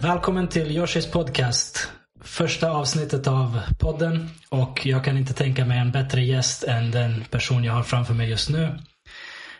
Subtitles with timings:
[0.00, 1.88] Välkommen till Yoshis podcast.
[2.20, 7.24] Första avsnittet av podden och jag kan inte tänka mig en bättre gäst än den
[7.30, 8.78] person jag har framför mig just nu.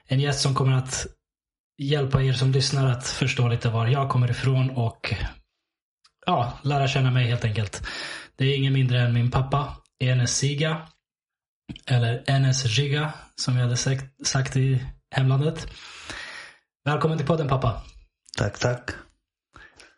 [0.06, 1.06] En gäst som kommer att
[1.78, 5.14] hjälpa er som lyssnar att förstå lite var jag kommer ifrån och
[6.26, 7.86] ja, lära känna mig helt enkelt.
[8.36, 10.88] Det är ingen mindre än min pappa, Enes Siga.
[11.86, 13.76] Eller Enes Giga som vi hade
[14.24, 15.66] sagt i hemlandet.
[16.84, 17.82] Välkommen till podden pappa.
[18.38, 18.90] Tack, tack.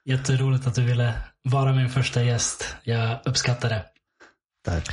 [0.05, 2.77] Jätteroligt att du ville vara min första gäst.
[2.83, 3.85] Jag uppskattar det.
[4.65, 4.89] Tack.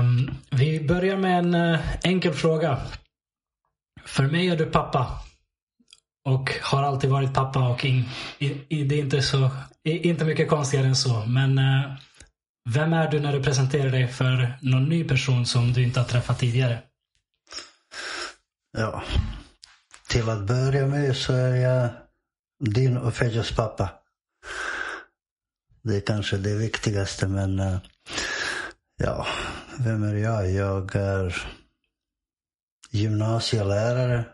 [0.00, 2.80] Um, vi börjar med en uh, enkel fråga.
[4.04, 5.20] För mig är du pappa.
[6.28, 8.04] Och har alltid varit pappa och in,
[8.38, 9.50] i, det är inte, så,
[9.84, 11.24] inte mycket konstigare än så.
[11.26, 11.94] Men uh,
[12.70, 16.06] vem är du när du presenterar dig för någon ny person som du inte har
[16.06, 16.82] träffat tidigare?
[18.78, 19.02] Ja,
[20.08, 21.90] till att börja med så är jag
[22.74, 23.90] din och Fejas pappa.
[25.82, 27.78] Det är kanske det viktigaste men uh,
[28.96, 29.26] ja,
[29.78, 30.50] vem är jag?
[30.50, 31.42] Jag är
[32.90, 34.24] gymnasielärare,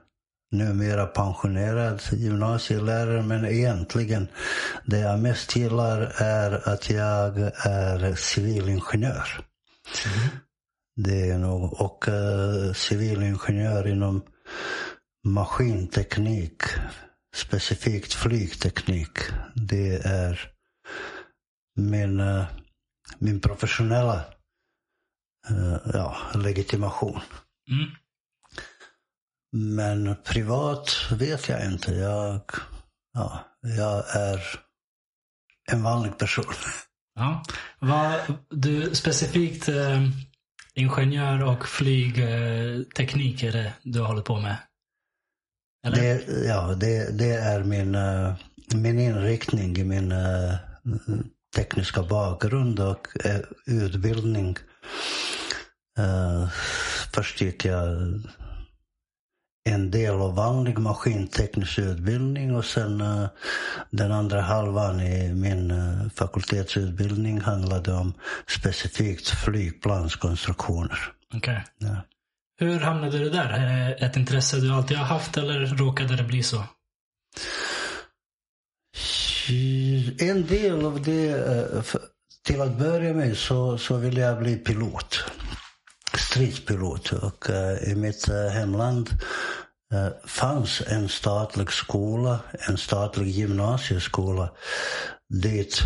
[0.54, 4.28] numera pensionerad gymnasielärare men egentligen
[4.84, 9.28] det jag mest gillar är att jag är civilingenjör.
[10.06, 10.28] Mm.
[10.96, 14.22] Det är nog, och uh, civilingenjör inom
[15.24, 16.62] maskinteknik
[17.34, 19.18] specifikt flygteknik.
[19.54, 20.50] Det är
[21.76, 22.44] min, eh,
[23.18, 24.24] min professionella
[25.50, 27.20] uh, ja, legitimation.
[27.70, 27.90] Mm.
[29.56, 31.92] Men privat vet jag inte.
[31.92, 32.40] Jag,
[33.12, 34.40] ja, jag är
[35.72, 36.44] en vanlig person.
[37.16, 37.42] Ja.
[37.78, 38.20] Vad,
[38.50, 40.08] du specifikt eh,
[40.74, 44.56] ingenjör och flygteknik är det du håller på med?
[45.94, 48.34] Det, ja, det, det är min, uh,
[48.74, 50.54] min inriktning min uh,
[51.56, 54.56] tekniska bakgrund och uh, utbildning.
[57.12, 57.88] först gick jag
[59.64, 63.26] en del av vanlig maskinteknisk utbildning och sen uh,
[63.90, 68.14] den andra halvan i min uh, fakultetsutbildning handlade om
[68.46, 70.98] specifikt flygplanskonstruktioner.
[71.36, 71.60] Okay.
[71.78, 71.96] Ja.
[72.58, 73.48] Hur hamnade du där?
[73.48, 76.64] Är det ett intresse du alltid har haft eller råkade det bli så?
[80.18, 81.82] En del av det, eh,
[82.46, 85.24] till att börja med så, så ville jag bli pilot.
[86.18, 87.12] Stridspilot.
[87.12, 89.10] Och eh, i mitt eh, hemland
[89.94, 92.38] eh, fanns en statlig skola,
[92.68, 94.50] en statlig gymnasieskola
[95.42, 95.82] dit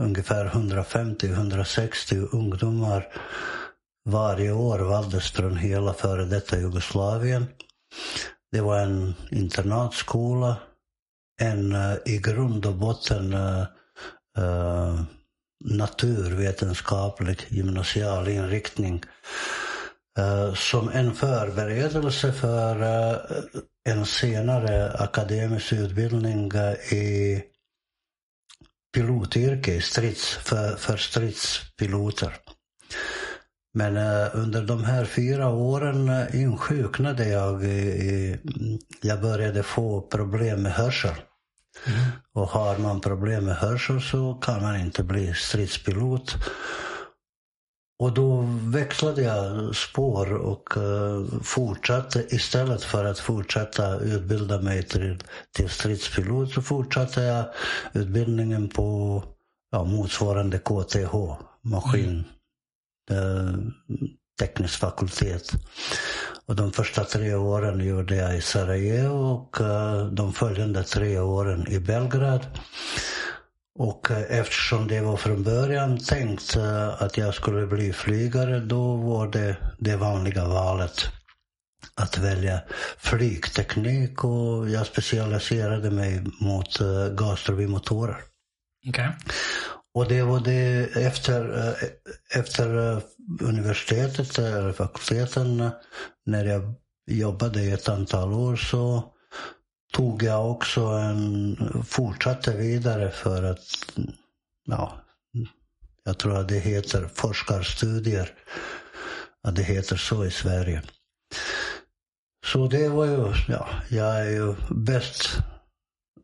[0.00, 3.08] ungefär 150-160 ungdomar
[4.08, 7.46] varje år valdes från hela före detta Jugoslavien.
[8.52, 10.56] Det var en internatskola,
[11.40, 11.76] en
[12.06, 13.66] i grund och botten uh,
[14.38, 15.02] uh,
[15.64, 19.02] naturvetenskaplig gymnasial inriktning
[20.18, 23.18] eh, som en förberedelse för eh,
[23.88, 27.42] en senare akademisk utbildning eh, i
[28.94, 32.36] pilotyrke strids, för, för stridspiloter.
[33.76, 33.96] Men
[34.32, 37.64] under de här fyra åren insjuknade jag.
[37.64, 38.38] I,
[39.00, 41.14] jag började få problem med hörsel.
[41.86, 42.00] Mm.
[42.32, 46.34] Och har man problem med hörsel så kan man inte bli stridspilot.
[47.98, 55.18] Och då växlade jag spår och uh, fortsatte istället för att fortsätta utbilda mig till,
[55.56, 57.46] till stridspilot så fortsatte jag
[57.92, 59.22] utbildningen på
[59.70, 61.14] ja, motsvarande KTH,
[61.62, 62.10] maskin.
[62.10, 62.24] Mm
[63.10, 63.58] Eh,
[64.38, 65.52] teknisk fakultet.
[66.46, 71.68] Och de första tre åren gjorde jag i Sarajevo och eh, de följande tre åren
[71.68, 72.46] i Belgrad.
[73.78, 76.56] Och eh, eftersom det var från början tänkt
[76.98, 81.06] att jag skulle bli flygare, då var det det vanliga valet
[81.94, 82.60] att välja
[82.98, 86.78] flygteknik och jag specialiserade mig mot
[87.16, 88.16] gasturbinmotorer.
[88.88, 89.08] Okay.
[89.94, 92.98] Och det var det efter, eh, efter eh,
[93.40, 95.70] universitetet, eller fakulteten,
[96.26, 96.74] när jag
[97.10, 99.12] jobbade i ett antal år så
[99.92, 101.56] tog jag också en,
[101.86, 103.64] fortsatte vidare för att,
[104.64, 105.04] ja,
[106.04, 108.30] jag tror att det heter forskarstudier.
[109.42, 110.82] Att det heter så i Sverige.
[112.46, 115.38] Så det var ju, ja, jag är ju bäst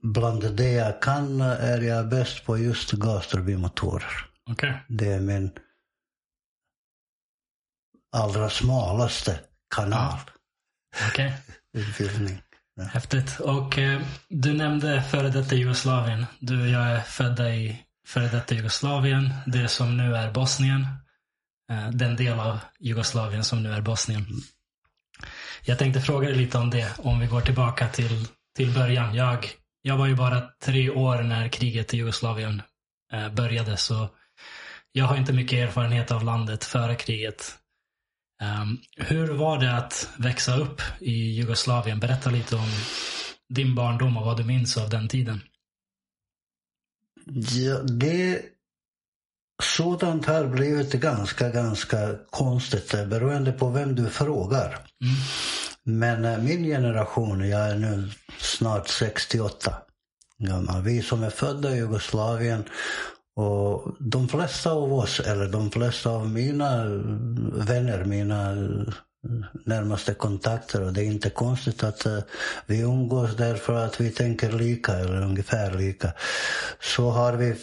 [0.03, 4.26] bland det jag kan är jag bäst på just gasturbinmotorer.
[4.50, 4.73] Okay.
[4.88, 5.50] Det är min
[8.12, 9.40] allra smalaste
[9.74, 10.18] kanal.
[11.10, 11.32] Okej.
[11.90, 12.38] Okay.
[12.74, 12.84] Ja.
[12.84, 13.40] Häftigt.
[13.40, 16.26] Och eh, du nämnde före detta Jugoslavien.
[16.38, 19.30] Du och jag är födda i före detta Jugoslavien.
[19.46, 20.86] Det som nu är Bosnien.
[21.70, 24.26] Eh, den del av Jugoslavien som nu är Bosnien.
[25.64, 26.98] Jag tänkte fråga dig lite om det.
[26.98, 28.26] Om vi går tillbaka till,
[28.56, 29.14] till början.
[29.14, 29.50] Jag,
[29.82, 32.62] jag var ju bara tre år när kriget i Jugoslavien
[33.12, 33.76] eh, började.
[33.76, 34.08] Så
[34.92, 37.59] jag har inte mycket erfarenhet av landet före kriget.
[38.40, 42.00] Um, hur var det att växa upp i Jugoslavien?
[42.00, 42.70] Berätta lite om
[43.48, 45.40] din barndom och vad du minns av den tiden.
[47.52, 48.42] Ja, det
[49.62, 54.69] Sådant har blivit ganska, ganska konstigt beroende på vem du frågar.
[54.69, 55.14] Mm.
[55.82, 59.75] Men eh, min generation, jag är nu snart 68
[60.38, 60.82] gammal.
[60.82, 62.64] Vi som är födda i Jugoslavien
[63.40, 66.84] och de flesta av oss, eller de flesta av mina
[67.52, 68.56] vänner, mina
[69.64, 70.82] närmaste kontakter.
[70.82, 72.19] Och det är inte konstigt att uh,
[72.66, 76.12] vi umgås därför att vi tänker lika eller ungefär lika.
[76.81, 77.56] Så har vi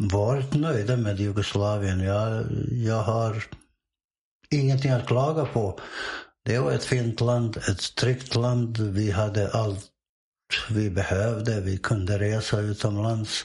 [0.00, 2.00] varit nöjda med Jugoslavien.
[2.00, 3.44] Jag, jag har
[4.50, 5.80] ingenting att klaga på.
[6.44, 8.78] Det var ett fint land, ett tryggt land.
[8.78, 9.84] Vi hade allt
[10.70, 11.60] vi behövde.
[11.60, 13.44] Vi kunde resa utomlands.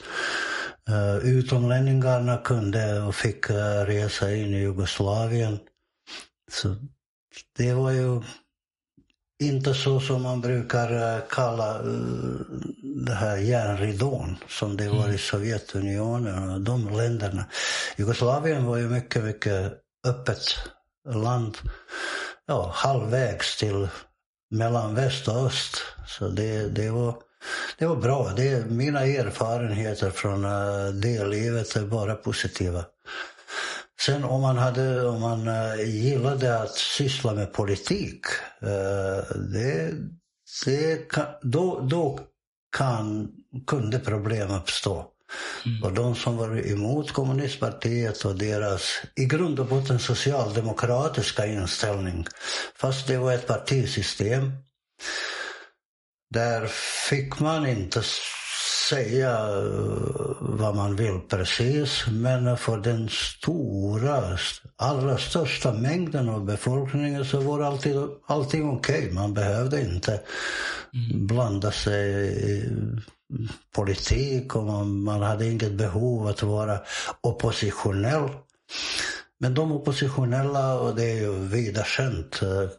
[0.90, 3.56] Uh, utomlänningarna kunde och fick uh,
[3.86, 5.58] resa in i Jugoslavien.
[6.50, 6.76] Så
[7.56, 8.22] det var ju
[9.42, 11.82] inte så som man brukar uh, kalla
[13.06, 15.18] det här järnridån som det var i mm.
[15.18, 17.44] Sovjetunionen och de länderna.
[17.96, 19.72] Jugoslavien var ju mycket, mycket
[20.06, 20.40] öppet
[21.08, 21.58] land.
[22.46, 23.88] Ja, halvvägs till
[24.50, 25.76] mellan väst och öst.
[26.06, 27.27] Så det, det var
[27.78, 28.32] det var bra.
[28.36, 32.84] Det, mina erfarenheter från uh, det livet är bara positiva.
[34.00, 38.20] Sen om man, hade, om man uh, gillade att syssla med politik,
[38.62, 39.92] uh, det,
[40.64, 41.08] det
[41.42, 42.20] då, då
[42.76, 43.28] kan,
[43.66, 45.06] kunde problem uppstå.
[45.66, 45.82] Mm.
[45.82, 48.82] Och de som var emot kommunistpartiet och deras
[49.16, 52.26] i grund och botten socialdemokratiska inställning,
[52.76, 54.52] fast det var ett partisystem,
[56.30, 56.66] där
[57.08, 58.02] fick man inte
[58.88, 64.38] säga eh, vad man vill precis, men för den stora,
[64.76, 67.96] allra största mängden av befolkningen så var alltid,
[68.26, 68.98] allting okej.
[68.98, 69.12] Okay.
[69.12, 70.12] Man behövde inte
[70.94, 71.26] mm.
[71.26, 72.10] blanda sig
[72.50, 72.70] i
[73.74, 76.78] politik och man, man hade inget behov att vara
[77.20, 78.28] oppositionell.
[79.40, 82.70] Men de oppositionella, och det är ju vida känt, eh,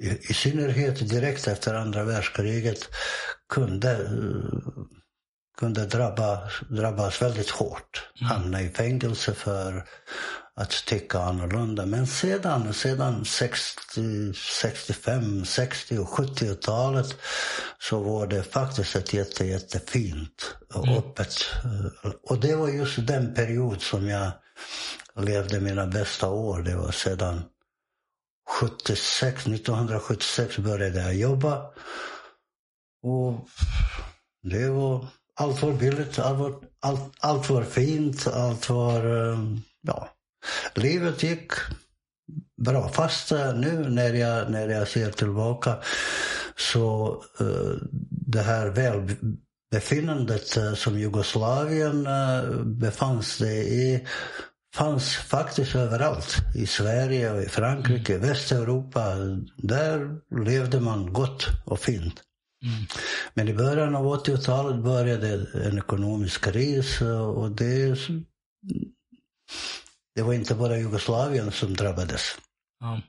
[0.00, 2.88] i, i synnerhet direkt efter andra världskriget
[3.48, 4.10] kunde,
[5.58, 8.10] kunde drabba, drabbas väldigt hårt.
[8.20, 8.30] Mm.
[8.30, 9.84] Hamna i fängelse för
[10.56, 11.86] att tycka annorlunda.
[11.86, 17.16] Men sedan, sedan 60, 65, 60 och 70-talet
[17.78, 20.98] så var det faktiskt ett jätte, jättefint och mm.
[20.98, 21.34] öppet.
[22.22, 24.30] Och det var just den period som jag
[25.16, 26.62] levde mina bästa år.
[26.62, 27.42] Det var sedan
[28.50, 31.62] 76, 1976 började jag jobba.
[33.02, 33.48] Och
[34.42, 39.38] det var, allt var billigt, allt var, allt, allt var fint, allt var, eh,
[39.82, 40.08] ja,
[40.74, 41.52] livet gick
[42.62, 42.88] bra.
[42.88, 45.76] Fast eh, nu när jag, när jag ser tillbaka
[46.56, 47.76] så uh,
[48.10, 54.06] det här välbefinnandet som Jugoslavien uh, befann sig i
[54.74, 56.36] fanns faktiskt överallt.
[56.54, 58.28] I Sverige, och i Frankrike, mm.
[58.28, 59.14] Västeuropa.
[59.56, 62.22] Där levde man gott och fint.
[62.64, 62.86] Mm.
[63.34, 67.98] Men i början av 80-talet började en ekonomisk kris och det,
[70.14, 72.22] det var inte bara Jugoslavien som drabbades.
[72.84, 73.00] Mm.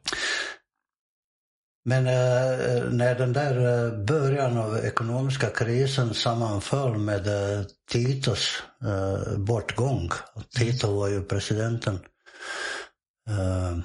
[1.84, 9.38] Men eh, när den där eh, början av ekonomiska krisen sammanföll med eh, Titos eh,
[9.38, 10.10] bortgång,
[10.58, 12.00] Tito var ju presidenten,
[13.30, 13.78] eh,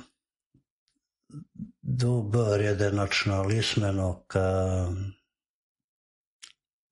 [1.82, 4.90] då började nationalismen och eh,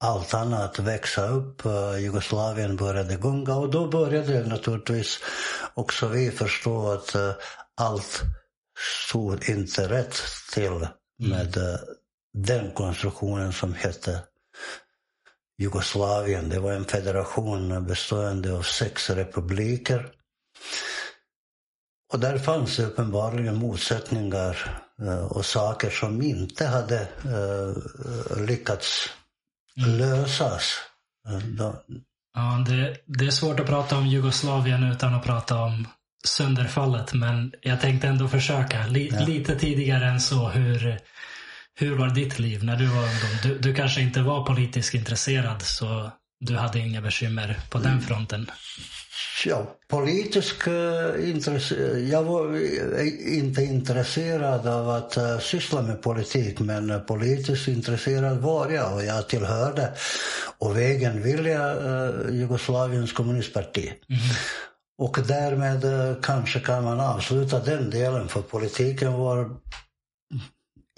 [0.05, 1.63] allt annat växa upp.
[1.99, 5.19] Jugoslavien började gunga och då började naturligtvis
[5.75, 7.17] också vi förstå att
[7.77, 8.23] allt
[9.09, 10.89] stod inte rätt till mm.
[11.19, 11.79] med mm.
[12.35, 14.23] den konstruktionen som hette
[15.59, 16.49] Jugoslavien.
[16.49, 20.11] Det var en federation bestående av sex republiker.
[22.13, 29.11] Och där fanns det uppenbarligen motsättningar uh, och saker som inte hade uh, lyckats
[29.77, 29.99] mm.
[29.99, 30.75] lösas.
[32.35, 35.87] Ja, det, det är svårt att prata om Jugoslavien utan att prata om
[36.25, 38.87] sönderfallet, men jag tänkte ändå försöka.
[38.87, 39.27] Li, ja.
[39.27, 40.99] Lite tidigare än så, hur,
[41.75, 43.31] hur var ditt liv när du var ungdom?
[43.43, 48.51] Du, du kanske inte var politiskt intresserad, så du hade inga bekymmer på den fronten?
[49.47, 51.75] Ja, politisk uh, intresse.
[51.99, 58.71] Jag var uh, inte intresserad av att uh, syssla med politik men politiskt intresserad var
[58.71, 59.93] jag och jag tillhörde
[60.59, 63.93] och vägen vilja uh, Jugoslaviens kommunistparti.
[64.09, 64.21] Mm.
[64.99, 65.85] Och därmed
[66.23, 69.51] kanske kan man avsluta den delen för politiken var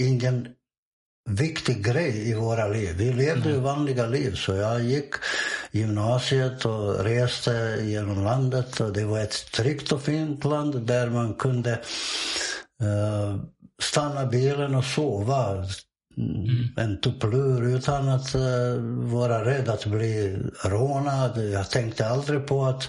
[0.03, 0.49] ingen
[1.29, 2.95] viktig grej i våra liv.
[2.97, 3.63] Vi levde mm.
[3.63, 4.35] vanliga liv.
[4.35, 5.15] Så jag gick
[5.71, 8.81] gymnasiet och reste genom landet.
[8.81, 11.71] Och det var ett tryggt och fint land där man kunde
[12.83, 13.37] uh,
[13.83, 15.65] stanna bilen och sova.
[16.17, 16.69] Mm.
[16.77, 18.77] En tupplur utan att uh,
[19.13, 21.39] vara rädd att bli rånad.
[21.53, 22.89] Jag tänkte aldrig på att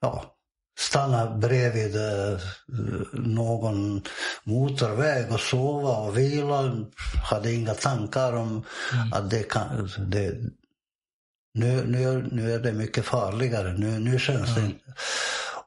[0.00, 0.36] ja,
[0.78, 2.38] stanna bredvid eh,
[3.12, 4.02] någon
[4.44, 6.86] motorväg och sova och vila.
[7.22, 9.12] Hade inga tankar om mm.
[9.12, 9.90] att det kan...
[9.98, 10.34] Det,
[11.54, 13.72] nu, nu, nu är det mycket farligare.
[13.72, 14.54] Nu, nu känns mm.
[14.54, 14.84] det inte...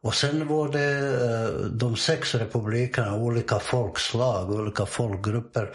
[0.02, 5.74] Och sen var det eh, de sex republikerna, olika folkslag, olika folkgrupper.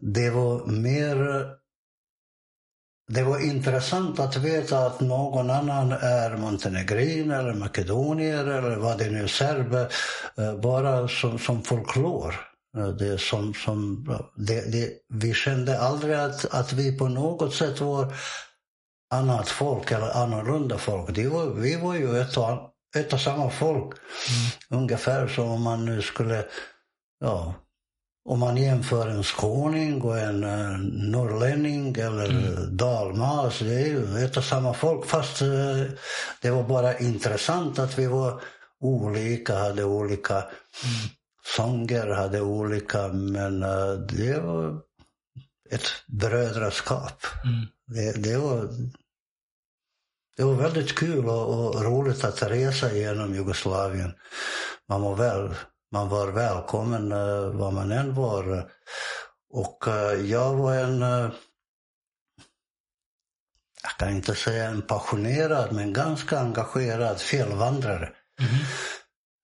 [0.00, 1.46] Det var mer
[3.10, 9.10] det var intressant att veta att någon annan är montenegrin eller makedonier eller vad det
[9.10, 9.92] nu är, serber,
[10.38, 12.34] eh, bara som, som folklor.
[12.76, 17.80] Eh, det som, som, det, det, vi kände aldrig att, att vi på något sätt
[17.80, 18.14] var
[19.14, 21.14] annat folk eller annorlunda folk.
[21.14, 23.92] Det var, vi var ju ett och, ett och samma folk.
[23.92, 24.82] Mm.
[24.82, 26.44] Ungefär som om man nu skulle
[27.20, 27.54] ja,
[28.24, 30.78] om man jämför en skåning och en uh,
[31.10, 32.76] norrlänning eller mm.
[32.76, 35.06] dalmas, det är ju ett och samma folk.
[35.06, 35.84] Fast uh,
[36.40, 38.42] det var bara intressant att vi var
[38.80, 40.50] olika, hade olika mm.
[41.56, 44.80] sånger, hade olika, men uh, det var
[45.70, 47.26] ett brödraskap.
[47.44, 47.66] Mm.
[47.86, 48.68] Det, det, var,
[50.36, 54.12] det var väldigt kul och, och roligt att resa genom Jugoslavien.
[54.88, 55.54] Man var väl
[55.92, 58.70] man var välkommen uh, var man än var.
[59.52, 61.30] Och uh, jag var en, uh,
[63.82, 68.12] jag kan inte säga en passionerad, men ganska engagerad fjällvandrare.
[68.40, 68.52] Mm.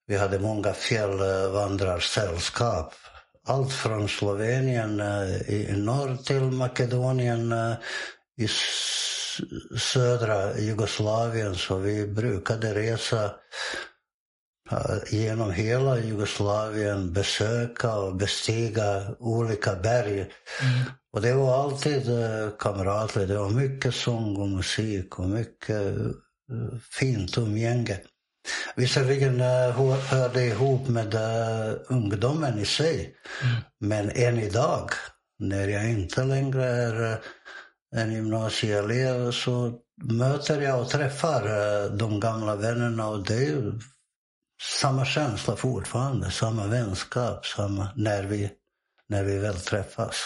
[0.06, 2.94] Vi hade många fjällvandrarsällskap.
[3.48, 5.00] Allt från Slovenien
[5.46, 7.54] i norr till Makedonien
[8.36, 8.48] i
[9.78, 11.54] södra Jugoslavien.
[11.54, 13.30] Så vi brukade resa
[15.10, 20.20] genom hela Jugoslavien besöka och bestiga olika berg.
[20.20, 20.90] Mm.
[21.12, 23.28] Och det var alltid uh, kamratligt.
[23.28, 25.96] Det var mycket sång och musik och mycket
[26.52, 27.98] uh, fint umgänge.
[28.76, 31.14] Visserligen uh, hörde ihop med
[31.88, 33.14] ungdomen i sig.
[33.42, 33.56] Mm.
[33.80, 34.90] Men än idag,
[35.38, 37.18] när jag inte längre är
[37.96, 41.42] en gymnasieelev så möter jag och träffar
[41.96, 43.72] de gamla vännerna och det är
[44.62, 48.50] samma känsla fortfarande, samma vänskap, samma när vi,
[49.08, 50.16] när vi väl träffas.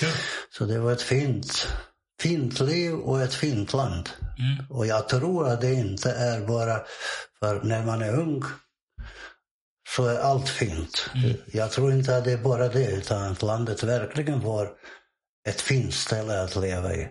[0.00, 0.08] Cool.
[0.50, 1.68] Så det var ett fint,
[2.20, 4.10] fint liv och ett fint land.
[4.38, 4.66] Mm.
[4.70, 6.80] Och jag tror att det inte är bara
[7.38, 8.42] för när man är ung
[9.96, 11.10] så är allt fint.
[11.14, 11.36] Mm.
[11.52, 14.70] Jag tror inte att det är bara det, utan att landet verkligen var
[15.48, 17.08] ett fint ställe att leva i.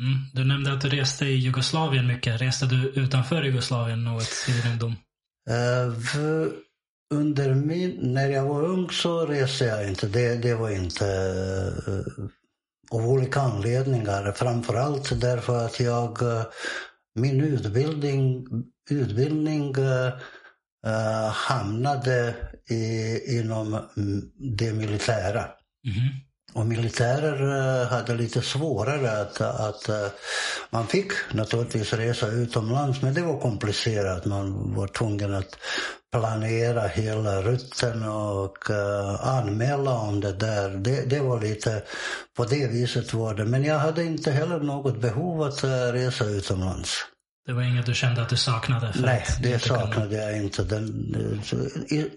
[0.00, 0.30] Mm.
[0.32, 2.40] Du nämnde att du reste i Jugoslavien mycket.
[2.40, 4.96] Reste du utanför Jugoslavien något i din ungdom?
[5.50, 6.48] Uh,
[7.14, 10.06] under min, när jag var ung så reste jag inte.
[10.06, 11.04] Det, det var inte
[11.88, 12.28] uh,
[12.90, 14.32] av olika anledningar.
[14.32, 16.42] Framförallt därför att jag, uh,
[17.14, 18.46] min utbildning,
[18.90, 19.74] utbildning
[21.32, 22.34] hamnade
[22.70, 25.44] i, inom mm, det militära.
[25.86, 26.23] Mm -hmm.
[26.54, 29.88] Och militärer eh, hade lite svårare att, att...
[29.88, 30.06] Eh,
[30.70, 34.24] man fick naturligtvis resa utomlands, men det var komplicerat.
[34.24, 35.56] Man var tvungen att
[36.12, 40.70] planera hela rutten och uh, anmäla om det där.
[40.70, 41.82] Det, det var lite...
[42.36, 43.44] På det viset var det.
[43.44, 47.04] Men jag hade inte heller något behov att resa utomlands.
[47.46, 48.92] Det var inget du kände att du saknade?
[48.96, 50.64] Nej, det saknade jag inte.
[50.64, 50.86] Den,
[51.88, 52.10] i,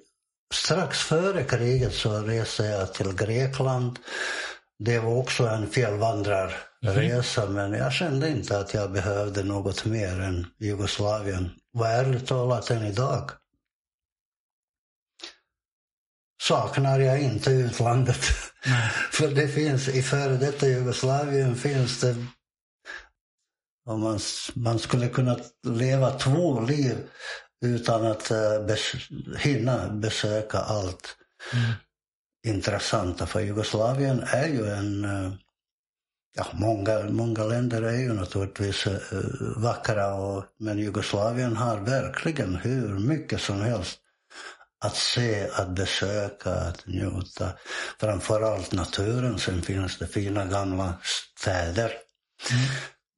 [0.53, 3.99] Strax före kriget så reste jag till Grekland.
[4.79, 7.53] Det var också en fjällvandrarresa mm.
[7.53, 11.51] men jag kände inte att jag behövde något mer än Jugoslavien.
[11.71, 13.31] Var ärligt talat än idag.
[16.47, 18.17] saknar jag inte utlandet.
[19.11, 22.15] För det finns, i före detta Jugoslavien finns det,
[23.85, 24.19] om man,
[24.55, 26.97] man skulle kunna leva två liv
[27.65, 28.93] utan att uh, bes,
[29.39, 31.17] hinna besöka allt
[31.53, 31.73] Mm.
[32.47, 33.25] intressanta.
[33.25, 35.33] För Jugoslavien är ju en, uh,
[36.35, 38.99] ja många, många länder är ju naturligtvis uh,
[39.57, 43.99] vackra och, men Jugoslavien har verkligen hur mycket som helst
[44.79, 47.49] att se, att besöka, att njuta.
[47.99, 49.39] Framförallt naturen.
[49.39, 50.93] Sen finns det fina gamla
[51.39, 51.91] städer.
[52.51, 52.63] Mm.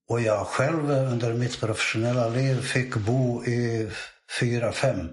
[0.10, 3.91] Och jag själv under mitt professionella liv fick bo i
[4.39, 5.09] fyra, fem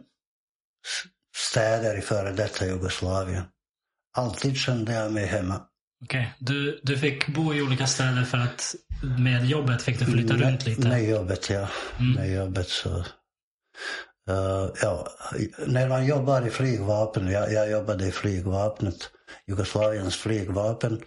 [1.36, 3.44] städer i före detta Jugoslavien.
[4.16, 5.60] Alltid kände jag mig hemma.
[6.04, 6.34] Okej.
[6.38, 8.74] Du, du fick bo i olika städer för att
[9.18, 10.88] med jobbet fick du flytta med, runt lite?
[10.88, 11.68] Med jobbet, ja.
[11.98, 12.12] Mm.
[12.12, 13.04] Med jobbet så...
[14.30, 15.08] Uh, ja,
[15.66, 19.10] när man jobbar i flygvapen, jag, jag jobbade i flygvapnet,
[19.46, 21.02] Jugoslaviens flygvapen.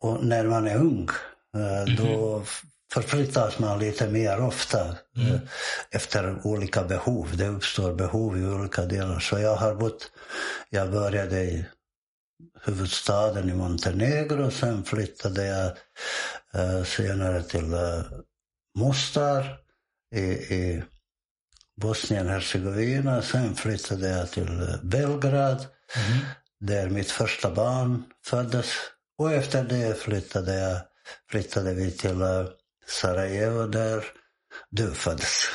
[0.00, 1.08] Och när man är ung,
[1.56, 2.44] uh, då
[2.92, 5.32] förflyttas man lite mer ofta Mm.
[5.32, 5.40] uh,
[5.90, 7.36] efter olika behov.
[7.36, 9.20] Det uppstår behov i olika delar.
[9.20, 10.10] Så jag har bott,
[10.70, 11.64] jag började i
[12.64, 15.66] huvudstaden i Montenegro, sen flyttade jag
[16.54, 18.02] eh, senare till eh,
[18.78, 19.58] Mostar
[20.14, 20.20] i,
[20.54, 20.82] i
[21.80, 23.22] Bosnien-Hercegovina.
[23.22, 26.18] Sen flyttade jag till eh, Belgrad Mhm.
[26.60, 28.66] där mitt första barn föddes.
[29.18, 30.80] Och efter det flyttade, jag,
[31.30, 32.44] flyttade vi till eh,
[32.86, 34.04] Sarajevo där
[34.70, 35.48] du föddes.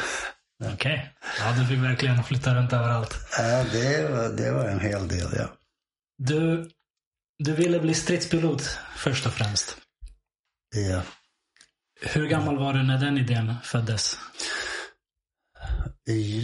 [0.74, 1.14] Okej.
[1.40, 3.16] Ja, du fick verkligen flytta runt överallt.
[3.38, 5.48] Ja, det, var, det var en hel del, ja.
[6.18, 6.70] Du,
[7.44, 8.62] du ville bli stridspilot
[8.96, 9.78] först och främst.
[10.76, 11.02] ja.
[12.02, 14.18] Hur gammal var du när den idén föddes?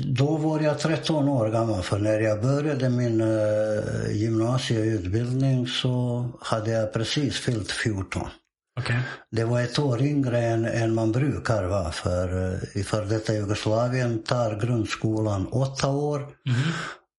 [0.06, 6.72] Då var jag 13 år gammal, för när jag började min uh, gymnasieutbildning så hade
[6.72, 8.30] jag precis fyllt 14.
[8.80, 9.00] Okej.
[9.32, 13.34] Det var ett år yngre än, än man brukar vara, för uh, i före detta
[13.34, 16.20] Jugoslavien tar grundskolan åtta år.
[16.20, 16.72] Mhm.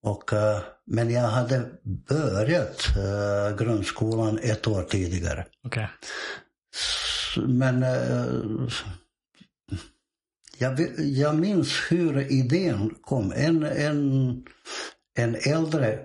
[0.02, 1.70] Och, eh, men jag hade
[2.08, 5.46] börjat eh, grundskolan ett år tidigare.
[6.74, 8.68] S- Men eh,
[10.58, 13.32] jag, jag minns hur idén kom.
[13.36, 14.42] En, en,
[15.18, 15.98] en äldre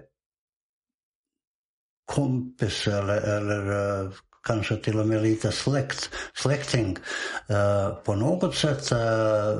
[2.06, 3.72] kompis eller, eller
[4.06, 4.12] eh,
[4.47, 6.97] kanske till och med lite släkt, släkting
[7.47, 9.58] eh, på något sätt eh,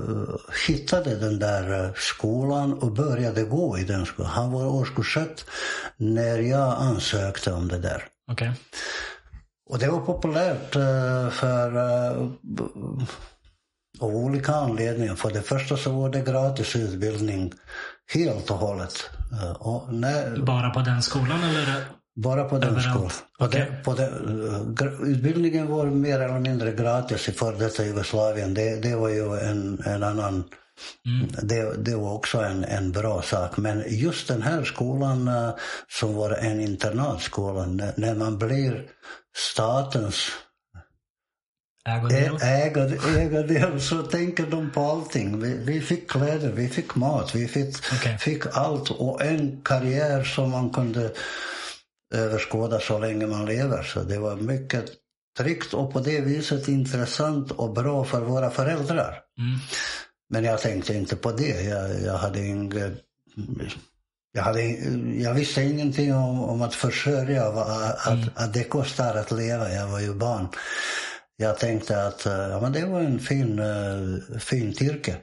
[0.68, 4.32] hittade den där eh, skolan och började gå i den skolan.
[4.32, 5.46] Han var årskurs ett
[5.98, 8.04] när jag ansökte om det där.
[8.32, 8.52] Okej.
[9.70, 12.28] Och det var populärt eh, för eh,
[14.00, 15.16] av olika anledningar.
[15.16, 17.54] För det första så var det gratis utbildning
[18.14, 19.10] helt och hållet.
[19.42, 21.86] Eh, Och när, Bara på den skolan eller?
[22.24, 23.12] Bara på den skolan.
[23.40, 28.54] På den, på den, utbildningen var mer eller mindre gratis i före detta Jugoslavien.
[28.54, 30.44] Det, det var ju en, en annan
[31.06, 31.28] Mm.
[31.44, 33.58] det, det var också en, en bra sak.
[33.58, 35.50] Men just den här skolan eh,
[35.88, 38.86] som var en internatskola, när, när man blir
[39.38, 40.30] statens
[41.90, 42.36] Ägodel?
[42.36, 45.40] ä- ägare, ägare så tänker de på allting.
[45.42, 48.18] Vi, vi fick kläder, vi fick mat, vi fick, Okej.
[48.18, 51.12] fick allt och en karriär som man kunde
[52.14, 53.84] överskåda så länge man lever.
[53.84, 54.86] Så det var mycket
[55.38, 59.22] tryggt och på det viset intressant och bra för våra föräldrar.
[59.38, 59.60] Mm.
[60.30, 61.62] Men jag tänkte inte på det.
[61.62, 62.94] Jag, jag hade inget...
[64.32, 64.62] Jag, hade,
[65.22, 68.30] jag visste ingenting om, om att försörja, att, Mm.
[68.36, 69.72] att det kostar att leva.
[69.72, 70.48] Jag var ju barn.
[71.36, 75.18] Jag tänkte att eh, ja, men det var en fin, uh, fint yrke.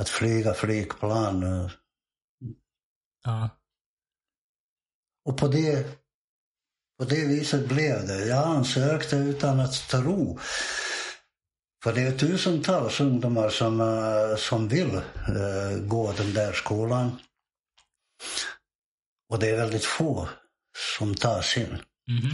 [0.00, 1.42] Att flyga flygplan.
[1.42, 1.70] eh.
[3.24, 3.50] Ja.
[5.26, 5.86] Och på det,
[6.98, 8.26] på det viset blev det.
[8.26, 10.38] Jag ansökte utan att tro.
[11.82, 17.18] För det är tusentals ungdomar som, eh, som vill eh, gå den där skolan.
[19.30, 20.28] Och det är väldigt få
[20.96, 21.78] som tas in.
[22.08, 22.32] Mhm.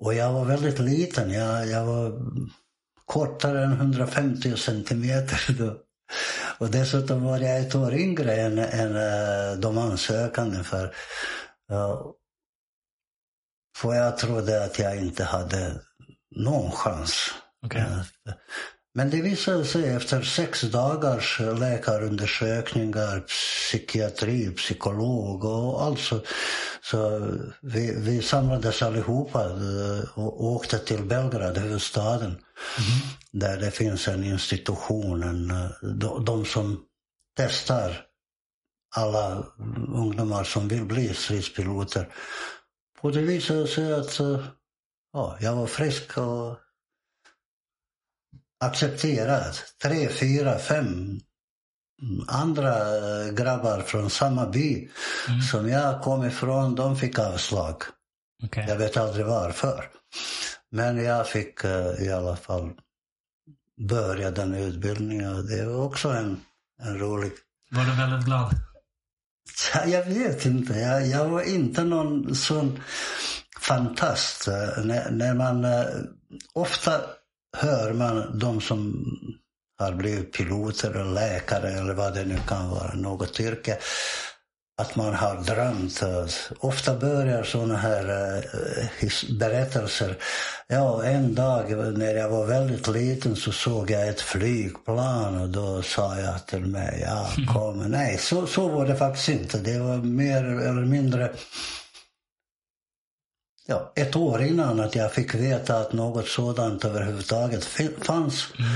[0.00, 1.30] Och jag var väldigt liten.
[1.30, 2.12] Jag, jag var
[3.04, 5.76] kortare än 150 centimeter då.
[6.58, 10.64] Och dessutom var jag ett år yngre än, än eh, de ansökande.
[10.64, 10.94] För,
[13.76, 15.80] för jag trodde att jag inte hade
[16.36, 17.34] någon chans.
[17.60, 18.04] Ja.
[18.94, 26.20] Men det visade sig efter sex dagars läkarundersökningar, psykiatri, psykolog och allt så,
[26.82, 27.30] så
[27.62, 32.38] vi, vi samlades allihopa eh, och åkte till Belgrad, huvudstaden.
[33.32, 36.84] Där det finns en institution, en, eh, de, de som
[37.36, 38.07] testar
[38.96, 39.46] alla
[39.88, 42.08] ungdomar som vill bli stridspiloter.
[43.00, 44.44] Och det visade sig att eh,
[45.12, 46.58] ja, jag var frisk och
[48.60, 49.54] accepterad.
[49.82, 51.20] Tre, fyra, fem
[52.28, 54.88] andra eh, grabbar från samma by
[55.28, 55.40] mm.
[55.40, 57.82] som jag kom ifrån, de fick avslag.
[58.44, 58.68] Okay.
[58.68, 59.90] Jag vet aldrig varför.
[60.70, 62.70] Men jag fick uh, i alla fall
[63.88, 65.46] börja den utbildningen.
[65.46, 66.40] Det var också en,
[66.82, 67.32] en rolig...
[67.70, 68.54] Var du väldigt glad?
[69.86, 70.72] Jag vet inte.
[70.72, 72.80] Jag, jag var inte någon sån
[73.60, 74.46] fantast.
[74.84, 75.64] När, när man...
[75.64, 75.84] Eh,
[76.52, 77.00] ofta
[77.56, 79.04] hör man de som
[79.78, 83.78] har blivit piloter eller läkare eller vad det nu kan vara, något yrke.
[84.78, 86.02] Att man har drömt.
[86.58, 88.04] Ofta börjar sådana här
[89.02, 90.16] uh, berättelser.
[90.68, 95.82] Ja, en dag när jag var väldigt liten så såg jag ett flygplan och då
[95.82, 97.78] sa jag till mig, ja kom.
[97.78, 99.58] Nej, så, så var det faktiskt inte.
[99.58, 101.30] Det var mer eller mindre
[103.66, 107.64] ja, ett år innan att jag fick veta att något sådant överhuvudtaget
[108.02, 108.46] fanns.
[108.58, 108.70] Mm.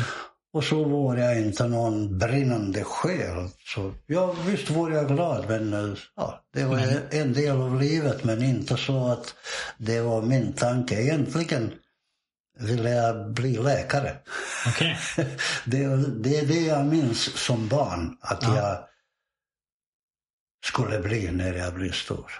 [0.52, 3.48] Och så var jag inte någon brinnande själ.
[3.64, 7.02] Så ja, visst var jag glad, men eh, ja, det var mm.
[7.10, 9.34] en del av livet, men inte så att
[9.78, 11.02] det var min tanke.
[11.02, 11.72] Egentligen
[12.58, 14.16] ville jag bli läkare.
[14.68, 14.94] Okay.
[15.64, 15.86] det,
[16.22, 18.56] det är det jag minns som barn, att ja.
[18.56, 18.78] jag
[20.64, 22.32] skulle bli när jag blir stor.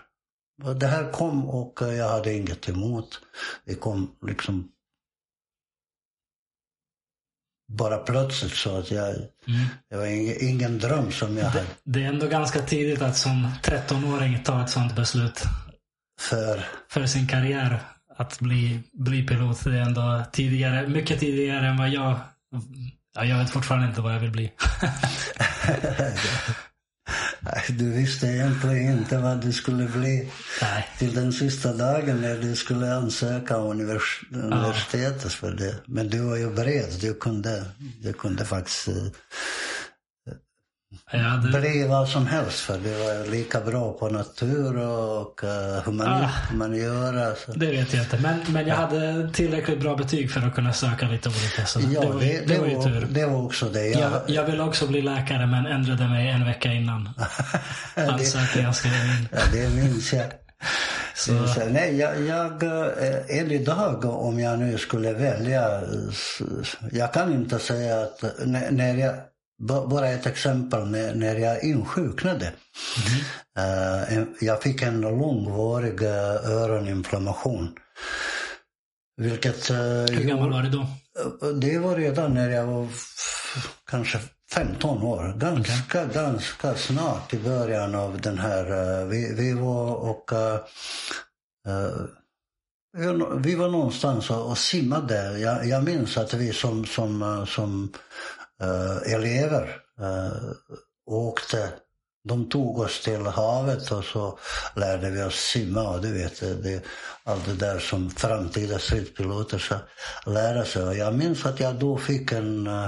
[0.77, 3.20] Det här kom och jag hade inget emot.
[3.64, 4.68] Det kom liksom
[7.68, 9.66] bara plötsligt så att jag, mm.
[9.90, 11.64] det var ingen, ingen dröm som jag det, hade.
[11.85, 15.42] Det är ändå ganska tidigt att som 13-åring ta ett sånt beslut.
[16.20, 16.64] För?
[16.90, 17.81] För sin karriär.
[18.16, 19.64] Att bli, bli pilot.
[19.64, 22.20] Det är ändå tidigare, mycket tidigare än vad jag...
[23.14, 24.53] Ja, jag vet fortfarande inte vad jag vill bli.
[27.69, 30.29] Du visste egentligen inte vad du skulle bli
[30.61, 30.88] Nej.
[30.99, 35.75] till den sista dagen när du skulle ansöka om univers universitetet för det.
[35.87, 37.01] Men du var ju beredd.
[37.01, 37.65] Du kunde,
[38.03, 38.95] du kunde faktiskt eh,
[41.12, 41.61] Ja, det...
[41.61, 46.29] Bli vad som helst för du var lika bra på natur och uh, humani ah,
[46.51, 47.35] humaniora.
[47.35, 47.53] Så.
[47.53, 48.18] Det vet jag inte.
[48.18, 51.66] Men, men jag hade tillräckligt bra betyg för att kunna söka lite olika.
[51.66, 53.07] Så ja, det var, det, det, var, ju tur.
[53.11, 53.87] Det var också det.
[53.87, 57.11] Jag, jag, jag ville också bli läkare men ändrade mig en vecka innan
[57.94, 59.29] ansökningen skrev in.
[59.33, 60.27] Ja, det minns jag.
[61.14, 61.33] Så.
[61.70, 65.81] Nej, jag, jag, eh, än idag om jag nu skulle välja,
[66.92, 68.25] jag kan inte säga att
[68.70, 69.14] när jag
[69.62, 72.53] bara ett exempel när, när jag insjuknade.
[73.57, 74.18] Mm.
[74.18, 77.75] Uh, jag fick en långvarig uh, öroninflammation.
[79.16, 80.87] Vilket, uh, Hur gammal var du då?
[81.53, 82.88] Det var redan när jag var
[83.90, 84.18] kanske
[84.53, 85.35] 15 år.
[85.37, 86.14] Ganska, okay.
[86.14, 89.05] ganska snart i början av den här.
[89.05, 90.33] Vi, vi var och
[93.37, 95.38] vi var någonstans och simmade.
[95.38, 97.92] Jag, jag minns att vi som, som, som
[98.62, 100.53] uh, elever uh,
[101.07, 101.72] åkte.
[102.25, 104.38] De tog oss till havet och så
[104.77, 105.88] lärde vi oss simma.
[105.88, 106.85] Och du vet, det,
[107.25, 109.79] allt det där som framtida stridspiloter ska
[110.27, 110.83] lära sig.
[110.83, 112.87] Och jag minns att jag då fick en uh,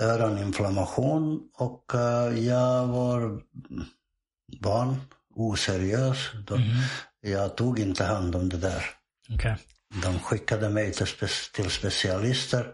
[0.00, 3.40] öroninflammation och uh, jag var
[4.60, 5.00] barn,
[5.34, 6.18] oseriös.
[6.46, 6.68] De, mm.
[7.20, 8.84] Jag tog inte hand om det där.
[9.34, 9.54] Okay.
[10.02, 12.66] De skickade mig till, spe, till specialister.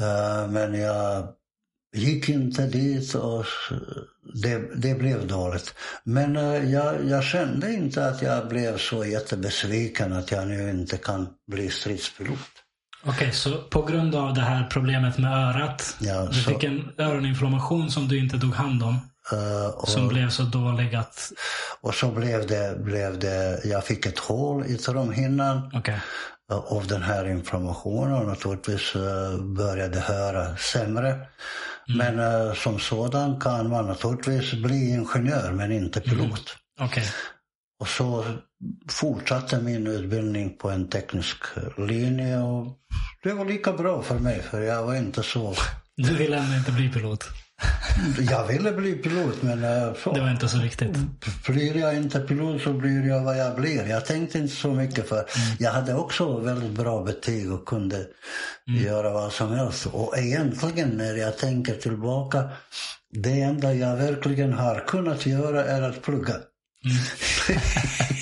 [0.00, 1.28] Eh, men jag
[1.96, 3.46] gick inte dit och
[4.34, 5.74] det, det blev dåligt.
[6.04, 10.96] Men uh, jag, jag, kände inte att jag blev så jättebesviken att jag nu inte
[10.96, 12.38] kan bli stridspilot.
[13.02, 15.96] Okej, okay, så på grund av det här problemet med örat.
[16.00, 19.00] Ja, du så, fick en öroninflammation som du inte tog hand om.
[19.32, 21.32] Uh, och, som blev så dålig att...
[21.80, 25.70] Och så blev det, blev det, jag fick ett hål i trumhinnan.
[25.74, 25.98] Okay
[26.50, 31.08] av den här inflammationen och naturligtvis eh, började höra sämre.
[31.08, 31.26] Mm.
[31.98, 36.10] Men uh, som sådan kan man naturligtvis bli ingenjör men inte mm.
[36.10, 36.56] pilot.
[36.78, 36.88] Mm.
[36.88, 37.04] Okay.
[37.80, 38.24] Och så
[38.88, 41.36] fortsatte min utbildning på en teknisk
[41.76, 42.66] linje och
[43.22, 45.54] det var lika bra för mig för jag var inte så...
[45.96, 47.24] Du ville ändå inte bli pilot?
[48.30, 50.96] Jag ville bli pilot men eh, så, det var inte så viktigt.
[51.46, 53.86] Blir jag inte pilot så blir jag vad jag blir.
[53.86, 55.56] Jag tänkte inte så mycket för mm.
[55.58, 57.96] jag hade också väldigt bra betyg och kunde
[58.68, 58.84] mm.
[58.84, 59.86] göra vad som helst.
[59.86, 62.48] Och egentligen när jag tänker tillbaka,
[63.12, 66.34] det enda jag verkligen har kunnat göra är att plugga.
[66.34, 67.60] Mm.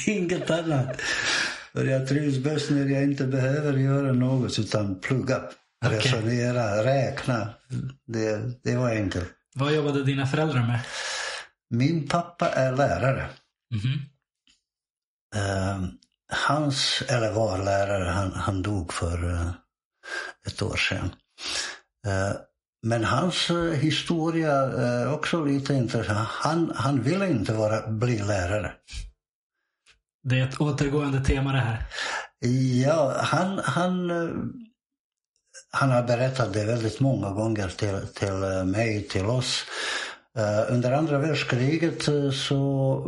[0.18, 1.00] Inget annat.
[1.72, 5.42] För jag trivs bäst när jag inte behöver göra något utan plugga.
[5.86, 5.98] Okay.
[5.98, 7.54] Resonera, räkna.
[8.06, 9.28] Det, det var enkelt.
[9.54, 10.80] Vad jobbade dina föräldrar med?
[11.70, 13.28] Min pappa är lärare.
[13.74, 14.00] Mhm.
[15.36, 15.88] Eh,
[16.32, 19.50] hans, eller var lärare, han, han dog för eh,
[20.46, 21.10] ett år sedan.
[22.06, 22.36] Eh,
[22.82, 26.28] men hans eh, historia är också lite intressant.
[26.28, 28.72] Han, han ville inte vara, bli lärare.
[30.22, 31.86] Det är ett återgående tema det här.
[32.82, 34.30] Ja, han, han, eh,
[35.70, 39.64] han har berättat det väldigt många gånger till, till eh, mig, till oss.
[40.38, 43.04] Eh, Under andra världskriget eh, så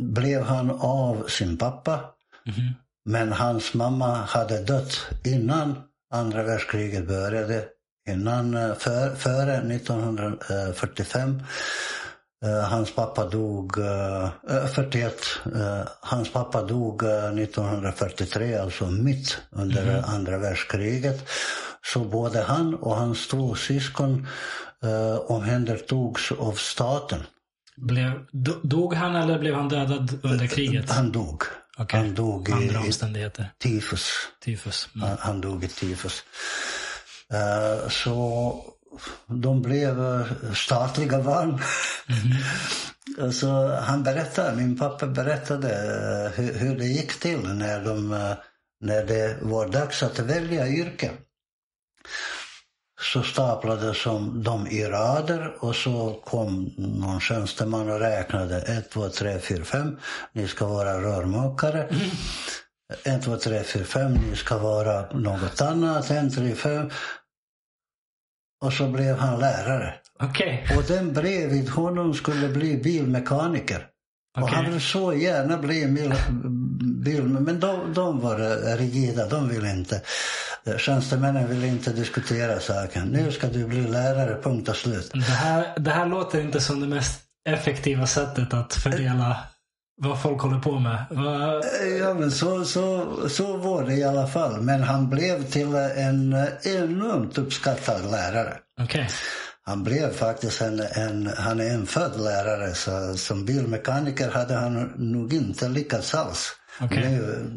[0.00, 2.00] blev han av sin pappa.
[2.46, 2.74] Mhm.
[3.04, 5.74] Men hans mamma hade dött innan
[6.12, 7.64] andra världskriget började.
[8.08, 11.42] Innan, för, före 1945.
[12.44, 14.24] Eh, Hans pappa dog eh,
[14.56, 15.14] eh, 41.
[15.54, 21.28] Eh, Hans pappa dog eh, 1943, alltså mitt under andra världskriget.
[21.92, 24.26] Så både han och hans två syskon
[24.82, 27.22] eh, omhändertogs av staten.
[27.76, 30.90] Blev, do- dog han eller blev han dödad under kriget?
[30.90, 31.42] Han dog.
[31.78, 32.00] Okej.
[32.00, 33.50] Han dog i, Andra i omständigheter.
[33.58, 34.10] tifus.
[34.44, 34.88] Tyfus.
[34.94, 35.08] Mm.
[35.08, 36.24] Han, han dog i tifus.
[37.32, 38.54] Eh, så
[39.26, 41.62] de blev eh, statliga barn.
[43.32, 48.32] så han berättade, min pappa berättade eh, hur, hur det gick till när, de, eh,
[48.80, 51.10] när det var dags att välja yrke.
[53.00, 54.04] Så staplades
[54.34, 58.60] de i rader och så kom någon tjänsteman och räknade.
[58.60, 59.96] 1, 2, 3, 4, 5.
[60.32, 61.88] Ni ska vara rörmokare.
[63.04, 64.12] 1, 2, 3, 4, 5.
[64.12, 66.10] Ni ska vara något annat.
[66.10, 66.90] 1, 3, 5.
[68.64, 69.94] Och så blev han lärare.
[70.22, 70.68] Okej.
[70.76, 73.86] Och den bredvid honom skulle bli bilmekaniker.
[74.36, 74.54] Och Okej.
[74.54, 76.14] han ville så gärna bli bil,
[77.04, 78.36] bil men de, de var
[78.76, 80.02] rigida, de ville inte.
[80.78, 83.08] Tjänstemännen ville inte diskutera saken.
[83.08, 85.10] Nu ska du bli lärare, punkt och slut.
[85.12, 89.36] Det, här, det här låter inte som det mest effektiva sättet att fördela
[90.02, 91.04] vad folk håller på med.
[91.10, 91.64] Vad-
[92.00, 94.60] Ja, men så, så, så var det i alla fall.
[94.60, 96.32] Men han blev till en
[96.62, 98.58] enormt uppskattad lärare.
[98.80, 99.08] Okej.
[99.62, 102.74] Han blev faktiskt en, en, han är en född lärare.
[102.74, 106.52] Så som bilmekaniker hade han nog inte lyckats alls.
[106.80, 106.98] Okej.
[107.10, 107.50] Nu,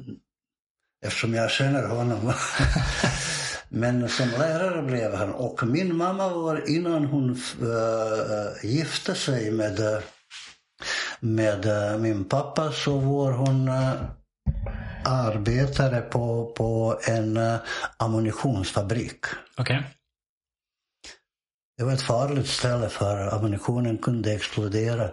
[1.06, 2.34] eftersom jag känner honom.
[3.70, 5.34] Men som lärare blev han.
[5.34, 10.00] Och min mamma var innan hon äh, gifte sig med, eh,
[11.20, 13.94] med äh, min pappa så var hon äh,
[15.06, 17.56] arbetare på, på en äh,
[17.98, 19.26] ammunitionsfabrik.
[19.58, 19.84] Okej.
[21.78, 25.12] Det var ett farligt ställe för ammunitionen kunde explodera.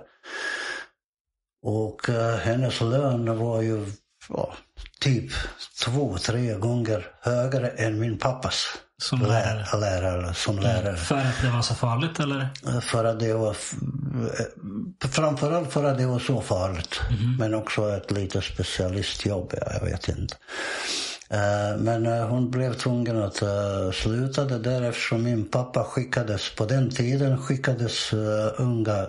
[1.62, 3.87] Och eh, hennes lön var ju
[4.29, 4.55] ja,
[5.01, 5.33] typ
[5.85, 8.66] två, tre gånger högre än min pappas.
[9.02, 9.66] Som lärare.
[9.72, 10.96] Lär, lärare som lärare.
[10.96, 12.48] För att det var så farligt eller?
[12.80, 17.00] För att det var, eh, framförallt för att det var så farligt.
[17.38, 20.35] Men också ett lite specialistjobb, ja, jag vet inte.
[21.30, 23.42] Eh, Men eh, hon blev tvungen att
[23.94, 28.12] sluta det där eftersom min pappa skickades, på den tiden skickades
[28.56, 29.06] unga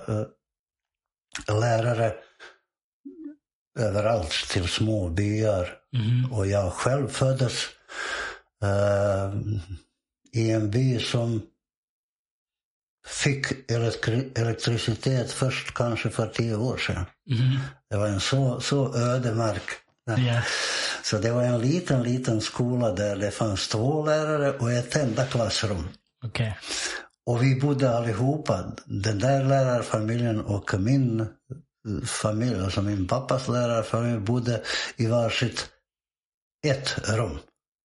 [1.47, 2.13] lärare
[3.79, 5.69] överallt till små byar.
[5.93, 6.33] Mhm.
[6.33, 7.53] Och jag själv föddes
[8.63, 9.33] eh,
[10.33, 11.41] i en by som
[13.07, 17.05] fick elektri- elektricitet först kanske för tio år sedan.
[17.29, 17.59] Mhm.
[17.89, 19.63] Det var en så, så öde mark.
[20.05, 20.41] Ja.
[21.03, 25.25] Så det var en liten, liten skola där det fanns två lärare och ett enda
[25.25, 25.87] klassrum.
[26.25, 26.57] Okej.
[27.25, 31.27] Och vi bodde allihopa, den där lärarfamiljen och min
[32.05, 34.61] familj, alltså min pappas lärarfamilj, bodde
[34.95, 35.69] i varsitt
[36.67, 37.39] ett rum.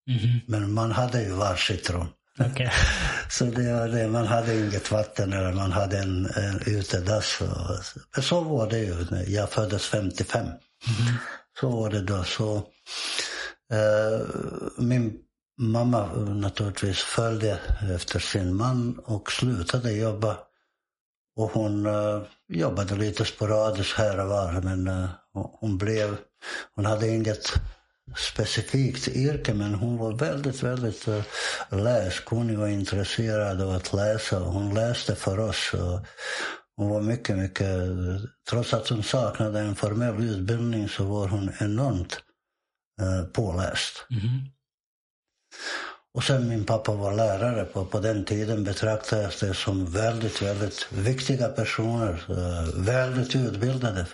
[0.06, 0.40] Mhm.
[0.46, 2.06] Men man hade ju varsitt rum.
[2.40, 2.72] Okej.
[3.30, 7.40] Så det var det, man hade inget vatten eller man hade en, en utedass.
[7.40, 7.48] Och,
[8.14, 9.06] men så var det ju.
[9.26, 10.46] Jag föddes 55.
[11.60, 12.24] Så var det då.
[12.24, 12.56] Så,
[13.72, 14.26] eh,
[14.78, 15.18] min
[15.58, 17.58] mamma naturligtvis följde
[17.94, 20.38] efter sin man och slutade jobba.
[21.36, 24.52] Och hon eh, jobbade lite sporadiskt här och var.
[24.52, 26.16] Men eh, hon blev,
[26.74, 27.52] hon hade inget
[28.16, 31.22] specifikt yrke men hon var väldigt, väldigt uh,
[31.70, 34.38] läskunnig och intresserad av att läsa.
[34.38, 35.74] Hon läste för oss.
[35.74, 36.00] Och
[36.76, 37.68] hon var mycket, mycket,
[38.50, 42.20] trots att hon saknade en formell utbildning så var hon enormt
[43.02, 44.06] uh, påläst.
[44.10, 44.48] Mhm.
[46.14, 47.64] Och sen min pappa var lärare.
[47.64, 52.24] På, på den tiden betraktades det som väldigt, väldigt viktiga personer.
[52.30, 54.06] Uh, väldigt utbildade.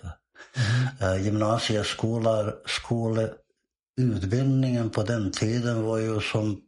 [1.03, 3.31] Uh, gymnasieskolar, skole,
[3.99, 6.61] utbildningen på den tiden var ju som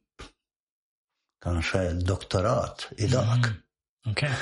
[1.44, 3.22] kanske doktorat idag.
[3.22, 3.56] Mm.
[4.06, 4.32] Okej.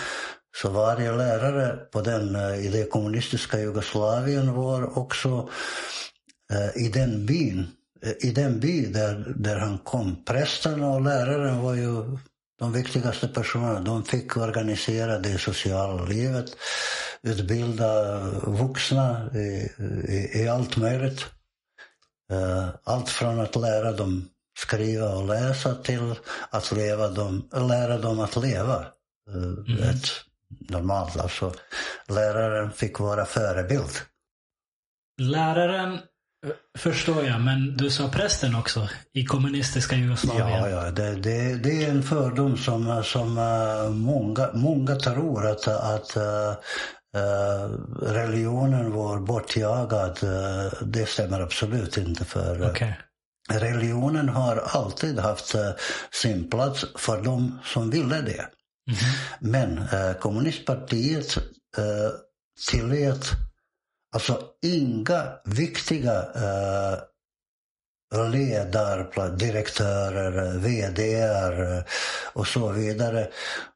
[0.57, 5.49] Så varje lärare på den, i det kommunistiska Jugoslavien var också
[6.75, 7.67] i den byn,
[8.21, 10.25] i den by där, där han kom.
[10.25, 12.19] Prästen och läraren var ju
[12.59, 13.81] de viktigaste personerna.
[13.81, 16.47] De fick organisera det sociala livet,
[17.23, 19.71] utbilda vuxna i,
[20.09, 21.27] i, i allt möjligt.
[22.33, 26.15] Uh, allt från att lära dem skriva och läsa till
[26.51, 28.87] att leva dem, lära dem att leva.
[29.35, 29.83] Uh, mm.
[29.83, 30.07] ett
[30.49, 31.53] normalt, alltså
[32.09, 33.93] läraren fick vara förebild.
[35.21, 35.99] Läraren
[36.79, 40.49] Förstår jag, men du sa prästen också i kommunistiska Jugoslavien.
[40.49, 43.35] Ja, ja det, det, det är en fördom som, som
[43.91, 46.17] många, många tror att, att
[48.03, 50.25] religionen var bortjagad.
[50.25, 52.25] Uh, det stämmer absolut inte.
[52.25, 52.93] för okay.
[53.51, 55.55] Religionen har alltid haft
[56.23, 58.41] sin plats för de som ville det.
[58.41, 59.15] Mm -hmm.
[59.41, 59.85] Men
[60.21, 61.39] kommunistpartiet
[62.71, 63.37] tillät
[64.15, 66.27] Alltså inga viktiga
[68.15, 71.85] ledare, direktörer, VDR
[72.33, 73.29] och så vidare.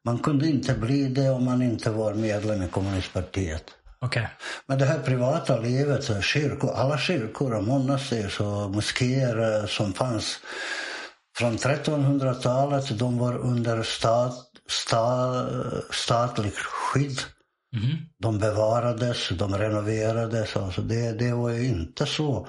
[0.05, 3.65] Man kunde inte bli det om man inte var medlem i kommunistpartiet.
[4.01, 4.27] Okay.
[4.67, 10.41] Men det här privata livet, kyrkor, alla kyrkor och monaster och moskéer eh, som fanns
[11.39, 14.35] från 1300-talet, de var under stat,
[14.69, 15.49] stat,
[15.91, 17.21] statligt skydd.
[17.77, 17.97] Mm.
[18.19, 20.57] De bevarades, de renoverades.
[20.57, 22.49] Alltså det, det var ju inte så.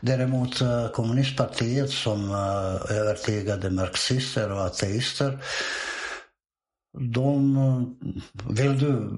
[0.00, 5.38] Däremot eh, kommunistpartiet som uh, övertygade marxister och ateister
[6.98, 7.96] de,
[8.50, 9.10] vill du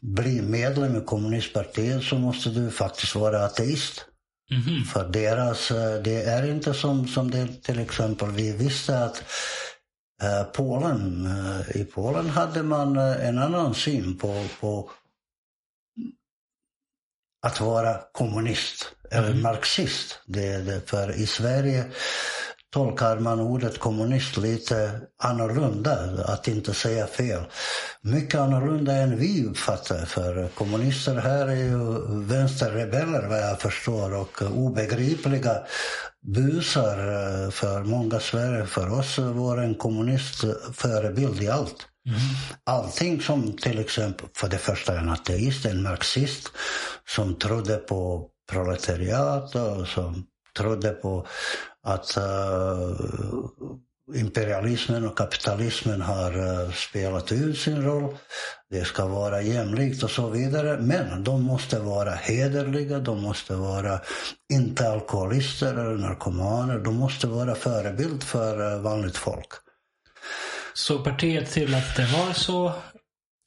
[0.00, 4.04] bli medlem i kommunistpartiet så måste du faktiskt vara ateist.
[4.50, 4.84] Mm.
[4.84, 9.67] För deras, eh, det är inte som, som det till exempel vi visste att Eh,
[10.52, 11.26] Polen.
[11.26, 14.90] Eh, I Polen hade man eh, en annan syn på, på
[17.42, 19.42] att vara kommunist eller mm.
[19.42, 20.20] marxist.
[20.26, 21.84] Det, det, för i Sverige
[22.70, 27.42] tolkar man ordet kommunist lite annorlunda, att inte säga fel.
[28.02, 34.42] Mycket annorlunda än vi uppfattar, för kommunister här är ju vänsterrebeller vad jag förstår och
[34.42, 35.62] obegripliga
[36.34, 38.66] busar eh, för många Sverige.
[38.66, 41.86] För oss var en kommunist förebild i allt.
[42.06, 42.20] Mm.
[42.66, 46.52] Allting som till exempel, för det första en ateist, en marxist
[47.08, 50.26] som trodde på proletariat och som
[50.58, 51.26] trodde på
[51.88, 52.90] att eh,
[54.14, 58.16] imperialismen och kapitalismen har eh, spelat ut sin roll.
[58.70, 60.78] Det ska vara jämlikt och så vidare.
[60.80, 64.00] Men de måste vara hederliga, de måste vara
[64.52, 66.78] inte alkoholister eller narkomaner.
[66.78, 69.48] De måste vara förebild för eh, vanligt folk.
[70.74, 72.72] Så partiet till att det var så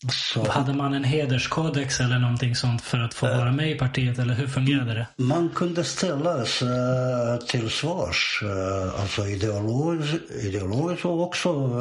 [0.09, 0.49] så.
[0.49, 4.19] Hade man en hederskodex eller någonting sånt för att få äh, vara med i partiet
[4.19, 5.23] eller hur fungerade det?
[5.23, 11.79] Man kunde ställas äh, till svars, äh, alltså ideologiskt, ideologiskt och också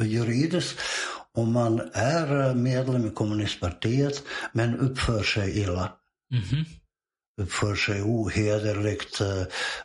[0.00, 0.80] juridiskt
[1.34, 5.92] om man är medlem i kommunistpartiet men uppför sig illa.
[6.32, 6.64] Mm -hmm.
[7.42, 9.20] Uppför sig ohederligt,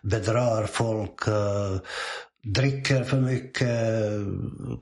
[0.02, 1.20] bedrar folk,
[2.44, 3.70] dricker för mycket,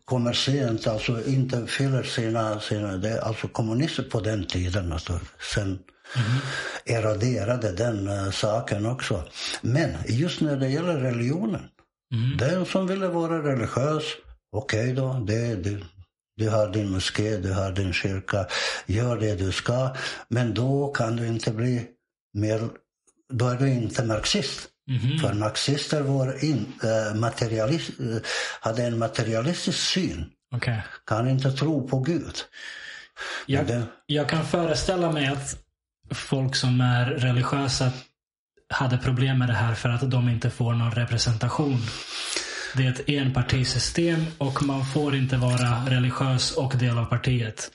[0.05, 2.59] kommer sent, alltså inte fyller sina...
[2.59, 5.19] sina det, alltså kommunister på den tiden, alltså,
[5.53, 6.39] sen mm.
[6.85, 9.23] eraderade den uh, saken också.
[9.61, 11.61] Men just när det gäller religionen,
[12.13, 12.37] mm.
[12.37, 14.03] den som ville vara religiös,
[14.51, 15.83] okej okay då, det, det,
[16.37, 18.47] du har din moské, du har din kyrka,
[18.85, 19.95] gör det du ska.
[20.27, 21.87] Men då kan du inte bli
[22.33, 22.69] mer,
[23.33, 24.69] då är du inte marxist.
[24.89, 25.17] Mm-hmm.
[25.17, 28.17] För marxister var in, äh, materialist, äh,
[28.61, 30.25] hade en materialistisk syn.
[30.55, 30.79] Okay.
[31.07, 32.35] Kan inte tro på Gud.
[33.45, 33.83] Jag, det...
[34.05, 35.57] jag kan föreställa mig att
[36.13, 37.91] folk som är religiösa
[38.69, 41.77] hade problem med det här för att de inte får någon representation.
[42.75, 47.71] Det är ett enpartisystem och man får inte vara religiös och del av partiet.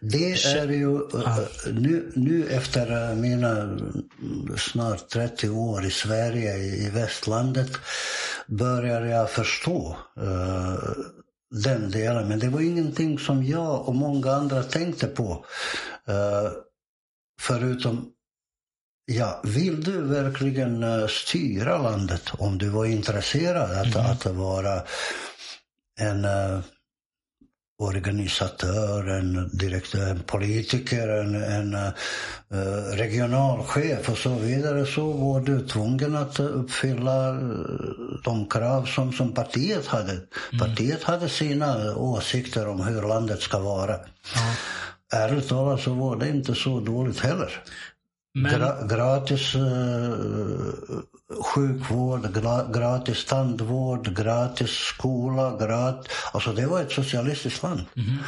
[0.00, 1.48] Det är ju ja.
[1.72, 3.78] nu, nu efter mina
[4.56, 7.70] snart 30 år i Sverige, i västlandet,
[8.46, 10.78] börjar jag förstå uh,
[11.50, 12.28] den delen.
[12.28, 15.44] Men det var ingenting som jag och många andra tänkte på.
[16.08, 16.52] Uh,
[17.40, 18.12] förutom
[19.08, 24.06] Ja, vill du verkligen styra landet om du var intresserad att, mm.
[24.06, 24.82] att vara
[25.98, 26.24] en
[27.78, 35.66] organisatör, en direktör, en politiker, en, en uh, regionalchef och så vidare så var du
[35.66, 37.32] tvungen att uppfylla
[38.24, 40.12] de krav som, som partiet hade.
[40.12, 40.58] Mm.
[40.58, 43.96] Partiet hade sina åsikter om hur landet ska vara.
[44.34, 44.54] Ja.
[45.12, 47.62] Ärligt talat så var det inte så dåligt heller.
[48.34, 48.52] Men...
[48.52, 50.14] Gra gratis uh,
[51.42, 55.56] sjukvård, gra gratis tandvård, gratis skola.
[55.58, 57.84] Grat alltså det var ett socialistiskt land.
[57.96, 58.18] Mm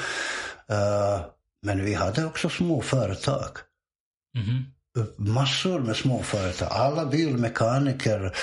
[0.70, 1.20] uh,
[1.62, 3.50] men vi hade också små företag.
[4.36, 4.64] Mm
[5.16, 6.68] massor med småföretag.
[6.70, 8.34] Alla bilmekaniker,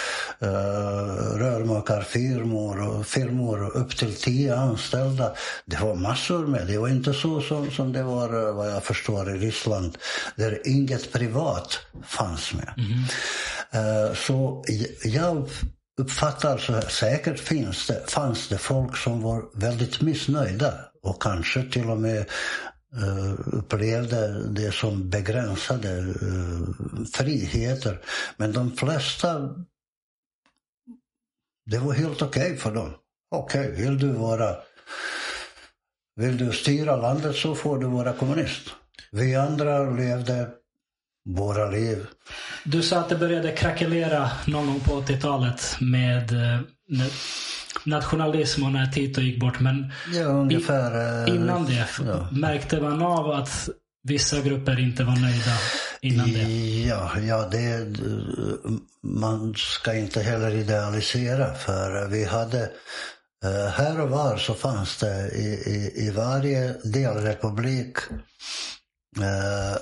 [1.38, 5.32] rörmakarfirmor och firmor upp till tio anställda.
[5.66, 6.68] Det var massor med.
[6.68, 9.98] Det var inte så som, som det var vad jag förstår i Ryssland
[10.36, 12.74] där inget privat fanns med.
[12.78, 14.16] Mm.
[14.16, 14.64] Så
[15.04, 15.50] jag
[15.98, 21.64] uppfattar så här, säkert finns det, fanns det folk som var väldigt missnöjda och kanske
[21.64, 22.26] till och med
[22.98, 28.02] Eh, upplevde det som begränsade eh, friheter.
[28.38, 29.56] Men de flesta,
[31.66, 32.94] det var helt okej okay för dem.
[33.32, 34.56] Okej, okay, vill du vara
[36.16, 38.70] vill du styra landet så får du vara kommunist.
[39.12, 40.50] Vi andra levde
[41.26, 42.08] våra liv.
[42.64, 46.60] Du sa att det började krackelera någon gång på 80-talet med eh,
[47.86, 49.60] nationalism och när Tito gick bort.
[49.60, 52.28] Men ja, ungefär, i, innan det, ja.
[52.32, 53.70] märkte man av att
[54.04, 55.58] vissa grupper inte var nöjda
[56.02, 56.42] innan det?
[56.88, 57.98] Ja, ja det,
[59.04, 62.62] man ska inte heller idealisera för vi hade
[63.44, 67.98] eh, här och var så fanns det i, i, i varje delrepublik
[69.18, 69.78] eh,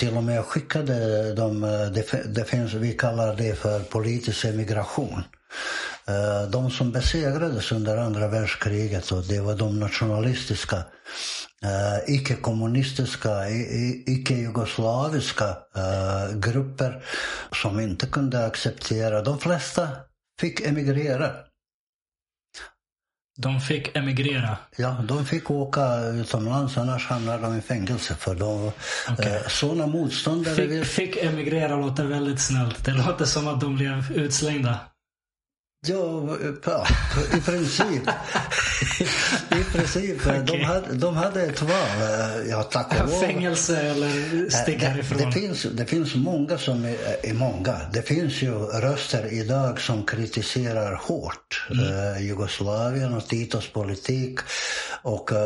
[0.00, 1.60] till och med skickade de,
[1.94, 5.22] det, det finns, vi kallar det för politisk emigration.
[6.08, 10.76] Eh, de som besegrades under andra världskriget och det var de nationalistiska,
[11.64, 13.48] uh, icke-kommunistiska,
[14.06, 17.04] icke-jugoslaviska uh, grupper
[17.52, 19.22] som inte kunde acceptera.
[19.22, 19.88] De flesta
[20.40, 21.30] fick emigrera.
[23.36, 24.56] De fick emigrera?
[24.76, 28.14] Ja, de fick åka utomlands annars hamnade de i fängelse.
[28.14, 28.72] För de,
[29.12, 29.32] okay.
[29.32, 30.54] eh, sådana motståndare...
[30.54, 32.84] Fick, fick emigrera låter väldigt snällt.
[32.84, 34.78] Det låter som att de blev utslängda.
[35.86, 36.36] Ja,
[37.36, 38.02] i princip.
[39.50, 40.20] I princip.
[40.20, 40.42] Okay.
[40.42, 41.88] De, hade, de hade ett val.
[42.48, 43.20] Ja, tack och lov.
[43.20, 45.18] Fängelse eller stick härifrån.
[45.18, 47.80] Det, det, finns, det finns många som är, är, många.
[47.92, 51.84] Det finns ju röster idag som kritiserar hårt mm.
[51.84, 54.38] uh, Jugoslavien och Titos politik.
[55.02, 55.38] Och uh,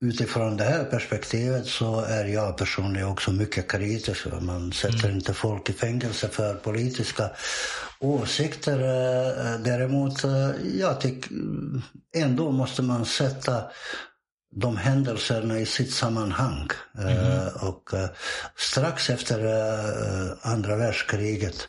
[0.00, 4.26] utifrån det här perspektivet så är jag personligen också mycket kritisk.
[4.40, 5.16] Man sätter mm.
[5.16, 7.30] inte folk i fängelse för politiska
[7.98, 8.78] åsikter.
[8.78, 11.30] Eh, däremot, eh, jag tycker
[12.16, 13.64] ändå måste man sätta
[14.56, 16.68] de händelserna i sitt sammanhang.
[16.98, 17.48] Mm.
[17.60, 17.90] Och
[18.56, 19.38] strax efter
[20.42, 21.68] andra världskriget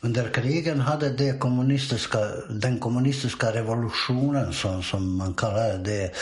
[0.00, 2.18] under krigen hade det kommunistiska,
[2.50, 6.12] den kommunistiska revolutionen, som, som man kallar det,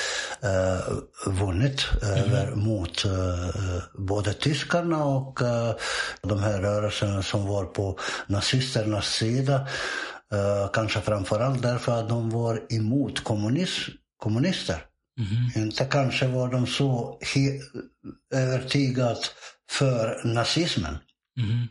[0.44, 2.61] uh, vunnit mm.
[2.61, 3.50] mot uh,
[3.94, 5.72] både tyskarna och uh,
[6.22, 9.68] de här rörelserna som var på nazisternas sida.
[10.34, 14.84] Uh, kanske framförallt därför att de var emot kommunism, kommunister.
[15.18, 15.64] Mm.
[15.64, 17.18] Inte kanske var de så
[18.34, 19.30] övertygat
[19.70, 20.98] för nazismen.
[21.39, 21.66] Mm.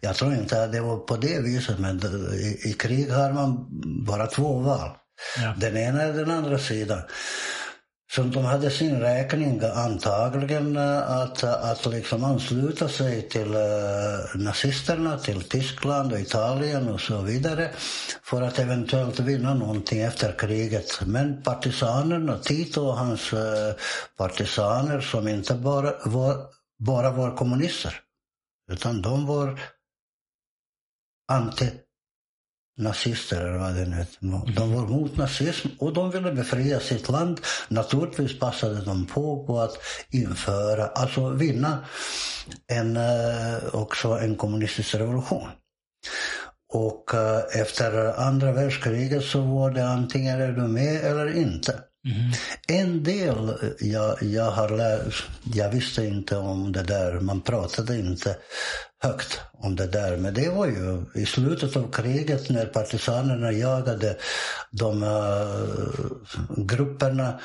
[0.00, 2.00] Jag tror inte att det var på det viset, men
[2.34, 3.66] i, i krig har man
[4.06, 4.90] bara två val.
[5.38, 5.54] Ja.
[5.56, 7.02] Den ena är den andra sidan.
[8.12, 15.18] Så de hade sin räkning antagligen eh, att, att liksom ansluta sig till uh, nazisterna,
[15.18, 17.70] till Tyskland och Italien och så vidare
[18.22, 21.00] för att eventuellt vinna någonting efter kriget.
[21.06, 23.38] Men partisanerna, Tito och hans uh,
[24.18, 26.36] partisaner som inte bara var,
[26.78, 28.00] bara var kommunister
[28.70, 29.60] utan de var
[32.78, 34.18] antinazister eller vad det nu heter.
[34.56, 37.40] De var mot nazism och de ville befria sitt land.
[37.68, 39.76] Naturligtvis passade de på, på att
[40.10, 41.84] införa, alltså vinna
[42.66, 45.48] en, eh, också en kommunistisk revolution.
[46.72, 51.89] Och eh, efter andra världskriget så var det antingen är du med eller inte.
[52.04, 52.32] Mm.
[52.68, 58.36] En del jag, jag har lärt, jag visste inte om det där, man pratade inte
[59.02, 60.16] högt om det där.
[60.16, 64.16] Men det var ju i slutet av kriget när partisanerna jagade
[64.70, 67.40] de uh, grupperna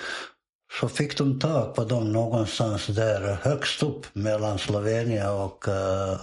[0.80, 6.20] så fick de tag på dem någonstans där högst upp mellan Slovenien och uh,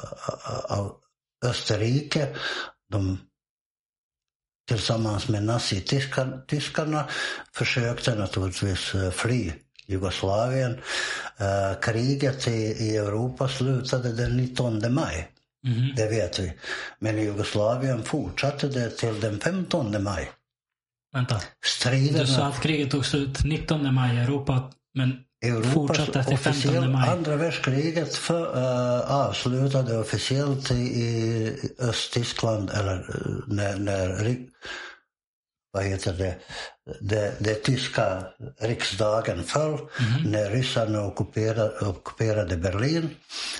[1.44, 2.28] Österrike.
[2.90, 3.18] De
[4.68, 7.08] tillsammans med nazityskarna
[7.52, 9.52] försökte naturligtvis eh, fly
[9.86, 10.72] Jugoslavien.
[11.40, 12.50] Uh, kriget i,
[12.80, 15.28] i Europa slutade den 19 maj.
[15.66, 15.94] Mm.
[15.96, 16.52] Det vet vi.
[16.98, 20.30] Men i Jugoslavien fortsatte det till den 15 maj.
[21.12, 21.40] Vänta.
[21.64, 22.18] Striderna...
[22.18, 26.92] Du sa att kriget tog slut 19 maj i Europa, men Europas fortsatte till 15
[26.92, 27.08] maj.
[27.08, 34.22] Andra världskriget för, uh, avslutade officiellt i, i Östtyskland, eller uh, när, när
[35.72, 36.34] vad heter det,
[37.00, 38.24] det, det tyska
[38.60, 40.30] riksdagen föll mm.
[40.32, 43.10] när ryssarna ockuperade, ockuperade Berlin.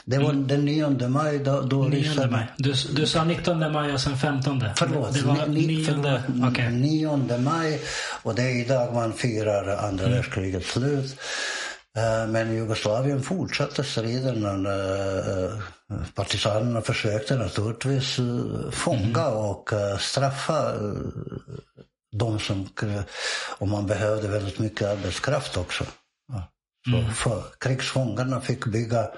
[0.04, 0.46] Det var mm.
[0.46, 2.30] den 9 maj då, då 9 ryssarna...
[2.30, 2.46] Maj.
[2.56, 4.64] Du, du sa 19 maj och sen 15?
[4.76, 6.70] Förlåt, det var 9, förlåt, okay.
[6.70, 7.82] 9 maj
[8.22, 10.16] och det är idag man firar andra mm.
[10.16, 11.16] världskrigets slut.
[11.96, 14.66] Eh, men i Jugoslavien fortsatte striden.
[14.66, 15.58] Eh,
[16.14, 19.34] partisanerna försökte naturligtvis eh, fånga mm.
[19.38, 20.74] och straffa
[22.16, 22.68] de som,
[23.58, 25.84] och man behövde väldigt mycket arbetskraft också.
[26.90, 27.42] Så mm.
[27.58, 29.10] krigsfångarna fick bygga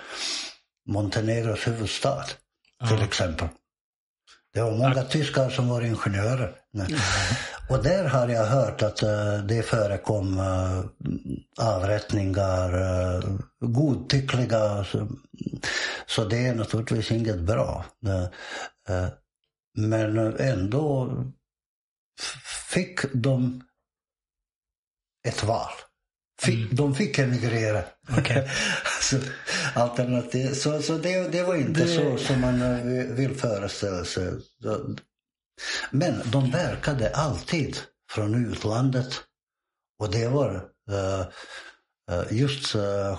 [0.88, 2.24] Montenegros huvudstad
[2.88, 3.48] till exempel.
[4.54, 6.63] Det var många tyskar som var ingenjörer.
[7.68, 10.84] Och där har jag hört att uh, det förekom uh,
[11.60, 14.84] avrättningar, uh, godtyckliga.
[14.84, 15.08] Så,
[16.06, 17.84] så det är naturligtvis inget bra.
[19.76, 21.16] men ändå
[22.74, 23.62] fick de
[25.28, 25.72] ett val.
[26.40, 26.74] Fick, mm.
[26.76, 27.84] De fick emigrera.
[28.18, 28.48] Okay.
[29.00, 29.16] så,
[29.74, 31.88] alternativ, så, så det, det var inte det...
[31.88, 34.32] så som man eh, vill föreställa sig.
[35.90, 37.78] Men de verkade alltid
[38.10, 39.22] från utlandet.
[39.98, 40.54] Och det var
[40.90, 41.26] uh,
[42.30, 43.18] just uh,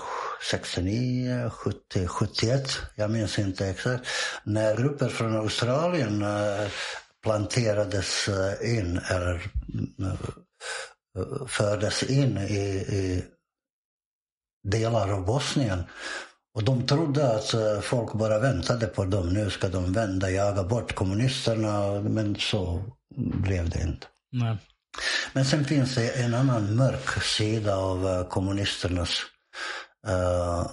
[0.50, 4.06] 69, 70, 71, jag minns inte exakt,
[4.44, 6.68] när grupper från Australien eh,
[7.22, 8.28] planterades
[8.62, 9.50] in eller
[11.48, 13.24] fördes in i, i
[14.68, 15.84] delar av Bosnien.
[16.56, 19.28] Och de trodde att eh, folk bara väntade på dem.
[19.28, 22.00] Nu ska de vända, jaga bort kommunisterna.
[22.00, 22.82] Men så
[23.16, 24.06] blev det inte.
[24.32, 24.56] Nej.
[25.32, 29.22] Men sen finns det en annan mörk sida av kommunisternas
[30.08, 30.66] uh,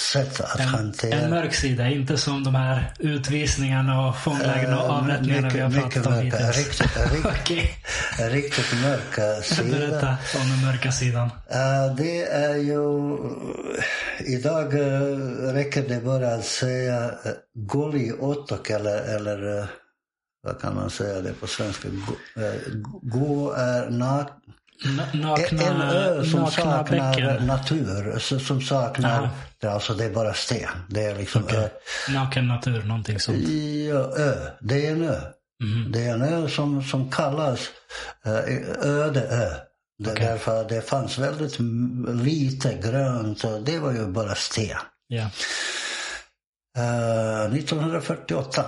[0.00, 1.14] sätt att en, hantera.
[1.14, 5.70] En mörk sida, inte som de här utvisningarna och fånglägren och eh, avrättningarna vi har
[5.70, 6.56] pratat om hittills.
[6.56, 7.68] Riktigt, riktigt, okay.
[8.30, 9.78] riktigt mörka sida.
[9.78, 11.26] Berätta om den mörka sidan.
[11.26, 13.16] Uh, det är ju...
[14.26, 19.68] Idag uh, räcker det bara att säga uh, goli otok eller, eller
[20.42, 21.88] vad kan man säga det på svenska?
[23.02, 24.30] Gå är nak
[25.12, 27.46] nakna, en ö som saknar bäcken.
[27.46, 29.28] natur, som saknar,
[29.60, 30.68] det, alltså det är bara sten.
[30.88, 31.58] Det är liksom okay.
[31.58, 31.68] ö.
[32.08, 33.38] Naken natur, någonting sånt?
[33.38, 34.50] Ja, ö.
[34.60, 35.20] Det är en ö.
[35.62, 35.92] Mm.
[35.92, 37.70] Det är en ö som, som kallas
[38.82, 39.50] öde ö.
[39.98, 40.26] Det okay.
[40.26, 41.58] Därför det fanns väldigt
[42.24, 44.76] lite grönt och det var ju bara sten.
[45.12, 45.30] Yeah.
[46.78, 48.64] Uh, 1948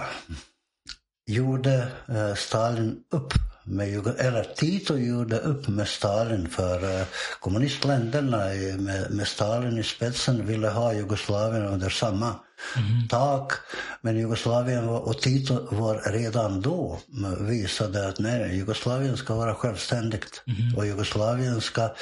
[1.27, 3.33] gjorde uh, Stalin upp
[3.65, 7.07] med, eller Tito gjorde upp med Stalin för uh,
[7.41, 8.39] kommunistländerna
[8.79, 12.35] med, med, Stalin i spetsen ville ha Jugoslavien under samma
[12.77, 13.09] mm.
[13.09, 13.53] tak.
[14.01, 16.99] Men Jugoslavien var, och Tito var redan då
[17.41, 20.77] visade att nej, Jugoslavien ska vara självständigt mm.
[20.77, 21.95] och Jugoslavien ska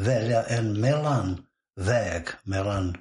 [0.00, 2.96] välja en mellanväg mellan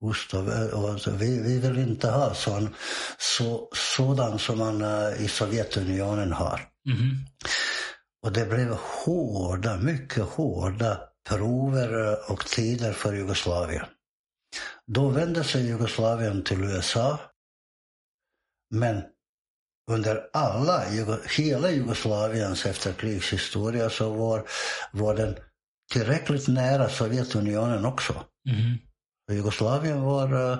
[0.00, 2.74] ost och alltså, vi, vi vill inte ha sån,
[3.18, 6.73] så, sådan som man uh, i Sovjetunionen har.
[6.88, 7.16] Mm.
[8.22, 13.84] Och det blev hårda, mycket hårda prover och tider för Jugoslavien.
[14.86, 17.20] Då vände sig Jugoslavien till USA.
[18.74, 19.02] Men
[19.90, 20.84] under alla,
[21.36, 24.48] hela Jugoslaviens efterkrigshistoria så var,
[24.92, 25.36] var den
[25.92, 28.24] tillräckligt nära Sovjetunionen också.
[28.48, 28.78] Mm.
[29.32, 30.58] Jugoslavien var uh,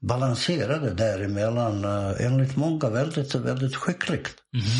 [0.00, 4.34] balanserade däremellan, uh, enligt många väldigt, väldigt skickligt.
[4.54, 4.70] Mm.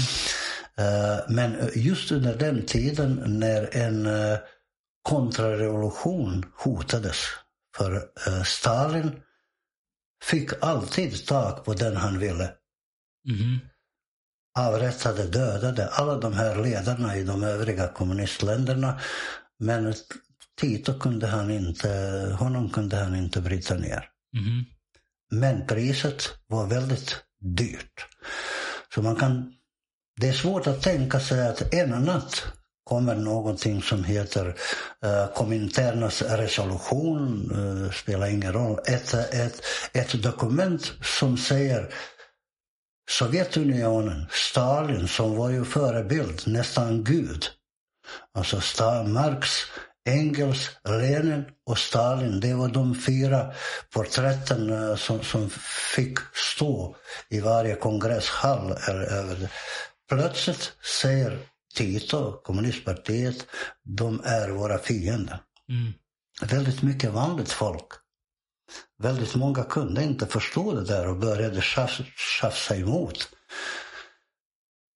[1.29, 4.39] Men just under den tiden när en uh,
[5.03, 7.16] kontrarevolution hotades,
[7.77, 8.09] för
[8.45, 9.21] Stalin
[10.25, 12.53] fick alltid tak på den han ville.
[13.29, 13.59] Mm.
[14.59, 19.01] Avrättade, dödade alla de här ledarna i de övriga kommunistländerna.
[19.59, 19.95] Men
[20.61, 21.89] Tito kunde han inte,
[22.39, 24.10] honom kunde han inte bryta ner.
[24.39, 24.64] Mm.
[25.31, 28.07] Men priset var väldigt dyrt.
[28.95, 29.53] Så man kan,
[30.20, 32.45] det är svårt att tänka sig att en natt
[32.85, 34.57] kommer någonting som heter
[35.05, 39.62] eh, uh, Kominternas resolution, uh, spelar ingen roll, ett, ett,
[39.93, 41.95] ett dokument som säger
[43.11, 47.45] Sovjetunionen, Stalin som var ju förebild, nästan gud.
[48.35, 48.57] Alltså
[49.07, 49.51] Marx,
[50.09, 53.53] Engels, Lenin och Stalin, det var de fyra
[53.91, 55.51] porträtten eh, som, som
[55.95, 56.97] fick stå
[57.29, 58.77] i varje kongresshall.
[60.09, 61.39] Plötsligt säger
[61.75, 63.47] Tito, kommunistpartiet,
[63.85, 65.41] de är våra fiender.
[65.68, 65.93] Mm.
[66.43, 67.89] Väldigt mycket vanligt folk.
[68.99, 71.62] Väldigt många kunde inte förstå det där och började
[72.41, 73.29] tjafsa emot.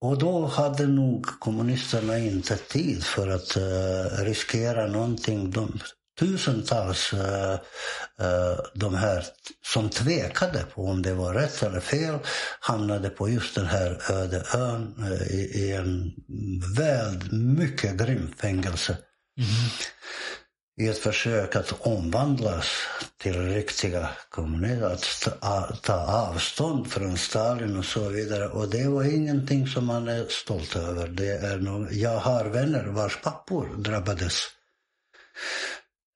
[0.01, 5.51] Och då hade nog kommunisterna inte tid för att uh, riskera någonting.
[5.51, 5.79] De,
[6.19, 7.21] tusentals uh,
[8.21, 9.25] uh, de här
[9.67, 12.19] som tvekade på om det var rätt eller fel
[12.61, 14.95] hamnade på just den här öde ön
[15.31, 16.13] i, i en
[16.77, 18.97] väldigt mycket grym fängelse.
[19.39, 19.71] Mm
[20.81, 22.67] i ett försök att omvandlas
[23.17, 28.49] till riktiga kommunister, att ta, ta, avstånd från Stalin och så vidare.
[28.49, 31.09] Och det var ingenting som man är stolt över.
[31.09, 34.43] Det är nog, jag har vänner vars pappor drabbades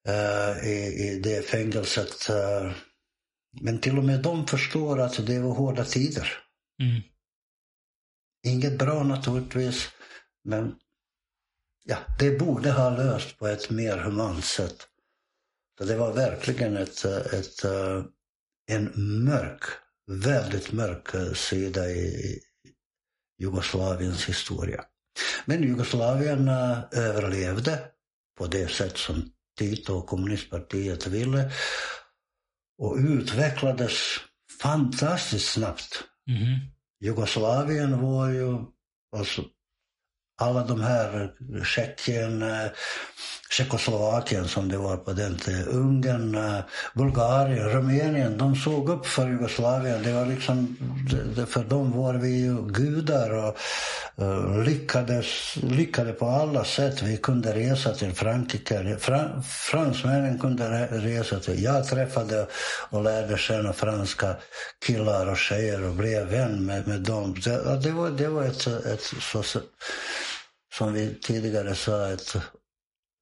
[0.08, 2.30] uh, i, i det fängelset.
[2.30, 2.72] Uh,
[3.60, 6.28] men till och med de förstår att det var hårda tider.
[6.82, 7.02] Mm.
[8.46, 9.88] Inget bra naturligtvis,
[10.44, 10.74] men
[11.84, 14.86] ja, det borde ha löst på ett mer humant sätt.
[15.78, 18.04] Så det var verkligen ett, ett, eh,
[18.70, 18.92] en
[19.24, 19.62] mörk,
[20.06, 22.38] väldigt mörk eh, sida i
[23.38, 24.84] Jugoslaviens historia.
[25.44, 27.80] Men Jugoslavien eh, överlevde
[28.38, 31.50] på det sätt som Tito och kommunistpartiet ville
[32.78, 33.94] och utvecklades
[34.62, 36.04] fantastiskt snabbt.
[36.30, 36.58] Mm.
[37.00, 38.58] Jugoslavien var ju
[39.16, 39.44] alltså
[40.40, 41.34] alla de här
[41.64, 42.70] Tjeckien, eh,
[43.50, 46.60] Tjeckoslovakien som det var på den tiden, Ungern, eh,
[46.94, 50.02] Bulgarien, Rumänien, de såg upp för Jugoslavien.
[50.02, 50.76] Det var liksom,
[51.46, 53.56] för dem var vi ju gudar och
[54.24, 57.02] eh, lyckades, lyckade på alla sätt.
[57.02, 58.96] Vi kunde resa till Frankrike.
[58.98, 61.62] Fran, fransmännen kunde resa till...
[61.62, 62.46] Jag träffade
[62.90, 64.36] och lärde känna franska
[64.86, 67.34] killar och tjejer och blev vän med, med dem.
[67.44, 69.42] Det, det, var, det var ett, ett så,
[70.74, 72.36] som vi tidigare sa, ett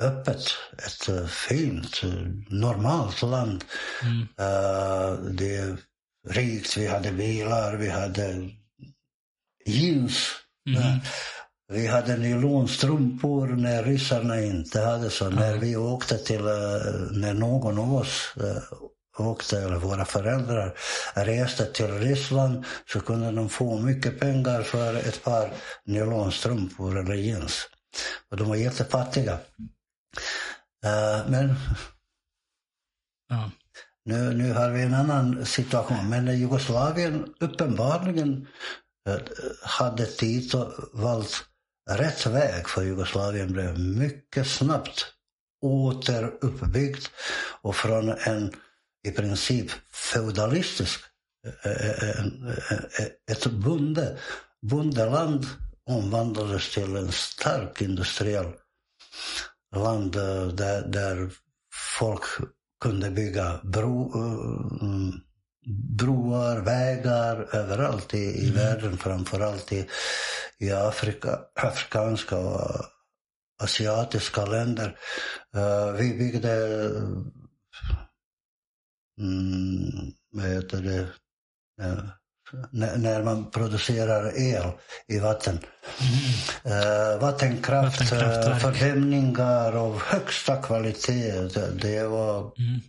[0.03, 0.43] öppet,
[0.87, 2.03] ett eh, fint,
[2.49, 3.65] normalt land.
[4.03, 4.21] Mm.
[4.21, 5.77] Uh, det är
[6.29, 8.51] rikt, vi hade bilar, vi hade
[9.67, 10.33] jeans.
[10.69, 11.01] Mm.
[11.73, 15.25] Vi hade nylonstrumpor när ryssarna inte hade så.
[15.25, 15.39] Mm.
[15.39, 16.43] När vi åkte till,
[17.11, 18.35] när någon av oss
[19.19, 20.75] åkte, eller våra föräldrar
[21.15, 25.51] reste till Ryssland så kunde de få mycket pengar för ett par
[25.85, 27.69] nylonstrumpor eller jeans.
[28.31, 29.39] Och de var jättefattiga.
[30.87, 31.55] Uh, men
[33.29, 33.51] ja.
[34.05, 36.09] nu, nu har vi en annan situation.
[36.09, 38.49] Men Jugoslavien uppenbarligen
[39.09, 39.19] uh,
[39.63, 41.45] hade Tito valt
[41.91, 45.07] rätt väg för Jugoslavien blev mycket snabbt
[45.65, 47.11] återuppbyggt
[47.63, 48.53] och från en
[49.07, 51.01] i princip feudalistisk,
[51.63, 54.19] eh, eh, eh, ett bonde,
[54.63, 55.47] bondeland
[55.91, 58.53] omvandlades till en stark industriell
[59.77, 60.13] land
[60.57, 61.31] där, där
[61.99, 62.23] folk
[62.81, 64.13] kunde bygga bro,
[65.99, 68.55] broar, vägar överallt i, i mm.
[68.55, 69.87] världen, framförallt i,
[70.59, 72.85] i Afrika, afrikanska och
[73.63, 74.99] asiatiska länder.
[75.57, 76.87] Uh, vi byggde
[79.21, 81.09] mm, vad heter det,
[82.71, 84.71] när, man producerar el
[85.09, 85.59] i vatten.
[86.01, 86.79] Mm.
[86.79, 91.33] Uh, vattenkraft, uh, fördämningar av högsta kvalitet.
[91.33, 92.39] Det, det var...
[92.39, 92.81] Mm.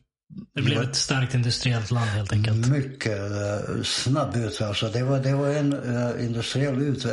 [0.55, 2.68] Det blev ett starkt industriellt land helt enkelt.
[2.68, 4.68] Mycket uh, snabb utveckling.
[4.68, 7.05] Alltså det, var, det var en uh, industriell ut,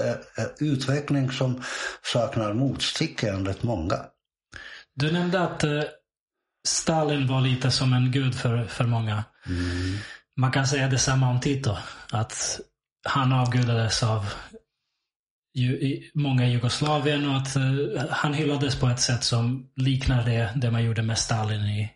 [0.61, 1.63] utveckling som
[2.03, 3.99] saknar motstycke enligt många.
[4.95, 5.65] Du nämnde att
[6.67, 9.25] Stalin var lite som en gud för, för många.
[9.47, 9.99] Mm.
[10.37, 11.77] Man kan säga detsamma om Tito.
[12.13, 12.61] Att
[13.05, 14.35] han avgudades av
[15.55, 20.53] ju, många i Jugoslavien och att uh, han hyllades på ett sätt som liknar det,
[20.57, 21.91] det man gjorde med Stalin i,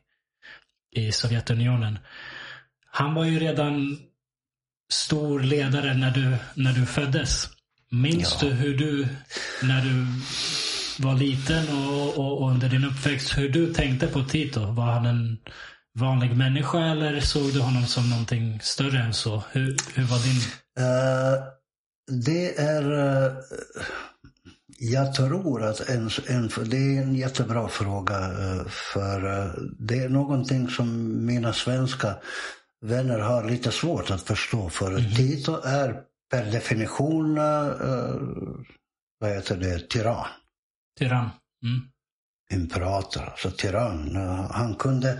[0.92, 1.98] i Sovjetunionen.
[2.90, 3.98] Han var ju redan
[4.92, 7.48] stor ledare när du, när du föddes.
[7.90, 8.48] Minns ja.
[8.48, 9.08] du hur du,
[9.62, 10.06] när du
[11.02, 14.60] var liten och, och, och, under din uppväxt, hur du tänkte på Tito?
[14.60, 15.38] Var han en
[15.98, 19.42] vanlig människa eller såg du honom som någonting större än så?
[19.52, 20.40] Hur, hur var din...
[20.84, 21.44] Uh,
[22.24, 22.92] det är...
[22.92, 23.32] Uh,
[24.80, 28.18] jag tror att en, en, det är en jättebra fråga.
[28.30, 29.20] Uh, för
[29.78, 32.16] det är någonting som mina svenska
[32.80, 34.70] vänner har lite svårt att förstå.
[34.70, 35.14] För mm.
[35.14, 37.72] Tito är per definition, uh,
[39.20, 40.26] vad heter det, tyrann.
[40.98, 41.30] Tyrann.
[41.64, 41.80] Mm.
[42.50, 44.16] Imperator, alltså tyrann.
[44.50, 45.18] Han, kunde,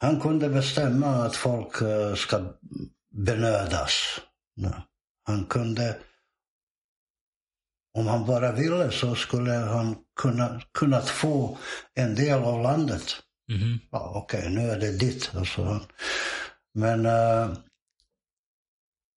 [0.00, 2.54] han kunde bestämma att folk uh, ska
[3.14, 4.20] benödas.
[5.26, 5.98] Han kunde,
[7.98, 11.58] om han bara ville så skulle han kunna, kunnat få
[11.94, 13.16] en del av landet.
[13.52, 13.78] Mm.
[13.90, 15.30] Ja, Okej, okay, nu är det ditt.
[15.34, 15.80] Alltså.
[16.74, 17.56] Men uh,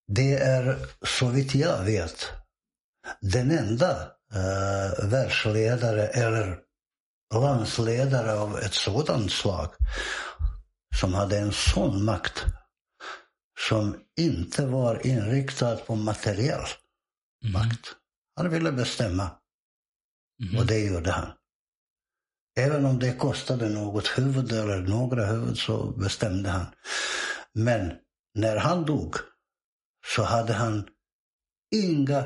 [0.08, 2.30] det är så vitt jag vet
[3.20, 3.92] den enda
[4.34, 6.58] uh, världsledare eller
[7.34, 9.68] landsledare av ett sådant slag
[11.00, 12.44] som hade en sån makt
[13.68, 16.64] som inte var inriktad på materiell
[17.44, 17.52] mm.
[17.52, 17.96] makt.
[18.36, 19.30] Han ville bestämma.
[20.42, 20.58] Mm.
[20.58, 21.32] Och det gjorde han.
[22.58, 26.66] Även om det kostade något huvud eller några huvud så bestämde han.
[27.54, 27.92] Men
[28.34, 29.16] när han dog
[30.06, 30.88] så hade han
[31.74, 32.22] inga,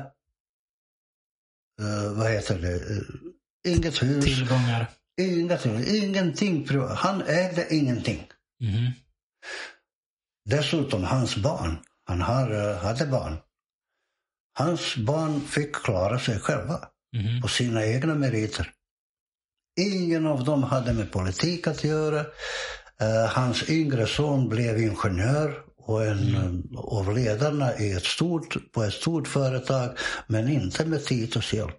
[1.81, 3.01] uh, vad heter det, uh,
[3.67, 4.25] inget hus.
[4.25, 4.91] Tillgångar.
[5.21, 6.67] Inga ingenting.
[6.95, 8.27] Han ägde ingenting.
[8.61, 8.91] Mm.
[10.45, 13.37] Dessutom hans barn, han har, uh, hade barn.
[14.53, 16.79] Hans barn fick klara sig själva
[17.15, 17.41] mm.
[17.41, 18.71] på sina egna meriter.
[19.79, 22.19] Ingen av dem hade med politik att göra.
[23.01, 26.77] Uh, hans yngre son blev ingenjör och en mm.
[26.77, 29.97] av ledarna i ett stort, på ett stort företag,
[30.27, 31.75] men inte med Titos hjälp.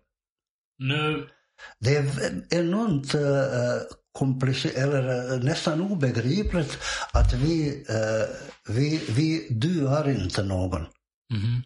[0.79, 1.29] Nu...
[1.81, 2.07] Det är
[2.51, 3.15] enormt
[4.77, 6.79] eller uh, nästan obegripligt
[7.13, 10.87] att vi, uh, vi, vi duar inte någon.
[11.35, 11.63] Mm.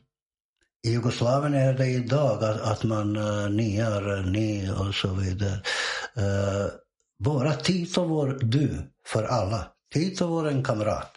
[0.86, 5.62] I Jugoslavien är det idag att, att man uh, niar, ni och så vidare.
[6.18, 6.70] Uh,
[7.24, 9.66] bara Tito var du för alla.
[9.94, 11.10] Tito var en kamrat.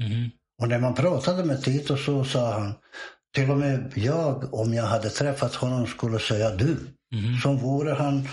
[0.00, 0.30] Mm.
[0.62, 2.74] Och när man pratade med Tito så sa han,
[3.34, 6.76] till och med jag, om jag hade träffat honom, skulle säga du.
[7.14, 7.36] Mm.
[7.42, 8.28] Som vore han,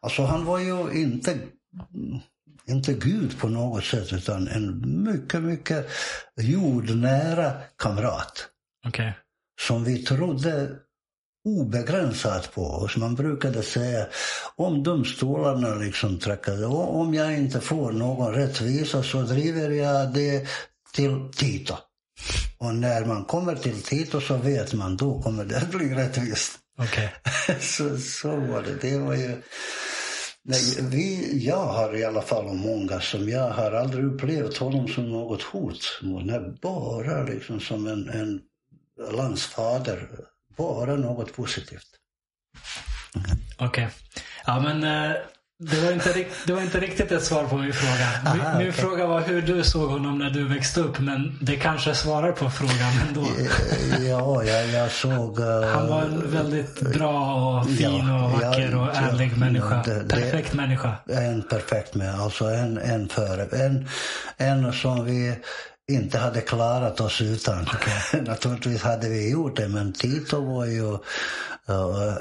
[0.00, 1.38] alltså han var ju inte,
[2.66, 5.90] inte Gud på något sätt, utan en mycket, mycket
[6.36, 8.48] jordnära kamrat.
[8.88, 9.12] Okay.
[9.60, 10.76] Som vi trodde
[11.46, 12.96] obegränsat på oss.
[12.96, 14.06] Man brukade säga
[14.56, 20.46] om domstolarna liksom trackade, om jag inte får någon rättvisa så driver jag det
[20.92, 21.74] till Tito.
[22.58, 26.58] Och när man kommer till Tito så vet man, då kommer det att bli rättvist.
[26.78, 27.08] Okay.
[27.60, 28.88] så, så var det.
[28.90, 29.42] Det var ju...
[30.48, 35.10] Nej, vi, jag har i alla fall många som jag har aldrig upplevt honom som
[35.10, 36.00] något hot.
[36.02, 38.40] Nej, bara liksom som en, en
[39.16, 40.08] landsfader.
[40.56, 41.86] Bara något positivt.
[43.58, 43.66] Okej.
[43.68, 43.88] Okay.
[44.46, 45.16] Ja, men eh,
[45.58, 48.08] det var, inte, det var inte riktigt ett svar på min fråga.
[48.26, 48.72] Aha, min okay.
[48.72, 52.50] fråga var hur du såg honom när du växte upp, men det kanske svarar på
[52.50, 53.26] frågan ändå.
[54.08, 55.40] ja, jag, jag såg...
[55.40, 59.36] Uh, Han var en väldigt bra och fin ja, och vacker ja, och ärlig ja,
[59.36, 59.82] människa.
[59.82, 60.92] Det, det, perfekt människa.
[61.08, 62.22] En perfekt människa.
[62.22, 63.64] Alltså en, en före.
[63.66, 63.88] En,
[64.36, 65.34] en som vi
[65.92, 67.62] inte hade klarat oss utan.
[67.62, 68.20] Okay.
[68.26, 70.82] Naturligtvis hade vi gjort det, men Tito var ju...
[70.82, 70.98] Uh,
[71.68, 72.16] uh,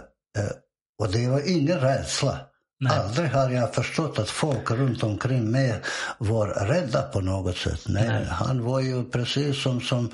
[1.00, 2.40] och det var ingen rädsla.
[2.86, 3.00] Nej.
[3.00, 5.82] Aldrig har jag förstått att folk runt omkring mig
[6.18, 7.82] var rädda på något sätt.
[7.86, 8.26] Nej, Nej.
[8.30, 10.12] Han var ju precis som, som,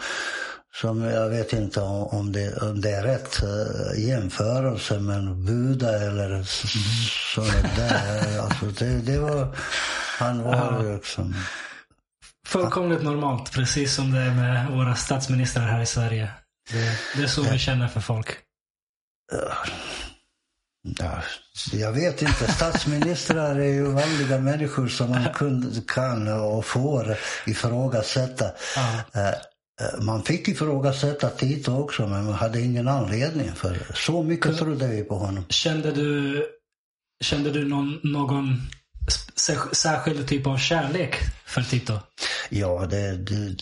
[0.73, 6.25] som jag vet inte om det, om det är rätt uh, jämförelse, men Buda eller
[6.25, 6.45] mm.
[7.35, 8.39] sådana där.
[8.39, 9.55] alltså det, det var,
[10.19, 11.35] han var ju liksom...
[12.47, 16.31] Fullkomligt normalt, precis som det är med våra statsministrar här i Sverige.
[16.71, 18.37] Det, det är så vi känner för folk.
[20.83, 21.23] Ja,
[21.73, 22.51] jag vet inte.
[22.51, 28.51] Statsministrar är ju vanliga människor som man kun, kan och får ifrågasätta.
[28.75, 29.33] Ja.
[30.01, 35.03] Man fick ifrågasätta Tito också, men man hade ingen anledning för så mycket trodde vi
[35.03, 35.45] på honom.
[35.49, 36.43] Kände du,
[37.23, 38.61] kände du någon, någon
[39.71, 41.15] särskild typ av kärlek
[41.45, 41.99] för Tito?
[42.49, 43.55] Ja, det, det, det,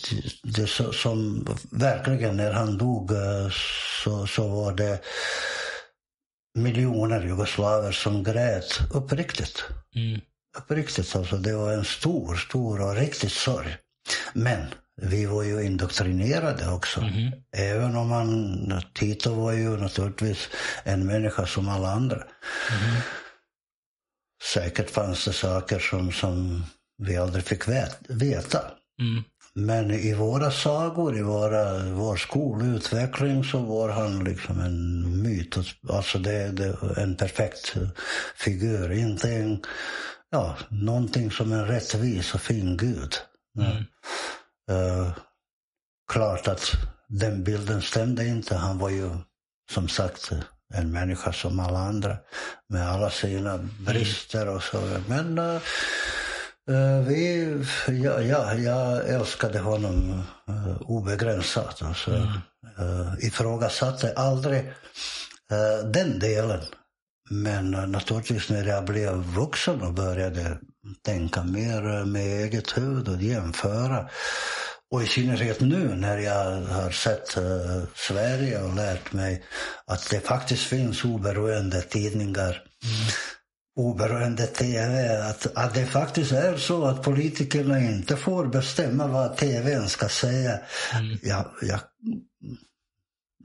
[0.43, 3.11] det som verkligen när han dog
[4.03, 4.99] så, så var det
[6.63, 9.63] miljoner jugoslaver som grät uppriktigt.
[9.95, 10.21] Mm.
[10.57, 11.37] Uppriktigt alltså.
[11.37, 13.77] Det var en stor, stor och riktig sorg.
[14.33, 14.65] Men
[15.01, 17.01] vi var ju indoktrinerade också.
[17.01, 17.31] Mm.
[17.57, 20.49] Även om man, Tito var ju naturligtvis
[20.83, 22.15] en människa som alla andra.
[22.15, 23.01] Mm.
[24.53, 26.65] Säkert fanns det saker som, som
[26.97, 27.67] vi aldrig fick
[28.07, 28.71] veta.
[29.01, 29.23] Mm.
[29.59, 35.57] Men i våra sagor, i våra, vår skolutveckling så var han liksom en myt.
[35.89, 37.75] Alltså det, det, en perfekt
[38.35, 38.91] figur.
[38.91, 39.61] Inte en,
[40.29, 43.15] ja, någonting som en rättvis och fin gud.
[43.57, 43.83] Mm.
[44.71, 45.11] Uh,
[46.11, 46.71] klart att
[47.07, 48.55] den bilden stämde inte.
[48.55, 49.09] Han var ju
[49.71, 50.31] som sagt
[50.73, 52.17] en människa som alla andra
[52.67, 55.01] med alla sina brister och så.
[55.07, 55.61] Men uh,
[57.07, 57.55] vi,
[57.87, 61.81] ja, ja, jag älskade honom uh, obegränsat.
[61.81, 62.11] Alltså.
[62.11, 62.27] Mm.
[62.79, 64.73] Uh, ifrågasatte aldrig
[65.93, 66.61] den delen.
[67.29, 70.57] Men naturligtvis när jag blev vuxen och började
[71.05, 74.09] tänka mer med eget huvud och jämföra
[74.91, 79.43] och i synnerhet nu när jag har sett uh, Sverige och lärt mig
[79.85, 83.09] att det faktiskt finns oberoende tidningar, mm.
[83.75, 85.17] Oberoende tv.
[85.29, 90.59] Att, att det faktiskt är så att politikerna inte får bestämma vad tvn ska säga.
[90.93, 91.17] Mm.
[91.23, 91.79] Jag, jag,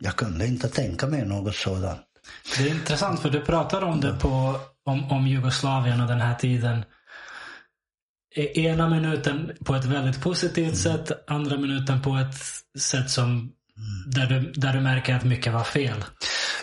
[0.01, 2.01] jag kunde inte tänka mig något sådant.
[2.59, 6.35] Det är intressant för du pratar om det på, om, om Jugoslavien och den här
[6.35, 6.85] tiden
[8.37, 11.05] ena minuten på ett väldigt positivt mm.
[11.07, 12.35] sätt, andra minuten på ett
[12.81, 13.53] sätt som.
[14.07, 16.05] Där, du, där du märker att mycket var fel.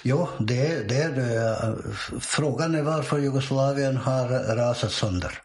[0.03, 1.75] Jo, det, det är det.
[2.19, 5.41] Frågan är varför Jugoslavien har rasat sönder.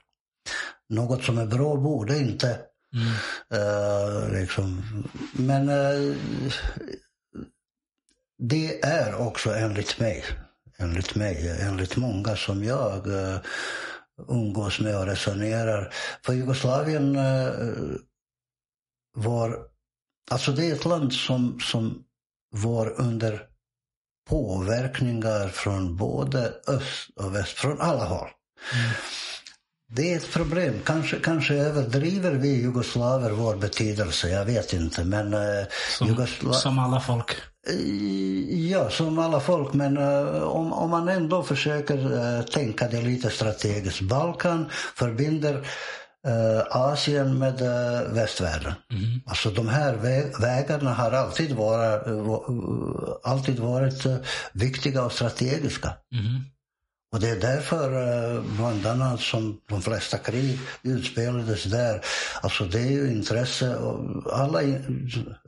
[0.88, 2.58] Något som är bra borde inte
[2.94, 3.62] mm.
[3.62, 4.82] uh, liksom.
[5.32, 6.16] Men uh,
[8.38, 10.24] det är också enligt mig,
[10.78, 13.36] enligt mig, enligt många som jag uh,
[14.28, 15.92] umgås med och resonerar.
[16.24, 17.52] För Jugoslavien eh,
[19.14, 19.58] var,
[20.30, 22.02] alltså det är ett land som, som
[22.50, 23.42] var under
[24.28, 28.28] påverkningar från både öst och väst, från alla håll.
[28.74, 28.90] Mm.
[29.88, 30.74] Det är ett problem.
[30.84, 35.04] Kanske, kanske överdriver vi jugoslaver vår betydelse, jag vet inte.
[35.04, 35.66] Men, eh,
[35.98, 36.52] som, Jugosla...
[36.52, 37.30] som alla folk?
[37.68, 39.72] Eh, ja, som alla folk.
[39.72, 44.00] Men uh, om, om man ändå försöker tänka det lite strategiskt.
[44.00, 45.66] Balkan förbinder
[46.70, 47.60] Asien med
[48.12, 48.74] västvärlden.
[48.90, 49.20] Mm.
[49.26, 52.02] Alltså de här vä vägarna har alltid varit,
[53.22, 54.06] alltid varit
[54.52, 55.92] viktiga och strategiska.
[56.12, 56.40] Mm.
[57.12, 62.04] Och det är därför eh, bland annat som de flesta krig utspelades där.
[62.40, 63.78] Alltså det är ju intresse.
[64.32, 64.60] Alla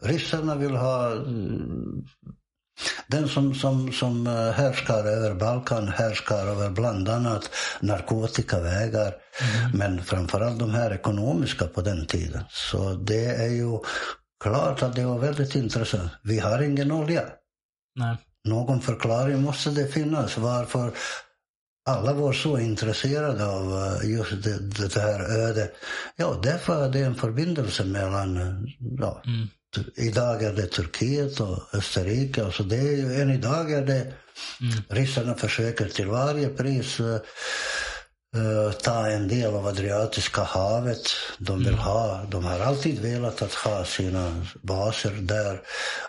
[0.03, 1.13] ryssarna vill ha
[3.07, 7.51] den som, som, som eh, härskar över Balkan härskar över bland annat
[7.81, 9.15] narkotikavägar.
[9.41, 9.71] Mm.
[9.75, 12.45] Men framförallt de här ekonomiska på den tiden.
[12.51, 13.79] Så det är ju
[14.45, 16.13] klart att det var väldigt intressant.
[16.23, 17.23] Vi har ingen olja.
[17.95, 18.17] Nej.
[18.45, 20.93] Någon förklaring måste det finnas varför
[21.89, 25.75] alla var så intresserade av eh, just det, det här ödet.
[26.17, 29.49] Ja, därför är det en förbindelse mellan, eh, ja, mm.
[29.97, 32.45] Idag är det Turkiet och Österrike.
[32.45, 34.01] Alltså det är, än idag är det,
[34.61, 34.83] mm.
[34.89, 41.03] ryssarna försöker till varje pris uh, ta en del av Adriatiska havet.
[41.39, 41.81] De vill mm.
[41.81, 45.61] ha, de har alltid velat att ha sina baser där.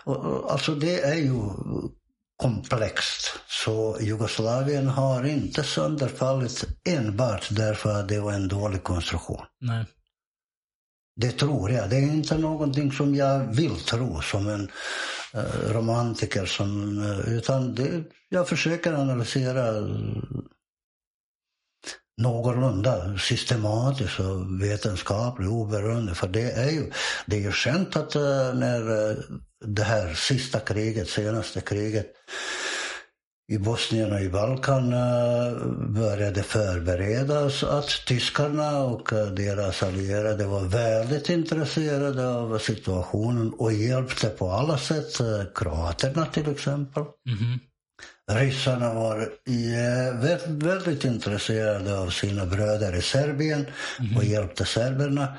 [0.04, 1.40] Och, alltså det är ju
[2.36, 3.38] komplext.
[3.48, 9.44] Så Jugoslavien har inte sönderfallit enbart därför att det var en dålig konstruktion.
[9.60, 9.84] Nej.
[11.20, 11.90] Det tror jag.
[11.90, 14.70] Det är inte någonting som jag vill tro som en
[15.34, 16.46] uh, romantiker.
[16.46, 19.84] Som, uh, utan det, jag försöker analysera eh,
[22.22, 26.14] någorlunda systematiskt och vetenskapligt oberoende.
[26.14, 26.90] För det är ju,
[27.26, 29.16] det är ju känt att uh, när uh,
[29.64, 32.06] det här sista kriget, senaste kriget
[33.50, 41.28] i Bosnien och i Balkan uh, började förberedas att tyskarna och deras allierade var väldigt
[41.28, 45.18] intresserade av situationen och hjälpte på alla sätt
[45.54, 47.02] kroaterna till exempel.
[47.02, 47.58] Mm -hmm.
[48.32, 49.32] Ryssarna var
[50.64, 53.66] väldigt, intresserade av sina bröder i Serbien
[54.00, 54.16] mm.
[54.16, 55.36] och hjälpte serberna.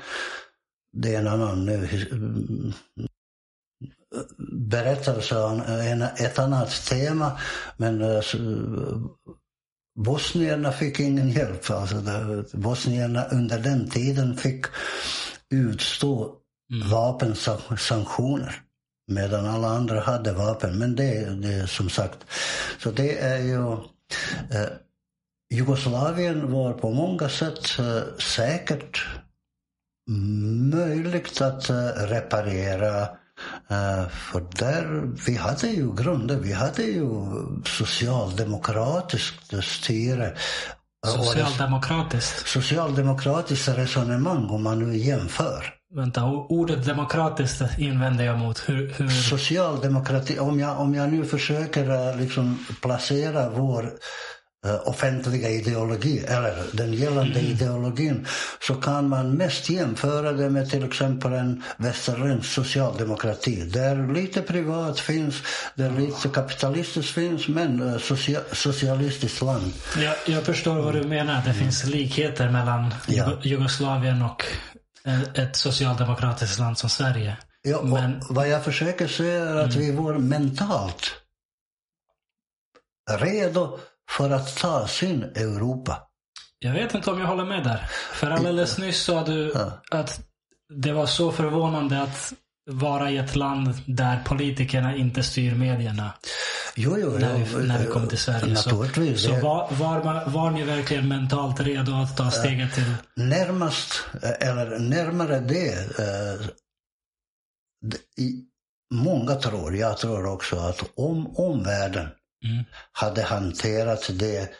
[0.92, 1.88] Det är en annan nu,
[4.52, 5.60] berättelse om
[6.16, 7.40] ett annat tema.
[7.76, 8.22] Men eh,
[9.98, 11.70] bosnierna fick ingen hjälp.
[11.70, 11.96] Alltså,
[12.52, 14.66] bosnierna under den tiden fick
[15.50, 16.34] utstå
[16.72, 16.90] mm.
[16.90, 18.62] vapensanktioner.
[19.12, 20.78] Medan alla andra hade vapen.
[20.78, 22.18] Men det, det som sagt,
[22.78, 23.72] så det är ju...
[24.50, 24.70] Eh,
[25.52, 29.06] Jugoslavien var på många sätt eh, säkert
[30.72, 33.08] möjligt att eh, reparera.
[33.70, 37.08] Uh, för där, vi hade ju grunder, vi hade ju
[37.64, 40.34] socialdemokratiskt styre.
[41.06, 42.48] Socialdemokratiskt?
[42.48, 45.74] Socialdemokratiskt resonemang om man nu jämför.
[45.94, 48.68] Vänta, ordet demokratiskt invänder jag mot.
[48.68, 49.08] Hur, hur...
[49.08, 53.92] Socialdemokrati, om jag, om jag nu försöker eh, liksom placera vår
[54.66, 57.52] uh, offentliga ideologi, eller den gällande mm.
[57.52, 58.26] ideologin,
[58.66, 63.64] så kan man mest jämföra det med till exempel en västerländsk socialdemokrati.
[63.64, 65.42] Där lite privat finns,
[65.74, 69.72] där lite kapitalistiskt finns, men uh, socia socialistiskt land.
[69.98, 71.42] Jag, jag förstår vad du menar.
[71.46, 73.32] Det finns likheter mellan ja.
[73.42, 74.44] Jugoslavien och
[75.34, 77.36] ett socialdemokratiskt land som Sverige.
[77.62, 78.22] Ja, Men...
[78.30, 79.86] Vad jag försöker säga är att mm.
[79.86, 81.12] vi var mentalt
[83.10, 83.78] redo
[84.16, 86.02] för att ta oss in i Europa.
[86.58, 87.86] Jag vet inte om jag håller med där.
[88.12, 89.54] För alldeles nyss sa du
[89.90, 90.20] att
[90.74, 92.32] det var så förvånande att
[92.70, 96.12] vara i ett land där politikerna inte styr medierna.
[96.74, 98.56] Jo, jo, när, vi, när vi kom till Sverige.
[98.56, 98.70] Så,
[99.16, 102.94] så var, var, var ni verkligen mentalt redo att ta steget till?
[103.16, 104.04] Närmast,
[104.40, 105.98] eller närmare det.
[105.98, 106.46] Eh,
[108.94, 112.08] många tror, jag tror också att om omvärlden
[112.44, 112.64] mm.
[112.92, 114.50] hade hanterat det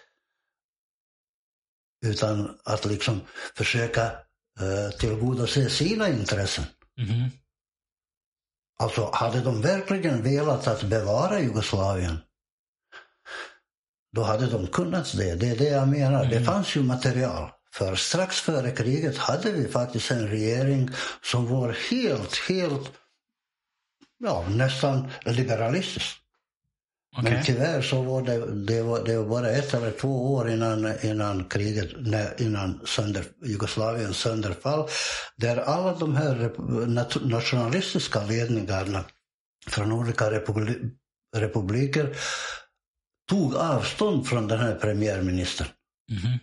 [2.06, 3.20] utan att liksom
[3.56, 4.04] försöka
[4.60, 6.64] uh, tillgodose sina intressen.
[6.98, 7.30] Mm.
[8.78, 12.18] Alltså, hade de verkligen velat att bevara Jugoslavien,
[14.12, 15.34] då hade de kunnat det.
[15.34, 16.24] Det är det jag menar.
[16.24, 16.30] Mm.
[16.30, 17.50] Det fanns ju material.
[17.72, 20.90] För strax före kriget hade vi faktiskt en regering
[21.22, 22.92] som var helt, helt,
[24.18, 26.21] ja nästan liberalistisk.
[27.18, 27.32] Okay.
[27.32, 30.92] Men tyvärr så var det, det, var, det var bara ett eller två år innan,
[31.02, 31.90] innan kriget,
[32.40, 34.88] innan sönder, Jugoslaviens sönderfall,
[35.36, 36.52] där alla de här
[37.28, 39.04] nationalistiska ledningarna
[39.66, 40.74] från olika republi
[41.36, 42.16] republiker
[43.28, 45.68] tog avstånd från den här premiärministern.
[46.10, 46.38] Mm -hmm.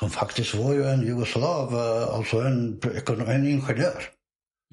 [0.00, 1.76] Som faktiskt var ju en jugoslav,
[2.14, 2.80] alltså en,
[3.26, 4.04] en ingenjör.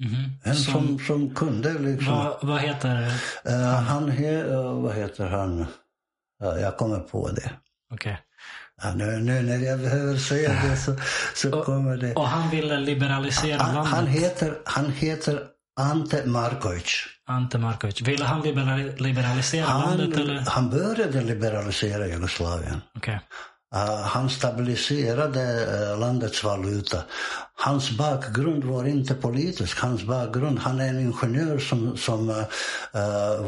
[0.02, 0.30] Mm.
[0.42, 2.14] En som, som, som, kunde liksom.
[2.14, 3.06] Vad, vad heter
[3.48, 4.10] uh, han?
[4.10, 5.60] He, uh, vad heter han?
[6.44, 7.50] Uh, jag kommer på det.
[7.92, 8.12] Okej.
[8.12, 8.16] Okay.
[8.82, 10.96] Ja, nu, nu, när jag behöver säga det så,
[11.34, 12.14] så och, kommer det.
[12.14, 13.92] Och han ville liberalisera han, landet?
[13.92, 15.42] Han heter, han heter
[15.80, 17.06] Ante Markovic.
[17.26, 18.02] Ante Markovic.
[18.02, 18.42] Ville han
[18.98, 20.20] liberalisera han, landet?
[20.20, 20.40] Eller?
[20.40, 22.80] Han började liberalisera Jugoslavien.
[22.94, 23.18] Okay.
[23.74, 27.04] Uh, han stabiliserade uh, landets valuta.
[27.54, 29.78] Hans bakgrund var inte politisk.
[29.78, 32.44] Hans bakgrund, han är en ingenjör som, som uh,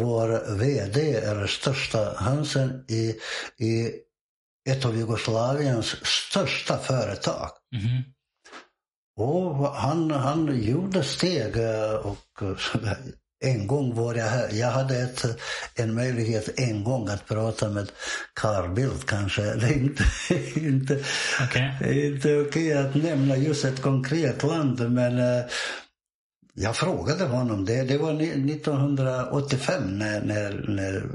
[0.04, 3.14] var VD, eller största Hansen, i,
[3.64, 3.92] i
[4.70, 7.50] ett av Jugoslaviens största företag.
[7.74, 8.02] Mm -hmm.
[9.16, 11.56] Och han, han gjorde steg
[12.02, 12.42] och
[13.40, 14.48] en gång var jag här.
[14.52, 15.24] Jag hade ett,
[15.74, 17.90] en möjlighet en gång att prata med
[18.34, 19.42] Carl Bildt kanske.
[19.54, 20.04] Det är inte,
[20.60, 21.04] inte
[21.42, 22.36] okej okay.
[22.36, 25.44] okay att nämna just ett konkret land men uh,
[26.54, 27.82] jag frågade honom det.
[27.82, 31.08] Det var 1985 när, när, när,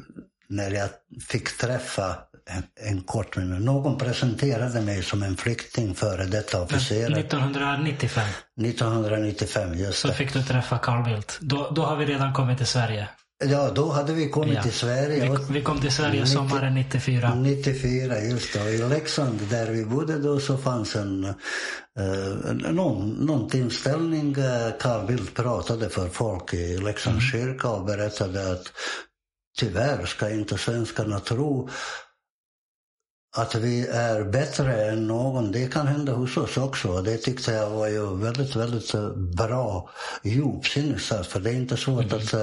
[0.48, 0.90] när jag
[1.30, 2.16] fick träffa
[2.80, 3.62] en, kort minut.
[3.62, 7.20] Någon presenterade mig som en flykting före detta officer.
[7.20, 8.24] 1995?
[8.62, 10.14] 1995, just Så det.
[10.14, 11.38] fick du träffa Carl Bildt.
[11.42, 13.08] Då, då har vi redan kommit till Sverige.
[13.46, 14.64] Ja, då hade vi kommit ja.
[14.64, 15.30] till Sverige.
[15.30, 17.36] Vi, vi, kom till Sverige 90, sommaren 94.
[17.36, 18.62] 94, just det.
[18.62, 24.36] Och I Leksand, där vi bodde då, så fanns en, eh, någon, någon tillställning.
[24.38, 27.46] Eh, Carl Bildt pratade för folk i Leksands mm.
[27.46, 28.72] kyrka och berättade att
[29.58, 31.70] tyvärr ska inte svenskarna tro
[33.38, 35.52] att vi är bättre än någon.
[35.52, 37.02] Det kan hända hos oss också.
[37.02, 39.90] Det tyckte jag var ju väldigt, väldigt eh, bra
[40.24, 41.28] djupsinnesat.
[41.28, 42.18] För det är inte svårt mm.
[42.18, 42.40] att uh,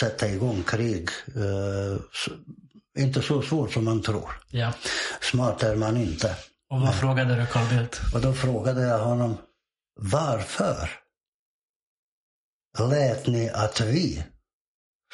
[0.00, 1.08] sätta igång krig.
[1.36, 1.98] Uh,
[2.98, 4.30] inte så svårt som man tror.
[4.50, 4.72] Ja.
[5.20, 6.36] Smart är man inte.
[6.70, 8.00] Och vad frågade du Carl Bildt?
[8.14, 9.36] Och då frågade jag honom,
[10.00, 10.90] varför
[12.78, 14.24] lät ni att vi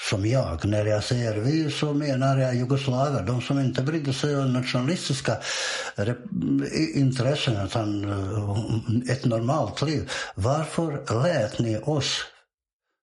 [0.01, 0.65] som jag.
[0.65, 5.37] När jag säger vi så menar jag jugoslaver, de som inte brydde sig om nationalistiska
[6.95, 10.11] intressen utan eh, ett normalt liv.
[10.35, 12.25] Varför lät ni oss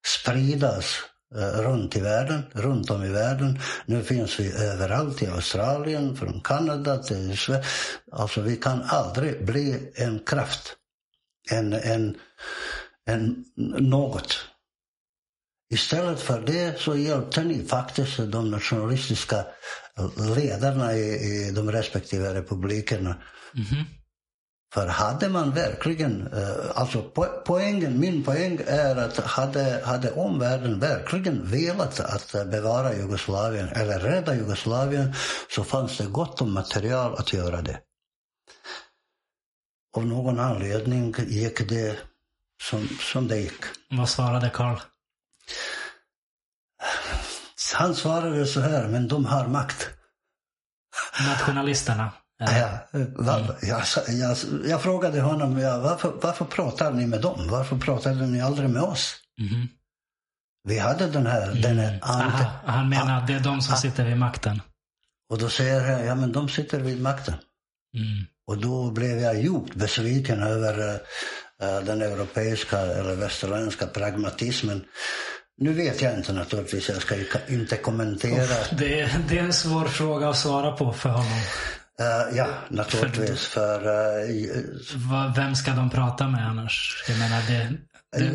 [0.08, 0.86] spridas
[1.36, 3.60] eh, runt i världen, runt om i världen.
[3.86, 7.64] Nu finns vi överallt i Australien, från Kanada till Sverige.
[8.12, 10.76] Alltså vi kan aldrig bli en kraft,
[11.52, 12.18] en, en,
[13.06, 13.46] en
[13.80, 14.36] något
[15.72, 19.45] Istället för det så hjälpte ni faktiskt de nationalistiska
[20.36, 23.15] ledarna i, i de respektive republikerna.
[23.55, 23.84] Mm -hmm.
[24.74, 27.01] För hade man verkligen, eh, alltså
[27.45, 34.36] poängen, min poäng är att hade, hade omvärlden verkligen velat att bevara Jugoslavien eller rädda
[34.36, 35.13] Jugoslavien
[35.55, 37.80] så fanns det gott om material att göra det.
[39.97, 41.97] Av någon anledning gick det
[42.61, 43.63] som, som det gick.
[43.89, 44.78] Vad svarade Karl?
[47.74, 49.89] Han svarade så här, men de har makt.
[51.28, 52.12] Nationalisterna?
[52.39, 52.80] Ja,
[53.16, 57.47] var, jag, jag, jag frågade honom, ja, varför, varför pratar ni med dem?
[57.50, 59.16] Varför pratade ni aldrig med oss?
[59.41, 59.68] Mhm.
[60.64, 64.06] Vi hade den här, den här Aha, han menar att det är de som sitter
[64.06, 64.62] vid makten.
[65.30, 67.36] och då säger jag, ja men de sitter vid makten.
[67.93, 68.26] Mm.
[68.47, 74.86] Och då blev jag djupt besviken över uh, den europeiska eller västerländska pragmatismen.
[75.60, 78.55] Nu vet jag inte naturligtvis, jag ska ju inte kommentera.
[78.78, 81.41] Det, är, det är en svår fråga att svara på för honom.
[81.99, 83.45] Eh, ja, naturligtvis.
[83.47, 83.80] För,
[84.30, 87.03] i- Va- Vem ska de prata med annars?
[87.10, 87.70] Jag menar, det,
[88.18, 88.32] det,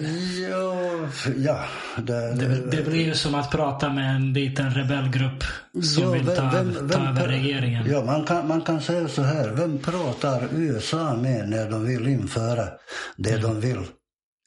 [0.51, 1.65] jo, ja,
[1.97, 6.27] det, det, det blir ju som att prata med en liten rebellgrupp som Jo, vill
[6.27, 7.87] ta, vem- vem- ta vem över regeringen.
[7.91, 9.49] Ja, man kan, man kan säga så här.
[9.49, 12.69] Vem pratar USA med när de vill införa
[13.17, 13.43] det Mm.
[13.43, 13.83] de vill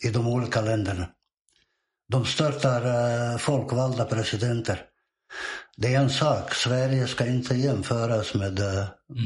[0.06, 1.08] i de olika länderna?
[2.12, 4.82] De störtar uh, folkvalda presidenter.
[5.78, 6.54] Det är en sak.
[6.54, 8.84] Sverige ska inte jämföras med, uh,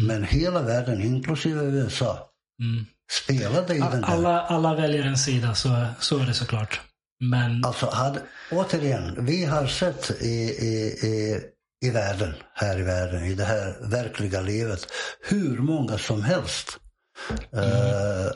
[0.08, 2.28] men hela världen, inklusive USA,
[2.62, 2.86] Mm.
[3.12, 4.08] spelade i den där.
[4.08, 6.82] Alla, alla väljer en sida, så, så är det såklart.
[7.24, 8.22] Men Alltså, hade,
[8.52, 11.42] återigen, vi har sett i, i, i,
[11.86, 14.88] i världen, här i världen, i det här verkliga livet,
[15.30, 16.78] hur många som helst
[17.54, 18.32] eh,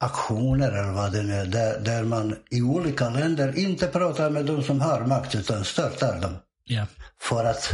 [0.00, 4.44] aktioner eller vad det nu är, där, där man i olika länder inte pratar med
[4.44, 6.36] de som har makt utan störtar dem.
[6.64, 6.86] ja,
[7.20, 7.70] För att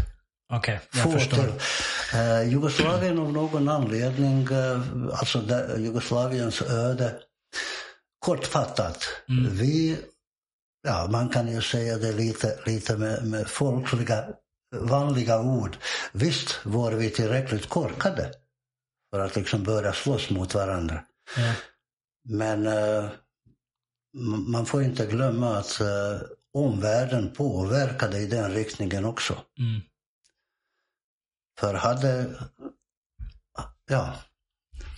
[0.94, 1.52] jag få till.
[2.14, 7.14] Eh, Jugoslavien av någon anledning, eh, alltså där, Jugoslaviens öde,
[8.18, 9.08] kortfattat.
[9.28, 9.56] Mm.
[9.56, 9.98] Vi,
[10.82, 14.24] ja man kan ju säga det lite, lite med, med folkliga,
[14.76, 15.76] vanliga ord.
[16.12, 18.32] Visst var vi tillräckligt korkade
[19.10, 21.04] för att liksom börja slåss mot varandra.
[21.36, 21.52] Ja.
[22.28, 23.08] Men eh,
[24.46, 25.86] man får inte glömma att eh,
[26.54, 29.36] omvärlden påverkade i den riktningen också.
[29.58, 29.80] Mm.
[31.60, 32.26] För hade...
[33.90, 34.14] Ja.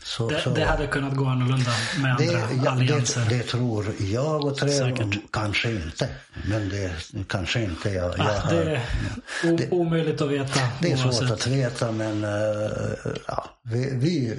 [0.05, 1.71] Så, Det, så, det hade kunnat gå annorlunda
[2.03, 3.21] med det, andra ja, allianser.
[3.29, 5.19] det, det tror jag och tre, Säkert.
[5.33, 6.09] kanske inte.
[6.49, 6.93] Men det
[7.29, 8.81] kanske inte jag, jag ah, det är
[9.57, 10.61] det- omöjligt att veta.
[10.81, 12.71] Det är svårt att veta men eh,
[13.27, 14.39] ja, vi, vi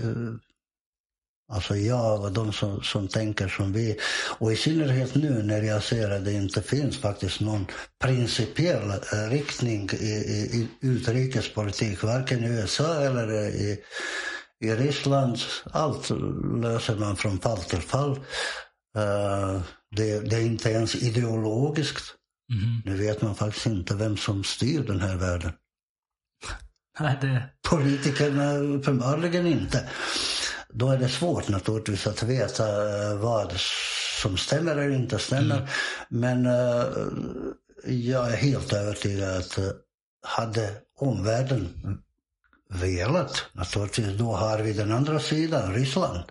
[1.52, 4.00] alltså jag och de som, som tänker som vi
[4.39, 7.68] och i synnerhet nu när jag ser att det inte finns faktiskt någon
[8.04, 13.80] principiell eh, riktning i, i, i utrikespolitik varken i USA eller i,
[14.64, 15.38] i Ryssland.
[15.72, 16.10] Allt
[16.62, 18.20] löser man från fall till fall.
[18.98, 19.62] Eh,
[19.96, 22.16] det, det är inte ens ideologiskt.
[22.54, 22.82] Mhm.
[22.86, 25.52] Nu vet man faktiskt inte vem som styr den här världen.
[27.00, 29.89] Nej, det, Politikerna uppenbarligen inte.
[30.76, 33.54] Då är det svårt naturligtvis att veta eh, vad
[34.22, 35.70] som stämmer eller inte stämmer.
[36.10, 36.86] Men eh,
[37.86, 39.66] jag är helt övertygad att eh,
[40.26, 40.70] hade
[41.00, 41.70] omvärlden
[42.70, 46.24] velat, naturligtvis, då har vi den andra sidan, Ryssland.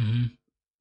[0.00, 0.28] mhm.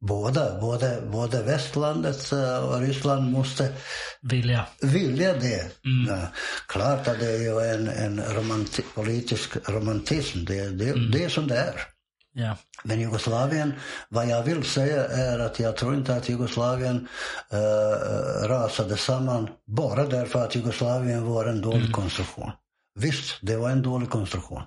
[0.07, 2.31] Båda, både, både västlandet
[2.63, 3.73] och Ryssland måste
[4.21, 4.65] vilja.
[4.81, 5.85] vilja det.
[5.85, 6.07] Mm.
[6.07, 6.27] Ja,
[6.67, 10.45] klart att det är ju en, en romanti politisk romantism.
[10.45, 11.11] Det, det, Mm.
[11.11, 11.94] det är som det är.
[12.37, 12.57] Ja.
[12.83, 13.73] Men Jugoslavien,
[14.09, 17.07] vad jag vill säga är att jag tror inte att Jugoslavien
[17.51, 21.91] eh, rasade samman bara därför att Jugoslavien var en dålig Mm.
[21.91, 22.51] konstruktion.
[22.99, 24.61] Visst, det var en dålig konstruktion.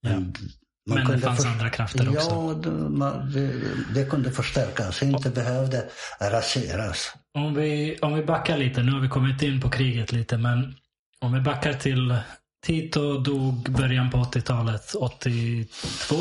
[0.00, 0.10] Ja.
[0.10, 0.32] man
[0.86, 2.30] Men det fanns andra krafter också.
[2.30, 3.52] Ja, det, man, det,
[3.94, 5.84] det kunde förstärkas, inte behövde
[6.20, 7.12] raseras.
[7.34, 10.74] Om vi, om vi backar lite, nu har vi kommit in på kriget lite, men
[11.20, 12.16] om vi backar till
[12.66, 16.16] Tito dog början på 80-talet, 82,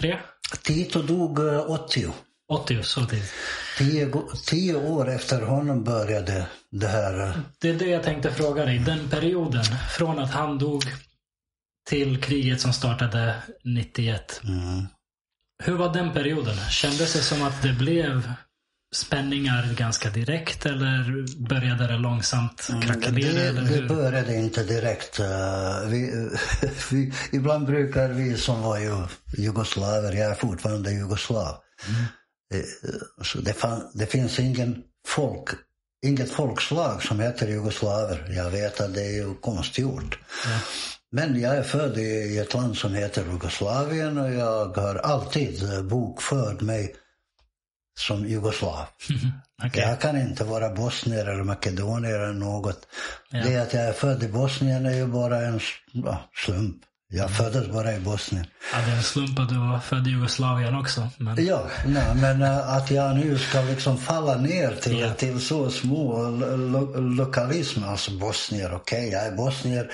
[0.00, 0.18] 3?
[0.62, 2.06] Tito dog eh, 80.
[2.52, 3.32] 80, så tidigt.
[3.78, 7.20] Tio, tio år efter honom började det här.
[7.28, 8.78] eh, Det är det jag tänkte fråga dig.
[8.78, 9.64] Den perioden,
[9.98, 10.82] från att han dog
[11.88, 14.40] till kriget som startade 91.
[14.44, 14.86] Mm.
[15.64, 16.56] Hur var den perioden?
[16.70, 18.32] Kändes det som att det blev
[18.94, 23.32] spänningar ganska direkt eller började det långsamt krackelera?
[23.34, 25.18] Det, eller det började inte direkt.
[25.20, 26.28] eh, Vi,
[26.90, 29.06] vi, ibland brukar vi som var ju
[29.38, 31.56] jugoslaver, jag är fortfarande jugoslav.
[32.54, 32.60] Eh,
[33.22, 35.48] Så det, fan, det finns ingen folk,
[36.06, 38.32] inget folkslag som heter jugoslaver.
[38.36, 40.18] Jag vet att det är ju konstgjort.
[40.44, 40.58] Ja.
[41.12, 46.60] Men jag är född i, ett land som heter Jugoslavien och jag har alltid bokfört
[46.60, 46.94] mig
[47.98, 48.86] som jugoslav.
[49.64, 49.82] Okej.
[49.82, 52.86] Jag kan inte vara bosnier eller makedonier eller något.
[53.30, 53.42] Ja.
[53.44, 55.60] Det att jag är född i Bosnien är ju bara en
[56.34, 56.76] slump.
[57.08, 58.46] Jag föddes bara i Bosnien.
[58.72, 61.08] Ja, det är en slump att du var född i Jugoslavien också.
[61.18, 61.46] Men...
[61.46, 65.14] Ja, nej, men äh, att jag nu ska liksom falla ner till, Ja.
[65.14, 69.90] till så små lo lo lokalismer, alltså bosnier, okej, jag är bosnier.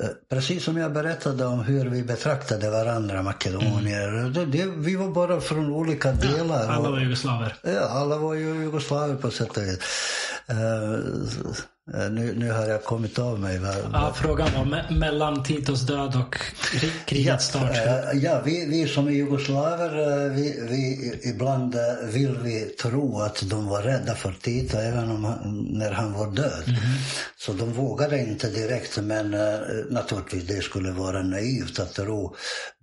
[0.00, 4.30] Eh, Precis som jag berättade om hur vi betraktade varandra, makedonier.
[4.34, 6.68] Det, det, vi var bara från olika delar.
[6.68, 7.54] Alla och- var jugoslaver.
[7.62, 9.78] Ja, alla var ju jugoslaver på sätt och vis.
[10.48, 13.58] Eh, nu, nu har jag kommit av mig.
[13.58, 17.76] Vad, Ja, frågan var me- mellan Titos död och kri- krigets start.
[17.76, 21.80] eh, ja vi, vi som är jugoslaver, eh, vi, vi, ibland eh,
[22.12, 26.30] vill vi tro att de var rädda för Tito även om han, när han var
[26.30, 26.64] död.
[27.38, 29.58] Så de vågade inte direkt, men eh,
[29.90, 32.34] naturligtvis det skulle vara naivt att tro.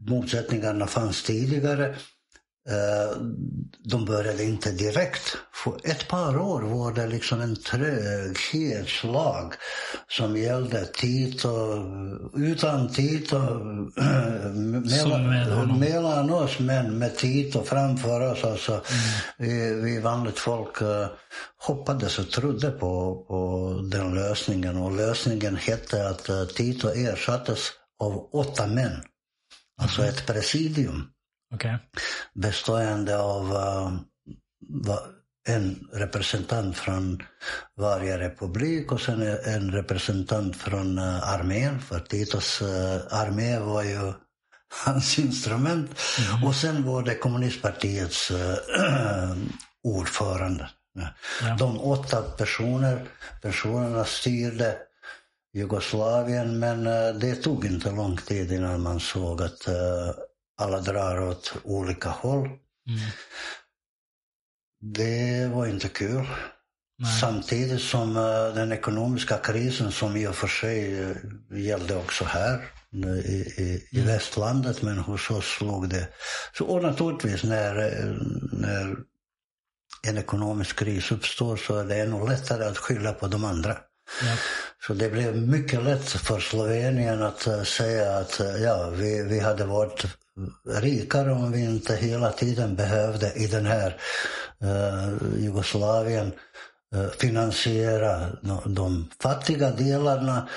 [0.08, 1.96] Motsättningarna fanns tidigare.
[2.70, 3.18] Eh,
[3.84, 5.38] de började inte direkt.
[5.54, 9.54] För ett par år var det liksom en tröghetslag
[10.08, 11.50] som gällde Tito,
[12.36, 14.84] utan Tito, honom.
[14.90, 18.44] mellan, mellan oss men med Tito framför oss.
[18.44, 18.82] Alltså,
[19.38, 21.08] vi, vi vanligt folk eh,
[21.58, 27.60] hoppades och trodde på, på den lösningen och lösningen hette att eh, Tito ersattes
[28.00, 29.02] av åtta män.
[29.82, 31.04] Alltså ett presidium
[31.54, 31.78] Okej.
[32.34, 33.94] bestående av eh,
[35.48, 37.24] en representant från
[37.78, 41.80] varje republik och sen en representant från eh, armén.
[41.80, 44.14] För Titos eh, armé var ju
[44.86, 45.92] hans instrument.
[46.46, 48.32] Och sen var det kommunistpartiets
[49.84, 50.70] ordförande.
[51.42, 51.56] Ja.
[51.60, 53.06] De åtta personer,
[53.42, 54.78] personerna styrde
[55.54, 56.84] Jugoslavien men
[57.20, 59.68] det tog inte lång tid innan man såg att
[60.60, 62.46] alla drar åt olika håll.
[62.46, 63.10] Mm.
[64.82, 66.28] Det var inte kul.
[66.98, 67.20] Nej.
[67.22, 71.16] Samtidigt som eh, den ekonomiska krisen som i och för sig eh,
[71.60, 72.72] gällde också här
[73.26, 76.08] i, i, i västlandet men hos oss slog det.
[76.58, 78.16] Så, och naturligtvis när, eh,
[78.52, 78.96] när
[80.08, 83.78] en ekonomisk kris uppstår så är det ännu lättare att skylla på de andra.
[84.22, 84.36] Ja.
[84.88, 90.06] Så det blev mycket lätt för Slovenien att säga att ja, vi, vi hade varit
[90.66, 93.96] rikare om vi inte hela tiden behövde i den här
[94.62, 96.32] eh, Jugoslavien
[96.96, 100.48] eh, finansiera de, de fattiga delarna.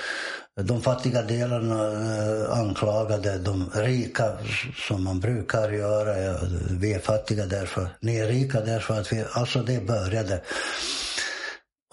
[0.61, 4.37] De fattiga delarna eh, anklagade de rika
[4.87, 6.19] som man brukar göra.
[6.19, 6.37] Ja,
[6.69, 10.41] vi är fattiga därför, ni är rika därför att vi, alltså det började.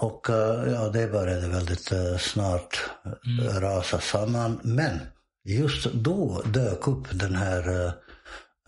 [0.01, 4.61] Och eh, ja, det började väldigt eh, snart eh, rasa samman.
[4.63, 5.01] Men
[5.45, 7.87] just då dök upp den här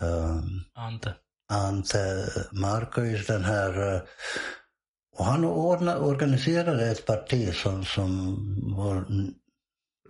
[0.01, 0.36] eh,
[0.74, 1.15] Ante.
[1.53, 3.94] Ante Markovic, den här...
[3.94, 4.01] eh,
[5.19, 8.36] Och han ordna, organiserade ett parti som, som
[8.77, 9.05] var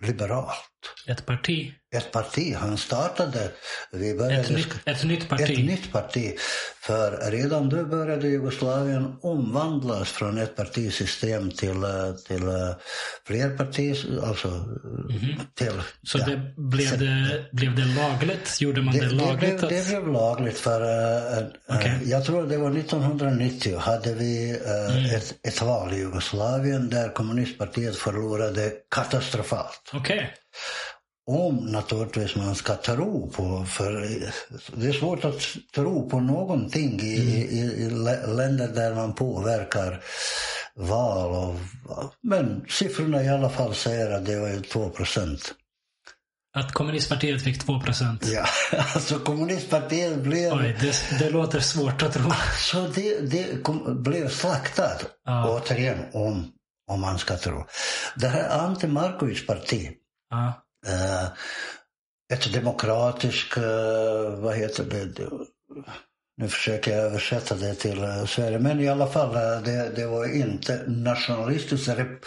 [0.06, 0.71] liberalt.
[1.06, 1.72] Ett parti.
[1.96, 2.54] Ett parti.
[2.54, 3.50] Han startade...
[3.92, 5.50] Vi började Ett nytt, ett nytt parti.
[5.50, 6.34] ett nytt parti.
[6.80, 12.74] För redan då började Jugoslavien omvandlas från ett partisystem till, eh, till eh,
[13.26, 13.96] fler partier,
[14.28, 14.48] alltså
[15.56, 15.70] till...
[15.72, 15.82] Mhm.
[16.02, 16.26] Så ja.
[16.26, 18.60] det, blev, det, blev det lagligt?
[18.60, 19.38] Gjorde man det, Det, det, lagligt?
[19.60, 19.70] blev, att...
[19.70, 21.98] det blev lagligt för, eh, eh, Okej.
[22.04, 25.04] jag tror det var 1990, hade vi eh, Mm.
[25.04, 29.90] ett, ett val i Jugoslavien där kommunistpartiet förlorade katastrofalt.
[29.92, 30.34] Okej.
[31.26, 33.92] Om naturligtvis man ska tro på, för
[34.76, 35.40] det är svårt att
[35.74, 37.14] tro på någonting i,
[37.50, 40.02] i, i lä- länder där man påverkar
[40.74, 41.30] val.
[41.30, 41.54] Och,
[42.22, 45.54] men siffrorna i alla fall säger att det var ju 2 procent.
[46.54, 48.26] Att kommunistpartiet fick 2 procent.
[48.26, 48.46] Ja,
[48.94, 50.52] alltså kommunistpartiet blev...
[50.52, 52.30] Oj, det, det låter svårt att tro.
[52.58, 55.48] Så det, det kom, blev slaktat, Ja.
[55.48, 56.52] återigen, om,
[56.90, 57.66] om man ska tro.
[58.16, 59.90] Det här Ante Markovic parti,
[60.32, 60.52] Ja.
[60.86, 61.24] eh,
[62.32, 65.30] ett demokratiskt, eh, vad heter det,
[66.36, 69.34] nu försöker jag översätta det till eh, Sverige, men i alla fall,
[69.64, 72.24] det, det var inte nationalistiskt rep,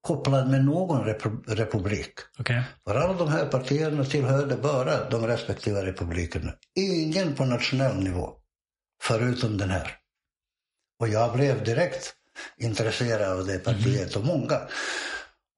[0.00, 2.12] kopplad med någon rep, republik.
[2.38, 2.62] Okej.
[2.84, 6.52] För alla de här partierna tillhörde bara de respektive republikerna.
[6.78, 8.32] Ingen på nationell nivå.
[9.02, 9.96] Förutom den här.
[11.00, 12.14] Och jag blev direkt
[12.56, 14.60] intresserad av det partiet och många.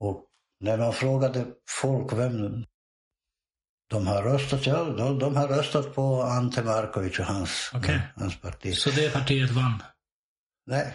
[0.00, 0.24] Och
[0.62, 2.64] när man frågade folk vem
[3.90, 8.00] de har röstat, ja, de, de har röstat på Ante Markovic och hans, Okej.
[8.16, 8.76] hans parti.
[8.76, 9.82] Så det partiet vann?
[10.66, 10.94] Nej,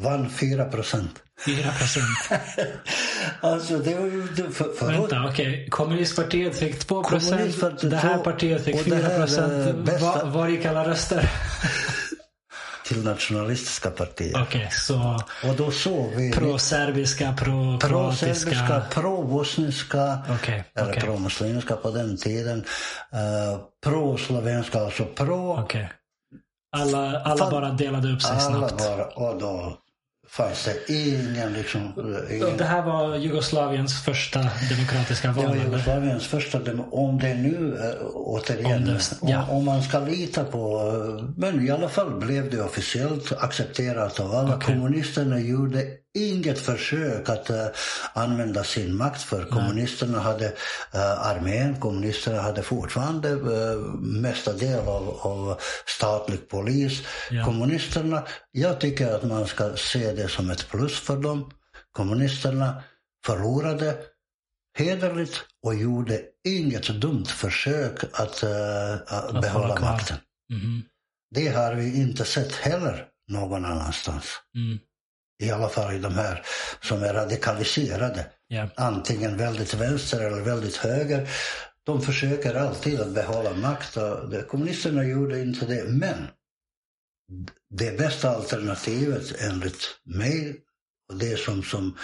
[0.00, 1.22] vann 4 procent.
[1.46, 2.40] 4 procent.
[3.40, 4.26] alltså det var ju...
[4.52, 5.68] För, för Vänta, okej.
[5.70, 7.80] Kommunistpartiet fick 2 procent.
[7.80, 9.76] Det här partiet fick och det 4 här, eh, procent.
[9.86, 11.30] bästa- Var, var gick alla röster?
[12.88, 14.42] Till nationalistiska partier.
[14.42, 18.82] Okej, så Och då såg vi pro-serbiska, pro-kroatiska.
[18.90, 21.02] pro-bosniska, Okej, eller okej.
[21.02, 22.58] pro-muslimska på den tiden.
[22.58, 25.58] Uh, pro-slovenska, alltså pro.
[25.60, 25.90] Okej.
[26.76, 27.50] Alla, alla Fan.
[27.50, 28.78] bara delade upp sig Alla snabbt.
[28.78, 29.78] bara, och då
[30.28, 31.80] fanns det ingen liksom...
[31.82, 34.38] eh, Ingen, Det här var Jugoslaviens första
[34.70, 35.58] demokratiska Det var val?
[35.64, 36.58] Jugoslaviens första.
[36.90, 38.94] Om det nu, äh, återigen, Om om,
[39.26, 39.46] det- ja.
[39.50, 40.78] om man ska lita på...
[41.18, 44.54] eh, Men i alla fall blev det officiellt accepterat av alla.
[44.56, 44.74] Okej.
[44.74, 45.84] Kommunisterna gjorde
[46.16, 47.66] inget försök att äh,
[48.12, 50.46] använda sin makt för kommunisterna hade
[50.94, 57.02] äh, armén, kommunisterna hade fortfarande äh, mesta del av, av statlig polis.
[57.30, 57.44] Ja.
[57.44, 58.22] Kommunisterna,
[58.52, 61.50] jag tycker att man ska se det som ett plus för dem.
[61.92, 62.82] Kommunisterna
[63.26, 63.96] förlorade
[64.78, 70.16] hederligt och gjorde inget dumt försök att, eh, att hålla behålla makten.
[70.52, 70.82] Mhm.
[71.30, 74.24] Det har vi inte sett heller någon annanstans.
[74.54, 74.78] Mm.
[75.38, 76.42] I alla fall i de här
[76.80, 78.26] som är radikaliserade.
[78.48, 78.68] Ja.
[78.76, 81.28] Antingen väldigt vänster eller väldigt höger.
[81.84, 83.96] De försöker alltid att behålla makt.
[84.48, 85.84] Kommunisterna gjorde inte det.
[85.84, 86.26] Men
[87.70, 90.56] det bästa alternativet enligt mig
[91.08, 91.98] och det som, som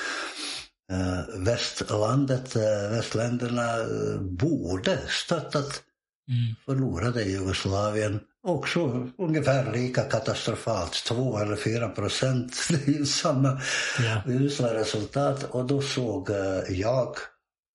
[0.92, 5.82] eh, västlandet, eh, västländerna eh, borde stöttat
[6.28, 6.54] Mm.
[6.66, 10.92] förlorade Jugoslavien också ungefär lika katastrofalt.
[11.04, 12.56] Två eller fyra procent.
[12.68, 13.60] Det är ju samma
[13.98, 14.22] Ja.
[14.26, 15.44] usla resultat.
[15.44, 17.16] Och då såg eh, jag,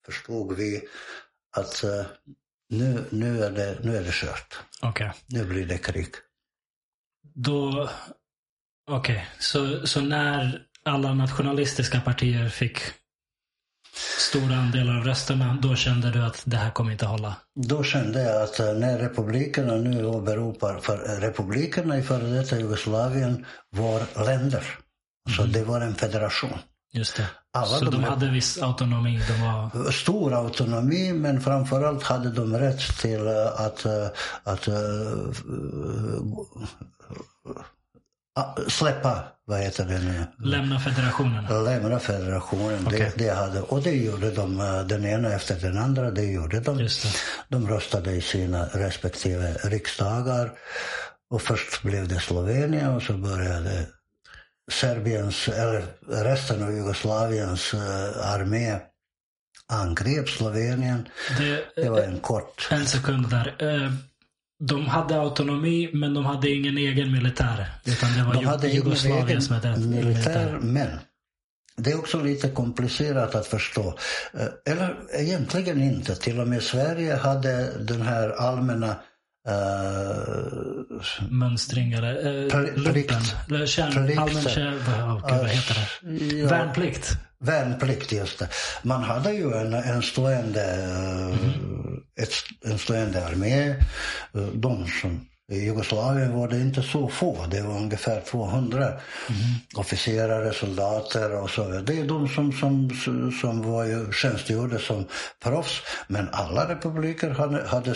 [0.06, 0.81] förstod vi,
[1.57, 2.06] att eh,
[2.69, 4.60] nu, nu, är det, nu är det kört.
[4.81, 5.11] Okej.
[5.27, 6.07] Nu blir det krig.
[7.35, 7.89] Då...
[8.89, 12.80] Okej, så, så när alla nationalistiska partier fick
[14.19, 17.36] stora andelar av rösterna, då kände du att det här kommer inte hålla?
[17.56, 22.60] Då kände jag att eh, när republikerna nu åberopar, för eh, republikerna i före detta
[22.60, 24.64] Jugoslavien var länder.
[25.36, 26.60] Så det var en federation.
[26.94, 27.26] Just det.
[27.53, 29.22] Alla så de de hade viss autonomi.
[29.28, 29.91] De var...
[29.91, 33.86] Stor autonomi men framförallt hade de rätt till eh, att,
[34.44, 34.76] att eh,
[38.68, 40.26] släppa, vad heter det nu?
[40.49, 41.64] Lämna federationen.
[41.65, 42.88] Lämna federationen.
[42.88, 43.11] Okej.
[43.15, 46.11] Det, det hade, och det gjorde de, eh, den ena efter den andra.
[46.11, 46.80] Det gjorde de.
[46.80, 47.09] Just det.
[47.49, 50.51] De röstade i sina respektive riksdagar.
[51.30, 53.85] Och först blev det Slovenien och så började
[54.72, 58.80] Serbiens, eller resten av Jugoslaviens eh, armé
[59.68, 61.07] angrep Slovenien.
[61.38, 62.68] det Det var en kort...
[62.72, 63.55] En sekund där.
[64.59, 67.65] De hade autonomi, men de hade ingen egen militär.
[67.85, 70.59] Utan det var De hade Jugoslavien som hade militär, militär.
[70.61, 70.88] men
[71.77, 73.97] det är också lite komplicerat att förstå.
[74.34, 76.15] Eh, Eller egentligen inte.
[76.15, 78.95] Till och med Sverige hade den här allmänna
[79.49, 83.35] eh, Mönstring eller eh, Pl- plikt.
[83.49, 84.19] Eller kärn, Plikt.
[84.19, 86.35] allmän kärn, vad, gud, vad heter det?
[86.38, 87.17] ja, Värnplikt.
[87.39, 88.49] Värnplikt, just det.
[88.84, 92.34] Man hade ju en, en, stående, eh, ett,
[92.65, 93.69] en stående armé.
[93.69, 97.45] Eh, De som, I Jugoslavien var det inte så få.
[97.51, 98.93] Det var ungefär 200
[99.76, 101.81] officerare, soldater och så vidare.
[101.81, 102.89] Det är de som, som,
[103.41, 105.05] som var ju, tjänstgjorde som
[105.43, 105.81] proffs.
[106.07, 107.95] Men alla republiker hade, hade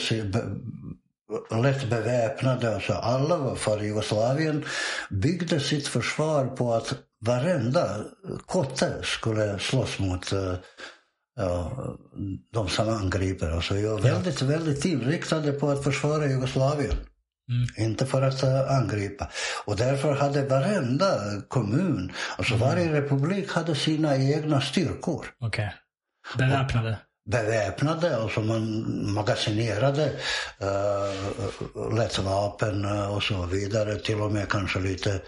[1.63, 2.75] lätt beväpnade.
[2.75, 4.65] Alltså alla för Jugoslavien
[5.09, 6.93] byggde sitt försvar på att
[7.25, 8.05] varenda
[8.45, 10.55] kotte skulle slåss mot eh,
[11.35, 11.71] ja,
[12.53, 13.51] de som angriper.
[13.51, 16.95] Alltså jag var väldigt, väldigt inriktade på att försvara Jugoslavien.
[17.49, 17.89] Mm.
[17.89, 19.29] Inte för att eh, angripa.
[19.65, 25.25] Och därför hade varenda kommun, alltså varje republik hade sina egna styrkor.
[25.39, 25.73] Okej.
[26.37, 26.97] Beväpnade.
[27.29, 30.13] Beväpnade, och som man magasinerade
[30.61, 33.95] uh, lättvapen eh, och så vidare.
[33.95, 35.21] Till och med kanske lite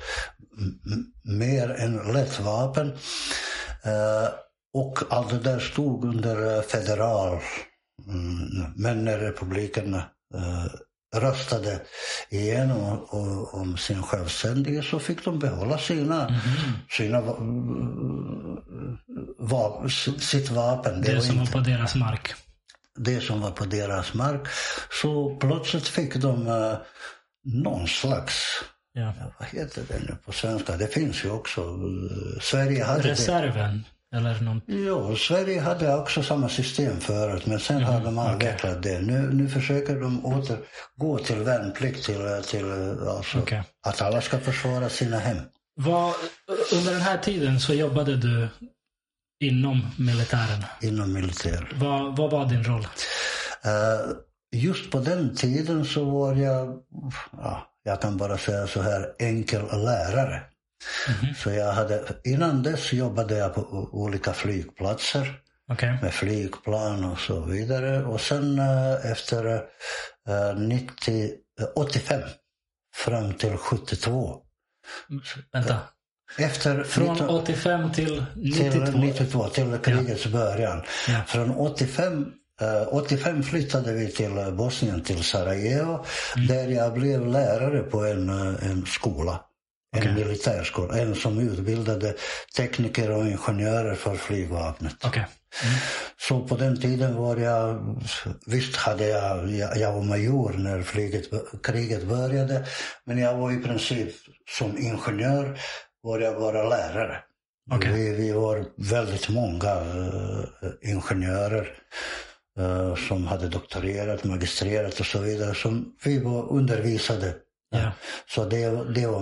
[1.24, 2.88] mer än lättvapen.
[2.88, 4.30] Uh,
[4.74, 7.40] och allt det där stod under federal.
[8.08, 9.98] Mm, men när republikerna
[10.36, 10.66] uh,
[11.14, 11.82] röstade
[12.30, 16.74] igenom o- om sin självständighet så fick de behålla sina, Mhm.
[16.90, 17.22] sina
[19.40, 21.02] va- sitt vapen.
[21.02, 22.34] Det var som var inte på deras mark.
[22.98, 24.48] det som var på deras mark.
[25.02, 26.78] Så plötsligt fick de eh,
[27.44, 28.34] någon slags,
[28.94, 29.14] Ja.
[29.40, 30.78] vad heter det nu på svenska?
[30.78, 31.62] Det finns ju också.
[31.62, 33.10] eh, Sverige hade det.
[33.12, 33.84] Reserven.
[34.14, 35.18] Eller någon...
[35.18, 39.00] Sverige hade också samma system förut men sen har de avvecklat det.
[39.00, 42.72] Nu, nu försöker de återgå till värnplikt, till, till
[43.08, 43.64] alltså, Okej.
[43.88, 45.38] att alla ska försvara sina hem.
[45.76, 46.14] Vad,
[46.74, 48.48] under den här tiden så jobbade du
[49.44, 50.64] inom militären.
[50.82, 51.74] inom militär.
[51.76, 52.88] Vad, vad var din roll?
[53.64, 54.12] Eh,
[54.52, 56.80] just på den tiden så var jag,
[57.32, 60.42] ja, jag kan bara säga så här, enkel lärare.
[61.08, 61.36] Mm.
[61.36, 65.40] Så jag hade, innan dess jobbade jag på olika flygplatser
[65.72, 66.02] okay.
[66.02, 68.06] med flygplan och så vidare.
[68.06, 69.64] Och sen äh, efter
[70.28, 72.22] äh, 90, äh, 85
[72.96, 74.42] fram till 72.
[75.54, 75.78] Vänta.
[76.38, 78.86] Efter Från 19, 85 till 92?
[78.86, 80.32] Till 92, till krigets ja.
[80.32, 80.84] början.
[81.08, 81.22] Ja.
[81.28, 82.34] Från 85
[82.92, 86.06] 85 eh, flyttade vi till Bosnien, till Sarajevo,
[86.36, 86.48] mm.
[86.48, 89.40] där jag blev lärare på en, eh, en skola.
[89.94, 90.14] En okay.
[90.14, 92.16] militärskola, en som utbildade
[92.58, 95.06] tekniker och ingenjörer för flygvapnet.
[95.06, 95.24] Okay.
[95.64, 95.76] Mm.
[96.18, 97.96] Så på den tiden var jag,
[98.46, 101.24] visst hade jag, jag var major när flyget,
[101.64, 102.66] kriget började,
[103.06, 104.16] men jag var i princip
[104.50, 105.60] som ingenjör
[106.02, 107.18] var jag bara lärare.
[107.72, 107.94] Okay.
[107.94, 110.46] Vi, vi var väldigt många uh,
[110.82, 111.68] ingenjörer
[112.60, 117.36] uh, som hade doktorerat, magistrerat och så vidare som vi var undervisade.
[117.74, 117.92] Ja.
[118.30, 119.22] Så det, det var,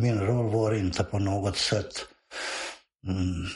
[0.00, 2.06] min roll var inte på något sätt
[3.06, 3.46] mm,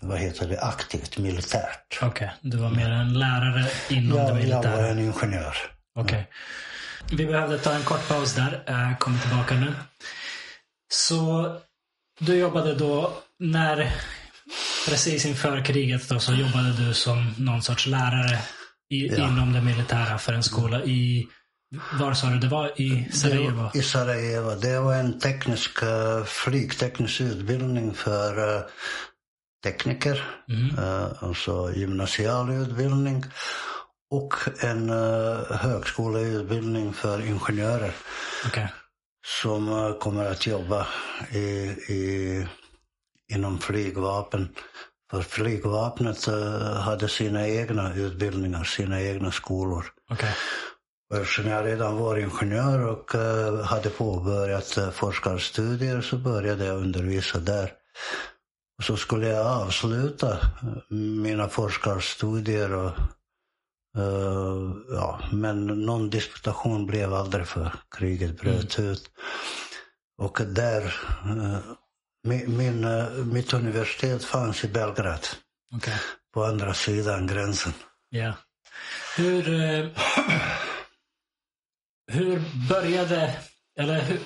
[0.00, 1.98] vad heter det, aktivt militärt.
[2.02, 2.28] Okej, okay.
[2.40, 4.70] du var mer en lärare inom ja, det militära?
[4.70, 5.56] jag var en ingenjör.
[5.94, 6.04] Okej.
[6.04, 6.18] Okay.
[6.18, 7.16] Ja.
[7.16, 8.62] Vi behövde ta en kort paus där.
[8.66, 9.72] Jag kommer tillbaka nu.
[10.92, 11.50] Så
[12.20, 13.92] du jobbade då när
[14.88, 18.38] precis inför kriget då, så jobbade du som någon sorts lärare
[18.90, 19.28] i, ja.
[19.28, 21.28] inom det militära för en skola i
[21.72, 22.80] var sa du det var?
[22.80, 23.70] I Sarajevo?
[23.74, 24.54] I Sarajevo.
[24.54, 28.62] Det var en teknisk, uh, flygteknisk utbildning för uh,
[29.64, 30.24] tekniker.
[30.48, 30.78] Mm.
[30.78, 33.24] Uh, alltså gymnasial utbildning.
[34.10, 34.90] Och en
[35.50, 37.92] högskoleutbildning för ingenjörer.
[38.46, 38.66] Okay.
[39.26, 40.86] Som kommer att jobba
[41.30, 41.38] i,
[41.88, 42.46] i,
[43.32, 44.48] inom flygvapen.
[45.10, 46.26] För flygvapnet
[46.84, 49.84] hade sina egna utbildningar, sina egna skolor.
[50.10, 50.32] Okay.
[51.12, 57.38] Eftersom jag redan var ingenjör och uh, hade påbörjat uh, forskarstudier så började jag undervisa
[57.38, 57.72] där.
[58.82, 60.38] Så skulle jag avsluta
[61.22, 62.92] mina forskarstudier och
[63.98, 68.90] uh, ja, men någon disputation blev aldrig för kriget bröt mm.
[68.90, 69.10] ut.
[70.18, 70.94] Och där,
[72.28, 72.86] min, min,
[73.32, 75.26] mitt universitet fanns i Belgrad.
[75.76, 75.94] Okay.
[76.34, 77.72] På andra sidan gränsen.
[78.10, 78.32] Ja.
[79.16, 79.42] Hur
[82.06, 83.34] hur började,
[83.78, 84.18] eller hur,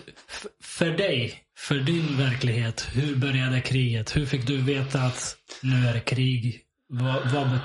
[0.63, 4.17] för dig, för din verklighet, hur började kriget?
[4.17, 6.63] Hur fick du veta att nu är det krig?
[6.89, 7.59] Vad, vad,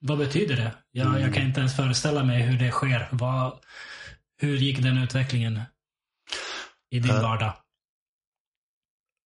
[0.00, 0.72] vad betyder det?
[0.92, 1.22] Jag, mm.
[1.22, 3.08] jag kan inte ens föreställa mig hur det sker.
[3.12, 3.58] Vad,
[4.40, 5.60] hur gick den utvecklingen
[6.90, 7.52] i din uh, vardag?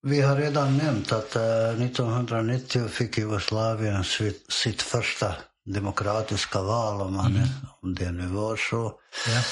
[0.06, 5.34] Vi har redan nämnt att uh, eh, 1990 fick Jugoslavien sitt, sitt första
[5.64, 7.48] demokratiska val, om, man, mm.
[7.80, 8.92] om det nu var så.
[9.26, 9.42] Ja.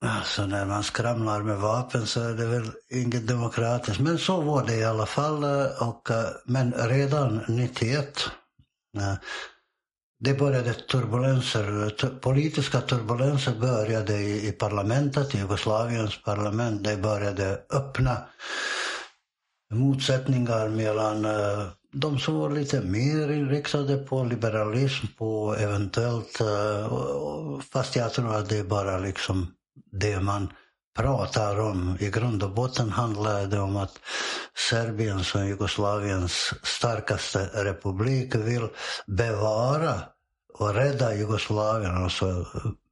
[0.00, 4.00] Alltså när man skramlar med vapen så är det väl inget demokratiskt.
[4.00, 5.44] Men så var det i alla fall.
[5.44, 8.30] Eh, och, eh, men redan 91
[8.96, 9.14] eh,
[10.20, 16.84] det började turbulenser, politiska turbulenser började i, i parlamentet, i Jugoslaviens parlament.
[16.84, 18.16] Det började öppna
[19.74, 21.26] motsättningar mellan
[21.92, 26.38] de som var lite mer inriktade på liberalism, på eventuellt,
[27.72, 29.46] fast jag tror att det är bara liksom
[29.92, 30.52] det man
[30.98, 31.96] pratar om.
[32.00, 33.98] I grund och botten handlar det om att
[34.70, 38.68] Serbien som Jugoslaviens starkaste republik vill
[39.06, 39.94] bevara
[40.58, 42.46] och rädda Jugoslavien, alltså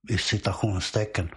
[0.09, 1.31] i citationstecken.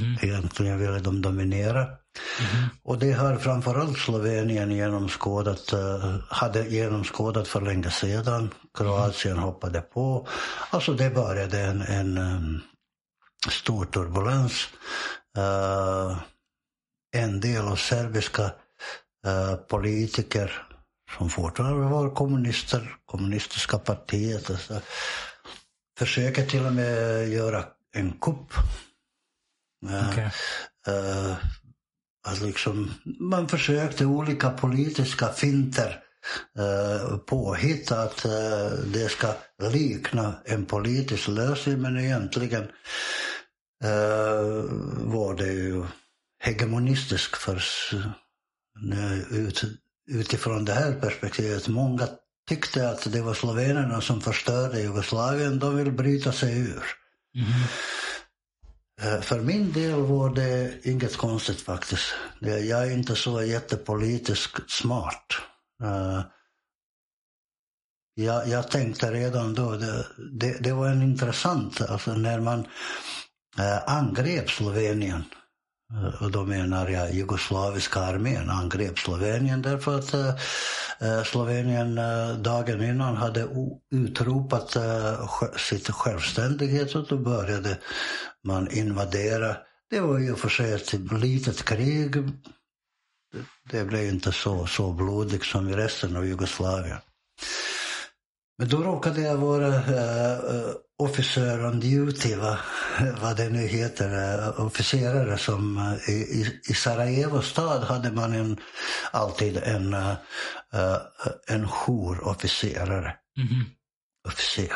[0.00, 0.16] Mm.
[0.22, 1.82] Egentligen ville de dominera.
[1.82, 2.68] Mm.
[2.82, 8.50] Och det har framförallt Slovenien genomskådat, uh, hade genomskådat för länge sedan.
[8.78, 9.44] Kroatien mm.
[9.44, 10.28] hoppade på.
[10.70, 12.60] Alltså det började en, en um,
[13.46, 14.68] stor turbulens.
[15.38, 16.18] Uh,
[17.16, 18.50] en del av serbiska
[19.26, 20.66] uh, politiker
[21.16, 24.80] som fortfarande var kommunister, kommunistiska partiet, alltså,
[25.98, 28.52] försöker till och med göra en kupp.
[29.86, 30.30] Uh, okay.
[32.26, 32.90] att liksom,
[33.20, 36.02] man försökte olika politiska finter
[36.58, 42.62] uh, påhitta att uh, det ska likna en politisk lösning men egentligen
[43.84, 44.64] uh,
[44.96, 45.84] var det ju
[46.42, 47.62] hegemonistisk för
[49.30, 49.64] ut,
[50.10, 51.68] utifrån det här perspektivet.
[51.68, 52.08] Många
[52.48, 55.58] tyckte att det var slovenerna som förstörde Jugoslavien.
[55.58, 56.84] De vill bryta sig ur.
[57.34, 59.22] Mm.
[59.22, 62.14] För min del var det inget konstigt faktiskt.
[62.40, 65.26] Jag är inte så jättepolitiskt smart.
[68.20, 72.66] Jag, jag tänkte redan då, det, det, det var en intressant, alltså när man
[73.58, 75.24] eh, angrep Slovenien
[75.92, 80.28] eh, Och då menar jag jugoslaviska armén angrep Slovenien därför att eh,
[81.00, 83.48] eh Slovenien eh, dagen innan hade
[83.94, 87.78] utropat eh, sitt självständighet och då började
[88.44, 89.56] man invadera.
[89.90, 92.12] Det var ju för sig ett litet krig.
[92.12, 92.32] Det-
[93.70, 96.98] Det blev inte så, så blodigt som i resten av Jugoslavien.
[98.58, 102.58] Men då råkade jag vara uh, officer on duty, va?
[103.22, 108.56] vad det nu heter, uh, officerare som eh, i, i, Sarajevo stad hade man en,
[109.10, 110.14] alltid en, uh,
[110.74, 110.96] uh,
[111.46, 113.14] en jourofficerare.
[113.36, 113.64] Mhm.
[114.28, 114.72] Officer.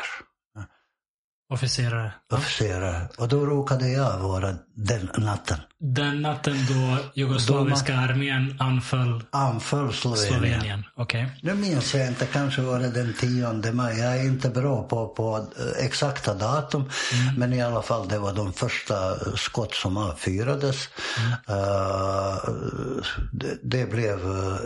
[1.53, 2.13] Officerare.
[2.33, 3.09] Officerare.
[3.19, 5.59] Och då råkade jag vara den natten.
[5.79, 10.33] Den natten då jugoslaviska armén anföll Anföll Slovenien.
[10.33, 10.85] Slovenien.
[10.97, 11.27] Okej.
[11.43, 13.99] Nu minns jag inte, kanske var det den 10 maj.
[13.99, 15.47] Jag är inte bra på, på
[15.79, 16.91] exakta datum.
[17.37, 20.89] Men i alla fall, det var de första skott som avfyrades.
[21.49, 22.51] Eh,
[23.33, 24.57] det, det blev eh,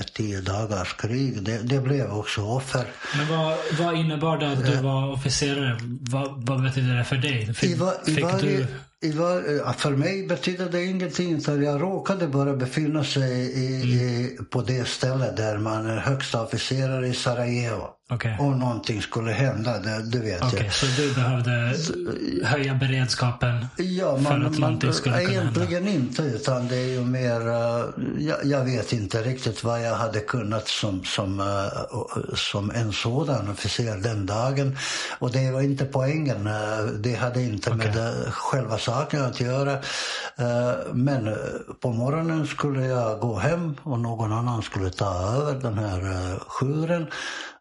[0.00, 1.42] ett tio dagars krig.
[1.42, 2.84] Det, det blev också offer.
[3.16, 5.78] Men vad, vad innebar det att du var officerare?
[6.00, 7.54] Vad, vad betyder det för dig?
[7.54, 8.66] Fick, I, va, i fick varje,
[9.00, 9.08] du...
[9.08, 11.36] i var, eh, för mig betyder det ingenting.
[11.36, 16.42] Utan jag råkade bara befinna sig i, i, på det stället där man är högsta
[16.42, 17.97] officerare i Sarajevo.
[18.10, 18.36] Okej.
[18.40, 20.72] Om någonting skulle hända, det, det vet Okej, jag.
[20.74, 21.74] så du behövde
[22.44, 23.66] höja beredskapen?
[23.76, 27.48] Ja, för man, att man, skulle kunna egentligen inte, utan det är ju mer...
[27.48, 27.84] eh,
[28.18, 33.50] jag, jag vet inte riktigt vad jag hade kunnat som, som, eh, som en sådan
[33.50, 34.76] officer den dagen.
[35.18, 36.46] Och det var inte poängen.
[36.46, 38.02] eh, Det hade inte med Okej.
[38.26, 39.72] eh, själva saken att göra.
[40.36, 41.34] Eh, Men eh,
[41.80, 45.98] på morgonen skulle jag gå hem och någon annan skulle ta över den här
[46.32, 47.06] eh, jouren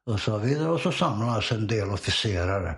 [0.08, 0.70] och så vidare.
[0.70, 2.76] Och så samlades en del officerare.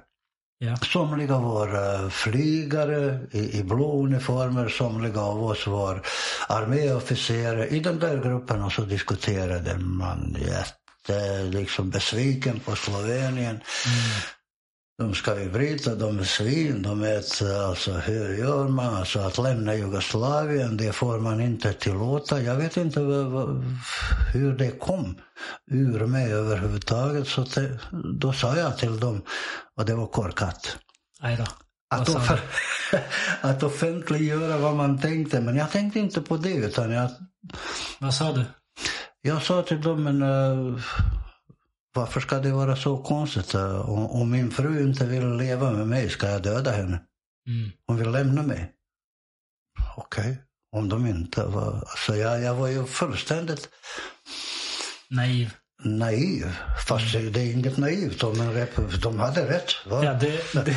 [0.59, 0.75] Ja.
[0.75, 6.01] Somliga var flygare i, i blå uniformer, somliga av oss var
[6.47, 7.67] arméofficerare.
[7.67, 13.59] I den där gruppen och så diskuterade man jätte, liksom besviken på Slovenien.
[14.99, 18.95] De ska vi bryta, de är svin, de ett, alltså hur gör man?
[18.95, 22.41] Alltså att lämna Jugoslavien, det får man inte tillåta.
[22.41, 22.99] Jag vet inte
[24.33, 25.17] hur det kom
[25.71, 27.27] ur mig överhuvudtaget.
[27.27, 27.79] Så det,
[28.13, 29.21] då sa jag till dem,
[29.77, 30.77] och det var korkat.
[31.21, 31.45] Då.
[31.89, 32.39] Att, offer,
[33.41, 37.09] att offentliggöra vad man tänkte, men jag tänkte inte på det utan jag,
[37.99, 38.45] Vad sa du?
[39.21, 40.81] jag sa till dem, men eh,
[41.99, 43.55] varför ska det vara så konstigt?
[43.55, 47.01] Om, om min fru inte vill leva med mig, ska jag döda henne?
[47.47, 47.71] Mm.
[47.87, 48.71] Hon vill lämna mig.
[49.97, 50.37] Okej,
[50.75, 51.73] om de inte var...
[51.73, 53.69] Alltså jag, jag var ju fullständigt
[55.09, 55.53] Naiv.
[55.83, 56.55] Naiv.
[56.87, 59.71] Fast det, det är inget naivt rep- De hade rätt.
[59.85, 60.03] Va?
[60.03, 60.75] Ja, det, det,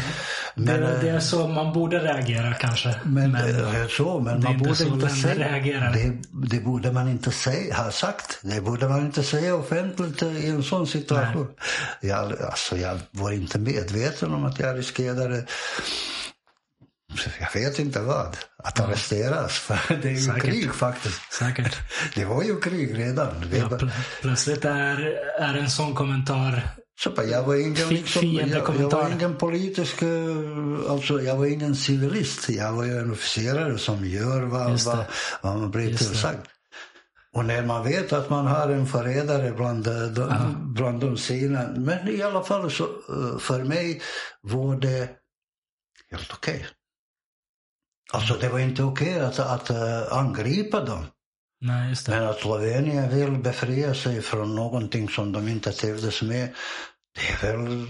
[0.54, 2.94] Men, det, eh, det är så man borde reagera kanske.
[3.04, 5.90] Men, Men det är så, men det man borde inte säga...
[5.92, 6.12] Det,
[6.48, 8.38] det borde man inte säga, ha sagt.
[8.42, 11.48] Det borde man inte säga offentligt i en sån situation.
[12.00, 15.44] Jag, alltså, jag var inte medveten om att jag riskerade
[17.40, 18.36] jag vet inte vad.
[18.64, 19.58] Att arresteras.
[19.58, 20.42] För det är ju Säkert.
[20.42, 21.32] krig faktiskt.
[21.32, 21.78] Säkert.
[22.14, 23.34] Det var ju krig redan.
[23.52, 23.90] Ja, pl-
[24.20, 24.98] plötsligt är,
[25.40, 26.62] är en sån kommentar
[27.04, 32.48] jag var ingen, liksom, jag, jag var ingen politisk, eh, alltså jag var ingen civilist.
[32.48, 35.04] Jag var ju en officerare som gör vad, vad,
[35.42, 36.46] vad man blir tillsagd.
[37.34, 41.68] Och när man vet att man har en förrädare bland, eh, de, bland de sina.
[41.76, 44.02] Men i alla fall så eh, för mig
[44.40, 45.08] var det
[46.10, 46.66] helt okej.
[48.12, 51.06] Alltså det var inte okej att, att eh, angripa dem.
[51.60, 51.94] Nej.
[52.08, 56.54] Men att Slovenien vill befria sig från någonting som de inte trivdes med,
[57.14, 57.86] det är väl...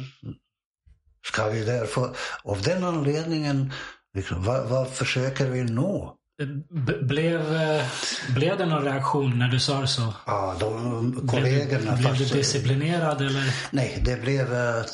[1.27, 2.16] Ska vi därför...
[2.44, 3.73] Av den anledningen,
[4.15, 6.16] liksom, vad, vad försöker vi nå?
[7.02, 7.82] Blev, eh,
[8.35, 10.14] blev det någon reaktion när du sa så?
[10.27, 11.97] Ja, de Blev, kollegorna...
[11.97, 13.55] blev du fast- disciplinerad eller?
[13.70, 14.85] Nej, det blev, eh,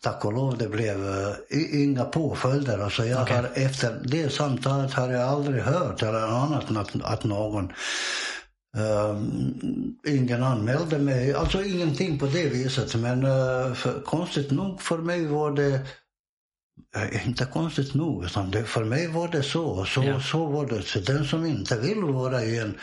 [0.00, 2.78] tack och lov, det blev eh, inga påföljder.
[2.78, 3.36] Alltså jag Okej.
[3.36, 7.72] har, efter det samtalet har jag aldrig hört eller annat än att, att någon
[8.76, 9.54] Um,
[10.08, 12.94] ingen anmälde mig, alltså ingenting på det viset.
[12.94, 15.80] Men eh, för, konstigt nog för mig var det,
[17.26, 19.84] inte konstigt nog, utan det, för mig var det så.
[19.84, 20.20] Så, Ja.
[20.20, 20.82] så var det.
[20.82, 22.78] Så den som inte vill vara i, en,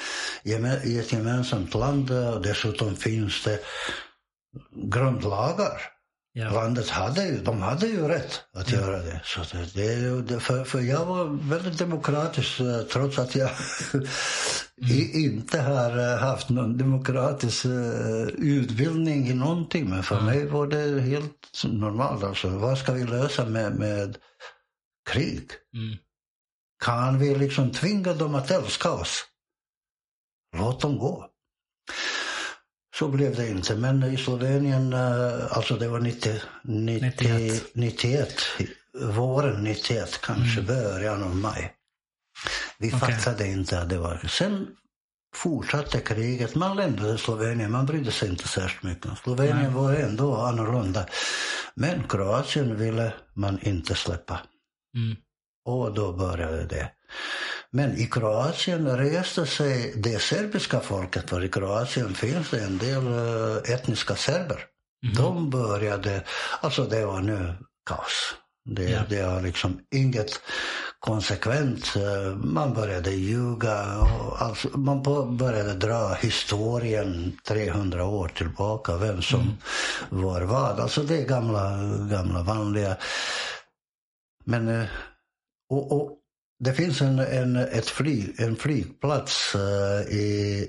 [0.83, 3.59] i ett gemensamt land, eh, dessutom finns det
[4.91, 5.90] grundlagar.
[6.33, 6.51] Ja.
[6.51, 9.21] Landet hade ju, de hade ju rätt att göra det.
[9.23, 13.49] Så det, för, för jag var väldigt demokratisk eh, trots att jag
[14.89, 19.89] i, inte har eh, haft någon demokratisk eh, utbildning i någonting.
[19.89, 22.23] Men för mig var det helt normalt.
[22.23, 24.17] Alltså, vad ska vi lösa med, med
[25.09, 25.51] krig?
[25.73, 25.97] Mm.
[26.83, 29.25] Kan vi liksom tvinga dem att älska oss?
[30.57, 31.27] Låt dem gå.
[33.01, 33.75] Så blev det inte.
[33.75, 37.09] Men i Slovenien, eh, alltså det var 90, 90,
[37.73, 37.75] 91.
[37.75, 38.33] 91,
[38.99, 40.65] våren 91, kanske mm.
[40.65, 41.73] början av maj.
[42.77, 42.99] Vi okay.
[42.99, 44.27] fattade inte att det var...
[44.29, 44.67] Sen
[45.35, 46.55] fortsatte kriget.
[46.55, 49.17] Man lämnade Slovenien, man brydde sig inte särskilt mycket.
[49.17, 49.73] Slovenien Nej.
[49.73, 51.05] var ändå annorlunda.
[51.75, 54.39] Men Kroatien ville man inte släppa.
[54.95, 55.15] Mm.
[55.65, 56.91] Och då började det.
[57.71, 63.07] Men i Kroatien reste sig det serbiska folket, för i Kroatien finns det en del
[63.07, 64.65] eh, etniska serber.
[65.03, 65.15] Mm.
[65.15, 66.23] De började,
[66.61, 67.55] alltså det var nu
[67.85, 68.35] kaos.
[68.65, 69.09] Det, yeah.
[69.09, 70.41] det var liksom inget
[70.99, 71.95] konsekvent.
[71.95, 73.99] Eh, man började ljuga.
[73.99, 75.03] Och alltså, man
[75.37, 80.23] började dra historien 300 år tillbaka, vem som mm.
[80.23, 80.79] var vad.
[80.79, 81.71] Alltså det är gamla,
[82.09, 82.97] gamla vanliga.
[84.45, 84.87] Men, eh,
[85.69, 86.17] och, och
[86.63, 90.67] det finns en, en, ett flyg, en flygplats uh, i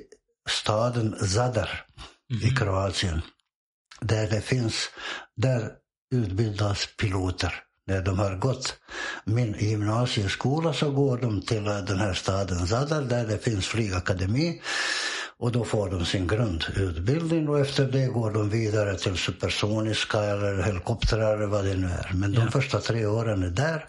[0.48, 1.84] staden Zadar
[2.30, 2.42] mm.
[2.42, 2.56] i mhm.
[2.56, 3.20] Kroatien.
[4.00, 4.90] Där det finns,
[5.36, 5.70] där
[6.14, 7.54] utbildas piloter.
[7.86, 8.76] När de har gått
[9.24, 14.62] min gymnasieskola så går de till den här staden Zadar där det finns flygakademi.
[15.38, 20.62] Och då får de sin grundutbildning och efter det går de vidare till supersoniska eller
[20.62, 22.10] helikoptrar eller vad det nu är.
[22.14, 22.50] Men de ja.
[22.50, 23.86] första tre åren är där.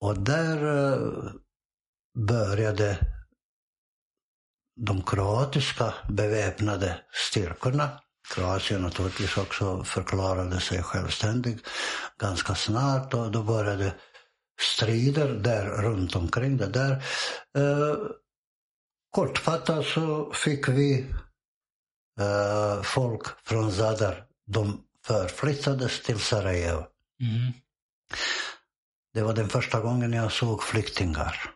[0.00, 0.56] Och där
[0.92, 1.32] eh,
[2.18, 2.98] började
[4.76, 7.00] de kroatiska beväpnade
[7.30, 8.00] styrkorna.
[8.34, 11.58] Kroatien naturligtvis också förklarade sig självständig
[12.18, 13.94] ganska snart och då började
[14.60, 16.92] strider där runt omkring det där.
[17.58, 17.96] Eh,
[19.10, 21.06] kortfattat så fick vi
[22.20, 26.86] eh, folk från Zadar, de förflyttades till Sarajevo.
[27.20, 27.52] Mm.
[29.14, 31.50] Det var den första gången jag såg flyktingar.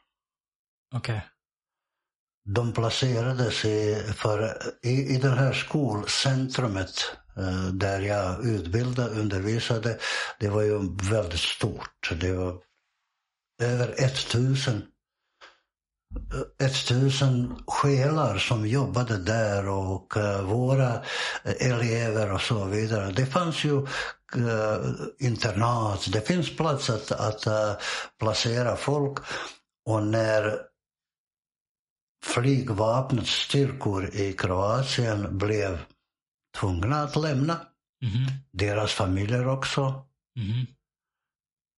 [0.94, 1.16] Okej.
[1.16, 1.28] Okay.
[2.46, 9.98] De placerades i, för, i, i det här skolcentrumet eh, där jag utbildade, undervisade.
[10.40, 12.12] Det var ju väldigt stort.
[12.20, 12.60] Det var
[13.62, 14.82] över 1000
[16.58, 21.02] 1000 själar som jobbade där och uh, våra
[21.44, 23.12] elever och så vidare.
[23.12, 23.86] Det fanns ju
[25.18, 27.76] internat, det finns plats att, att uh,
[28.18, 29.18] placera folk.
[29.86, 30.60] Och när
[32.24, 35.84] flygvapnets styrkor i Kroatien blev
[36.58, 37.52] tvungna att lämna,
[38.02, 38.32] mm.
[38.52, 40.04] deras familjer också,
[40.38, 40.66] mm.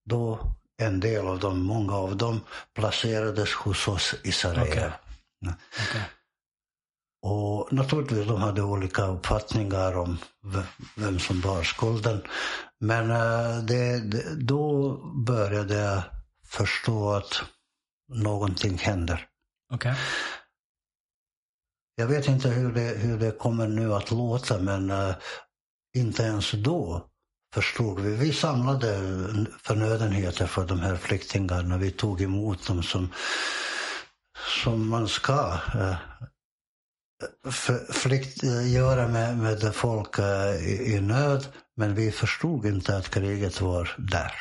[0.08, 0.52] då
[0.82, 2.40] en del av dem, många av dem,
[2.74, 4.70] placerades hos oss i Sarajevo.
[4.70, 5.54] Okay.
[5.88, 6.02] Okay.
[7.22, 10.18] Och naturligtvis de hade olika uppfattningar om
[10.96, 12.22] vem som bar skulden.
[12.80, 14.92] Men eh, det, det, då
[15.26, 16.02] började jag
[16.44, 17.42] förstå att
[18.08, 19.26] någonting händer.
[19.74, 19.94] Okay.
[21.94, 25.14] Jag vet inte hur det, hur det kommer nu att låta men uh,
[25.96, 27.06] inte ens då
[27.54, 28.16] förstod vi.
[28.16, 28.98] Vi samlade
[29.62, 31.76] förnödenheter för de här flyktingarna.
[31.76, 33.12] Vi tog emot dem som,
[34.62, 35.96] som man ska uh,
[37.90, 41.46] flykt, uh, göra med, med folk i, i nöd.
[41.76, 44.32] Men vi förstod inte att kriget var där.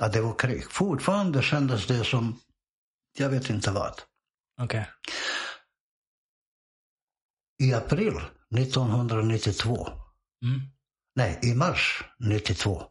[0.00, 0.64] Att det var krig.
[0.70, 2.40] Fortfarande kändes det som,
[3.18, 4.00] jag vet inte vad.
[4.62, 4.84] Okay.
[7.62, 8.20] I april
[8.56, 9.88] 1992,
[10.44, 10.60] mm.
[11.16, 12.82] nej i mars 92,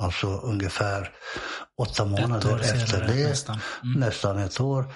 [0.00, 1.16] alltså ungefär
[1.78, 3.58] åtta månader efter det, nästan.
[3.82, 4.00] Mm.
[4.00, 4.94] nästan ett år,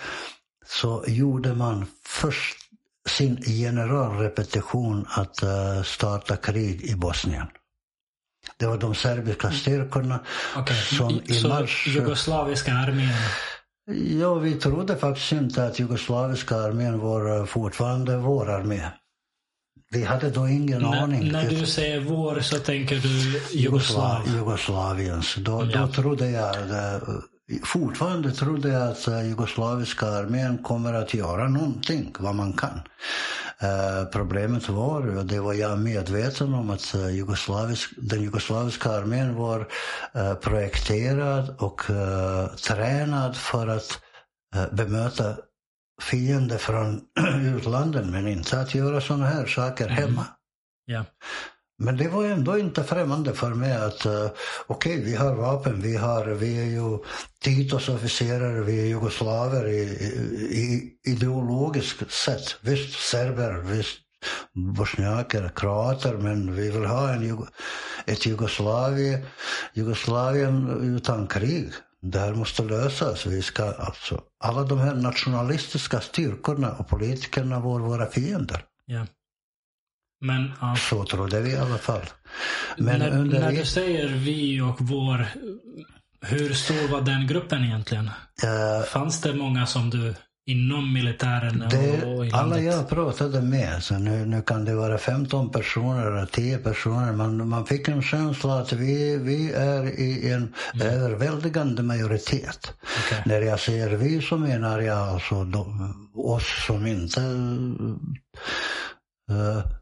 [0.66, 2.61] så gjorde man först
[3.08, 7.46] sin generalrepetition att uh, starta krig i Bosnien.
[8.56, 9.58] Det var de serbiska mm.
[9.58, 10.20] styrkorna
[10.56, 10.76] okay.
[10.76, 11.86] som i så mars...
[11.86, 13.14] Jugoslaviska armén
[14.20, 18.88] Ja, vi trodde faktiskt inte att jugoslaviska armén var eh, fortfarande vår armé.
[19.90, 21.32] Vi hade då ingen N aning.
[21.32, 24.28] När du säger vår så tänker du Jugoslav?
[24.34, 25.34] Jugoslaviens.
[25.34, 25.80] Då, ja.
[25.80, 27.02] då trodde jag, eh,
[27.64, 32.80] fortfarande trodde jag att eh, jugoslaviska armén kommer att göra någonting, vad man kan.
[33.62, 39.34] Uh, problemet var, och det var jag medveten om, att uh, jugoslavisk, den jugoslaviska armén
[39.34, 39.68] var
[40.34, 41.82] projekterad och
[42.66, 44.00] tränad för att
[44.72, 45.36] bemöta
[46.02, 47.00] fiender från
[47.56, 49.96] utlandet, men inte att göra sådana här saker mm.
[49.96, 50.26] hemma.
[50.90, 51.04] Yeah.
[51.84, 54.26] Men det var ändå inte främmande för mig att uh,
[54.66, 56.98] okej, okay, vi har vapen, vi, har, vi är ju
[57.40, 62.56] Titos officerare, vi är jugoslaver i, i, i ideologiskt sätt.
[62.60, 63.98] Visst serber, visst
[64.54, 67.46] bosniaker, kroater, men vi vill ha en,
[68.06, 69.20] ett Jugoslavien,
[69.74, 71.72] Jugoslavien utan krig.
[72.02, 73.26] det här måste lösas.
[73.26, 78.64] Vi ska, alltså, alla de här nationalistiska styrkorna och politikerna var våra fiender.
[78.90, 79.06] Yeah.
[80.22, 80.76] Men, ja.
[80.76, 82.02] Så trodde vi i alla fall.
[82.76, 85.26] Men när, under när du säger vi och vår,
[86.20, 88.10] hur stor var den gruppen egentligen?
[88.42, 90.14] eh, Fanns det många som du
[90.46, 94.98] inom militären det, och i alla jag pratade med, så nu, nu kan det vara
[94.98, 100.32] 15 personer eller 10 personer, man, man fick en känsla att vi, vi är i
[100.32, 102.72] en överväldigande majoritet.
[103.06, 103.22] Okej.
[103.26, 107.20] När jag säger vi så menar jag alltså de, oss som inte,
[109.30, 109.81] eh,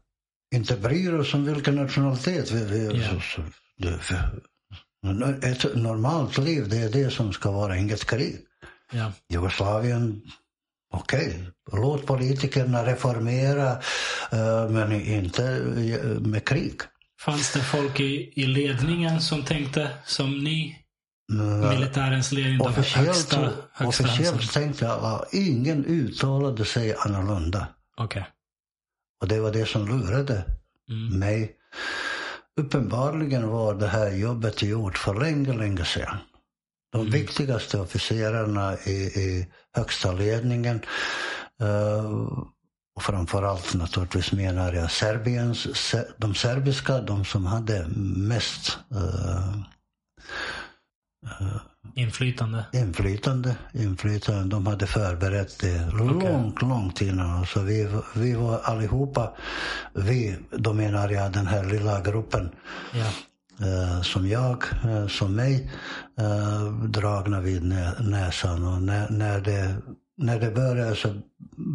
[0.55, 3.41] inte bryr oss om vilken nationalitet vi, vi så,
[3.77, 3.99] det,
[5.47, 8.39] ett normalt liv, det är det som ska vara, inget krig.
[8.91, 9.11] Ja.
[9.29, 10.21] Jugoslavien,
[10.93, 13.71] okej, låt politikerna reformera,
[14.31, 16.81] eh, men inte eh, med krig.
[17.21, 20.77] Fanns det folk i, i ledningen som tänkte som ni?
[21.31, 27.67] Mm, Militärens ledning, Officiellt, högsta, högsta officiellt tänkte jag ingen uttalade sig annorlunda.
[27.97, 28.25] Okej.
[29.21, 30.43] Och det var det som lurade
[30.89, 31.19] Mm.
[31.19, 31.55] mig.
[32.59, 36.17] Uppenbarligen var det här jobbet gjort för länge, länge sedan.
[36.91, 37.11] De Mm.
[37.13, 40.81] viktigaste officerarna i, i högsta ledningen
[41.61, 42.11] eh,
[42.95, 47.87] och framförallt naturligtvis menar jag Serbiens, se- de serbiska, de som hade
[48.17, 49.55] mest eh,
[51.95, 52.65] Inflytande.
[52.73, 54.43] inflytande, inflytande.
[54.55, 57.45] De hade förberett det långt, långt innan.
[57.45, 59.33] Så vi, vi var allihopa,
[59.93, 62.49] vi, då menar jag den här lilla gruppen,
[62.93, 63.05] Ja.
[63.67, 65.71] eh, som jag, eh, som mig,
[66.19, 68.65] eh, dragna vid nä, näsan.
[68.67, 69.75] Och när, när, det,
[70.17, 71.13] när det började så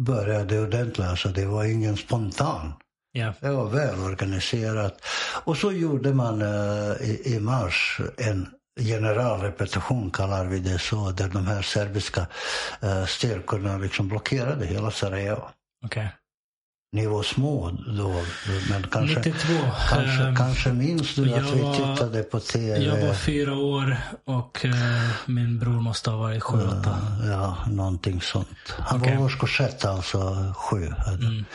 [0.05, 1.07] började det ordentligt.
[1.07, 2.73] Alltså det var ingen spontan.
[3.11, 3.33] Ja.
[3.39, 5.01] Det var väl organiserat.
[5.43, 8.47] Och så gjorde man eh, i, i mars en
[8.79, 12.27] generalrepetition, kallar vi det så, där de här serbiska
[12.81, 15.43] eh, styrkorna liksom blockerade hela Sarajevo.
[15.85, 16.09] Okej.
[16.91, 18.21] Ni var små då,
[18.69, 19.53] men kanske, 92.
[19.89, 22.77] kanske, ehm, kanske minns du att vi var- tittade på tv.
[22.77, 24.73] Jag var fyra år och eh,
[25.25, 26.97] min bror måste ha varit sju, åtta.
[27.25, 28.47] Ja, någonting sånt.
[28.79, 29.15] Han Okej.
[29.17, 30.93] var årskurs ett, alltså sju.
[31.07, 31.45] Mm.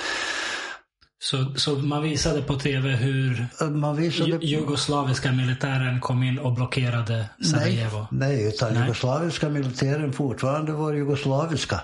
[1.24, 6.53] Så, så man visade på tv hur Man visade ju, jugoslaviska militären kom in och
[6.53, 8.07] blockerade Nej, Sarajevo.
[8.11, 8.82] nej, utan Nej.
[8.82, 11.81] jugoslaviska militären fortfarande var jugoslaviska,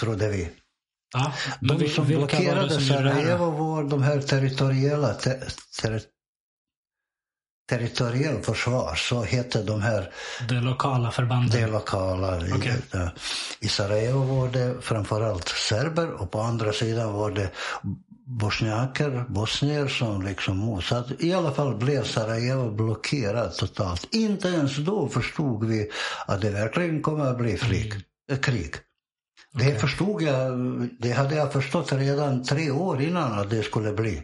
[0.00, 0.48] trodde vi.
[1.14, 2.82] Ja, De vi- som vilka var blockerade som?
[2.82, 5.40] Sarajevo var de här territoriella, te,
[5.82, 6.00] ter,
[7.70, 10.10] territoriell försvar, så hette de här,
[10.48, 11.52] Det lokala förbandet.
[11.52, 12.46] det lokala.
[12.46, 12.76] i- Okej.
[12.94, 13.08] eh,
[13.60, 17.50] I Sarajevo var det framförallt serber och på andra sidan var det
[18.26, 21.06] bosniaker, bosnier som liksom motsatt.
[21.18, 24.14] I alla fall blev Sarajevo blockerat totalt.
[24.14, 25.90] Inte ens då förstod vi
[26.26, 27.94] att det verkligen kommer att bli frig,
[28.30, 28.74] eh, krig.
[29.52, 29.78] Det Okej.
[29.78, 30.52] förstod jag,
[31.00, 34.22] det hade jag förstått redan tre år innan att det skulle bli.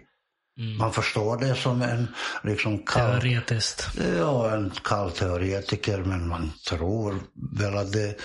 [0.58, 0.78] Mm.
[0.78, 2.08] Man förstår det som en
[2.42, 3.88] liksom kall, Teoretiskt.
[4.18, 7.14] ja, en kall teoretiker men man tror
[7.58, 8.16] väl att det,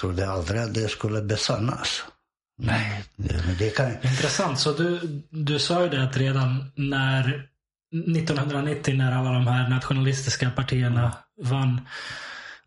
[0.00, 2.04] trodde aldrig att det skulle besannas.
[2.58, 4.58] Nej, men det kan Intressant.
[4.58, 5.00] Så du,
[5.30, 7.48] du sa ju det att redan när
[8.16, 11.12] 1990 när alla de här nationalistiska partierna
[11.42, 11.80] vann.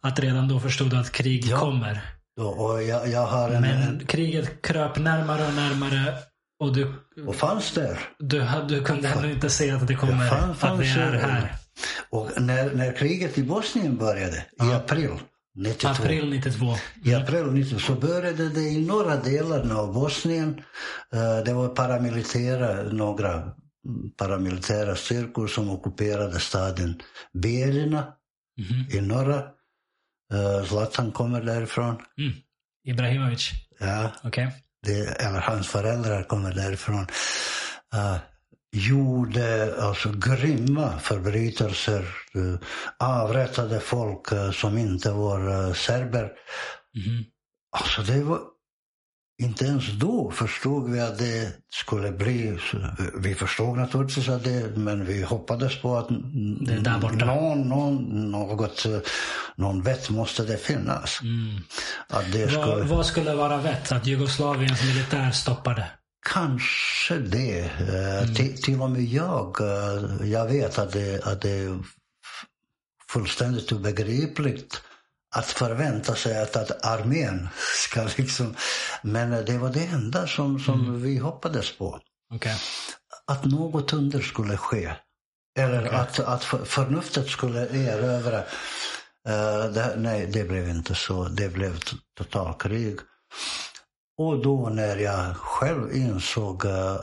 [0.01, 1.57] Att redan då förstod du att krig Ja.
[1.59, 2.01] kommer.
[2.59, 6.13] och jag, jag en, Men en, kriget kröp närmare och närmare.
[6.59, 6.93] Och du,
[7.27, 7.99] och fanns där.
[8.19, 10.25] du, du kunde ännu inte se att det kommer.
[10.25, 11.55] Ja, fan- att det är här.
[12.09, 15.09] Och när, när kriget i Bosnien började, i april
[15.57, 15.87] 92.
[16.03, 16.75] April 92.
[17.03, 20.61] I april 90 så började det i norra delarna av Bosnien.
[21.13, 23.51] Eh, Det var paramilitära, några mm,
[24.17, 27.01] paramilitära styrkor som ockuperade staden
[27.33, 28.13] Berina
[28.57, 28.85] Mhm.
[28.97, 29.37] i norra.
[30.33, 31.95] Eh, Zlatan kommer därifrån.
[32.17, 32.33] Mm.
[32.87, 33.51] Ibrahimovic.
[33.79, 34.51] Ja, Okej.
[34.85, 37.07] det, eller hans föräldrar kommer därifrån.
[38.71, 42.05] Gjorde alltså grymma förbrytelser.
[42.35, 42.55] Uh,
[42.99, 46.31] avrättade folk eh, som inte var eh, serber.
[46.95, 47.25] Mhm.
[47.71, 48.39] Alltså det var...
[49.43, 52.59] Inte ens då förstod vi att det skulle bli...
[53.15, 54.77] Vi förstod naturligtvis att det...
[54.77, 58.99] Men vi hoppades på att någon, någon, något, eh,
[59.55, 61.19] någon vett måste det finnas.
[61.21, 61.61] Mm.
[62.07, 63.91] Att det Vad, skulle, vad skulle vara vett?
[63.91, 65.87] Att Jugoslaviens militär stoppade?
[66.33, 67.59] Kanske det.
[67.59, 71.79] Eh, till, till och med jag, eh, jag vet att det, att det är
[73.09, 74.81] fullständigt obegripligt
[75.35, 77.49] att förvänta sig att, att armén
[77.89, 78.55] ska liksom...
[79.01, 81.99] Men det var det enda som, som vi hoppades på.
[82.33, 82.55] Okej.
[83.25, 84.93] Att något under skulle ske.
[85.59, 85.99] Eller Okej.
[85.99, 88.43] att, att för- förnuftet skulle erövra
[89.29, 91.23] Uh, det, nej, det blev inte så.
[91.23, 91.79] Det blev
[92.17, 92.99] totalkrig.
[94.17, 96.99] Och då när jag själv insåg uh,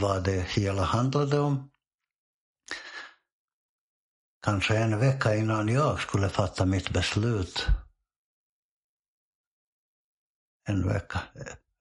[0.00, 1.70] vad det hela handlade om,
[4.44, 7.66] kanske en vecka innan jag skulle fatta mitt beslut,
[10.68, 11.20] en vecka,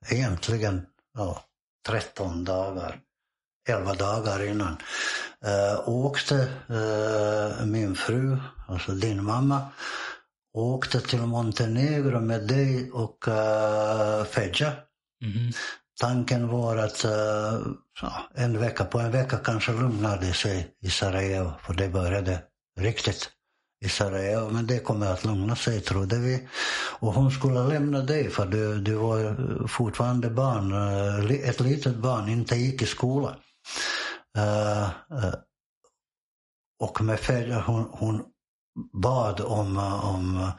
[0.09, 1.43] egentligen ja,
[1.87, 2.99] 13 dagar,
[3.69, 4.77] 11 dagar innan,
[5.45, 6.35] uh, åkte
[6.69, 9.71] uh, min fru, alltså din mamma,
[10.57, 14.73] åkte till Montenegro med dig och äh, Fedja.
[15.23, 15.51] Mm.
[15.99, 17.61] Tanken var att äh,
[18.35, 22.39] en vecka, på en vecka kanske lugnade sig i Sarajevo, för det började
[22.79, 23.29] riktigt
[23.85, 24.49] i Sarajevo.
[24.49, 26.47] Men det kommer att lugna sig trodde vi.
[26.99, 32.29] Och hon skulle lämna dig för du, du var fortfarande barn, eh, ett litet barn,
[32.29, 33.35] inte gick i skolan.
[34.37, 35.33] Uh, uh,
[36.79, 38.23] och med Fedja, hon, hon
[38.93, 40.51] bad om, om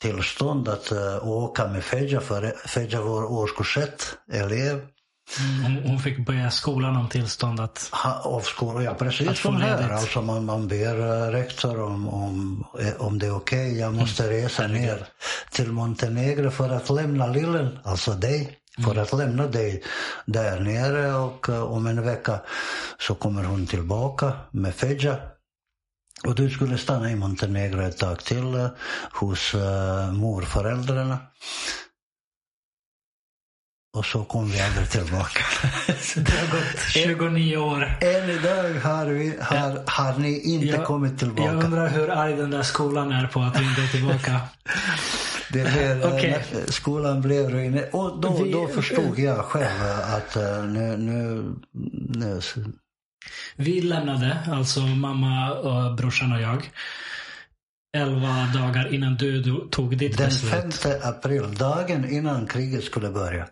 [0.00, 4.86] tillstånd att uh, åka med Fedja, för Fedja var årskurs 1 elev.
[5.38, 7.88] Mm, hon, fick börja skolan om tillstånd att...
[7.92, 9.90] Ha, av skolan, ja precis som här.
[9.90, 13.66] Alltså man, man ber uh, rektor om, om, eh, om det är okej.
[13.66, 13.80] Okay.
[13.80, 14.36] Jag måste mm.
[14.36, 14.82] resa mm.
[14.82, 15.06] ner
[15.50, 18.56] till Montenegro för att lämna lillen, alltså dig.
[18.84, 19.02] För mm.
[19.02, 19.82] att lämna dig
[20.26, 22.40] där nere och om en vecka
[22.98, 25.16] så kommer hon tillbaka med Fedja.
[26.26, 28.68] Och du skulle stanna i Montenegro ett tag till uh,
[29.12, 29.54] hos
[30.12, 31.18] morföräldrarna.
[33.92, 35.44] Och så kom vi aldrig tillbaka.
[36.16, 37.96] det har gått 29 år.
[38.00, 41.42] Än idag har, vi, har, har ni inte jag, kommit tillbaka.
[41.42, 44.40] Jag undrar hur arg den där skolan är på att vi inte är tillbaka.
[45.52, 46.34] det blev, eh, okay.
[46.68, 47.88] Skolan blev ruinerad.
[47.92, 49.82] Och då, vi, då förstod jag själv
[50.16, 51.54] att eh, nu, nu,
[52.08, 52.40] nu...
[53.56, 56.70] Vi lämnade, alltså mamma, och brorsan och jag.
[57.96, 60.52] Elva dagar innan du tog ditt Den beslut.
[60.52, 63.48] Den 5 april, dagen innan kriget skulle börja.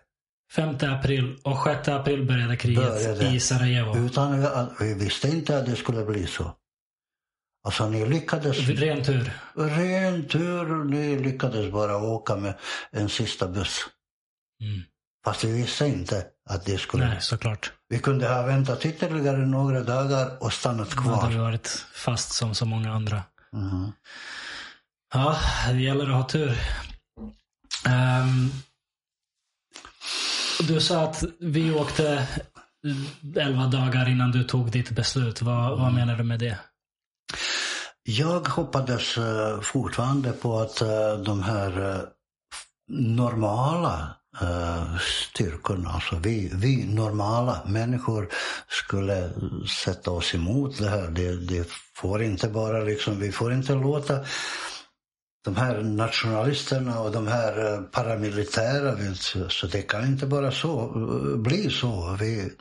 [0.51, 3.27] 5 april och 6 april började kriget började.
[3.27, 3.97] i Sarajevo.
[3.97, 4.47] Utan
[4.79, 6.55] vi visste inte att det skulle bli så.
[7.63, 8.57] Alltså ni lyckades...
[8.57, 9.33] Ren tur.
[9.55, 10.83] Ren tur.
[10.83, 12.53] Ni lyckades bara åka med
[12.91, 13.85] en sista buss.
[14.61, 14.81] Mm.
[15.25, 17.07] Fast vi visste inte att det skulle...
[17.07, 17.71] Nej, såklart.
[17.89, 21.11] Vi kunde ha väntat ytterligare några dagar och stannat kvar.
[21.11, 23.23] Då hade vi varit fast som så många andra.
[23.53, 23.91] Mm.
[25.13, 25.37] Ja,
[25.67, 26.59] det gäller att ha tur.
[27.87, 28.51] Um,
[30.67, 32.27] du sa att vi åkte
[33.35, 35.41] elva dagar innan du tog ditt beslut.
[35.41, 36.57] Vad, vad menar du med det?
[38.03, 42.05] Jag hoppades uh, fortfarande på att uh, de här
[44.41, 48.29] uh, styrkorna, alltså vi, vi normala människor
[48.67, 49.31] skulle
[49.83, 51.07] sätta oss emot det här.
[51.07, 54.25] Det, det får inte bara liksom, vi får inte låta
[55.45, 59.15] de här nationalisterna och de här eh, paramilitära.
[59.49, 62.17] Så det kan inte bara så, eh, bli så.
[62.19, 62.51] Vi...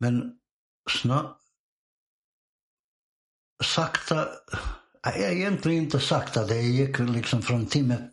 [0.00, 0.32] Men
[0.90, 1.38] snart,
[3.64, 4.28] sakta,
[5.14, 8.10] egentligen inte sakta, det gick liksom från timme,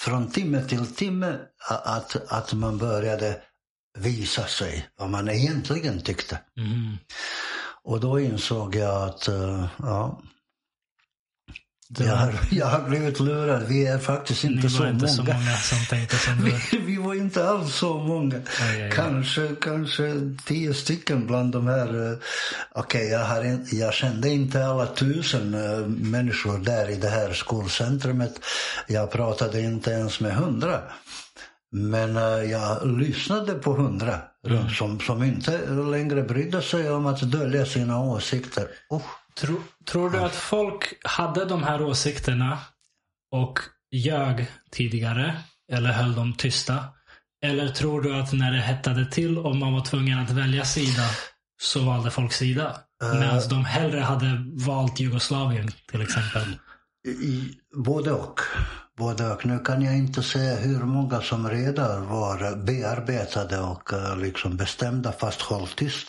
[0.00, 3.40] från timme till timme att, att man började
[3.98, 6.38] visa sig vad man egentligen tyckte.
[6.56, 6.96] Mm.
[7.82, 10.22] Och då insåg jag att, eh, ja,
[11.98, 13.62] jag har, jag har blivit lurad.
[13.68, 14.92] Vi är faktiskt inte så många.
[14.92, 16.44] Var inte så många som tänkte som du.
[16.72, 18.36] vi, vi var inte alls så många.
[18.36, 22.12] Aj, aj, kanske, kanske tio stycken bland de här.
[22.12, 22.18] Eh,
[22.72, 28.40] okej, okay, jag, jag kände inte alla tusen uh, människor där i det här skolcentrumet.
[28.86, 30.80] Jag pratade inte ens med hundra.
[31.72, 34.70] Men uh, jag lyssnade på hundra mm.
[34.70, 38.68] som, som inte längre brydde sig om att dölja sina åsikter.
[38.92, 39.02] Uh.
[39.40, 42.58] Tror, tror du att folk hade de här åsikterna
[43.32, 43.58] och
[43.90, 45.36] ljög tidigare?
[45.72, 46.84] Eller höll dem tysta?
[47.44, 51.02] Eller tror du att när det hettade till och man var tvungen att välja sida
[51.62, 52.76] så valde folk sida?
[53.02, 56.58] Uh, Medan de hellre hade valt Jugoslavien till exempel.
[57.08, 57.54] I,
[57.84, 58.40] både och.
[58.98, 59.46] Både och.
[59.46, 65.12] Nu kan jag inte säga hur många som redan var bearbetade och uh, liksom bestämda
[65.12, 66.08] fast håll tyst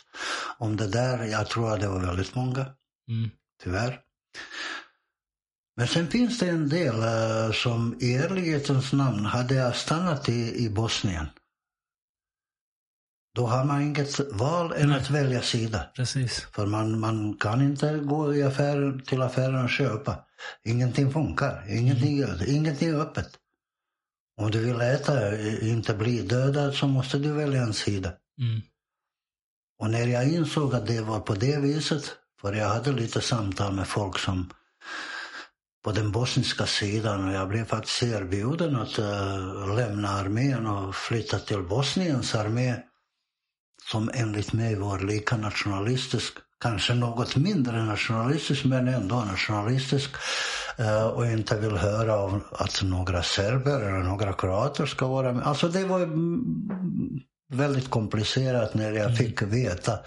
[0.57, 1.23] om det där.
[1.23, 2.65] Jag tror att det var väldigt många.
[3.11, 3.29] Mm.
[3.63, 3.99] Tyvärr.
[5.77, 10.69] Men sen finns det en del uh, som i ärlighetens namn, hade stannat i, i
[10.69, 11.27] Bosnien,
[13.35, 14.97] då har man inget val än Nej.
[14.97, 15.91] att välja sida.
[15.95, 16.39] Precis.
[16.39, 20.25] För man, man kan inte gå i affär, till affären och köpa.
[20.63, 21.65] Ingenting funkar.
[21.69, 22.39] Ingenting, mm.
[22.47, 23.29] ingenting är öppet.
[24.37, 28.13] Om du vill äta, inte bli dödad, så måste du välja en sida.
[28.41, 28.61] Mm.
[29.79, 33.73] Och när jag insåg att det var på det viset för jag hade lite samtal
[33.73, 34.49] med folk som
[35.83, 41.39] på den bosniska sidan och jag blev faktiskt erbjuden att uh, lämna armén och flytta
[41.39, 42.75] till Bosniens armé
[43.91, 50.09] som enligt mig var lika nationalistisk, kanske något mindre nationalistisk men ändå nationalistisk
[50.79, 55.47] uh, och inte vill höra om att några serber eller några kroater ska vara med.
[55.47, 56.09] Alltså det var
[57.53, 59.15] väldigt komplicerat när jag mm.
[59.15, 59.99] fick veta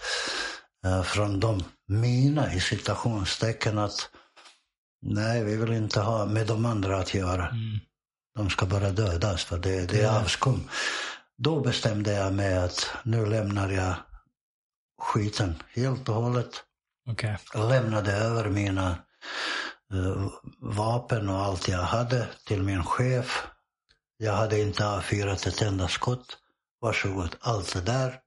[1.04, 4.10] från de mina i citationstecken att
[5.06, 7.48] Nej, vi vill inte ha med de andra att göra.
[7.48, 7.78] Mm.
[8.34, 10.20] De ska bara dödas för det, det är ja.
[10.20, 10.68] avskum.
[11.38, 13.94] Då bestämde jag mig att nu lämnar jag
[15.02, 16.62] skiten helt och hållet.
[17.10, 17.36] Okay.
[17.54, 18.96] Jag lämnade över mina
[19.94, 20.28] uh,
[20.60, 23.46] vapen och allt jag hade till min chef.
[24.16, 26.38] Jag hade inte avfyrat ett enda skott.
[26.80, 28.20] Varsågod, allt det där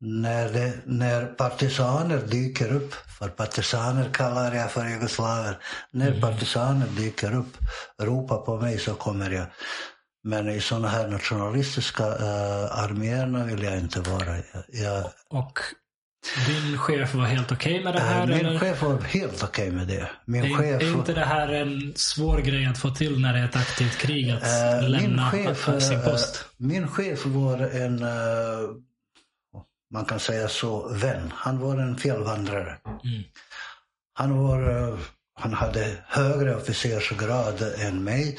[0.00, 5.58] när, det, när partisaner dyker upp, för partisaner kallar jag för jugoslaver,
[5.90, 6.20] när mm.
[6.20, 7.56] partisaner dyker upp,
[8.02, 9.46] ropa på mig så kommer jag.
[10.24, 14.36] Men i sådana här nationalistiska uh, arméerna vill jag inte vara.
[14.68, 15.58] Jag, och
[16.46, 18.26] din chef var helt okej okay med det eh, här?
[18.26, 18.58] Min eller?
[18.58, 20.10] chef var helt okej okay med det.
[20.24, 20.82] Min är, chef...
[20.82, 23.98] är inte det här en svår grej att få till när det är ett aktivt
[23.98, 24.30] krig?
[24.30, 26.44] Att uh, lämna chef, sin post?
[26.56, 28.04] Min chef var en
[29.94, 31.32] man kan säga så, vän.
[31.34, 32.78] Han var en fjällvandrare.
[33.04, 33.22] Mm.
[34.14, 34.98] Han, var, eh,
[35.34, 38.38] han hade högre officersgrad än mig.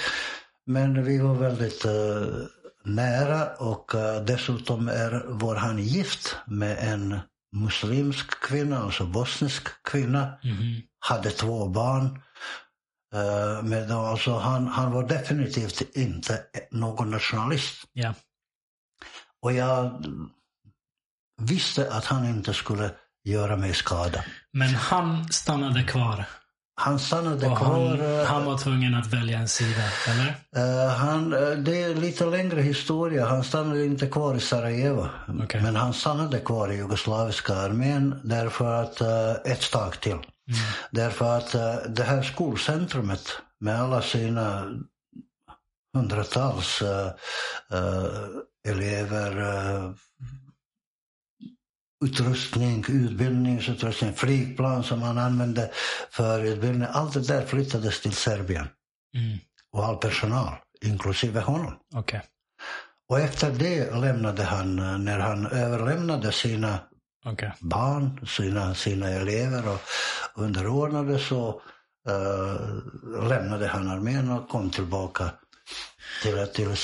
[0.65, 2.45] Men vi var väldigt uh,
[2.83, 7.19] nära och uh, dessutom är, var han gift med en
[7.51, 10.39] muslimsk kvinna, alltså bosnisk kvinna.
[10.43, 10.81] Mm.
[10.99, 12.05] Hade två barn.
[13.15, 17.83] Uh, men alltså han, han var definitivt inte någon nationalist.
[17.93, 18.15] Yeah.
[19.41, 20.05] Och jag
[21.41, 22.91] visste att han inte skulle
[23.23, 24.23] göra mig skada.
[24.53, 26.25] Men han stannade kvar?
[26.77, 27.97] Han stannade och kvar.
[27.97, 30.35] Han, eh, han, var tvungen att välja en sida, eller?
[30.57, 33.25] Uh, han, eh, det är lite längre historia.
[33.25, 35.07] Han stannade inte kvar i Sarajevo.
[35.43, 35.61] Okay.
[35.61, 40.11] Men han stannade kvar i jugoslaviska armén därför att, uh, ett tag till.
[40.11, 40.25] Mm.
[40.91, 44.65] Därför att uh, det här skolcentrumet med alla sina
[45.93, 46.83] hundratals
[48.67, 49.31] elever,
[52.03, 55.71] utrustning, utbildningsutrustning, flygplan som man använde
[56.11, 56.87] för utbildning.
[56.91, 58.67] Allt det där flyttades till Serbien.
[59.15, 59.37] Mm.
[59.71, 61.73] Och all personal, inklusive honom.
[61.95, 62.19] Okay.
[63.09, 66.79] Och efter det lämnade han, när han överlämnade sina
[67.25, 67.51] okay.
[67.59, 69.81] barn, sina, sina elever och
[70.35, 71.61] underordnade så
[72.09, 75.31] uh, lämnade han armén och kom tillbaka
[76.23, 76.77] till, till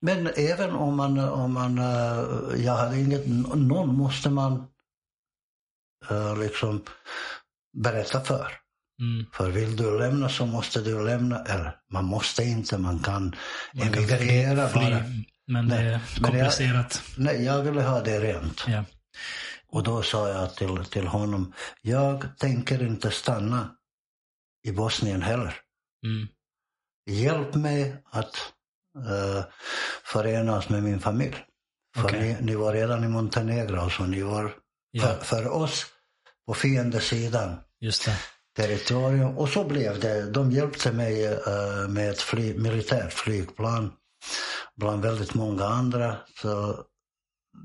[0.00, 4.66] men även om man, om man uh, jag hade inget, någon måste man
[6.10, 6.84] uh, liksom
[7.76, 8.52] berätta för.
[9.00, 9.26] Mm.
[9.32, 11.44] För vill du lämna så måste du lämna.
[11.44, 13.36] Eller man måste inte, man kan
[13.74, 15.04] man emigrera kan fly, bara.
[15.46, 17.02] Men det är komplicerat.
[17.16, 18.64] Jag, nej, jag ville ha det rent.
[18.68, 18.84] Ja.
[19.68, 21.52] Och då sa jag till, till honom,
[21.82, 23.76] jag tänker inte stanna
[24.66, 25.60] i Bosnien heller.
[26.06, 26.28] Mm.
[27.10, 28.52] Hjälp mig att
[28.96, 29.44] uh,
[30.04, 31.36] förenas med min familj.
[31.96, 32.20] För okay.
[32.20, 34.54] ni, ni, var redan i Montenegro, så ni var
[34.90, 35.02] ja.
[35.02, 35.86] för, för, oss
[36.46, 37.56] på fiendesidan.
[37.80, 38.16] Just det.
[38.56, 39.38] Territorium.
[39.38, 40.30] Och så blev det.
[40.30, 43.92] De hjälpte mig uh, med ett fly, militärt flygplan
[44.76, 46.16] bland väldigt många andra.
[46.42, 46.84] Så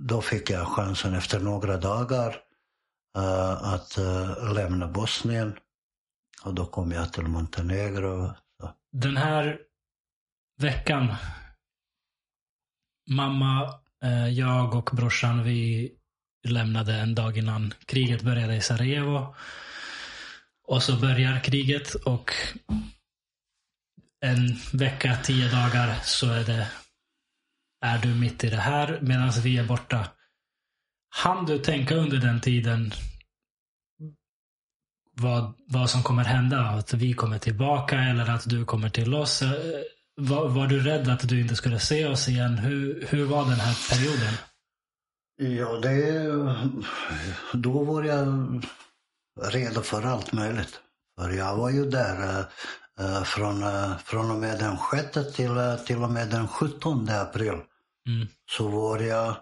[0.07, 2.37] då fick jag chansen efter några dagar
[3.17, 5.55] uh, att uh, lämna Bosnien.
[6.43, 8.33] Och då kom jag till Montenegro.
[8.61, 8.71] Så.
[8.91, 9.59] Den här
[10.57, 11.15] veckan.
[13.09, 15.91] Mamma, eh, jag och brorsan, vi
[16.47, 19.35] lämnade en dag innan kriget började i Sarajevo.
[20.67, 22.31] Och så börjar kriget och
[24.25, 26.67] en vecka, tio dagar så är det
[27.81, 30.07] är du mitt i det här medan vi är borta.
[31.09, 32.91] Han du tänka under den tiden
[35.11, 36.59] vad, vad som kommer hända?
[36.59, 39.41] Att vi kommer tillbaka eller att du kommer till oss?
[39.41, 39.51] Eh,
[40.17, 42.57] var, var, du rädd att du inte skulle se oss igen?
[42.57, 44.33] Hur, hur var den här perioden?
[45.37, 46.27] Ja, det...
[47.53, 48.61] Då var jag
[49.41, 50.79] redo för allt möjligt.
[51.19, 52.45] För jag var ju där
[52.99, 54.77] äh, från, äh, från och med den
[55.13, 57.59] 6 till, äh, till och med den 17 april.
[58.07, 58.27] Mm.
[58.51, 59.35] Så var jag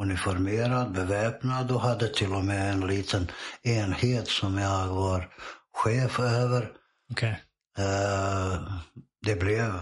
[0.00, 3.30] uniformerad, beväpnad och hade till och med en liten
[3.62, 5.28] enhet som jag var
[5.72, 6.72] chef över.
[7.10, 7.34] Okay.
[9.26, 9.80] det blev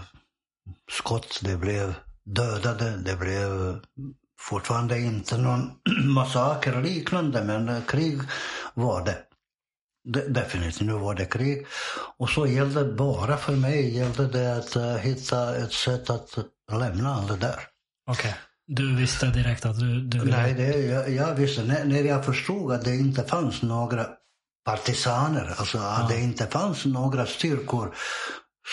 [0.91, 1.93] skott, det blev
[2.25, 3.79] dödade, det blev
[4.39, 5.71] fortfarande inte någon
[6.13, 8.19] massaker liknande, men krig
[8.73, 9.17] var det.
[10.07, 11.67] De, definitivt, nu var det krig.
[12.17, 16.37] Och så gällde bara för mig gällde det att uh, hitta ett sätt att
[16.71, 17.59] lämna det där.
[18.07, 18.29] Okej.
[18.29, 18.33] Okay.
[18.67, 20.37] Du visste direkt att du, du ville...
[20.37, 21.63] Nej, det, jag, jag visste.
[21.63, 24.07] När, när jag förstod att det inte fanns några
[24.65, 25.97] partisaner, alltså ja.
[25.97, 27.95] att det inte fanns några styrkor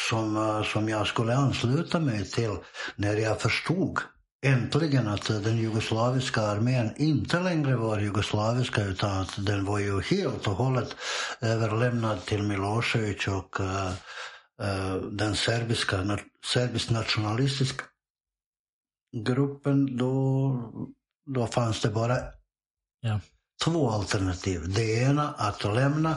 [0.09, 2.57] som, eh, som jag skulle ansluta mig till.
[2.97, 3.99] När jag förstod
[4.47, 10.47] äntligen att den jugoslaviska armén inte längre var jugoslaviska utan att den var ju helt
[10.47, 10.97] och hållet
[11.41, 13.93] överlämnad till Milosevic och uh,
[14.63, 17.85] uh, den serbiska, serbisk nationalistiska
[19.17, 19.97] gruppen.
[19.97, 20.55] Då,
[21.35, 22.17] då fanns det bara
[23.01, 23.21] ja.
[23.65, 24.75] två alternativ.
[24.75, 26.17] Det ena att lämna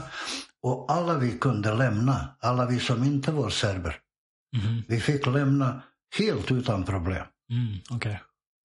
[0.66, 4.00] och alla vi kunde lämna, alla vi som inte var serber.
[4.58, 4.82] Mm.
[4.88, 5.82] Vi fick lämna
[6.18, 7.26] helt utan problem.
[7.52, 8.16] Mm, okay.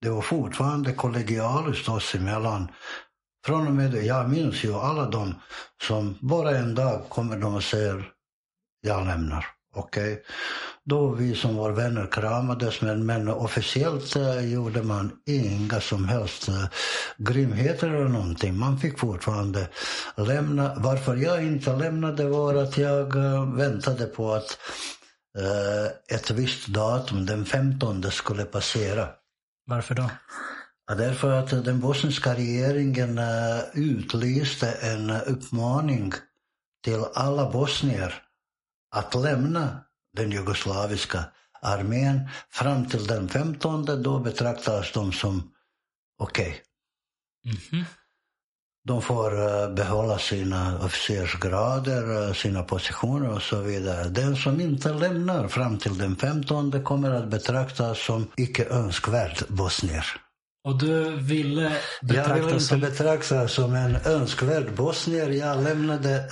[0.02, 2.68] Det var fortfarande kollegialiskt oss emellan.
[3.47, 5.35] Från och med det, jag minns ju alla de
[5.82, 8.12] som bara en dag kommer de och säger
[8.81, 9.47] jag lämnar.
[9.74, 10.12] Okej.
[10.12, 10.24] Okay.
[10.91, 16.49] Då vi som var vänner kramades men, men officiellt uh, gjorde man inga som helst
[16.49, 16.65] uh,
[17.19, 18.59] grymheter eller någonting.
[18.59, 19.69] Man fick fortfarande
[20.17, 20.75] lämna.
[20.77, 24.59] Varför jag inte lämnade var att jag uh, väntade på att
[26.09, 29.09] ett visst datum, den 15, skulle passera.
[29.67, 30.11] Varför då?
[30.89, 33.21] Ja, därför att den bosniska regeringen
[33.75, 36.12] utlyste en uppmaning
[36.85, 38.15] till alla bosnier
[38.97, 39.85] att lämna
[40.16, 41.24] den jugoslaviska
[41.62, 45.53] armén fram till den 15 då betraktades de som
[46.19, 46.49] okej.
[46.49, 46.61] Okay.
[47.45, 47.85] Mm -hmm.
[48.85, 54.09] De får eh, behålla sina officersgrader, eh, sina positioner och så vidare.
[54.09, 60.07] Den som inte lämnar fram till den 15 kommer att betraktas som icke önskvärd bosnier.
[60.65, 61.73] Och du ville
[62.03, 62.81] betraktas Jag ville inte som...
[62.81, 65.31] betraktas som en önskvärd bosnier.
[65.31, 66.24] Jag lämnade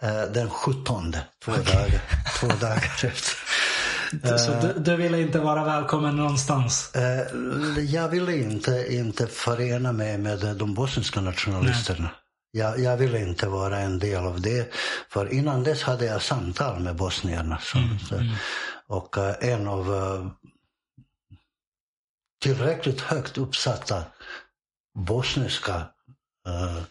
[0.00, 1.64] äh, äh, den 17, två okay.
[1.64, 2.00] dagar,
[2.40, 3.36] två dagar efter.
[4.38, 6.92] Så du, du, ville inte vara välkommen någonstans?
[7.88, 12.10] Jag ville inte, inte förena mig med de bosniska nationalisterna.
[12.50, 14.72] Jag, jag, ville inte vara en del av det.
[15.10, 17.58] För innan dess hade jag samtal med bosnierna.
[17.58, 18.34] Som, mm, mm.
[18.88, 19.86] Och en av
[22.42, 24.04] tillräckligt högt uppsatta
[24.98, 25.76] bosniska
[26.48, 26.82] uh,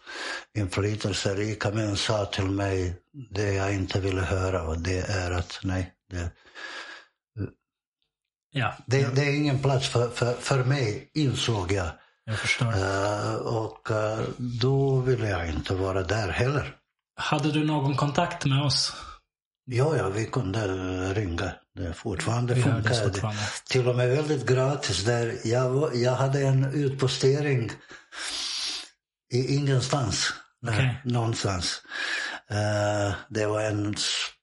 [0.57, 2.95] inflytelserika män sa till mig
[3.30, 6.32] det jag inte ville höra och det är att nej, det,
[8.52, 11.88] ja, det, det är ingen plats för, för, för mig, insåg jag.
[12.26, 12.68] Jag förstår.
[12.68, 16.76] Uh, och uh, då ville jag inte vara där heller.
[17.15, 18.94] Hade du någon kontakt med oss?
[19.65, 20.67] Ja, ja, vi kunde
[21.13, 21.51] ringa.
[21.75, 22.89] Det fortfarande vi funkar.
[22.89, 23.41] Det fortfarande.
[23.69, 25.03] Till och med väldigt gratis.
[25.03, 27.71] Där jag, jag hade en utpostering
[29.33, 30.33] i ingenstans.
[30.67, 30.89] Okay.
[31.03, 31.81] någonstans.
[32.51, 33.95] Uh, det var en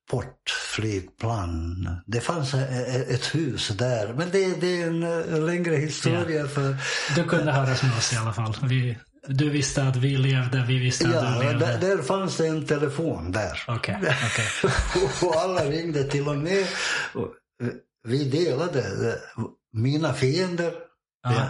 [0.08, 1.88] sportflygplan.
[2.06, 4.14] Det fanns ett hus där.
[4.14, 6.40] Men det, det är en längre historia.
[6.40, 6.48] Ja.
[6.48, 6.76] för...
[7.14, 8.56] Du kunde höras med oss i alla fall.
[8.62, 8.98] Vi
[9.28, 11.72] du visste att vi levde, vi visste att ja, du levde?
[11.72, 13.62] Ja, där, där fanns det en telefon där.
[13.68, 14.70] Okay, okay.
[15.28, 16.66] och alla ringde till och med.
[18.04, 18.84] Vi delade.
[19.72, 20.72] Mina fiender.
[21.22, 21.48] Ja.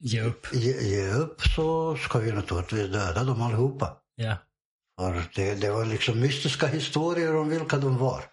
[0.00, 0.46] ge upp.
[0.52, 3.96] Ge, ge, upp så ska vi naturligtvis döda dem allihopa.
[4.20, 4.38] Yeah.
[5.00, 8.24] För det, det var liksom mystiska historier om vilka de var.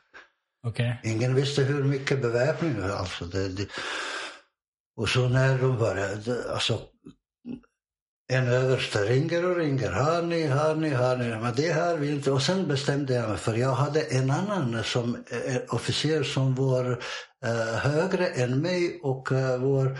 [0.68, 0.94] Okay.
[1.03, 3.68] Ingen visste hur mycket beväpning, alltså det, det
[4.95, 6.82] Och så när de började, alltså
[8.28, 9.91] en överste ringer och ringer.
[9.91, 11.28] Har ni, har ni, har ni?
[11.30, 12.32] Men det har vi inte.
[12.32, 17.04] Och sen bestämde jag mig för jag hade en annan som eh, officer som var
[17.45, 20.00] eh, högre än mig och eh, var,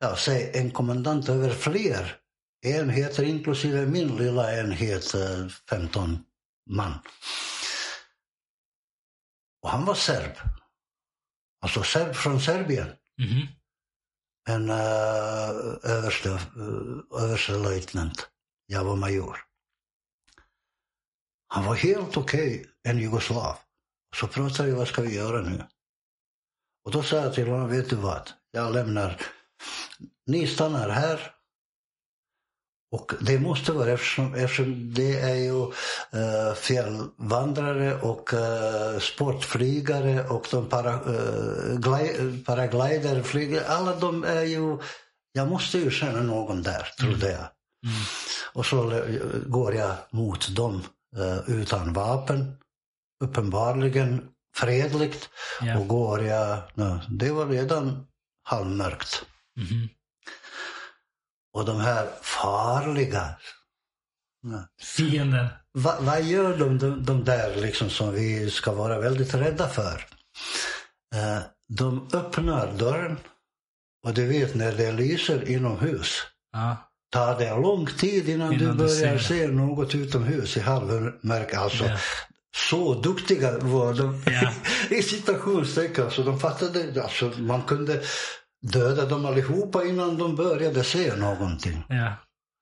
[0.00, 2.16] ja, säg en kommandant över fler
[2.66, 6.18] enheter inklusive min lilla enhet, eh, 15
[6.70, 6.92] man.
[9.62, 10.32] Och han var serb.
[11.62, 12.86] Alltså serb från Serbien.
[13.18, 13.46] Mm -hmm.
[14.48, 14.76] En uh,
[15.82, 18.28] överste, eh, uh, överstelöjtnant.
[18.66, 19.36] Jag var major.
[21.48, 23.56] Han var helt okej, en jugoslav.
[24.16, 25.64] Så pratade vi, vad ska vi göra nu?
[26.84, 28.30] Och då sa jag till honom, vet du vad?
[28.50, 29.20] Jag lämnar.
[30.26, 31.33] Ni stannar här.
[32.94, 40.46] Och det måste vara eftersom, eftersom det är ju uh, fjällvandrare och uh, sportflygare och
[40.50, 43.66] de para, uh, glide, paragliderflygare.
[43.66, 44.78] Alla de är ju,
[45.32, 47.46] jag måste ju känna någon där, trodde jag.
[47.84, 48.04] Mm.
[48.52, 50.82] Och så eh, går jag mot dem
[51.16, 52.56] eh, utan vapen.
[53.24, 55.28] Uppenbarligen fredligt.
[55.60, 55.78] Ja.
[55.78, 58.06] Och går jag, no, det var redan
[58.42, 59.24] halvmörkt.
[59.56, 59.88] Mhm.
[61.54, 63.34] Och de här farliga,
[64.82, 65.46] Fienden.
[65.72, 70.06] Va, vad gör de, de, de där liksom som vi ska vara väldigt rädda för?
[71.14, 73.18] Eh, de öppnar dörren
[74.06, 76.22] och du vet när det lyser inomhus
[76.52, 76.76] Ja.
[77.12, 81.56] tar det lång tid innan, Innan du börjar se något utomhus i halvmörker.
[81.58, 81.98] Alltså, Ja.
[82.56, 84.52] Så duktiga var de Ja.
[84.96, 86.10] i citationstecken.
[86.10, 88.02] Så de fattade, alltså, man kunde
[88.72, 91.84] döda dem allihopa innan de började se någonting.
[91.88, 92.12] Ja.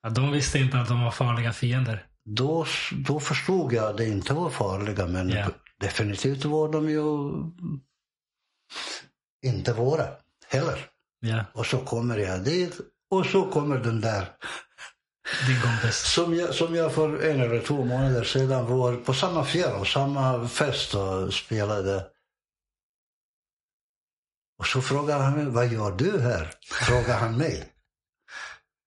[0.03, 0.11] ja.
[0.11, 2.07] De visste inte att de var farliga fiender.
[2.24, 2.66] Då,
[3.07, 5.47] då förstod jag att det inte var farliga men Ja.
[5.81, 7.03] definitivt var de ju
[9.47, 10.07] inte våra
[10.49, 10.87] heller.
[11.20, 11.45] Ja.
[11.55, 12.81] Och så kommer jag dit
[13.11, 14.24] och så kommer den där
[15.47, 15.97] Din kompis.
[16.15, 19.87] som jag, som jag för en eller två månader sedan var på samma fjäll och
[19.87, 22.05] samma fest och spelade.
[24.63, 26.51] Och så frågar han mig, vad gör du här?
[26.71, 27.65] Frågar han mig.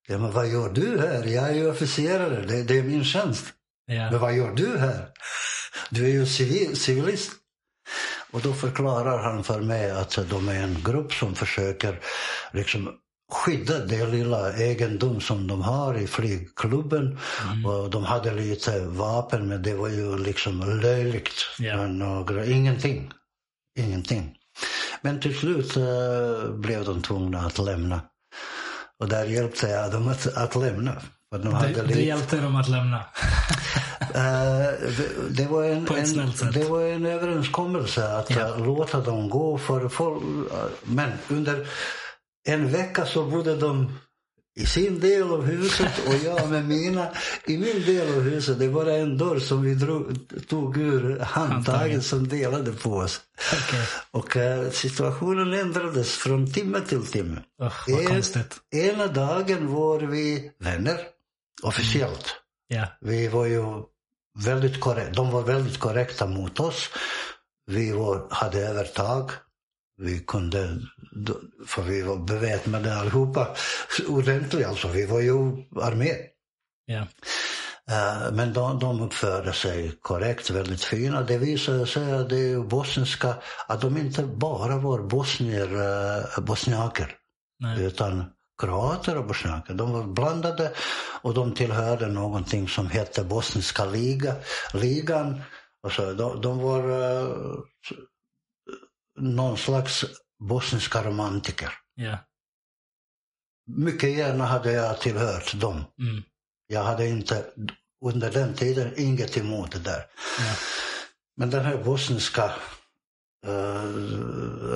[0.08, 1.24] Ja, men vad gör du här?
[1.26, 3.46] Jag är ju officerare, det, det är min tjänst.
[3.88, 4.18] Men Ja.
[4.18, 5.10] vad gör du här?
[5.90, 7.32] Du är ju civil, civilist.
[8.32, 12.00] Och då förklarar han för mig att de är en grupp som försöker
[12.54, 12.92] liksom
[13.32, 17.20] skydda det lilla egendom som de har i flygklubben.
[17.52, 17.66] Mm.
[17.66, 21.34] Och de hade lite vapen men det var ju liksom löjligt.
[21.60, 21.78] Ja.
[21.78, 23.12] Men några, ingenting.
[23.80, 24.38] Ingenting.
[25.02, 28.02] Men till slut eh, blev de tvungna att lämna.
[29.00, 30.92] Och där hjälpte jag dem att, att lämna.
[31.34, 33.06] För de hade Du, lite- du hjälpte dem att lämna.
[34.16, 38.56] Eh, det, det, var en, en, det var en överenskommelse att Ja.
[38.56, 39.58] låta dem gå.
[39.58, 40.24] För folk,
[40.84, 41.68] men under
[42.48, 44.00] en vecka så bodde de
[44.56, 47.08] i sin del av huset och jag med mina
[47.46, 48.60] i min del av huset.
[48.60, 50.18] Det var en dörr som vi drog,
[50.48, 53.22] tog ur handtaget som delade på oss.
[53.54, 53.88] Okej.
[54.12, 57.42] Och eh, situationen ändrades från timme till timme.
[57.64, 58.56] Usch, vad Eh, konstigt.
[58.72, 61.00] Ena dagen var vi vänner,
[61.64, 62.36] officiellt.
[62.68, 62.88] Ja.
[63.02, 63.64] Vi var ju
[64.46, 65.12] väldigt korrekta.
[65.12, 66.90] De var väldigt korrekta mot oss.
[67.72, 69.32] Vi var, hade övertag.
[69.98, 70.80] Vi kunde,
[71.68, 73.56] för vi var beväpnade allihopa
[74.08, 74.68] ordentligt.
[74.68, 75.34] Alltså, vi var ju
[75.82, 76.12] armé.
[77.92, 81.22] Eh, Men de, de uppförde sig korrekt, väldigt fina.
[81.22, 83.36] Det visade sig att det bosniska,
[83.68, 85.70] att de inte bara var bosnier,
[86.38, 87.16] eh, bosniaker
[87.60, 87.84] Nej.
[87.84, 88.24] utan
[88.62, 89.74] kroater och bosniaker.
[89.74, 90.72] De var blandade
[91.22, 94.36] och de tillhörde någonting som hette Bosniska liga,
[94.74, 95.42] ligan.
[95.84, 97.60] Och så, de, de var uh,
[99.20, 100.06] någon slags
[100.40, 101.74] bosniska romantiker.
[101.96, 102.18] Ja.
[103.68, 105.76] Mycket gärna hade jag tillhört dem.
[105.76, 106.24] Mm.
[106.68, 107.46] Jag hade inte
[108.06, 110.06] under den tiden inget emot det där.
[110.40, 110.56] Ja.
[111.38, 112.44] Men den här bosniska
[113.46, 113.84] eh,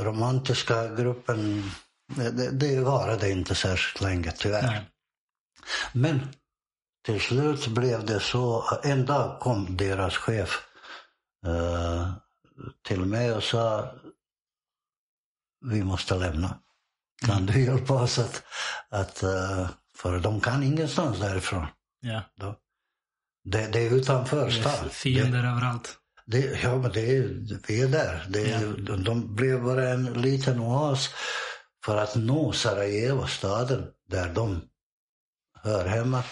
[0.03, 1.71] romantiska gruppen,
[2.15, 4.67] det, det varade inte särskilt länge tyvärr.
[4.67, 4.85] Nej.
[5.93, 6.27] Men
[7.05, 10.67] till slut blev det så, en dag kom deras chef
[11.45, 12.13] eh,
[12.87, 13.93] till mig och sa
[15.65, 16.59] vi måste lämna.
[17.25, 18.43] Kan du hjälpa oss att,
[18.89, 21.65] att eh, för de kan ingenstans därifrån.
[22.01, 22.21] Ja.
[23.43, 24.89] Det, det är utanför Det stan.
[24.89, 25.95] fiender överallt.
[26.25, 27.23] Det, ja, men det är,
[27.67, 28.25] vi är där.
[28.29, 31.09] Det är, de, de blev bara en liten oas
[31.85, 34.61] för att nå Sarajevo, staden där de
[35.63, 36.23] hör hemma.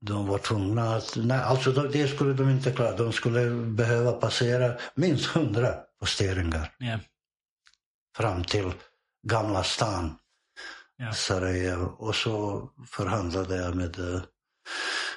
[0.00, 1.16] De var tvungna att...
[1.16, 2.96] Nej, alltså de- det skulle de inte klara.
[2.96, 6.98] De skulle behöva passera minst hundra posteringar Ja.
[8.16, 8.72] Fram till
[9.28, 10.16] Gamla stan
[11.02, 11.12] Ja.
[11.12, 11.84] Sarajevo.
[11.98, 14.20] Och så förhandlade jag med eh,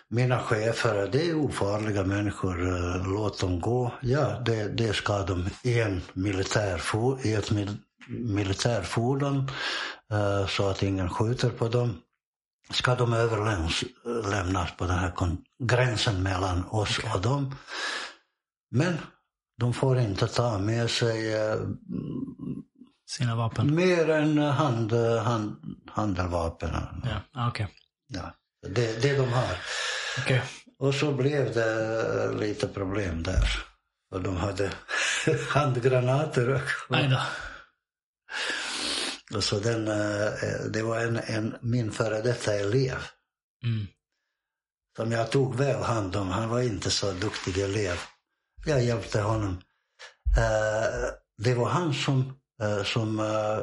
[0.10, 1.10] mina chefer.
[1.12, 3.92] Det är ofarliga människor, eh, låt dem gå.
[4.02, 9.50] Ja, det, det ska de i, en militärfo, i ett mil, militärfordon
[10.12, 12.02] eh, så att ingen skjuter på dem.
[12.72, 15.14] Ska de överlämnas på den här
[15.64, 17.12] gränsen mellan oss Okej.
[17.14, 17.56] och dem.
[18.72, 18.98] Men
[19.60, 21.34] de får inte ta med sig
[23.18, 23.76] Sina vapen.
[23.76, 25.56] mer än hand, hand,
[25.92, 26.70] handeldvapen.
[27.04, 27.68] Ja, ah, okej.
[28.08, 28.34] Ja,
[28.68, 29.58] det, det de har.
[30.20, 30.42] Okej.
[30.80, 33.48] Och så blev det lite problem där.
[34.12, 34.72] Och de hade
[35.50, 36.48] handgranater.
[36.90, 37.20] Då.
[39.38, 40.32] Och så den, eh,
[40.74, 42.98] det var en, en, min före detta elev
[43.66, 43.88] Mm.
[44.98, 46.30] som jag tog väl hand om.
[46.30, 47.98] Han var inte så duktig elev.
[48.66, 49.62] Jag hjälpte honom.
[50.38, 52.38] Eh, Det var han som,
[52.84, 53.60] som eh,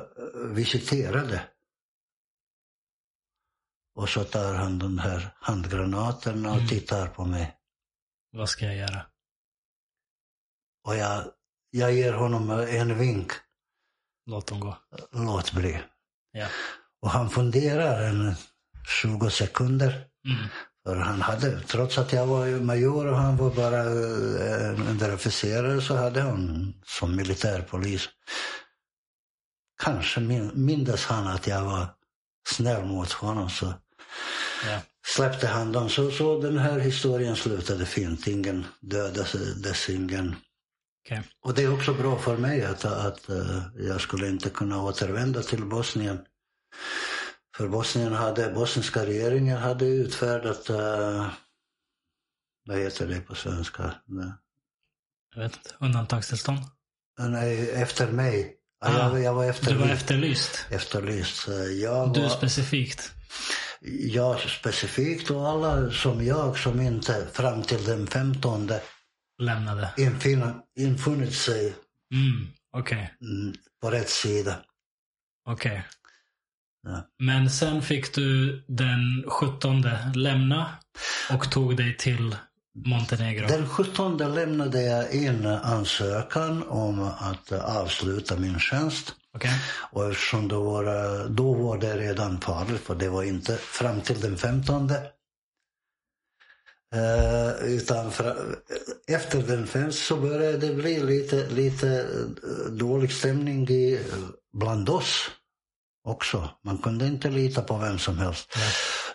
[0.54, 1.42] visiterade.
[3.94, 6.68] Och så tar han den här handgranaten och Mm.
[6.68, 7.56] tittar på mig.
[8.32, 9.06] Vad ska jag göra?
[10.86, 11.24] Och jag,
[11.70, 13.32] jag ger honom en vink.
[14.26, 14.78] Låt dem gå.
[15.12, 15.82] Låt bli.
[16.32, 16.46] Ja.
[17.02, 18.34] Och han funderar en
[19.02, 19.88] 20 sekunder.
[19.90, 20.48] Mm.
[20.84, 25.80] För han hade, trots att jag var major och han var bara eh, en underofficerare
[25.80, 28.08] så hade han som militärpolis.
[29.80, 31.86] Kanske min, mindes han att jag var
[32.48, 33.74] snäll mot honom så
[34.66, 34.80] Ja.
[35.06, 35.88] släppte han dem.
[35.88, 38.26] Så, så den här historien slutade fint.
[38.26, 40.36] Ingen dödades, ingen.
[41.04, 41.22] Okej.
[41.40, 45.42] Och det är också bra för mig att, att eh, jag skulle inte kunna återvända
[45.42, 46.18] till Bosnien.
[47.56, 51.28] För Bosnien hade, bosniska regeringen hade utfärdat, uh,
[52.66, 53.94] vad heter det på svenska?
[55.34, 55.74] Jag vet inte.
[55.80, 56.60] Undantagstillstånd?
[57.18, 58.59] Nej, efter mig.
[58.80, 59.80] Ah, jag, jag var Du efterlyst.
[59.80, 60.66] var efterlyst.
[60.70, 61.48] efterlyst.
[61.82, 63.12] Jag Du var, specifikt.
[64.00, 68.70] jag specifikt och alla som jag som inte fram till den 15
[69.42, 69.90] Lämnade.
[69.96, 71.74] infin, infunnit sig
[72.14, 72.46] Mm.
[72.76, 73.14] Okej.
[73.20, 74.56] mm, på rätt sida.
[75.48, 75.84] Okej.
[76.82, 77.06] Ja.
[77.18, 79.84] Men sen fick du den 17
[80.14, 80.70] lämna
[81.32, 82.36] och tog dig till
[82.74, 83.46] Montenegro.
[83.46, 89.14] Den 17 lämnade jag in ansökan om att avsluta min tjänst.
[89.34, 89.50] Okej.
[89.92, 94.20] Och eftersom då var, då var det redan farligt, för det var inte fram till
[94.20, 94.90] den 15.
[96.94, 98.56] Eh, utan för,
[99.06, 102.06] efter den 15 så började det bli lite, lite
[102.70, 104.00] dålig stämning i,
[104.52, 105.30] bland oss
[106.04, 106.50] också.
[106.64, 108.52] Man kunde inte lita på vem som helst.
[108.54, 108.60] Ja.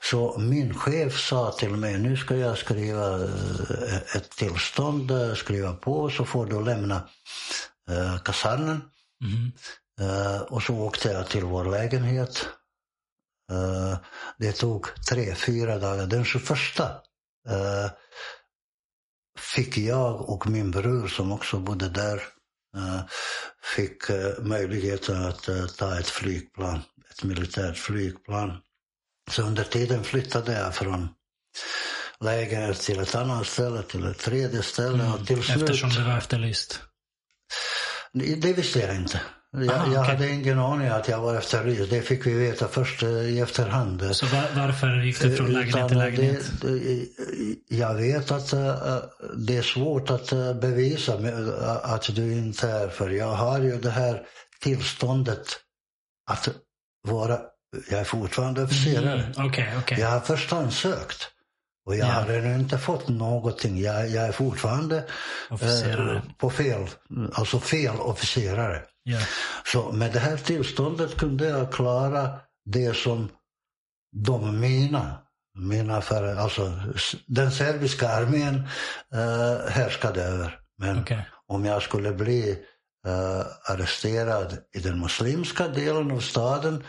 [0.01, 5.73] Så min chef sa till mig, nu ska jag skriva eh, ett tillstånd, eh, skriva
[5.73, 7.09] på så får du lämna
[7.89, 8.81] eh, kasernen.
[10.01, 12.47] Eh, och så åkte jag till vår lägenhet.
[13.51, 13.97] Eh,
[14.37, 16.05] det tog tre, fyra dagar.
[16.07, 16.49] Den 21
[16.79, 17.91] eh,
[19.39, 22.23] fick jag och min bror som också bodde där
[23.75, 26.81] fick eh, möjligheten att eh, ta ett flygplan,
[27.11, 28.57] ett militärt flygplan.
[29.31, 31.09] Så under tiden flyttade jag från
[32.19, 35.61] lägenhet till ett annat ställe, till ett tredje ställe och till slut...
[35.61, 36.79] Eftersom du var efterlyst.
[38.13, 39.21] Det visste jag inte.
[39.57, 40.13] Jag, Aha, jag okej.
[40.15, 41.89] hade ingen aning att jag var efterlyst.
[41.89, 44.15] Det fick vi veta först eh, i efterhand.
[44.15, 46.51] Så var, varför gick du från lägenhet Utan till lägenhet?
[46.61, 47.05] Det, det,
[47.67, 48.97] jag vet att eh,
[49.37, 51.13] det är svårt att eh, bevisa
[51.83, 54.21] att du inte är för jag har ju det här
[54.61, 55.47] tillståndet
[56.31, 56.49] att
[57.07, 57.39] vara,
[57.89, 59.23] jag är fortfarande officerare.
[59.23, 59.99] Mm, Okej, okej.
[59.99, 61.27] Jag har först ansökt
[61.85, 62.11] och jag Ja.
[62.13, 63.81] har ännu inte fått någonting.
[63.81, 64.97] Jag, jag är fortfarande
[65.51, 66.87] eh, på fel,
[67.33, 68.81] alltså fel officerare.
[69.07, 69.19] Ja.
[69.65, 73.29] Så med det här tillståndet kunde jag klara det som
[74.15, 75.17] de mina,
[75.57, 76.73] mina för, alltså
[77.27, 78.55] den serbiska armén
[79.13, 80.59] eh, härskade över.
[80.77, 81.29] Men Okej.
[81.47, 82.49] om jag skulle bli
[83.07, 86.83] eh, arresterad i den muslimska delen av staden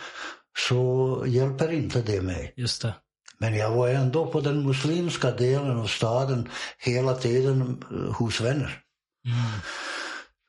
[0.58, 2.54] så hjälper inte det mig.
[2.56, 2.94] Just det.
[3.38, 6.48] Men jag var ändå på den muslimska delen av staden
[6.78, 8.82] hela tiden eh, hos vänner.
[9.26, 9.60] Mm.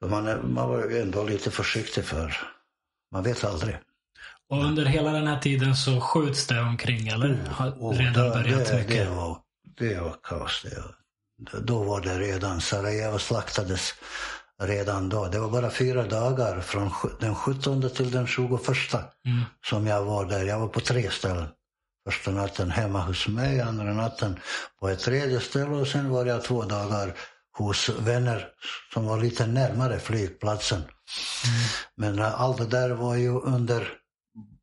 [0.01, 2.37] Så man, man var ändå lite försiktig för
[3.11, 3.77] man vet aldrig.
[4.49, 7.39] Och under hela den här tiden så skjuts det omkring eller?
[7.51, 8.89] Har Och redan då- börjat det, mycket?
[8.89, 9.37] Det var,
[9.77, 10.61] det var kaos.
[10.63, 10.79] Det.
[10.81, 13.93] var- Då var det redan, Sarajevo slaktades
[14.61, 15.25] redan då.
[15.27, 18.49] Det var bara fyra dagar från den 17 till den 21
[19.25, 19.41] Mm.
[19.65, 20.43] som jag var där.
[20.45, 21.47] Jag var på tre ställen.
[22.09, 24.39] Första natten hemma hos mig, andra natten
[24.79, 27.13] på ett tredje ställe och sen var jag två dagar
[27.57, 28.47] hos vänner
[28.93, 30.81] som var lite närmare flygplatsen.
[31.95, 33.87] Men eh, allt det där var ju under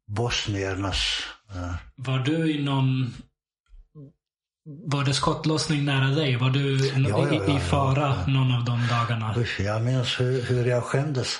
[0.06, 1.22] bosniernas...
[1.56, 3.14] Uh, Var du i någon...
[4.86, 6.36] Var det skottlossning nära dig?
[6.36, 9.34] Var du Ja, ja, i, ja, i fara någon av de dagarna?
[9.36, 11.38] usch, jag minns hur, hur jag skämdes.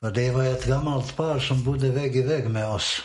[0.00, 3.02] För det var ett gammalt par som bodde vägg i vägg med oss.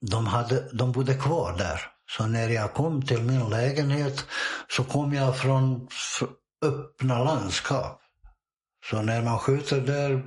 [0.00, 1.80] De, hade, de bodde kvar där.
[2.10, 4.26] Så när jag kom till min lägenhet
[4.68, 5.88] så kom jag från
[6.64, 8.00] öppna landskap.
[8.90, 10.24] Så när man skjuter där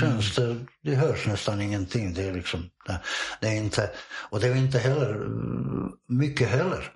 [0.00, 2.14] känns det, det hörs nästan ingenting.
[2.14, 3.00] Det är liksom, det,
[3.40, 3.90] det är inte,
[4.30, 6.92] och det är inte heller mm, mycket heller.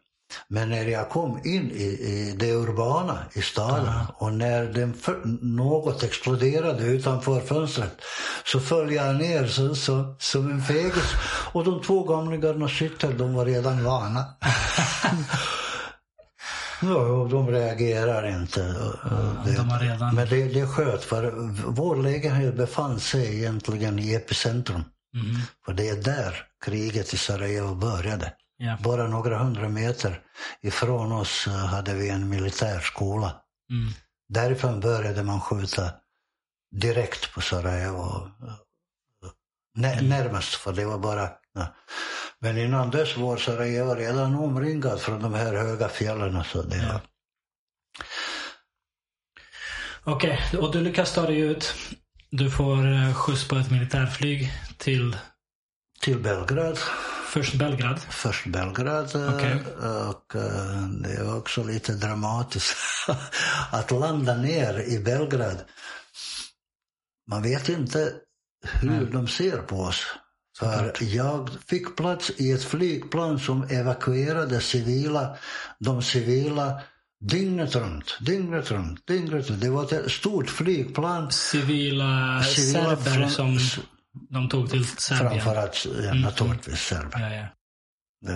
[0.48, 5.20] Men när jag kom in i, i det urbana i staden och när den för,
[5.42, 8.00] något exploderade utanför fönstret
[8.44, 11.12] så föll jag ner så, så, som en fegis.
[11.52, 14.24] Och de två gamlingarna sitter, de var redan vana.
[16.82, 18.60] Ja, de reagerar inte.
[19.04, 21.32] Ja, de redan- Men det, det sköt, för
[21.66, 24.84] vår lägenhet befann sig egentligen i epicentrum.
[25.14, 25.40] Mhm.
[25.66, 28.32] För det är där kriget i Sarajevo började.
[28.62, 28.78] Ja.
[28.80, 30.20] Bara några hundra meter
[30.60, 33.36] ifrån oss eh, hade vi en militärskola.
[33.70, 33.92] Mm.
[34.28, 35.90] Därifrån började man skjuta
[36.76, 38.30] direkt på Sarajevo.
[39.74, 41.30] Nä, Närmast, för det var bara...
[41.54, 41.74] Ja.
[42.38, 46.44] Men innan dess var Sarajevo redan omringat från de här höga fjällen.
[46.44, 47.00] Så det, Ja.
[50.04, 51.74] Okej, och du lyckas ta dig ut.
[52.30, 55.16] Du får eh, skjuts på ett militärflyg till
[56.00, 56.78] Till Belgrad.
[57.32, 58.00] Först Belgrad.
[58.10, 59.54] Först Belgrad eh, Okej.
[60.08, 62.76] och eh, det var också lite dramatiskt
[63.70, 65.56] att landa ner i Belgrad.
[67.30, 68.12] Man vet inte
[68.64, 69.06] hur Nej.
[69.12, 70.06] de ser på oss.
[70.58, 75.36] För jag fick plats i ett flygplan som evakuerade civila,
[75.78, 76.80] de civila
[77.24, 79.60] dygnet runt, dygnet runt, dygnet runt.
[79.60, 81.30] Det var ett stort flygplan.
[81.32, 83.58] Civila, Civila serber från- som
[84.30, 85.30] de tog till Serbien.
[85.30, 87.20] Framförallt ja, naturligtvis serber.
[87.20, 87.46] Ja, ja.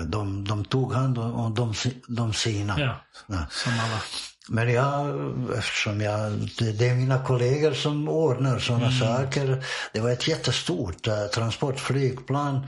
[0.04, 1.74] De, de tog hand om de,
[2.08, 2.80] de sina.
[2.80, 2.96] ja,
[3.26, 3.46] Ja.
[3.50, 4.00] som alla.
[4.48, 5.14] Men jag,
[5.58, 9.64] eftersom jag, det, det är mina kollegor som ordnar sådana saker.
[9.92, 12.66] Det var ett jättestort eh, transportflygplan.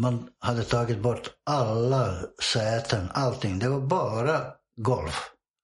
[0.00, 2.16] Man hade tagit bort alla
[2.52, 3.58] säten, allting.
[3.58, 4.40] Det var bara
[4.80, 5.10] golv.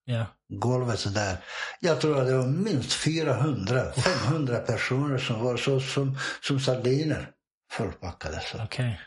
[0.04, 0.26] Ja.
[0.58, 1.36] Golvet där.
[1.80, 7.30] Jag tror att det var minst 400, 500 personer som var så som, som sardiner
[7.72, 8.42] fullpackade.
[8.52, 8.62] Så.
[8.64, 9.00] Okej.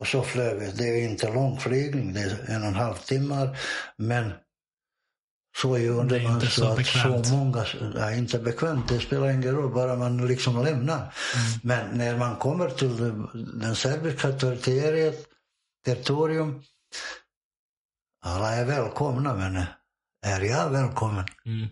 [0.00, 0.70] Och så flög vi.
[0.70, 3.56] Det är inte lång flygning, det är en och en halv timme.
[3.96, 4.32] Men
[5.56, 7.26] så gjorde man så, så att bekvämt.
[7.26, 7.66] så många,
[7.96, 10.96] ja, inte bekvämt, det spelar ingen roll, bara man liksom lämnar.
[10.96, 11.12] Mm.
[11.62, 12.96] Men när man kommer till
[13.60, 15.26] den serbiska territoriet,
[15.84, 16.62] territorium,
[18.24, 19.64] alla är välkomna, men
[20.24, 21.24] är jag välkommen?
[21.46, 21.68] Mm.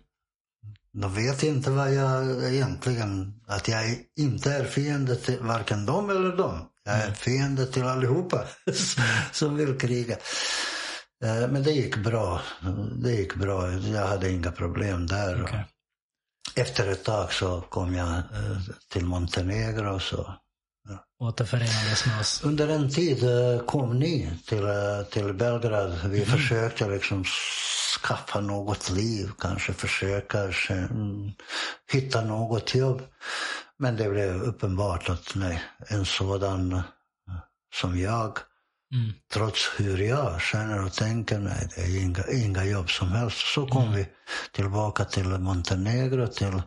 [0.92, 3.84] De vet inte vad jag egentligen, att jag
[4.16, 6.68] inte är fiende till varken dem eller dem.
[6.84, 8.44] Jag är fiende till allihopa
[9.32, 10.16] som vill kriga.
[11.24, 12.40] Eh, Men det gick bra.
[12.94, 13.72] Det gick bra.
[13.72, 15.42] Jag hade inga problem där.
[15.42, 15.66] Okej.
[16.54, 18.58] Efter ett tag så kom jag eh,
[18.92, 20.00] till Montenegro.
[20.00, 20.34] Så.
[21.18, 22.42] Återförenades med oss.
[22.44, 24.64] Under en tid eh, kom ni till,
[25.10, 26.00] till Belgrad.
[26.04, 27.24] Vi försökte liksom
[28.02, 30.38] skaffa något liv, kanske försöka
[30.68, 31.32] mm,
[31.92, 33.02] hitta något jobb.
[33.78, 36.82] Men det blev uppenbart att nej, en sådan eh,
[37.74, 38.38] som jag,
[38.94, 39.12] Mm.
[39.32, 43.38] trots hur jag känner och tänker, nej, det är inga, inga jobb som helst.
[43.54, 44.08] Så kom vi
[44.52, 46.62] tillbaka till Montenegro, till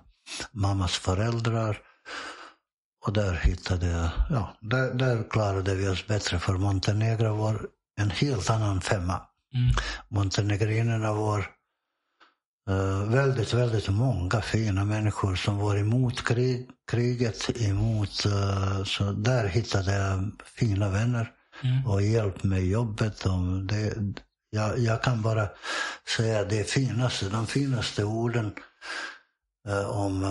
[0.52, 1.78] mammas föräldrar.
[3.06, 7.68] Och där hittade jag, ja, där, där klarade vi oss bättre för Montenegro var
[8.02, 9.22] en helt annan femma.
[9.56, 9.74] Mm.
[10.10, 11.40] Montenegrinerna var
[12.70, 19.48] eh, väldigt, väldigt många fina människor som var emot krig, kriget, emot, eh, så där
[19.48, 21.32] hittade jag fina vänner
[21.64, 21.86] Mm.
[21.86, 23.26] och hjälp med jobbet.
[23.26, 23.94] Och det,
[24.50, 25.50] jag, jag kan bara
[26.18, 28.54] säga det finaste, de finaste orden
[29.68, 30.26] eh, om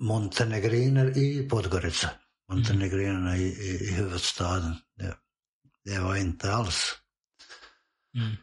[0.00, 2.10] montenegriner i Podgorica.
[2.52, 4.74] Montenegrinerna i, i, i huvudstaden.
[4.98, 5.14] Det,
[5.84, 6.94] det var inte alls
[8.16, 8.36] Mm.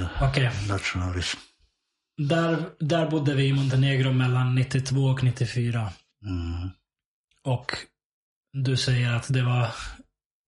[0.00, 0.50] eh, Okej.
[0.68, 1.38] nationalism.
[2.16, 5.92] Där, där bodde vi i Montenegro mellan 92 och 94.
[6.26, 6.70] Mm.
[7.44, 7.72] Och
[8.52, 9.68] du säger att det var,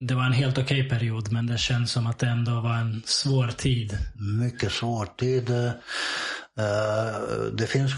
[0.01, 3.03] det var en helt okej period, men det känns som att det ändå var en
[3.07, 3.99] svår tid.
[4.41, 5.51] Mycket svår tid.
[5.51, 5.73] Eh,
[7.53, 7.93] det finns,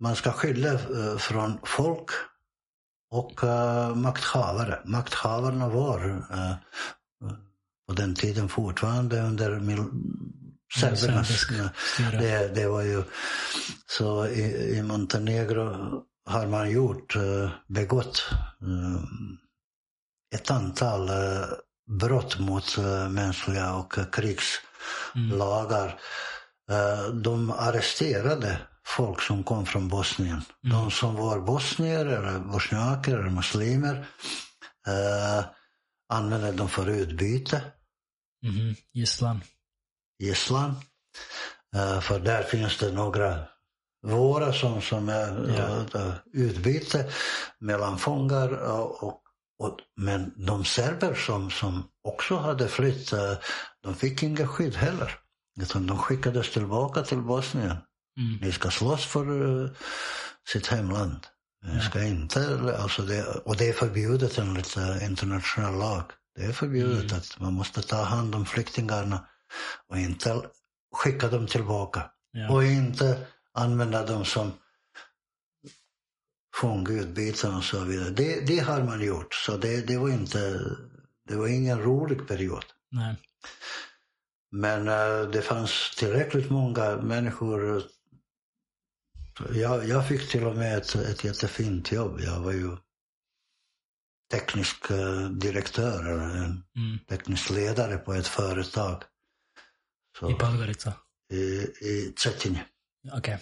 [0.00, 2.10] man ska skilja eh, från folk
[3.10, 3.40] och
[3.96, 4.80] makthavare.
[4.84, 6.26] Makthavarna var
[7.88, 9.90] på den tiden fortfarande under mil-
[10.80, 11.46] serbernas
[12.20, 13.02] det, det var ju
[13.86, 18.24] så i, i Montenegro har man gjort, eh, begått
[18.62, 19.02] eh,
[20.34, 21.44] ett antal eh,
[22.00, 22.78] brott mot
[23.10, 26.00] mänskliga och krigslagar.
[26.70, 27.22] Mm.
[27.22, 30.42] De arresterade folk som kom från Bosnien.
[30.64, 30.76] Mm.
[30.76, 34.06] De som var bosnier, eller bosniaker eller muslimer
[34.86, 35.44] eh,
[36.12, 37.62] använde dem för utbyte.
[38.46, 38.74] Mm.
[38.92, 39.40] Gisslan.
[40.22, 40.74] Gisslan.
[41.76, 43.46] Eh, för där finns det några
[44.06, 46.00] våra som, som är ja.
[46.00, 47.10] uh, utbyte
[47.60, 49.22] mellan fångar och,
[49.58, 53.32] och, men de serber som, som också hade flytt, uh,
[53.82, 55.18] de fick inget skydd heller.
[55.60, 57.76] Utan de skickades tillbaka till Bosnien.
[58.20, 58.38] Mm.
[58.40, 59.70] Ni ska slåss för uh,
[60.48, 61.26] sitt hemland.
[61.74, 66.04] Ni ska inte, alltså det, och det är förbjudet enligt internationell lag.
[66.36, 67.16] Det är förbjudet mm.
[67.18, 69.28] att man måste ta hand om flyktingarna
[69.88, 70.42] och inte
[70.94, 72.10] skicka dem tillbaka.
[72.32, 72.50] Ja.
[72.50, 74.52] Och inte använda dem som
[76.54, 78.10] fångutbyten och så vidare.
[78.10, 80.60] Det, det har man gjort, så det, det, var inte,
[81.28, 82.64] det var ingen rolig period.
[82.90, 83.16] Nej.
[84.50, 87.82] Men uh, det fanns tillräckligt många människor.
[89.54, 92.20] Jag, jag fick till och med ett, ett jättefint jobb.
[92.20, 92.76] Jag var ju
[94.32, 96.98] teknisk uh, direktör, eller mm.
[97.08, 99.02] teknisk ledare på ett företag.
[100.18, 100.92] Så, I Podgorica?
[101.32, 101.36] I,
[101.86, 102.64] i Cetinje.
[103.12, 103.18] Okej.
[103.18, 103.38] Okay.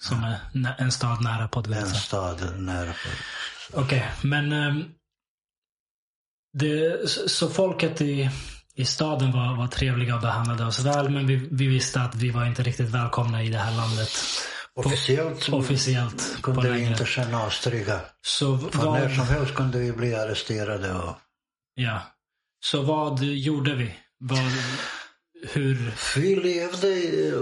[0.00, 0.40] Som är
[0.78, 1.86] en stad nära Podgorica?
[1.86, 3.24] En stad nära Podgorica.
[3.72, 4.30] Okej, okay.
[4.30, 4.84] men um,
[6.52, 8.30] det, så folket i,
[8.74, 12.30] i staden var, var trevliga och behandlade oss väl, men vi, vi visste att vi
[12.30, 14.10] var inte riktigt välkomna i det här landet.
[14.76, 18.00] Officiellt, officiellt kunde vi inte känna oss trygga.
[18.22, 20.94] Så För vad, när som helst kunde vi bli arresterade.
[20.94, 21.14] Och...
[21.74, 22.00] Ja.
[22.64, 23.94] Så vad gjorde vi?
[24.18, 24.38] Vad,
[25.52, 25.94] hur?
[26.16, 27.32] Vi levde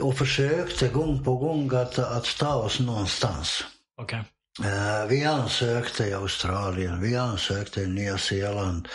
[0.00, 3.64] och försökte gång på gång att, att ta oss någonstans.
[4.02, 4.22] Okay.
[4.64, 8.88] Eh, vi ansökte i Australien, vi ansökte i Nya Zeeland.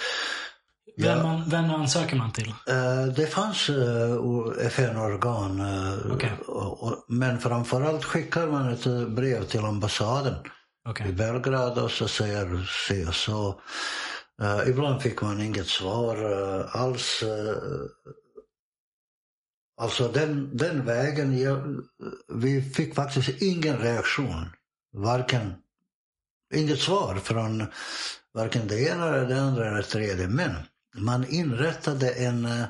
[1.01, 2.53] Vem, ja, vem ansöker man till?
[2.67, 5.61] Eh, det fanns eh, FN-organ.
[6.11, 6.29] Okay.
[7.07, 10.35] Men framförallt skickar man ett brev till ambassaden
[10.89, 11.09] okay.
[11.09, 13.61] i Belgrad och så säger se så.
[14.41, 16.17] Uh, ibland fick man inget svar
[16.71, 17.23] alls.
[19.81, 21.81] Alltså den, den vägen, jag,
[22.33, 24.49] vi fick faktiskt ingen reaktion.
[24.93, 25.53] Varken,
[26.53, 27.67] inget svar från
[28.33, 30.27] varken det ena eller det andra eller det tredje.
[30.27, 30.51] Men
[30.95, 32.65] man inrättade en uh,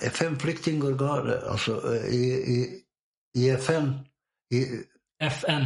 [0.00, 2.80] FN-flyktingorgan, alltså i, i,
[3.36, 3.98] i FN.
[4.54, 4.66] I,
[5.22, 5.64] FN?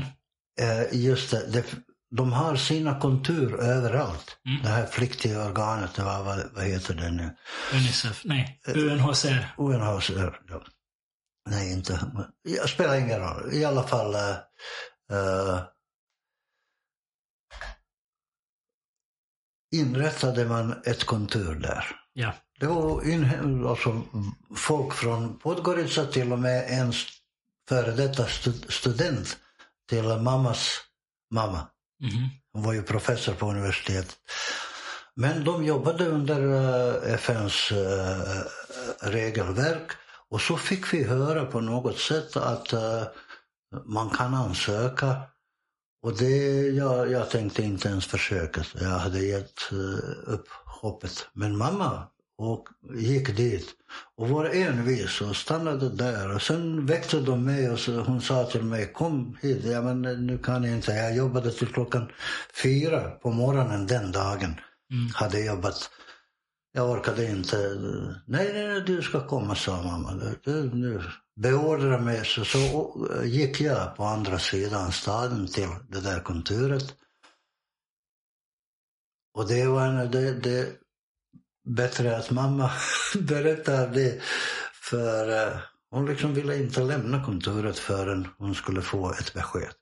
[0.93, 1.65] just det, det
[2.11, 4.37] de har sina kontur överallt.
[4.47, 4.63] Mm.
[4.63, 7.37] Det här flyktingorganet, vad, vad, vad heter det nu?
[7.73, 9.55] Unicef, nej, UNHCR.
[9.59, 10.63] UNHCR, ja.
[11.51, 12.01] Nej, inte.
[12.45, 13.53] Det spelar ingen roll.
[13.53, 14.15] I alla fall.
[19.75, 21.87] Inrättade man ett kontur där.
[22.13, 22.33] Ja.
[22.61, 24.03] Det var in, alltså,
[24.57, 26.93] folk från Podgorica, till och med en
[27.69, 28.27] före detta
[28.69, 29.37] student
[29.89, 30.81] till mammas
[31.35, 31.69] mamma.
[32.03, 32.29] Mm.
[32.53, 34.17] Hon var ju professor på universitetet.
[35.15, 38.43] Men de jobbade under uh, eh, FNs uh, eh,
[39.01, 39.91] regelverk
[40.31, 43.03] och så fick vi höra på något sätt att uh,
[43.85, 45.17] man kan ansöka.
[46.03, 48.65] Och det, jag, jag tänkte inte ens försöka.
[48.81, 49.73] Jag hade gett
[50.27, 50.49] upp
[50.81, 51.29] hoppet.
[51.33, 52.09] Men mamma
[52.39, 53.69] och gick dit
[54.17, 56.35] och var envis och stannade där.
[56.35, 59.65] Och sen väckte de mig och så, hon sa till mig, kom hit.
[59.65, 60.93] Ja, men nu kan jag inte.
[60.93, 62.09] Jag jobbade till klockan
[62.63, 64.55] fyra på morgonen den dagen.
[64.93, 65.09] Mm.
[65.15, 65.91] Hade jobbat.
[66.73, 67.57] Jag orkade inte.
[68.27, 70.13] Nej, nej, nej, du ska komma, sa mamma.
[70.45, 71.03] Du, du
[71.39, 72.25] beordrade mig.
[72.25, 72.95] Så, så
[73.25, 76.95] gick jag på andra sidan staden till det där kontoret.
[79.35, 80.77] Och det var en, det, det
[81.65, 82.71] bättre att mamma
[83.21, 84.23] berättade det.
[84.73, 85.59] För eh,
[85.91, 89.73] hon liksom ville inte lämna kontoret förrän hon skulle få ett besked.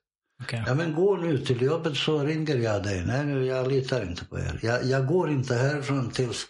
[0.43, 0.63] Okay.
[0.67, 3.05] Ja men gå nu till jobbet så ringer jag dig.
[3.05, 4.59] Nej, jag litar inte på er.
[4.61, 6.47] Jag, jag går inte härifrån tills...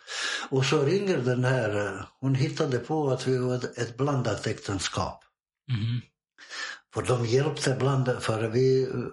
[0.50, 5.24] Och så ringer den här, hon hittade på att vi var ett blandat äktenskap.
[5.70, 6.02] Mm.
[6.94, 9.06] För de hjälpte blanda, för vi uh,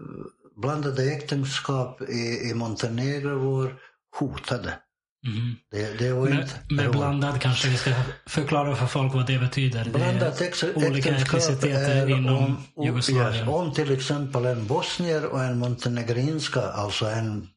[0.56, 3.74] blandade äktenskap i, i Montenegro var
[4.18, 4.78] hotade.
[5.24, 5.56] Mm.
[5.70, 7.90] Det, det var med, med blandad kanske vi ska
[8.26, 9.84] förklara för folk vad det betyder.
[9.84, 13.34] Blandat det är olika etniciteter inom om, Jugoslavien.
[13.34, 17.48] Yes, om till exempel en bosnier och en montenegrinska, alltså en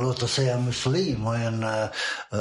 [0.00, 1.88] låt oss säga muslim och en uh,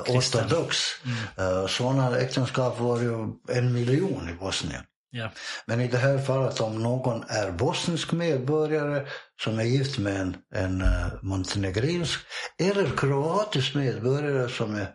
[0.07, 0.77] ortodox.
[1.03, 1.47] Mm.
[1.47, 3.13] Uh, sådana äktenskap var ju
[3.49, 4.83] en miljon i Bosnien.
[5.17, 5.31] Ja.
[5.65, 9.07] Men i det här fallet om någon är bosnisk medborgare
[9.41, 12.19] som är gift med en, en uh, montenegrinsk
[12.59, 14.87] eller kroatisk medborgare som är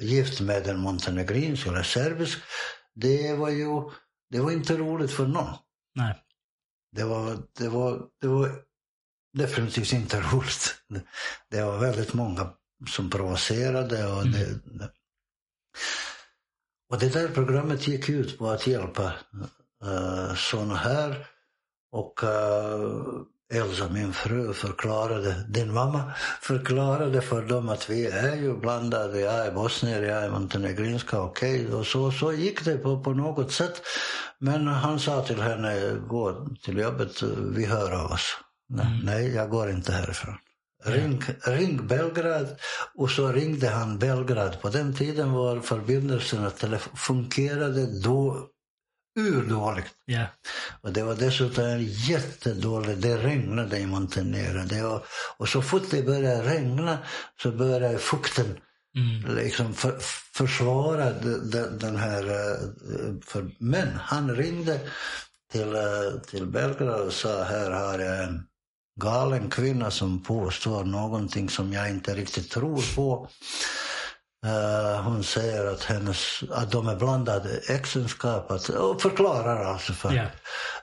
[0.00, 2.38] gift med en montenegrinsk eller serbisk.
[2.94, 3.90] Det var ju
[4.30, 5.54] det var inte roligt för någon.
[5.94, 6.14] Nej.
[6.96, 8.62] Det var, det var, det var
[9.38, 10.74] definitivt inte roligt.
[11.50, 12.52] Det var väldigt många
[12.88, 14.32] som provocerade och mm.
[14.32, 14.90] det,
[16.90, 19.12] och det där programmet gick ut på att hjälpa
[19.84, 21.26] uh, sådana här.
[21.92, 23.22] Och uh,
[23.52, 29.20] Elsa, min fru, förklarade, din mamma förklarade för dem att vi är ju blandade.
[29.20, 31.66] Jag är bosnier, jag är montenegrinska, okej.
[31.66, 31.78] Okay.
[31.78, 33.82] Och så, så gick det på, på något sätt.
[34.38, 37.22] Men han sa till henne, gå till jobbet,
[37.54, 38.36] vi hör av oss.
[38.72, 38.86] Mm.
[39.04, 40.34] nej jag går inte härifrån.
[40.84, 42.56] Ring, ring Belgrad.
[42.94, 44.60] Och så ringde han Belgrad.
[44.60, 46.50] På den tiden var förbindelserna
[46.94, 48.50] fungerade då
[49.18, 49.94] urdåligt.
[50.06, 50.26] Yeah.
[50.80, 53.02] Och det var dessutom jättedåligt.
[53.02, 54.64] Det regnade i Montenegro.
[54.64, 55.04] Det var,
[55.36, 56.98] och så fort det började regna
[57.42, 58.56] så började fukten
[58.96, 59.36] mm.
[59.36, 59.98] liksom för,
[60.34, 62.24] försvara den, den här...
[62.24, 62.58] Eh,
[63.26, 64.80] för, men han ringde
[65.52, 68.46] till, eh, till Belgrad och sa här har jag en
[69.00, 73.28] galen kvinna som påstår någonting som jag inte riktigt tror på.
[74.46, 80.14] Uh, hon säger att, hennes, att de är blandade äktenskap att, och förklarar alltså för,
[80.14, 80.26] yeah.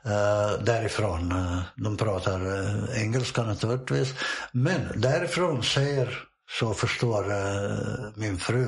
[0.05, 1.31] uh, därifrån.
[1.31, 4.13] Uh, de pratar uh, engelska naturligtvis.
[4.51, 6.23] Men därifrån säger,
[6.59, 7.25] så förstår
[8.19, 8.67] min fru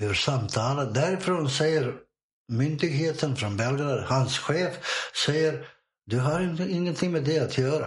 [0.00, 1.94] hur samtalet, därifrån säger
[2.52, 4.74] myndigheten från Belgrad, hans chef
[5.26, 5.66] säger
[6.06, 7.86] du har ingenting med det att göra.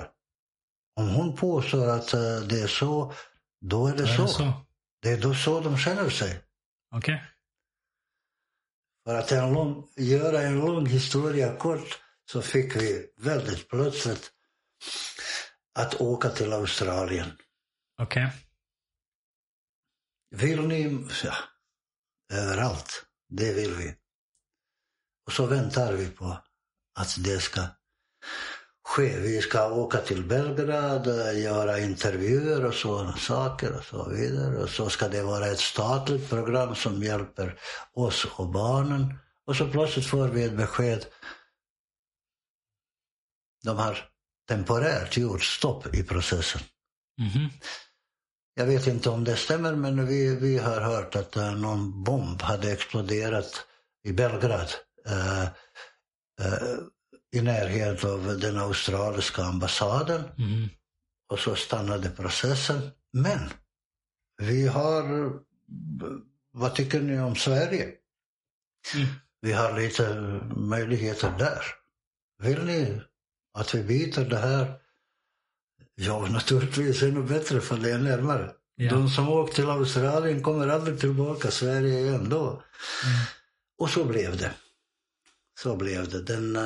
[0.96, 2.12] Om hon påstår att
[2.50, 3.14] det är så,
[3.62, 4.28] då är det, är så.
[4.28, 4.54] så.
[5.02, 6.42] Det är då så de känner sig.
[6.96, 7.16] Okej.
[7.16, 7.28] Okay.
[9.06, 14.32] För att en lång, göra en lång historia kort så fick vi väldigt plötsligt
[15.76, 17.32] att åka till Australien.
[18.02, 18.26] Okej.
[18.26, 18.40] Okay.
[20.36, 21.08] Vill ni?
[21.24, 21.36] Ja,
[22.34, 23.06] överallt.
[23.30, 23.96] Det vill vi.
[25.26, 26.38] Och så väntar vi på
[27.00, 27.62] att det ska
[28.94, 29.20] ske.
[29.20, 31.08] Vi ska åka till Belgrad,
[31.38, 34.58] göra intervjuer och sådana saker och så vidare.
[34.64, 37.60] Och så ska det vara ett statligt program som hjälper
[37.94, 39.20] oss och barnen.
[39.46, 41.06] Och så plötsligt får vi ett besked.
[43.64, 44.10] De har
[44.48, 46.62] temporärt gjort stopp i processen.
[47.20, 47.50] Mm -hmm.
[48.56, 52.42] Jag vet inte om det stämmer men vi, vi har hört att uh, någon bomb
[52.42, 53.66] hade exploderat
[54.04, 54.70] i Belgrad.
[55.10, 55.44] Uh,
[56.42, 56.80] uh,
[57.34, 60.24] i närheten av den australiska ambassaden.
[60.38, 60.70] Mm.
[61.30, 62.92] Och så stannade processen.
[63.14, 63.40] Men
[64.38, 65.32] vi har,
[66.52, 67.84] vad tycker ni om Sverige?
[68.96, 69.08] Mm.
[69.42, 70.16] Vi har lite
[70.56, 71.64] möjligheter där.
[72.42, 73.02] Vill ni
[73.54, 74.74] att vi byter det här?
[75.96, 78.52] Ja, naturligtvis ännu bättre för det är närmare.
[78.76, 78.90] Ja.
[78.90, 81.52] De som åkt till Australien kommer aldrig tillbaka.
[81.52, 82.50] Sverige är ändå.
[82.50, 82.64] Mm.
[83.78, 84.54] Och så blev det.
[85.60, 86.22] Så blev det.
[86.22, 86.58] Den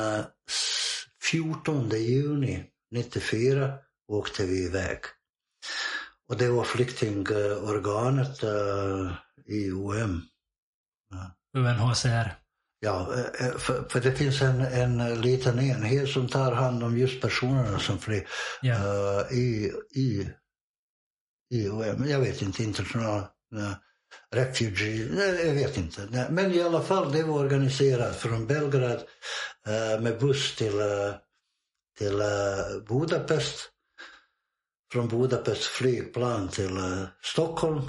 [1.31, 3.73] 14 eh, juni 94
[4.07, 4.99] åkte vi iväg.
[6.29, 9.13] Och det var flyktingorganet uh,
[9.45, 10.21] i OM.
[11.57, 12.35] UNHCR?
[12.79, 17.21] Ja, eh, för, för, det finns en, en liten enhet som tar hand om just
[17.21, 18.27] personerna som flyr
[18.63, 18.85] yeah.
[18.85, 20.29] uh, i, i,
[21.53, 22.07] i OM.
[22.07, 23.29] Jag vet inte, internationella
[24.35, 26.27] refugee, jag vet inte.
[26.29, 29.03] Men i alla fall, det var organiserat från Belgrad
[29.67, 31.13] eh, med buss till, eh,
[31.97, 33.69] till eh, Budapest.
[34.91, 36.79] Från Budapest flygplan till
[37.21, 37.81] Stockholm.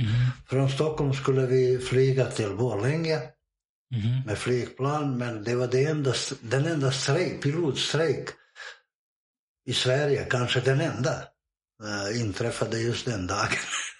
[0.00, 0.10] Mm.
[0.48, 3.16] Från Stockholm skulle vi flyga till Borlänge
[3.94, 4.22] mm.
[4.26, 8.28] med flygplan, men det var det enda, den enda strejk, pilotstrejk
[9.66, 11.14] i Sverige, kanske den enda,
[12.14, 13.48] inträffade just den dagen.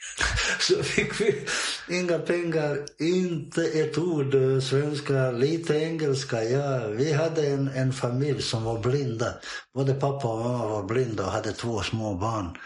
[0.60, 1.46] så fick vi
[1.88, 6.44] inga pengar, inte ett ord eh, svenska, lite engelska.
[6.44, 9.34] Ja, vi hade en, en familj som var blinda.
[9.74, 12.58] Både pappa och mamma var blinda och hade två små barn.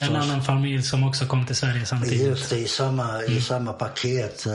[0.00, 2.26] En som, annan familj som också kom till Sverige samtidigt.
[2.26, 3.32] Just det, i samma, mm.
[3.32, 4.46] i samma paket.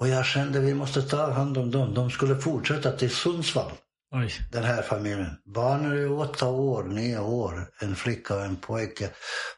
[0.00, 1.94] Och jag kände att vi måste ta hand om dem.
[1.94, 3.72] De skulle fortsätta till Sundsvall.
[4.14, 4.32] Oj.
[4.52, 5.36] Den här familjen.
[5.44, 7.66] Barnen är åtta år, nio år.
[7.80, 9.10] En flicka och en pojke.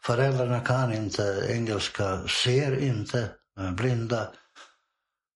[0.03, 3.29] Föräldrarna kan inte engelska, ser inte,
[3.61, 4.29] är blinda.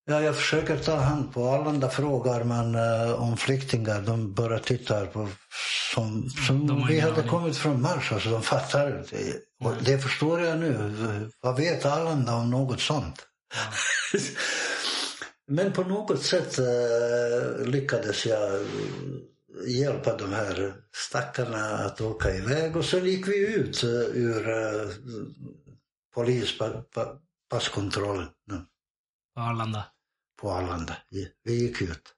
[0.08, 4.00] Ja, jag försöker ta hand på Arlanda frågar man uh, om flyktingar.
[4.00, 5.28] De bara tittar på
[5.94, 8.12] som, som vi hade kommit från Mars.
[8.12, 9.16] Alltså, de fattar inte.
[9.64, 11.30] Och det förstår jag nu.
[11.40, 13.26] Vad vet Arlanda om något sånt?
[13.54, 14.18] Ja.
[15.46, 18.60] Men på något sätt uh, lyckades jag eh,
[19.66, 24.90] hjälpa de här stackarna att åka iväg och så gick vi ut uh, ur uh,
[26.14, 28.28] polispasskontrollen.
[29.34, 29.84] På Arlanda?
[30.40, 30.96] På Arlanda.
[31.44, 32.12] Vi gick ut.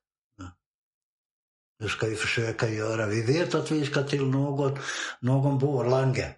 [1.80, 3.06] Nu ska vi försöka göra.
[3.06, 4.78] Vi vet att vi ska till någon,
[5.20, 6.34] någon Borlange.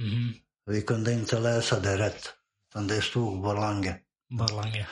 [0.00, 0.32] Mm.
[0.66, 2.34] Vi kunde inte läsa det rätt.
[2.70, 3.96] Utan det stod Borlange.
[4.38, 4.88] Borlange.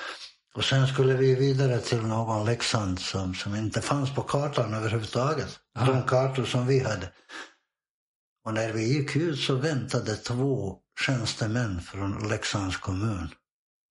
[0.54, 5.60] Och sen skulle vi vidare till någon Leksand som, som inte fanns på kartan överhuvudtaget.
[5.78, 5.92] Aha.
[5.92, 7.12] De kartor som vi hade.
[8.44, 13.28] Och när vi gick ut så väntade två tjänstemän från Leksands kommun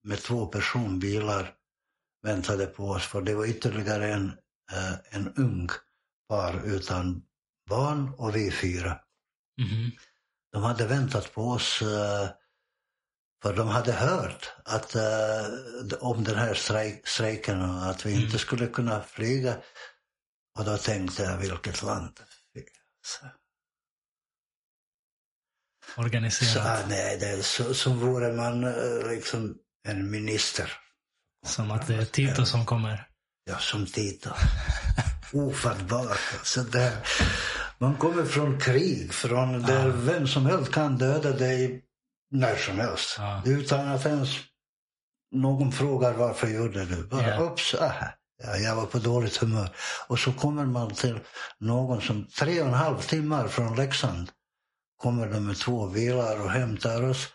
[0.04, 1.54] med två personbilar
[2.24, 3.06] väntade på oss.
[3.06, 4.28] För det var ytterligare en,
[4.72, 5.70] eh, en ung
[6.30, 7.24] par utan
[7.70, 9.00] barn och vi fyra.
[9.62, 9.92] Mm.
[10.52, 12.30] De hade väntat på oss eh,
[13.42, 15.02] för de hade hört att, uh,
[16.00, 18.26] om den här strejk, strejken och att vi mm.
[18.26, 19.58] inte skulle kunna flyga.
[20.60, 22.20] Och då tänkte jag, vilket land.
[23.06, 23.26] Så.
[26.02, 26.82] Organiserat?
[26.82, 29.56] Så, nej, det är så, som vore man uh, liksom
[29.88, 30.74] en minister.
[31.46, 33.08] Som att det är Tito som kommer?
[33.44, 34.30] Ja, som Tito.
[35.34, 36.20] Ofattbart.
[36.44, 36.98] Så där.
[37.78, 39.94] Man kommer från krig, från där ah.
[39.96, 41.84] vem som helst kan döda dig
[42.32, 43.16] när som helst.
[43.18, 43.42] Ja.
[43.46, 44.30] Utan att ens
[45.32, 47.04] någon frågar varför gjorde du?
[47.08, 47.42] Bara yeah.
[47.44, 48.08] ups, aha.
[48.44, 49.76] Ja, jag var på dåligt humör.
[50.08, 51.20] Och så kommer man till
[51.58, 54.32] någon som tre och en halv timmar från Leksand
[54.98, 57.28] kommer de med två bilar och hämtar oss.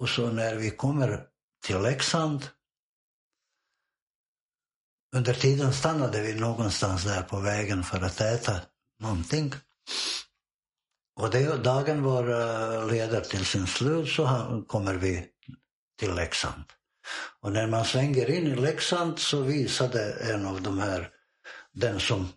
[0.00, 1.26] Och så när vi kommer
[1.66, 2.48] till Leksand
[5.16, 8.60] under tiden stannade vi någonstans där på vägen för att äta
[9.00, 9.54] någonting.
[11.18, 14.26] Och det, dagen var eh, leder till sin slut så
[14.68, 15.26] kommer vi
[15.98, 16.64] till Leksand.
[17.40, 21.10] Och när man svänger in i Leksand så visade en av de här,
[21.72, 22.28] den som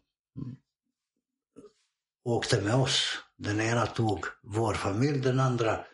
[2.25, 3.17] åkte med oss.
[3.37, 5.85] Den ena tog vår familj, den andra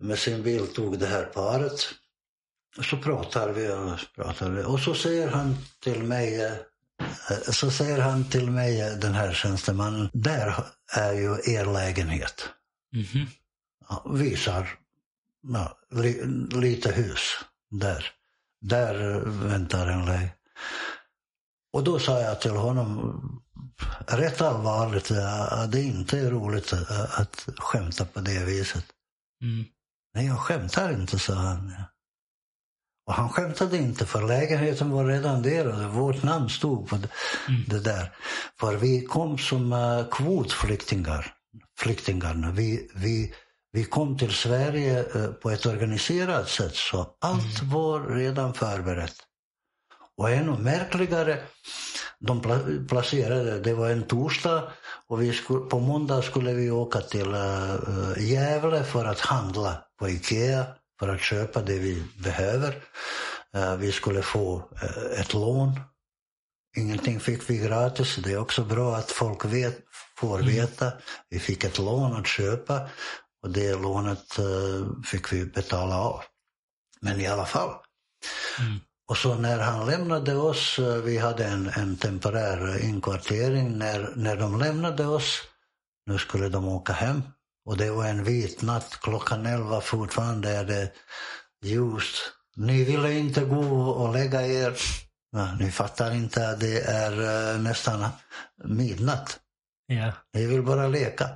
[0.00, 1.80] med sin bil tog det här paret.
[2.82, 4.62] Så pratar vi och pratar vi.
[4.64, 6.52] Och så säger han till mig, eh,
[7.52, 12.48] så säger han till mig, den här tjänstemannen, där är ju er lägenhet.
[12.94, 13.26] Mm -hmm.
[13.88, 14.68] ja, visar
[15.52, 17.20] ja, li, lite hus
[17.70, 18.10] där.
[18.60, 20.38] Där väntar en lägenhet.
[21.72, 23.20] Och då sa jag till honom,
[24.06, 25.10] rätt allvarligt,
[25.50, 26.72] att det inte är roligt
[27.10, 28.84] att skämta på det viset.
[29.42, 29.64] Mm.
[30.14, 31.74] Nej, jag skämtar inte, sa han.
[33.06, 37.08] Och han skämtade inte för lägenheten var redan där och vårt namn stod på det,
[37.48, 37.82] mm.
[37.82, 38.12] där.
[38.60, 41.34] För vi kom som uh, kvotflyktingar.
[41.78, 42.50] Flyktingarna.
[42.50, 43.34] Vi, vi,
[43.72, 47.74] vi kom till Sverige uh, på ett organiserat sätt så allt mm.
[47.74, 49.16] var redan förberett.
[50.16, 51.38] Och ännu märkligare,
[52.18, 52.42] de
[52.88, 54.72] placerade, det var en torsdag
[55.08, 60.08] och vi skulle, på måndag skulle vi åka till uh, Gävle för att handla på
[60.08, 60.66] Ikea
[60.98, 62.82] för att köpa det vi behöver.
[63.54, 65.80] Eh, vi skulle få eh, ett lån.
[66.76, 68.16] Ingenting fick vi gratis.
[68.16, 69.78] Det är också bra att folk vet,
[70.16, 70.46] får mm.
[70.46, 70.92] veta.
[71.28, 72.88] Vi fick ett lån att köpa
[73.42, 76.20] och det lånet eh, fick vi betala av.
[77.00, 77.70] Men i alla fall.
[78.60, 78.80] Mm.
[79.06, 84.58] Och så när han lämnade oss, vi hade en, en temporär inkvartering, när, när de
[84.58, 85.42] lämnade oss,
[86.06, 87.22] nu skulle de åka hem,
[87.64, 90.92] och det var en vit natt, klockan elva fortfarande är det
[91.64, 92.32] ljust.
[92.56, 94.76] Ni ville inte gå och lägga er.
[95.30, 98.08] Ja, ni fattar inte att det är uh, nästan
[98.64, 99.40] midnatt.
[99.92, 100.14] Yeah.
[100.34, 101.30] Ni vill bara leka.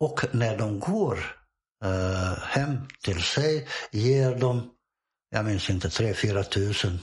[0.00, 1.18] Och när de går
[1.84, 4.70] uh, hem till sig ger de,
[5.30, 6.98] jag minns inte, tre, fyra tusen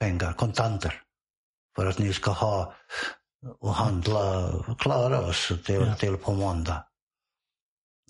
[0.00, 1.02] pengar, kontanter.
[1.76, 2.74] För att ni ska ha
[3.60, 5.96] och handla, klara oss till, yeah.
[5.96, 6.84] till på måndag.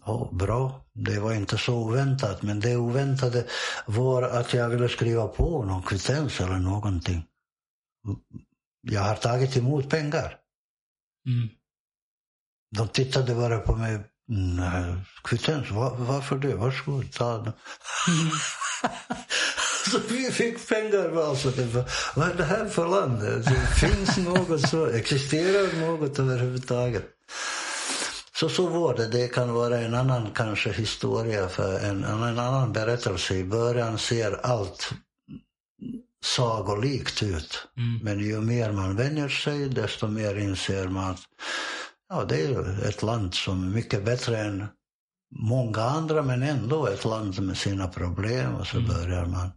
[0.07, 0.85] Ja, bra.
[0.93, 2.43] Det var inte så oväntat.
[2.43, 3.47] Men det oväntade
[3.87, 7.25] var att jag ville skriva på någon kvittens eller någonting.
[8.83, 10.37] Jag har tagit emot pengar.
[11.27, 11.49] Mm.
[12.77, 14.01] De tittade bara på mig.
[14.29, 16.55] Nej, kvittens, var, varför det?
[16.55, 17.53] Varsågod, ta den.
[18.09, 18.33] Mm.
[19.91, 21.29] så vi fick pengar.
[21.29, 21.53] Alltså,
[22.15, 23.21] vad är det här för land?
[23.21, 27.05] Det finns något så, existerar något överhuvudtaget?
[28.37, 29.09] Så så var det.
[29.09, 33.35] Det kan vara en annan kanske historia, för en, en annan berättelse.
[33.35, 34.93] I början ser allt
[36.25, 37.69] sagolikt ut.
[37.77, 38.01] Mm.
[38.03, 41.21] Men ju mer man vänjer sig, desto mer inser man att
[42.09, 44.67] ja, det är ett land som är mycket bättre än
[45.37, 48.55] många andra, men ändå ett land med sina problem.
[48.55, 48.89] Och så mm.
[48.89, 49.53] börjar man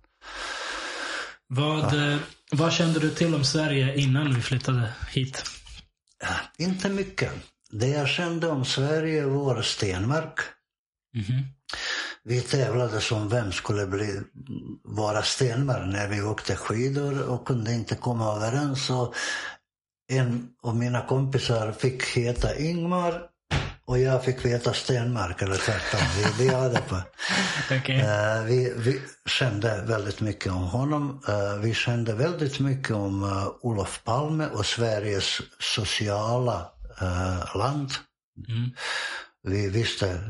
[1.47, 2.17] Vad, ja.
[2.51, 5.43] vad kände du till om Sverige innan vi flyttade hit?
[6.57, 7.31] Inte mycket.
[7.71, 10.39] Det jag kände om Sverige var Stenmark.
[11.15, 11.43] Mm -hmm.
[12.23, 14.21] Vi tävlade som vem skulle bli,
[14.83, 18.89] vara Stenmark när vi åkte skidor och kunde inte komma överens.
[18.89, 19.15] Och
[20.09, 23.21] en av mina kompisar fick heta Ingmar
[23.87, 25.99] och jag fick veta Stenmark eller tvärtom.
[26.37, 26.95] Vi, hade på.
[27.75, 28.01] okay.
[28.01, 31.21] uh, vi, vi kände väldigt mycket om honom.
[31.29, 36.65] Uh, vi kände väldigt mycket om uh, Olof Palme och Sveriges sociala
[37.56, 37.92] land.
[38.48, 38.72] Mm.
[39.43, 40.22] Vi visste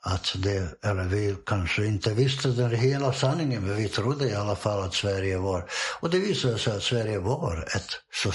[0.00, 4.56] att det, eller vi kanske inte visste den hela sanningen, men vi trodde i alla
[4.56, 5.70] fall att Sverige var,
[6.00, 8.32] och det visade sig att Sverige var ett so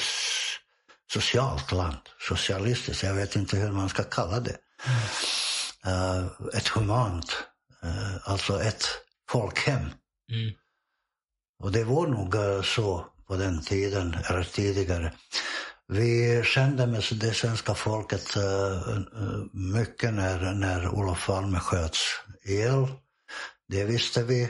[1.13, 4.57] socialt land, socialistiskt, jag vet inte hur man ska kalla det.
[4.85, 6.23] Mm.
[6.23, 7.37] Uh, ett humant,
[7.83, 8.85] uh, alltså ett
[9.29, 9.81] folkhem.
[10.31, 10.53] Mm.
[11.59, 15.13] Och det var nog uh, så på den tiden, eller tidigare.
[15.93, 18.99] Vi kände med det svenska folket eh, eh,
[19.51, 21.99] mycket när, när Olof Palme sköts
[22.43, 22.87] ihjäl.
[23.67, 24.49] Det visste vi.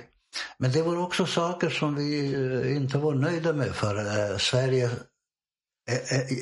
[0.58, 4.90] Men det var också saker som vi eh, inte var nöjda med för Sverige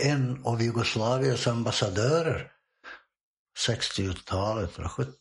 [0.02, 2.52] en av Jugoslaviens ambassadörer
[3.68, 4.72] 60-talet,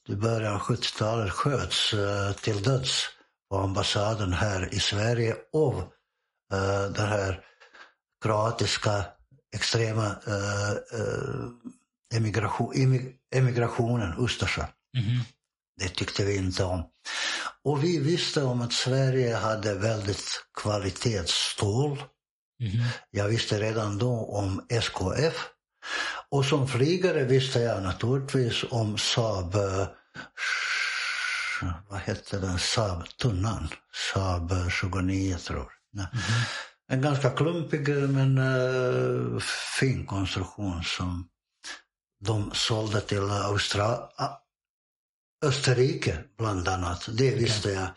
[0.07, 1.95] början av 70-talet sköts
[2.43, 3.09] till döds
[3.51, 5.83] på ambassaden här i Sverige av
[6.95, 7.41] den här
[8.23, 9.05] kroatiska
[9.55, 10.77] extrema uh,
[12.15, 12.73] emigration,
[13.35, 14.69] emigrationen, Ustasja.
[14.97, 15.21] Mm.
[15.81, 16.83] Det tyckte vi inte om.
[17.65, 21.99] Och vi visste om att Sverige hade väldigt kvalitetsstål
[22.63, 22.87] Mm.
[23.11, 25.49] Jag visste redan då om SKF.
[26.31, 29.87] Och som flygare visste jag naturligtvis om Saab, eh,
[31.89, 33.69] vad hette den, Saab-tunnan?
[34.15, 36.01] Saab 29 tror jag.
[36.01, 36.11] Mm.
[36.89, 39.39] En ganska klumpig men uh,
[39.79, 41.29] fin konstruktion som
[42.25, 43.99] de sålde till Austra
[45.45, 47.09] Österrike bland annat.
[47.13, 47.89] Det visste jag.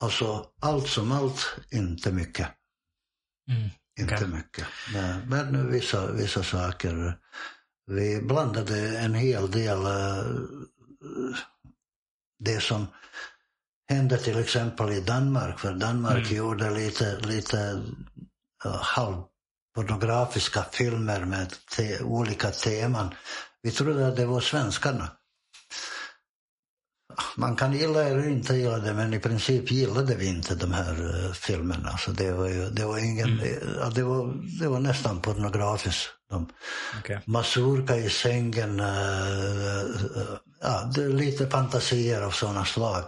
[0.00, 2.48] Alltså allt som allt, inte mycket.
[3.50, 3.70] Mm.
[4.00, 4.26] Inte okay.
[4.26, 4.66] mycket.
[4.92, 7.18] Men, men vissa, vissa saker.
[7.86, 11.36] Vi blandade en hel del uh,
[12.38, 12.86] det som
[13.94, 15.58] hände till exempel i Danmark.
[15.58, 16.36] För Danmark mm.
[16.36, 17.82] gjorde lite, lite
[18.64, 23.14] halvpornografiska filmer med te olika teman.
[23.62, 25.08] Vi trodde att det var svenskarna
[27.36, 31.00] man kan gilla eller inte gilla det, men i princip gillade vi inte de här
[31.00, 31.98] uh, filmerna.
[31.98, 33.94] Så det var, ju, det var, ingen, mm.
[33.94, 36.10] det var, det var nästan pornografiskt.
[36.30, 36.48] De,
[37.00, 37.18] okay.
[37.24, 38.86] Mazurka i sängen, uh,
[40.16, 43.04] uh, ja, det är lite fantasier av sådana slag.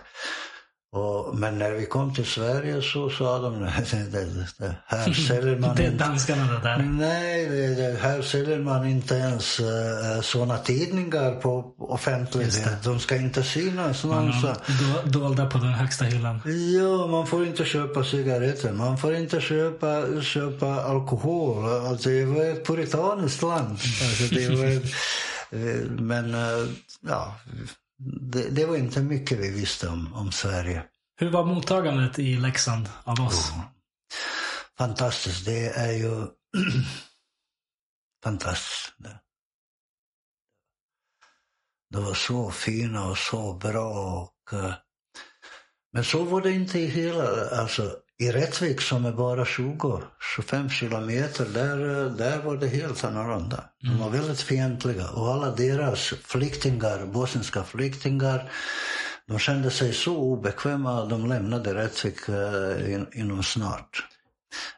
[0.94, 3.60] Och, men när vi kom till Sverige så sa de,
[4.12, 6.78] det, det, här säljer man Det är danskarna det där.
[6.78, 9.66] Nej, det, det, här säljer man inte ens uh,
[10.22, 12.68] sådana tidningar på offentligt.
[12.84, 14.58] De ska inte synas någonstans.
[14.68, 16.40] Mm, dolda på den högsta hyllan.
[16.78, 18.72] Ja, man får inte köpa cigaretter.
[18.72, 21.64] Man får inte köpa, köpa alkohol.
[21.86, 23.70] Alltså, det var ett puritaniskt land.
[23.70, 24.80] Alltså, det var,
[26.02, 26.68] men uh,
[27.00, 27.34] ja
[27.98, 30.84] det, det, var inte mycket vi visste om, om Sverige.
[31.16, 33.50] Hur var mottagandet i Leksand av oss?
[33.50, 33.60] Oh.
[34.78, 35.44] Fantastiskt.
[35.44, 36.26] Det är ju
[38.24, 38.94] fantastiskt.
[41.90, 44.22] Det var så fina och så bra.
[44.22, 44.74] Och, eh,
[45.92, 51.44] men så var det inte i hela, alltså i Rättvik som är bara 20-25 kilometer,
[51.44, 51.78] där,
[52.10, 53.64] där var det helt annorlunda.
[53.80, 54.20] De var mm.
[54.20, 58.50] väldigt fientliga och alla deras flyktingar, bosniska flyktingar,
[59.26, 64.04] de kände sig så obekväma att de lämnade Rättvik uh, in, inom snart.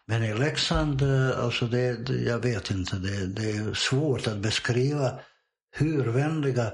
[0.06, 5.12] Men i Leksand, uh, alltså det, jag vet inte, det, det är svårt att beskriva
[5.70, 6.72] hur vänliga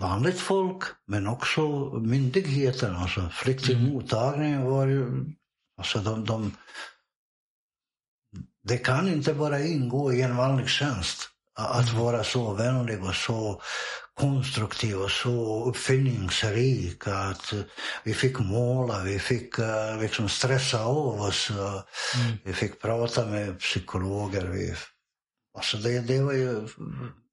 [0.00, 1.62] vanligt folk, men också
[2.00, 5.24] myndigheterna, alltså flyktingmottagningen var ju
[5.78, 6.56] Alltså de, de,
[8.62, 12.02] det kan inte bara ingå i en vanlig tjänst att mm.
[12.02, 13.62] vara så vänlig och så
[14.14, 17.06] konstruktiv och så uppfinningsrik.
[17.06, 17.54] Att
[18.04, 21.50] vi fick måla, vi fick uh, liksom stressa av oss.
[21.50, 22.36] Uh, mm.
[22.44, 24.46] Vi fick prata med psykologer.
[24.46, 24.74] Vi,
[25.58, 26.68] alltså det, det var ju,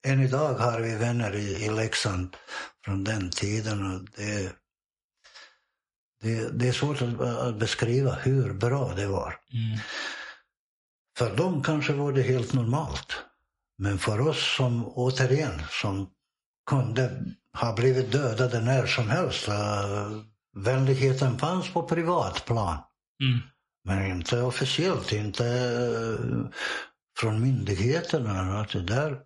[0.05, 2.37] än idag har vi vänner i, i Leksand
[2.85, 3.95] från den tiden.
[3.95, 4.55] Och det,
[6.23, 9.35] det, det är svårt att beskriva hur bra det var.
[9.53, 9.79] Mm.
[11.17, 13.13] För dem kanske var det helt normalt.
[13.77, 16.09] Men för oss som, återigen, som
[16.69, 17.23] kunde
[17.57, 19.49] ha blivit dödade när som helst.
[19.49, 20.21] Uh,
[20.55, 22.77] vänligheten fanns på privat plan.
[23.23, 23.39] Mm.
[23.85, 26.45] Men inte officiellt, inte eh,
[27.17, 28.59] från myndigheterna.
[28.61, 29.19] Att det där,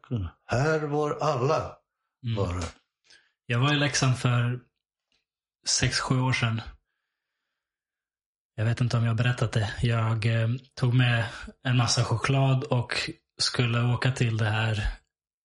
[0.45, 1.77] här var alla.
[2.24, 2.35] Mm.
[2.35, 2.64] Bara.
[3.45, 4.59] Jag var i Leksand för
[5.67, 6.61] sex sju år sedan.
[8.59, 9.73] Jag vet inte om jag har berättat det.
[9.81, 11.25] Jag eh, tog med
[11.63, 14.87] en massa choklad och skulle åka till det här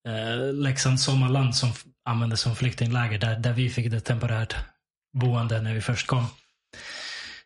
[0.08, 1.72] eh, Leksands sommarland som
[2.04, 3.18] användes som flyktingläger.
[3.18, 4.56] Där, där vi fick det temporärt
[5.12, 6.26] boende när vi först kom.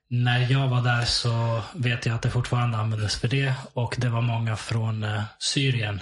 [0.09, 3.55] När jag var där så vet jag att det fortfarande användes för det.
[3.73, 6.01] Och det var många från eh, Syrien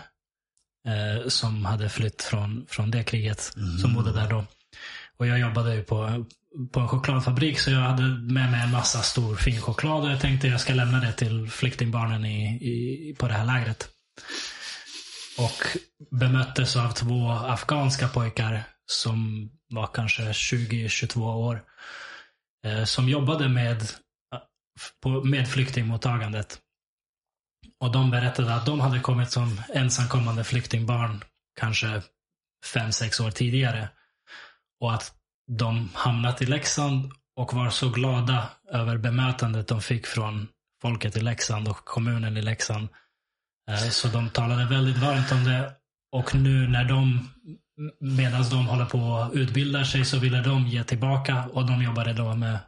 [0.87, 3.41] eh, som hade flytt från, från det kriget.
[3.81, 4.45] Som bodde där då.
[5.17, 6.25] Och jag jobbade ju på,
[6.73, 10.21] på en chokladfabrik så jag hade med mig en massa stor fin choklad och jag
[10.21, 13.89] tänkte jag ska lämna det till flyktingbarnen i, i, på det här lägret.
[15.39, 15.79] Och
[16.11, 21.63] bemöttes av två afghanska pojkar som var kanske 20-22 år.
[22.65, 23.83] Eh, som jobbade med,
[25.03, 26.59] på, med flyktingmottagandet.
[27.81, 31.25] Och de berättade att de hade kommit som ensamkommande flyktingbarn
[31.61, 32.03] kanske
[32.75, 33.89] 5-6 år tidigare.
[34.81, 35.15] Och att
[35.51, 40.49] de hamnat i Leksand och var så glada över bemötandet de fick från
[40.83, 42.89] folket i Leksand och kommunen i Leksand.
[43.71, 45.73] Eh, Så de talade väldigt varmt om det.
[46.13, 47.29] Och nu när de,
[48.01, 52.13] medan de håller på att utbilda sig så ville de ge tillbaka och de jobbade
[52.13, 52.59] då med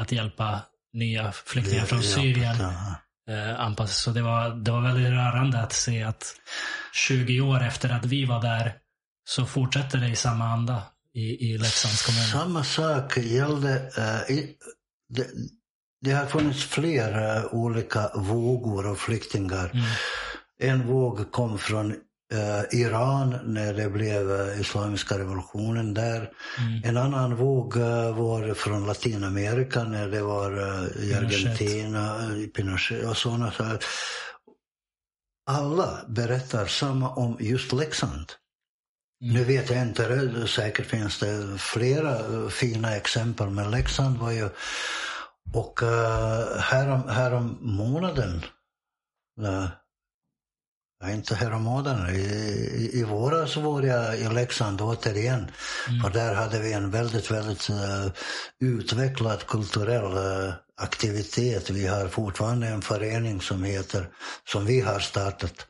[0.00, 0.60] att hjälpa
[0.92, 2.56] nya flyktingar från Syrien
[3.30, 3.98] eh, anpassas.
[3.98, 6.34] Så det var, det var väldigt rörande att se att
[6.92, 8.74] 20 år efter att vi var där
[9.28, 10.82] så fortsätter det i samma anda
[11.16, 12.24] i, i Leksands kommun.
[12.32, 14.56] Samma sak gällde, eh, i,
[15.08, 15.26] det,
[16.00, 19.70] det har funnits flera olika vågor av flyktingar.
[19.74, 19.84] Mm.
[20.60, 21.90] En våg kom från
[22.32, 26.30] eh, Iran när det blev eh, islamiska revolutionen där.
[26.58, 26.84] Mm.
[26.84, 27.76] En annan våg
[28.16, 30.52] var från Latinamerika när det var
[31.02, 31.14] i.
[31.14, 33.52] Argentina, Pinochet och sådana.
[33.52, 33.78] Så här.
[35.46, 38.32] alla berättar samma om just Leksand.
[39.32, 44.30] Nu vet jag inte, det, säkert finns det flera eh, fina exempel, men Leksand var
[44.30, 44.48] ju...
[45.54, 48.44] Och uh, härom, härom månaden,
[49.42, 49.68] uh,
[51.00, 55.50] ja, inte härom månaden, i, i, i våras var jag i Leksand återigen.
[55.88, 56.04] Mm.
[56.04, 58.06] Och där hade vi en väldigt, väldigt eh,
[58.60, 61.70] utvecklad kulturell eh, aktivitet.
[61.70, 64.08] Vi har fortfarande en förening som heter,
[64.44, 65.66] som vi har startat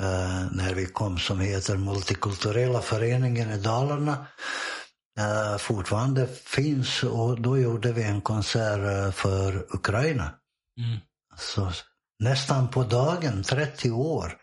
[0.00, 4.26] eh, när vi kom, som heter Multikulturella föreningen i Dalarna.
[5.18, 10.34] Eh, fortfarande finns och då gjorde vi en konsert eh, för Ukraina.
[10.78, 10.98] Mm.
[11.36, 11.72] Så
[12.22, 14.36] nästan på dagen, 30 år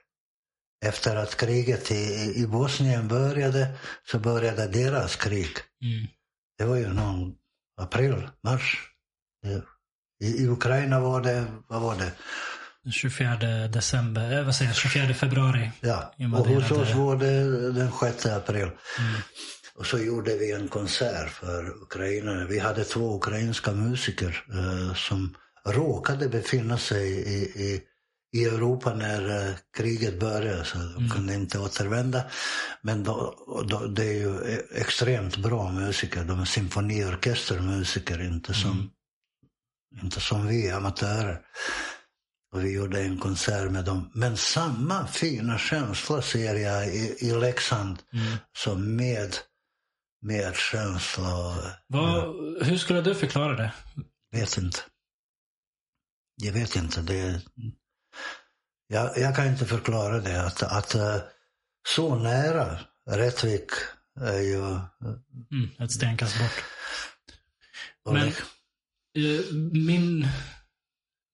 [0.85, 3.73] efter att kriget i, i Bosnien började,
[4.11, 5.49] så började deras krig.
[5.83, 6.07] Mm.
[6.57, 7.35] Det var ju någon
[7.81, 8.77] april, mars.
[9.43, 9.63] Det-
[10.25, 12.11] I, I Ukraina var det, vad var det?
[12.91, 15.71] 24 december, eh, vad säger jag, 24 februari.
[15.81, 18.61] Ja, och hos oss var det den 6 april.
[18.63, 18.71] Mm.
[19.75, 22.45] Och så gjorde vi en konsert för ukrainare.
[22.45, 25.35] Vi hade två ukrainska musiker eh, som
[25.65, 27.81] råkade befinna sig i, i,
[28.33, 31.09] i Europa när eh, kriget började, så de Mm.
[31.09, 32.23] kunde inte återvända.
[32.81, 33.35] Men då,
[33.69, 36.23] då, det är ju e- extremt bra musiker.
[36.23, 40.03] De är symfoniorkestermusiker, inte som, Mm.
[40.03, 41.41] inte som vi amatörer.
[42.53, 44.11] Och vi gjorde en konsert med dem.
[44.13, 48.37] Men samma fina känsla ser jag i, i Leksand Mm.
[48.57, 49.35] som med,
[50.21, 51.35] med känsla.
[51.47, 52.23] och- Vad,
[52.65, 53.73] Hur skulle du förklara det?
[54.31, 54.79] Vet inte.
[56.35, 57.01] Jag vet inte.
[57.01, 57.41] Det,
[58.87, 60.45] jag, jag kan inte förklara det.
[60.45, 61.17] Att, att eh,
[61.89, 63.69] så nära Rättvik
[64.19, 64.59] är ju...
[65.51, 66.63] Mm, ett stenkast bort.
[68.13, 68.31] Men-
[69.17, 70.27] Eh, Min,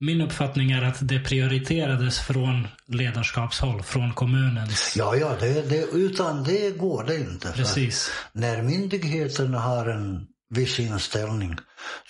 [0.05, 4.93] min uppfattning är att det prioriterades från ledarskapshåll, från kommunens.
[4.97, 7.51] Ja, ja, det, det, utan det går det inte.
[7.51, 8.11] Precis.
[8.31, 11.55] När myndigheterna har en viss inställning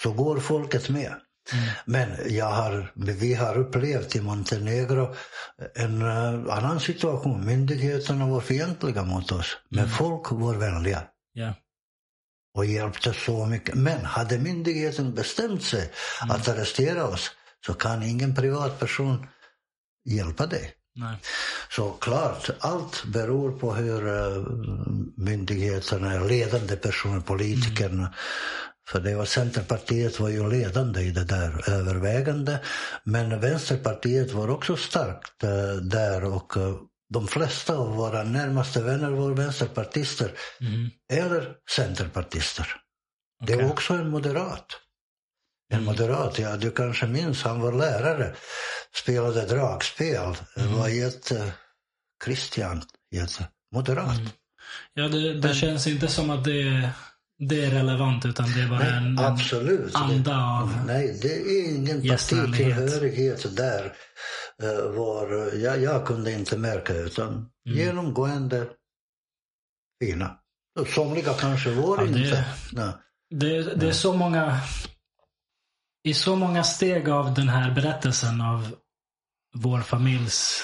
[0.03, 1.13] så går folket med.
[1.53, 1.65] Mm.
[1.85, 5.15] Men jag har, vi har upplevt i Montenegro
[5.75, 7.45] en eh, annan situation.
[7.45, 9.91] Myndigheterna var fientliga mot oss, men Mm.
[9.91, 11.53] folk var vänliga Ja.
[12.57, 13.75] och hjälpte så mycket.
[13.75, 15.91] Men hade myndigheten bestämt sig
[16.23, 16.35] Mm.
[16.35, 17.31] att arrestera oss
[17.65, 19.27] så kan ingen privatperson
[20.09, 20.73] hjälpa dig.
[20.95, 21.17] Nej.
[21.69, 24.43] Så klart, allt beror på hur eh,
[25.17, 28.13] myndigheterna, ledande personer, politikerna.
[28.87, 32.59] För det var Centerpartiet var ju ledande i det där övervägande.
[33.03, 36.75] Men Vänsterpartiet var också starkt eh, där och eh,
[37.13, 40.89] de flesta av våra närmaste vänner var vänsterpartister Mm.
[41.11, 42.67] eller centerpartister.
[43.45, 44.65] Det var också en moderat.
[45.73, 48.35] En moderat, ja du kanske minns, han var lärare.
[48.95, 50.35] Spelade dragspel.
[50.57, 50.73] Mm.
[50.77, 51.53] Var jätte...
[52.25, 54.17] Christian, jätte moderat.
[54.17, 54.29] Mm.
[54.93, 56.89] Ja, det, det Men, känns inte som att det,
[57.39, 59.95] det är relevant utan det är bara nej, en, absolut.
[59.95, 63.93] anda av Nej, det är ingen partitillhörighet där.
[64.63, 67.77] Uh, var, jag, jag kunde inte märka utan mm.
[67.77, 68.67] genomgående
[70.03, 70.37] fina.
[70.87, 72.45] Somliga kanske var ja, det, inte.
[72.71, 72.93] Nej.
[73.29, 74.61] Det, det är så många
[76.03, 78.75] i så många steg av den här berättelsen av
[79.55, 80.63] vår familjs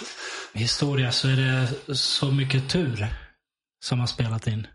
[0.53, 3.07] historia så är det så mycket tur
[3.85, 4.67] som har spelat in.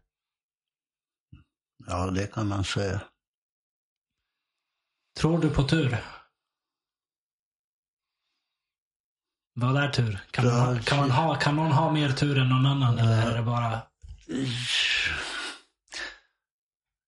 [1.87, 3.01] Ja, det kan man säga.
[5.19, 6.05] Tror du på tur?
[9.55, 10.21] Vad är tur?
[10.31, 12.99] Kan, man, kan, man ha, kan någon ha mer tur än någon annan?
[12.99, 13.83] Eller är det bara...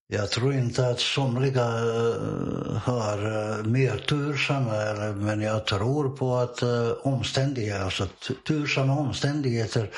[0.09, 6.63] Jag tror inte att somliga eh, har uh, mer tursamma, men jag tror på att
[6.63, 8.07] uh, omständigheter, alltså
[8.47, 9.89] tursamma omständigheter,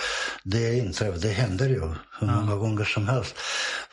[0.44, 1.82] det inträffar, det händer ju
[2.20, 3.36] hur många gånger som helst.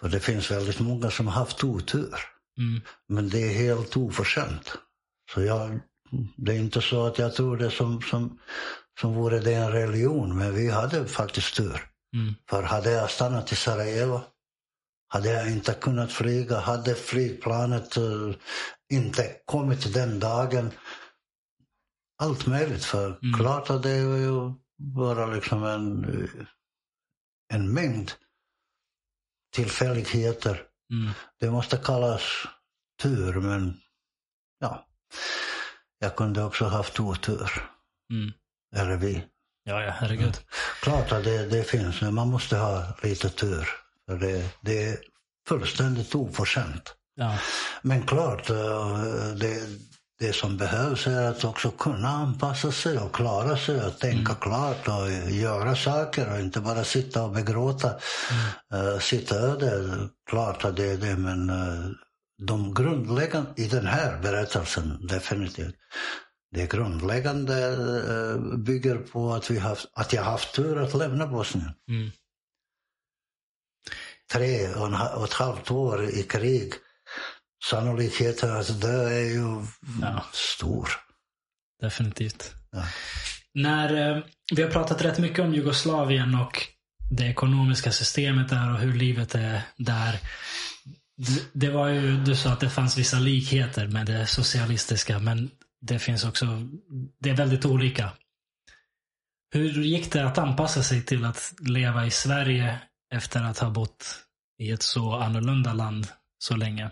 [0.00, 2.14] För det finns väldigt många som har haft otur.
[2.58, 2.80] Mm.
[3.08, 4.72] Men det är helt oförtjänt.
[5.34, 5.80] Så jag,
[6.36, 8.38] det är inte så att jag tror det som, som,
[9.00, 11.80] som vore det en religion, men vi hade faktiskt tur.
[12.14, 12.34] Mm.
[12.50, 14.20] För hade jag stannat i Sarajevo
[15.16, 18.34] hade jag inte kunnat flyga, hade flygplanet uh,
[18.92, 20.70] inte kommit den dagen.
[22.22, 22.84] Allt möjligt.
[22.84, 23.38] För mm.
[23.38, 26.28] klart att det är ju bara liksom en,
[27.54, 28.12] en mängd
[29.54, 30.62] tillfälligheter.
[30.92, 31.12] Mm.
[31.40, 32.22] Det måste kallas
[33.02, 33.80] tur, men
[34.58, 34.86] ja.
[35.98, 37.50] Jag kunde också haft otur.
[38.12, 38.32] Mm.
[38.76, 39.24] Eller vi.
[39.64, 40.34] Ja, ja, herregud.
[40.82, 43.85] Klart att det, det finns, men man måste ha lite tur.
[44.06, 44.98] För det, det är
[45.48, 46.94] fullständigt oförskämt.
[47.14, 47.38] Ja.
[47.82, 48.98] Men klart, eh,
[49.40, 49.60] det,
[50.18, 54.40] det som behövs är att också kunna anpassa sig och klara sig och tänka mm.
[54.40, 58.84] klart och göra saker och inte bara sitta och begråta mm.
[58.84, 59.98] uh, sitt öde.
[60.30, 61.90] Klart att det är det, men uh,
[62.42, 65.74] de grundläggande i den här berättelsen, definitivt.
[66.54, 71.70] Det grundläggande uh, bygger på att, vi haft, att jag haft tur att lämna Bosnien.
[71.88, 72.10] Mm
[74.32, 76.72] tre och ett halvt år i krig.
[77.64, 79.66] Sannolikheten att dö är ju
[80.02, 80.24] ja.
[80.32, 80.88] stor.
[81.80, 82.54] Definitivt.
[82.70, 82.84] Ja.
[83.54, 84.22] När, eh,
[84.54, 86.62] vi har pratat rätt mycket om Jugoslavien och
[87.10, 90.18] det ekonomiska systemet där och hur livet är där.
[91.52, 95.98] Det var ju, du sa att det fanns vissa likheter med det socialistiska men det
[95.98, 96.46] finns också,
[97.20, 98.10] det är väldigt olika.
[99.50, 102.78] Hur gick det att anpassa sig till att leva i Sverige
[103.16, 104.04] efter att ha bott
[104.58, 106.90] i ett så annorlunda land så länge?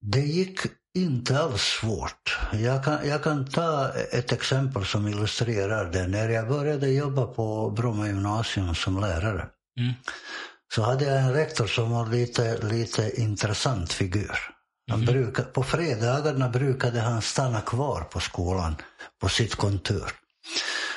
[0.00, 0.58] Det gick
[0.94, 2.38] inte alls svårt.
[2.52, 6.06] Jag kan, jag kan ta ett exempel som illustrerar det.
[6.06, 9.48] När jag började jobba på Bromma gymnasium som lärare
[9.78, 9.92] mm.
[10.74, 14.38] så hade jag en rektor som var lite, lite intressant figur.
[14.90, 15.14] Han mm.
[15.14, 18.76] brukade, på fredagarna brukade han stanna kvar på skolan
[19.20, 20.12] på sitt kontor.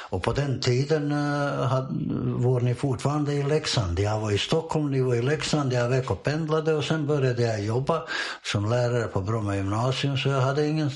[0.09, 1.87] Och på den tiden uh,
[2.41, 3.99] var ni fortfarande i Leksand.
[3.99, 5.73] Jag var i Stockholm, ni var i Leksand.
[5.73, 8.07] Jag veckopendlade och sen började jag jobba
[8.43, 10.17] som lärare på Bromma gymnasium.
[10.17, 10.91] Så jag hade ingen,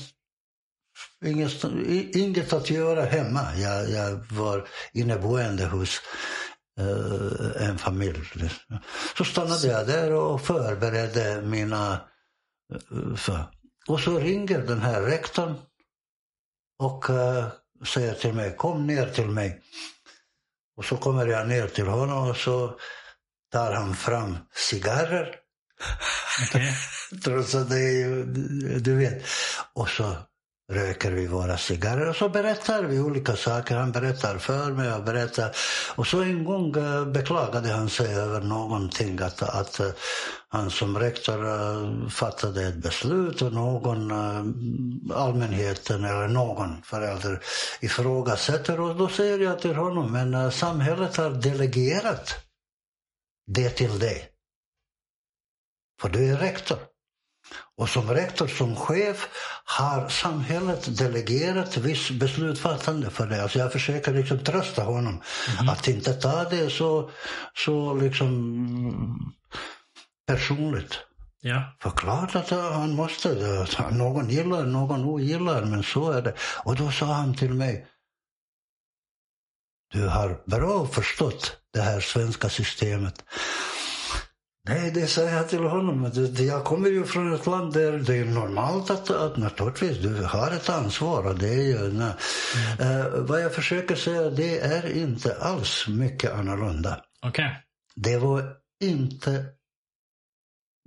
[1.24, 1.64] inget,
[2.16, 3.56] inget att göra hemma.
[3.56, 6.00] Jag, jag var inneboende hos
[6.80, 8.50] uh, en familj.
[9.18, 12.00] Så stannade jag där och förberedde mina...
[12.72, 13.44] Eh, uh, för.
[13.88, 15.54] Och så ringer den här rektorn
[16.78, 17.04] och
[17.88, 19.60] säger till mig, kom ner till mig.
[20.76, 22.78] Och så kommer jag ner till honom och så
[23.52, 25.36] tar han fram cigarrer.
[26.48, 26.72] Okay.
[27.24, 28.24] Trots att det är
[28.80, 29.24] du vet.
[29.74, 30.16] Och så
[30.70, 33.76] röker vi våra cigarrer och så berättar vi olika saker.
[33.76, 35.56] Han berättar för mig och berättar.
[35.96, 39.20] Och så en gång eh, beklagade han sig över någonting.
[39.20, 39.90] Att, att eh,
[40.48, 44.12] han som rektor eh, fattade ett beslut och någon,
[45.12, 47.40] allmänheten eller någon förälder
[47.80, 48.80] ifrågasätter.
[48.80, 52.34] Och då säger jag till honom, men samhället har delegerat
[53.46, 54.28] det till dig.
[56.00, 56.78] För du är rektor.
[57.76, 59.28] Och som rektor, som chef,
[59.64, 63.42] har samhället delegerat viss beslutsfattande för det.
[63.42, 65.22] Alltså jag försöker liksom trösta honom.
[65.58, 65.68] Mm.
[65.68, 67.10] Att inte ta det så,
[67.54, 69.34] så liksom
[70.26, 70.98] personligt.
[71.40, 71.76] Ja.
[71.82, 73.28] För klart att han måste.
[73.90, 76.34] Någon gillar, någon ogillar, men så är det.
[76.64, 77.86] Och då sa han till mig.
[79.92, 83.24] Du har bra förstått det här svenska systemet.
[84.68, 86.10] Nej, det säger jag till honom.
[86.38, 90.50] Jag kommer ju från ett land där det är normalt att, att naturligtvis du har
[90.50, 91.26] ett ansvar.
[91.26, 92.00] Och det är ju, mm.
[92.00, 97.00] uh, vad jag försöker säga, det är inte alls mycket annorlunda.
[97.26, 97.50] Okay.
[97.96, 99.30] Det var inte...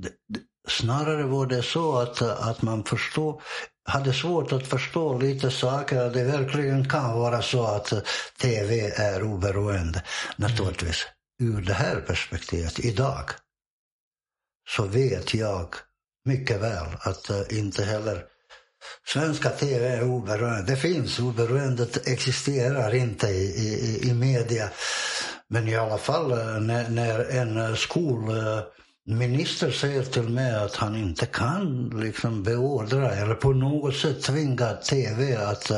[0.03, 3.41] Det, det, snarare var det så att, att man förstår,
[3.89, 6.09] hade svårt att förstå lite saker.
[6.09, 7.93] Det verkligen kan vara så att
[8.41, 10.03] tv är oberoende,
[10.35, 11.05] naturligtvis.
[11.41, 11.57] Mm.
[11.57, 13.29] Ur det här perspektivet, idag
[14.69, 15.75] så vet jag
[16.25, 18.25] mycket väl att eh, inte heller
[19.07, 20.63] svenska tv är oberoende.
[20.67, 24.69] Det finns, oberoendet existerar inte i, i, i media.
[25.47, 30.95] Men i alla fall eh, när, när en eh, skolminister säger till mig att han
[30.95, 35.71] inte kan liksom beordra eller på något sätt tvinga tv att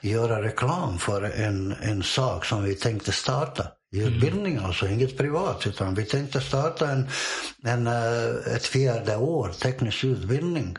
[0.00, 4.64] göra reklam för en, en sak som vi tänkte starta utbildning, mm.
[4.64, 5.66] alltså inget privat.
[5.66, 7.08] Utan vi tänkte starta en,
[7.64, 10.76] en, eh, ett fjärde år teknisk utbildning.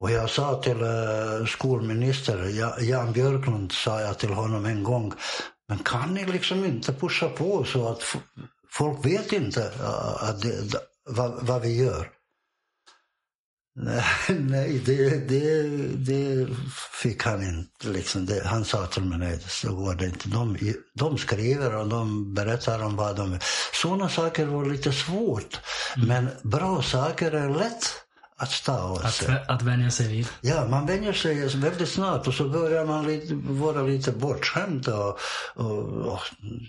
[0.00, 2.48] Och jag sa till uh, skolminister
[2.80, 5.12] Jan Björklund, sa jag till honom en gång,
[5.68, 8.02] men kan ni liksom inte pusha på så att
[8.70, 10.78] folk vet inte uh, att det,
[11.10, 12.10] vad, vad vi gör?
[13.74, 15.62] Nej, det, det,
[15.96, 16.48] det
[17.02, 17.88] fick han inte.
[17.88, 18.26] Liksom.
[18.26, 20.28] Det, han sa till mig, nej, så går det inte.
[20.28, 20.56] De,
[20.94, 23.38] de skriver och de berättar om vad de...
[23.72, 25.60] Sådana saker var lite svårt.
[25.96, 26.08] Mm.
[26.08, 27.84] Men bra saker är lätt
[28.42, 29.34] att stava sig.
[29.34, 30.28] Att, att vänja sig vid.
[30.40, 35.18] Ja, man vänjer sig väldigt snabbt och så börjar man lite, vara lite bortskämd och,
[35.54, 35.78] och,
[36.12, 36.20] och,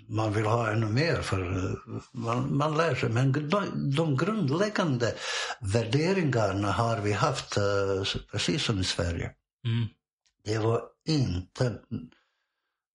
[0.07, 1.39] man vill ha ännu mer för
[2.11, 3.09] man, man lär sig.
[3.09, 5.13] Men de, de grundläggande
[5.59, 9.31] värderingarna har vi haft eh, precis som i Sverige.
[9.65, 9.87] Mm.
[10.45, 11.73] Det var inte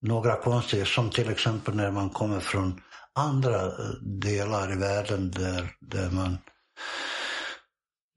[0.02, 2.80] några konstigheter som till exempel när man kommer från
[3.14, 6.38] andra delar i världen där, där man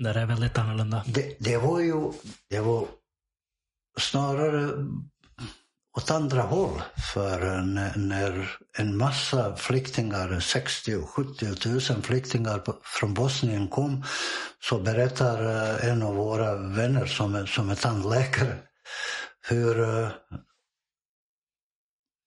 [0.04, 1.04] det är väldigt annorlunda.
[1.08, 2.12] Det, det var ju
[2.50, 2.88] det var
[4.00, 4.86] snarare
[5.98, 6.82] åt andra håll.
[7.14, 7.62] För
[7.98, 14.04] när en massa flyktingar, 60 70 tusen flyktingar från Bosnien kom
[14.64, 18.58] så berättar eh, en av våra vänner som är, som är tandläkare
[19.50, 20.10] hur eh,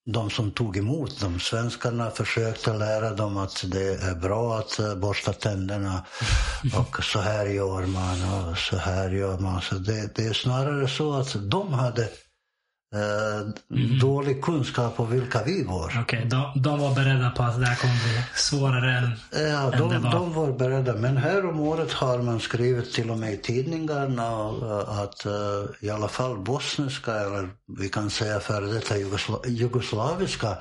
[0.06, 4.94] de som tog emot dem, svenskarna, försökte lära dem att det är bra att eh,
[4.94, 6.04] borsta tänderna.
[6.78, 9.62] Och så här gör man och så här gör man.
[9.62, 12.08] Så det, det är snarare så att de hade
[12.94, 13.98] mm.
[13.98, 15.86] dålig kunskap om vilka vi var.
[15.86, 19.72] Okej, okay, de, de, var beredda på att det här kommer bli svårare än, ja,
[19.72, 20.12] än de, det var?
[20.12, 20.94] de var beredda.
[20.94, 24.28] Men här om året har man skrivit till och med i tidningarna
[25.02, 25.32] att uh,
[25.80, 27.48] i alla fall bosniska, eller
[27.78, 30.56] vi kan säga före detta jugosla jugoslaviska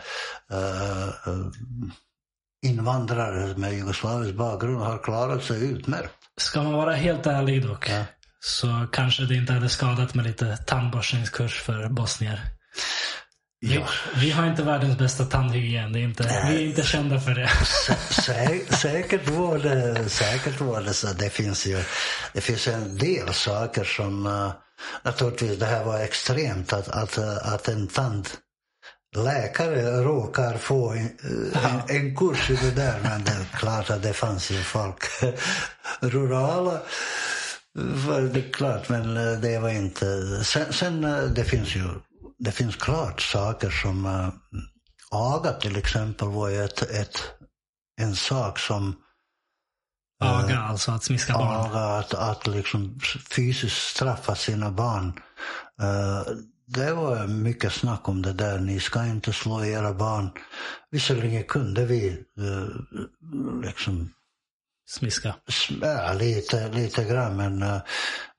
[2.65, 6.13] invandrare med jugoslavisk bakgrund har klarat sig utmärkt.
[6.37, 8.05] Ska man vara helt ärlig dock, ja
[8.45, 12.41] så kanske det inte hade skadat med lite tandborstningskurs för bosnier.
[13.61, 13.87] Vi, ja.
[14.15, 15.93] vi, har inte världens bästa tandhygien.
[15.93, 17.49] Det är inte, vi är inte kända för det.
[18.09, 21.07] Sä, säkert, var det, säkert var det så.
[21.07, 21.83] Det finns ju
[22.33, 24.25] det finns en del saker som...
[24.25, 24.51] Uh,
[25.03, 31.09] naturligtvis, det här var extremt att, att, att en tandläkare råkar få en,
[31.53, 32.99] en, en kurs i det där.
[33.03, 35.03] Men det är klart att det fanns ju folk,
[36.01, 36.81] rurala
[38.33, 40.05] det är klart, men eh, det var inte...
[40.43, 41.83] Sen, sen eh, det finns ju
[42.43, 44.05] det finns klart saker som...
[44.05, 44.29] Äh,
[45.11, 47.23] aga till exempel var ju ett, ett,
[48.01, 48.95] en sak som...
[50.23, 51.71] Aga, äh, alltså att smiska barn?
[51.71, 52.99] Aga, att, att liksom
[53.31, 55.13] fysiskt straffa sina barn.
[55.81, 56.33] Äh,
[56.67, 58.59] det var mycket snack om det där.
[58.59, 60.29] Ni ska inte slå era barn.
[60.91, 62.23] Visserligen kunde vi
[63.63, 64.13] liksom
[64.89, 65.35] smiska?
[65.81, 67.81] Ja, lite, lite grann, men uh,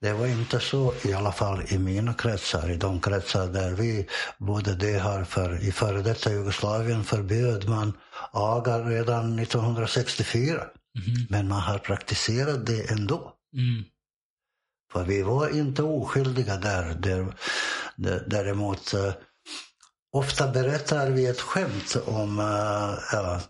[0.00, 2.70] det var inte så i alla fall i mina kretsar.
[2.70, 4.08] I de kretsar där vi
[4.38, 7.92] bodde, det har för, i före detta Jugoslavien förbjöd man
[8.32, 10.54] aga redan 1964.
[10.54, 11.26] Mm.
[11.30, 13.32] Men man har praktiserat det ändå.
[13.56, 13.84] Mm.
[14.92, 16.94] För vi var inte oskyldiga där.
[16.94, 17.34] där,
[17.96, 19.12] där däremot uh,
[20.14, 23.40] Ofta berättar vi ett skämt om uh, ja,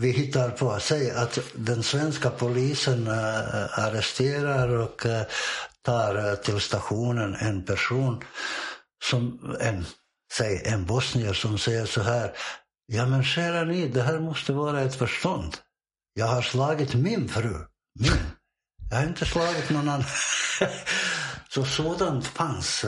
[0.00, 0.80] vi hittar på.
[0.80, 5.26] Säg att den svenska polisen äh, arresterar och äh,
[5.82, 8.24] tar äh, till stationen en person,
[9.04, 9.86] som en,
[10.32, 12.32] säg en bosnier som säger så här.
[12.86, 15.56] Ja men kära ni, det här måste vara ett förstånd.
[16.14, 17.54] Jag har slagit min fru.
[17.98, 18.12] Min.
[18.90, 20.04] Jag har inte slagit någon annan.
[21.48, 22.84] så sådant fanns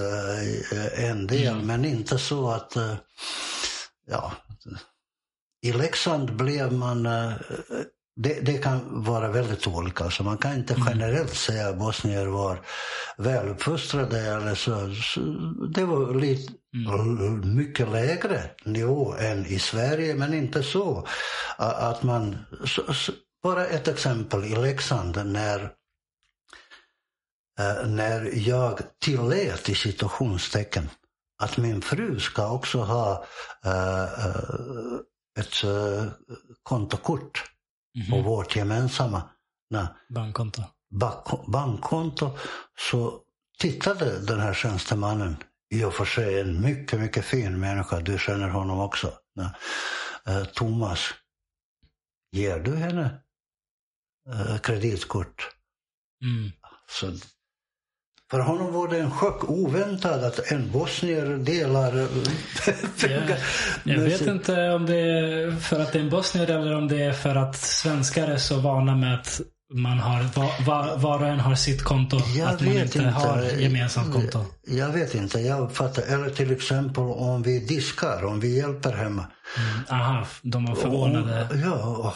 [0.92, 1.66] en del, mm.
[1.66, 2.76] men inte så att
[4.06, 4.32] ja,
[5.62, 7.32] i Leksand blev man, eh,
[8.16, 10.10] det, det, kan vara väldigt olika.
[10.10, 12.60] Så man kan inte generellt säga att bosnier var
[13.18, 14.20] väluppfostrade.
[14.20, 14.94] Eller så.
[14.94, 15.20] så
[15.74, 16.52] det var lite,
[16.88, 17.56] mm.
[17.56, 21.06] mycket lägre nivå än i Sverige, men inte så.
[21.56, 25.62] Att man, så, så, bara ett exempel i Leksand när
[27.58, 30.88] eh, när jag tillät i situationstecken
[31.42, 33.24] att min fru ska också ha
[33.66, 35.00] uh,
[35.40, 36.12] ett uh,
[36.62, 37.44] kontokort
[37.94, 38.10] mm -hmm.
[38.10, 39.22] på vårt gemensamma
[40.08, 40.62] bankkonto.
[40.90, 42.38] Bank, bankkonto.
[42.78, 43.20] Så
[43.58, 45.36] tittade den här tjänstemannen,
[45.74, 49.12] i och för sig en mycket, mycket fin människa, du känner honom också.
[49.34, 49.54] Na,
[50.28, 51.00] uh, Thomas,
[52.32, 53.18] ger du henne
[54.62, 55.50] kreditkort?
[56.24, 56.52] Mm.
[56.88, 57.06] Så
[58.32, 62.08] för honom var det en chock, oväntat att en bosnier delar
[63.08, 63.36] jag,
[63.84, 67.02] jag vet inte om det är för att det är en bosnier eller om det
[67.02, 69.40] är för att svenskar är så vana med att
[69.74, 70.22] man har,
[70.64, 72.20] var, var, och en har sitt konto.
[72.36, 74.44] Jag att man inte, inte har gemensamt konto.
[74.66, 76.02] Jag vet inte, jag uppfattar.
[76.02, 79.26] Eller till exempel om vi diskar, om vi hjälper hemma.
[79.56, 81.48] Mm, aha, de var förvånade.
[81.50, 82.14] Och, ja,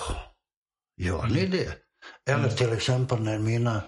[1.01, 1.69] gör ni det?
[2.31, 2.57] Eller mm.
[2.57, 3.83] till exempel när mina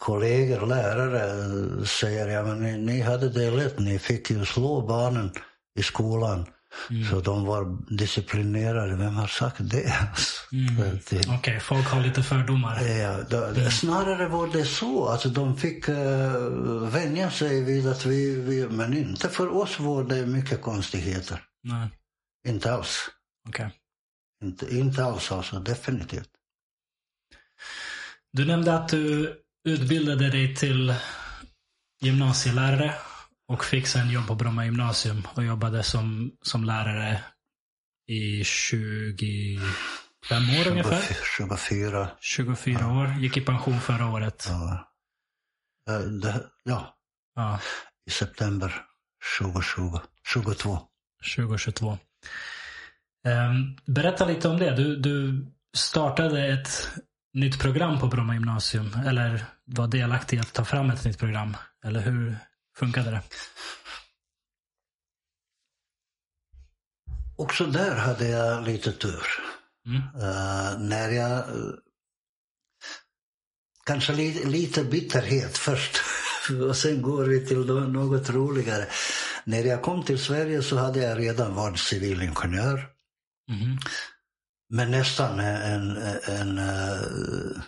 [0.00, 5.32] kollegor, lärare säger ja men ni, ni hade det lätt, ni fick ju slå barnen
[5.78, 6.46] i skolan.
[6.90, 7.10] Mm.
[7.10, 8.96] Så de var disciplinerade.
[8.96, 9.92] Vem har sagt det?
[10.52, 10.98] Mm.
[11.06, 12.82] Okej, okay, folk har lite fördomar.
[12.82, 13.70] Ja, då, mm.
[13.70, 15.96] Snarare var det så att de fick uh,
[16.92, 21.42] vänja sig vid att vi, vi, Men inte för oss var det mycket konstigheter.
[21.62, 21.88] Nej.
[22.48, 23.10] Inte alls.
[23.48, 23.68] Okay.
[24.44, 26.30] Inte, inte alls alltså, definitivt.
[28.32, 30.94] Du nämnde att du utbildade dig till
[32.00, 32.94] gymnasielärare
[33.48, 37.24] och fick sen jobb på Bromma gymnasium och jobbade som, som lärare
[38.06, 39.62] i 25
[40.32, 41.16] år 20, ungefär.
[41.36, 42.08] 24.
[42.20, 43.00] 24 ja.
[43.00, 43.14] år.
[43.20, 44.46] Gick i pension förra året.
[44.48, 44.86] Ja.
[46.22, 46.96] Det, ja.
[47.34, 47.60] ja.
[48.06, 48.84] I september
[49.38, 49.98] 2020.
[50.28, 50.78] 22.
[51.36, 51.98] 2022.
[53.26, 54.76] Um, berätta lite om det.
[54.76, 56.90] Du, du startade ett
[57.34, 58.94] nytt program på Bromma gymnasium?
[59.06, 61.56] Eller var delaktig i att ta fram ett nytt program?
[61.84, 62.36] Eller hur
[62.76, 63.22] funkade det?
[67.36, 69.26] Också där hade jag lite tur.
[69.86, 70.02] Mm.
[70.02, 71.38] Uh, när jag...
[71.38, 71.74] Uh,
[73.86, 76.00] kanske li, lite bitterhet först.
[76.68, 78.86] och sen går vi till något roligare.
[79.44, 82.86] När jag kom till Sverige så hade jag redan varit civilingenjör.
[83.50, 83.78] Mm.
[84.70, 87.62] Men nästan en, en, en uh,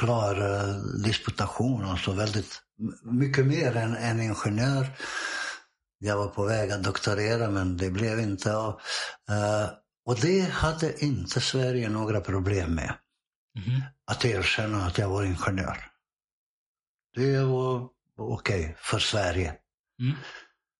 [0.00, 2.62] klar uh, disputation, alltså väldigt
[3.02, 4.86] mycket mer än en ingenjör.
[5.98, 8.80] Jag var på väg att doktorera men det blev inte av.
[9.30, 9.70] Uh,
[10.06, 12.94] och det hade inte Sverige några problem med.
[13.66, 13.82] Mm.
[14.06, 15.90] Att erkänna att jag var ingenjör.
[17.14, 19.54] Det var okej okay för Sverige.
[20.00, 20.16] Mm.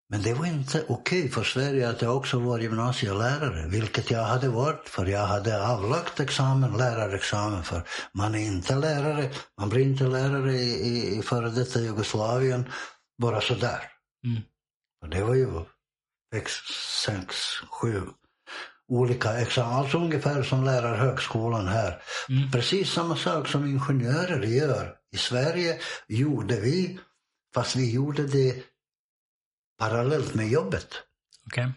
[0.08, 4.22] Men det var inte okej okay för Sverige att jag också var gymnasielärare, vilket jag
[4.22, 7.62] hade varit för jag hade avlagt examen, lärarexamen.
[7.62, 12.68] För man är inte lärare, man blir inte lärare i, i, före detta Jugoslavien
[13.22, 13.80] bara sådär.
[14.26, 14.42] Mm.
[15.02, 15.48] Och det var ju
[16.34, 16.52] sex,
[17.04, 17.36] sex,
[17.70, 18.02] sju
[18.88, 22.02] olika examen, alltså ungefär som lärarhögskolan här.
[22.28, 22.50] Mm.
[22.50, 24.94] Precis samma sak som ingenjörer gör.
[25.14, 25.78] I Sverige
[26.08, 26.98] gjorde vi,
[27.54, 28.62] fast vi gjorde det
[29.78, 30.88] parallellt med jobbet.
[31.46, 31.68] Okay.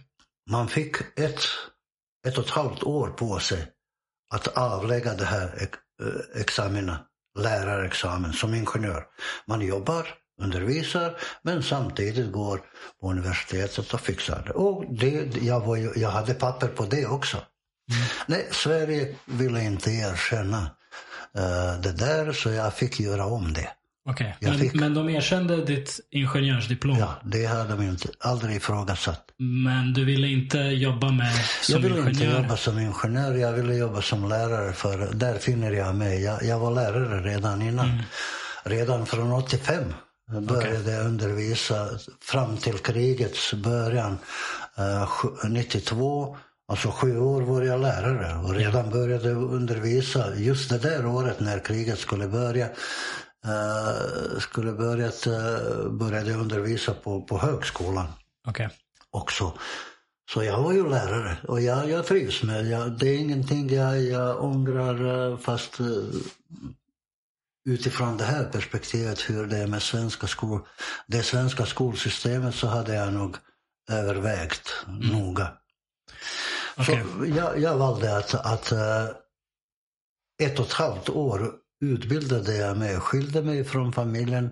[0.49, 1.41] Man fick ett,
[2.27, 3.67] ett och ett halvt år på sig
[4.33, 5.69] att avlägga det här
[6.01, 6.99] eh, examina,
[7.39, 9.05] lärarexamen som ingenjör.
[9.47, 10.07] Man jobbar,
[10.41, 12.61] undervisar men samtidigt går
[13.01, 14.51] på universitetet och fixar det.
[14.51, 17.37] Och det, jag, var, jag hade papper på det också.
[17.37, 18.07] Mm.
[18.27, 20.61] Nej, Sverige ville inte erkänna
[21.37, 23.69] uh, det där så jag fick göra om det.
[24.05, 24.57] Okej, okay.
[24.57, 26.97] men, men de erkände ditt ingenjörsdiplom?
[26.97, 29.25] Ja, det hade de inte, aldrig ifrågasatt.
[29.37, 32.09] Men du ville inte jobba med som Jag ville ingenjör?
[32.11, 36.23] inte jobba som ingenjör, jag ville jobba som lärare för där finner jag mig.
[36.23, 37.89] Jag, jag var lärare redan innan.
[37.89, 38.01] Mm.
[38.63, 39.83] Redan från 85
[40.31, 40.93] började okay.
[40.93, 41.89] jag undervisa
[42.21, 44.17] fram till krigets början.
[44.79, 46.37] Uh, 92
[46.69, 51.59] Alltså sju år var jag lärare och redan började undervisa just det där året när
[51.59, 52.69] kriget skulle börja
[53.45, 58.07] uh, skulle börjat, uh, började undervisa på, på högskolan
[58.47, 58.69] okay.
[59.09, 59.53] också.
[60.31, 62.89] Så jag var ju lärare och jag, jag trivs med det.
[62.99, 66.03] Det är ingenting jag, jag ångrar uh, fast uh,
[67.69, 70.61] utifrån det här perspektivet hur det är med svenska skol,
[71.07, 73.37] det svenska skolsystemet så hade jag nog
[73.89, 75.07] övervägt mm.
[75.07, 75.53] noga.
[76.77, 77.03] Okej.
[77.17, 79.05] Så jag, jag valde att, att eh,
[80.43, 84.49] ett och ett halvt år utbildade jag mig, skilde mig från familjen.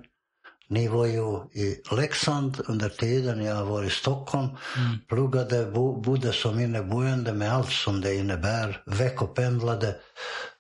[0.70, 4.48] Ni var ju i Leksand under tiden jag var i Stockholm.
[4.48, 4.98] Mm.
[5.08, 8.84] Pluggade, bo, bodde som inneboende med allt som det innebär.
[8.86, 9.96] Veckopendlade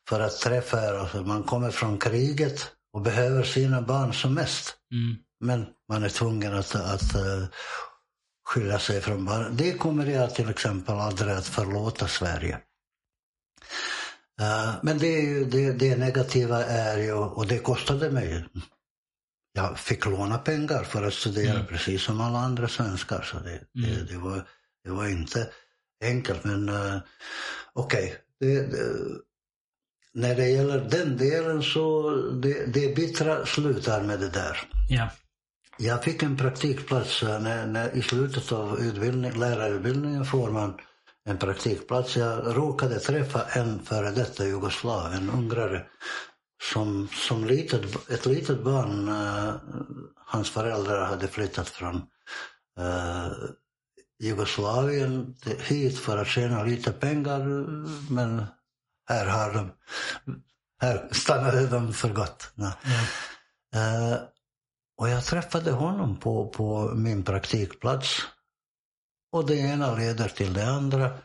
[0.10, 0.94] för att träffa er.
[0.94, 4.76] Alltså man kommer från kriget och behöver sina barn som mest.
[4.92, 5.18] Mm.
[5.40, 7.46] Men man är tvungen att, att uh,
[8.46, 9.58] skilja sig från barnen.
[9.58, 12.60] Det kommer jag till exempel aldrig att förlåta Sverige.
[14.42, 18.46] Eh, men det, är ju, det, det negativa är ju, och det kostade mig.
[19.54, 21.66] Jag fick låna pengar för att studera Mm.
[21.66, 23.22] precis som alla andra svenskar.
[23.22, 24.06] Så det, Mm.
[24.10, 24.48] det, var,
[24.84, 25.50] det var inte
[26.04, 26.44] enkelt.
[26.44, 26.98] Men uh,
[27.74, 28.70] okej, det,
[30.14, 34.70] när det gäller den delen så det, det bittra slutar med det där.
[34.90, 35.10] Ja.
[35.78, 40.78] Jag fick en praktikplats eh, när, när, i slutet av utbildning, lärarutbildningen får man
[41.28, 42.18] en praktikplats.
[42.18, 45.86] Jag råkade träffa en före detta jugoslav, en ungrare,
[46.74, 49.54] som, som litet, ett litet barn, eh,
[50.16, 51.96] hans föräldrar hade flyttat från
[52.80, 53.28] eh,
[54.20, 57.40] Jugoslavien hit för att tjäna lite pengar,
[58.12, 58.46] men
[59.10, 59.72] här har de,
[60.82, 62.52] här stannade de för gott.
[62.56, 62.74] Ja.
[63.76, 64.18] Eh,
[64.98, 68.22] och jag träffade honom på, på min praktikplats.
[69.32, 71.18] Och det ena leder till det andra.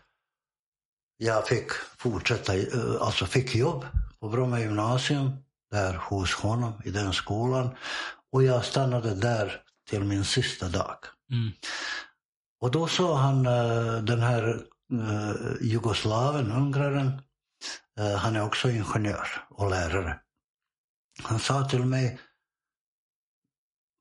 [1.16, 3.86] Jag fick fortsätta, eh, alltså fick jobb
[4.20, 5.30] på Bromma gymnasium,
[5.70, 7.76] där hos honom i den skolan.
[8.32, 10.96] Och jag stannade där till min sista dag.
[11.30, 11.52] Mm.
[12.60, 17.22] Och då sa han, eh, den här eh, jugoslaven, ungraren,
[18.18, 20.20] han är också ingenjör och lärare.
[21.22, 22.20] Han sa till mig,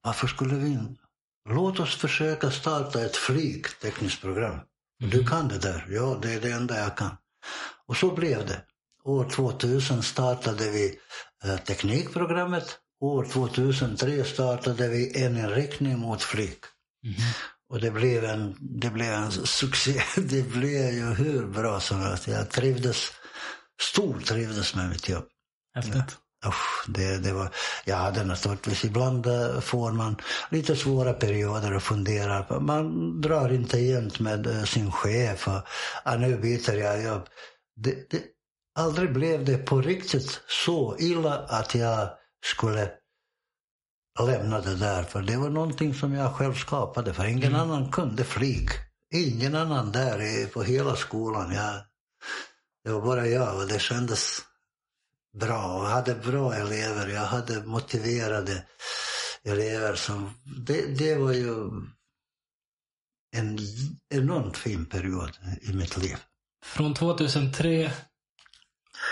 [0.03, 0.77] varför skulle vi
[1.49, 4.59] Låt oss försöka starta ett flygtekniskt program.
[4.99, 5.87] Du kan det där?
[5.89, 7.17] Ja, det är det enda jag kan.
[7.87, 8.61] Och så blev det.
[9.03, 10.99] År 2000 startade vi
[11.43, 12.77] eh, teknikprogrammet.
[12.99, 16.57] År 2003 startade vi en inriktning mot flyg.
[17.03, 17.15] Mhm.
[17.69, 20.01] Och det blev en, det blev en succé.
[20.17, 22.27] Det blev ju hur bra som helst.
[22.27, 23.11] Jag trivdes,
[23.81, 25.25] stortrivdes med mitt jobb.
[25.75, 26.17] Häftigt.
[26.45, 27.49] Usch, det, det var,
[27.85, 30.15] jag hade naturligtvis, ibland eh, får man
[30.49, 35.61] lite svåra perioder och funderar på, man drar inte jämt med eh, sin chef och
[36.03, 37.27] ah, nu byter jag jobb.
[37.75, 38.23] Det, det,
[38.79, 42.09] aldrig blev det på riktigt så illa att jag
[42.45, 42.91] skulle
[44.19, 47.61] lämna det där, för det var någonting som jag själv skapade, för ingen Mm.
[47.61, 48.69] annan kunde flyg.
[49.13, 51.51] Ingen annan där på hela skolan.
[51.53, 51.73] Jag,
[52.83, 54.41] det var bara jag och det kändes
[55.39, 57.07] bra och hade bra elever.
[57.07, 58.63] Jag hade motiverade
[59.43, 59.95] elever.
[59.95, 60.33] som
[60.67, 61.71] Det, det var ju
[63.35, 63.59] en
[64.09, 66.17] enormt fin period i mitt liv.
[66.65, 67.91] Från 2003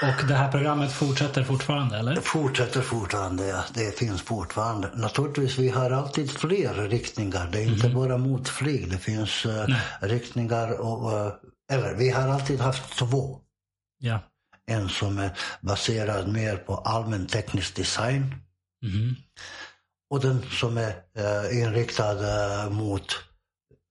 [0.02, 2.16] och det här programmet fortsätter fortfarande, eller?
[2.16, 3.64] Det fortsätter fortfarande, ja.
[3.74, 4.92] det finns fortfarande.
[4.96, 7.50] Naturligtvis, vi har alltid fler riktningar.
[7.52, 8.92] Det är inte bara mot flyg.
[8.92, 9.82] Det finns Nej.
[10.02, 11.34] riktningar och, eh,
[11.72, 13.40] eller vi har alltid haft två.
[14.00, 14.20] Ja.
[14.70, 18.36] En som är baserad mer på allmän teknisk design
[18.86, 19.16] Mhm.
[20.10, 22.20] och den som är eh, inriktad
[22.64, 23.16] eh, mot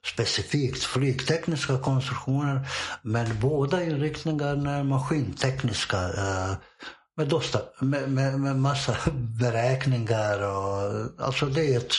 [0.07, 2.69] specifikt flygtekniska konstruktioner.
[3.03, 6.57] Men båda inriktningarna är maskintekniska eh,
[7.17, 8.97] med, dosta, med, med, med massa
[9.41, 10.43] beräkningar.
[10.43, 11.95] Och, alltså det är ett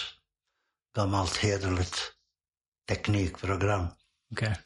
[0.95, 1.97] gammalt hederligt
[2.89, 3.87] teknikprogram
[4.31, 4.57] Okej.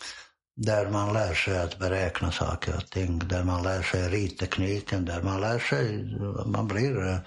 [0.55, 5.21] Där man lär sig att beräkna saker och ting, där man lär sig rittekniken, där
[5.23, 6.15] man lär sig,
[6.45, 7.17] man blir eh,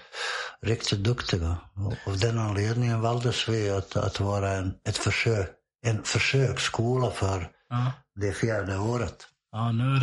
[0.61, 1.57] riktigt duktiga.
[1.75, 5.49] Och av den anledningen valdes vi att, att vara en, ett försök,
[5.85, 7.91] en försöksskola för Ja.
[8.15, 9.27] det fjärde året.
[9.51, 9.99] ja, nu har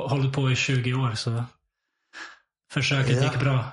[0.00, 1.44] hå- hållit på i 20 år så
[2.72, 3.22] försöket Ja.
[3.24, 3.64] gick bra.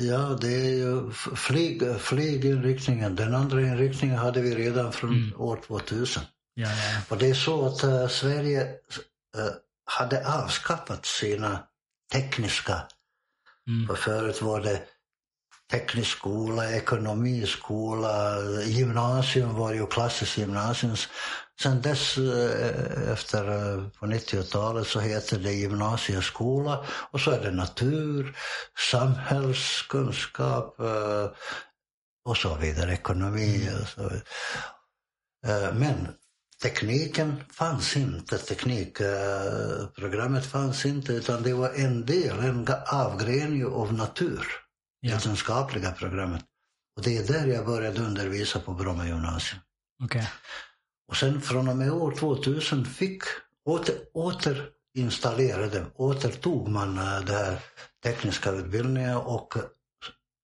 [0.00, 3.16] Ja, det är ju flyg, flyginriktningen.
[3.16, 5.40] Den andra inriktningen hade vi redan från Mm.
[5.40, 6.22] år 2000.
[6.54, 7.00] Ja, ja.
[7.08, 8.62] Och det är så att eh, Sverige
[9.36, 9.52] eh,
[9.86, 11.58] hade avskaffat sina
[12.12, 12.82] tekniska
[13.68, 13.86] Mm.
[13.86, 14.82] För förut var det
[15.70, 20.96] teknisk skola, ekonomiskola, gymnasium var ju klassiskt gymnasium.
[21.62, 23.44] Sen dess, eh, efter
[23.90, 28.36] på 90-talet, så heter det gymnasieskola och så är det natur,
[28.90, 30.80] samhällskunskap
[32.24, 34.22] och så vidare, ekonomi och så vidare.
[35.74, 36.08] Men
[36.64, 44.46] tekniken fanns inte, teknikprogrammet fanns inte, utan det var en del, en avgrening av natur,
[45.00, 45.14] Ja.
[45.14, 46.42] vetenskapliga programmet.
[46.96, 49.60] Och det är där jag började undervisa på Bromma gymnasium.
[50.04, 50.30] Okej.
[51.08, 53.22] Och sen från och med år 2000 fick
[53.68, 57.58] åter, återinstallerade, återtog man eh, den här
[58.04, 59.54] tekniska utbildningen och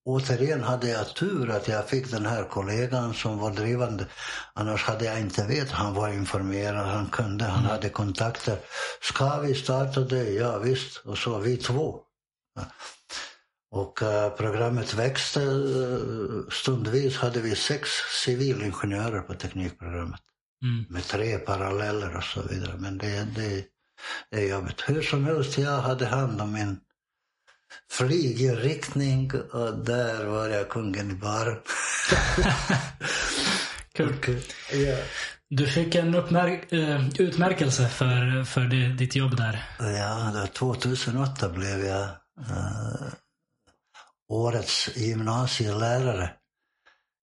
[0.04, 4.06] återigen hade jag tur att jag fick den här kollegan som var drivande.
[4.54, 5.70] Annars hade jag inte vetat.
[5.70, 8.58] Han var informerad, han kunde, han hade kontakter.
[9.00, 10.30] Ska vi starta det?
[10.30, 10.96] Ja visst.
[10.96, 12.00] Och så vi två.
[13.72, 15.40] Och uh, programmet växte.
[16.50, 17.88] Stundvis hade vi sex
[18.24, 20.20] civilingenjörer på teknikprogrammet.
[20.64, 20.84] Mm.
[20.88, 22.74] Med tre paralleller och så vidare.
[22.78, 23.64] Men det, det,
[24.30, 24.82] det är jobbigt.
[24.86, 26.80] Hur som helst, jag hade hand om min
[27.90, 31.58] flygelriktning och där var jag kungen i baren.
[33.94, 34.08] Kul.
[34.08, 34.28] Och,
[34.74, 34.96] ja.
[35.48, 38.64] Du fick en uppmärk eh, utmärkelse för, för
[38.96, 39.68] ditt jobb där.
[39.78, 42.08] Ja, 2008 blev jag
[42.50, 43.12] uh,
[44.28, 46.30] årets gymnasielärare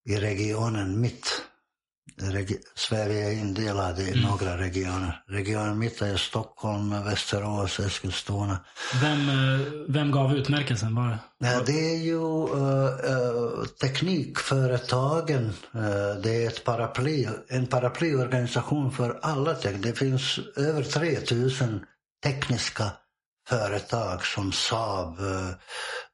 [0.09, 1.46] i regionen Mitt.
[2.75, 4.21] Sverige är indelat i mm.
[4.21, 5.23] några regioner.
[5.27, 8.59] Regionen mitt är Stockholm, Västerås, Eskilstuna.
[9.01, 10.95] Vem, eh, vem gav utmärkelsen?
[10.95, 11.63] Var det?
[11.65, 15.45] det är ju uh, Teknikföretagen.
[15.75, 19.53] Uh, det är ett paraply, en paraplyorganisation för alla.
[19.53, 21.85] Det finns över 3000
[22.23, 22.91] tekniska
[23.49, 25.17] företag som Saab,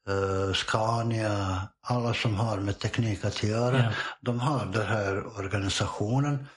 [0.09, 3.77] uh, Scania, alla som har med teknik att göra.
[3.77, 3.93] Yeah.
[4.21, 6.47] De har den här organisationen.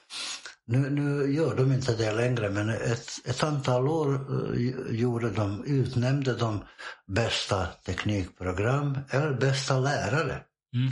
[0.65, 5.63] Nu, nu gör de inte det längre men ett, ett antal år uh, gjorde de,
[5.63, 6.59] utnämnde de
[7.07, 10.41] bästa teknikprogram eller bästa lärare.
[10.75, 10.91] Mm.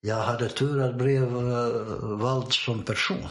[0.00, 3.28] Jag hade tur att bli uh, vald som person.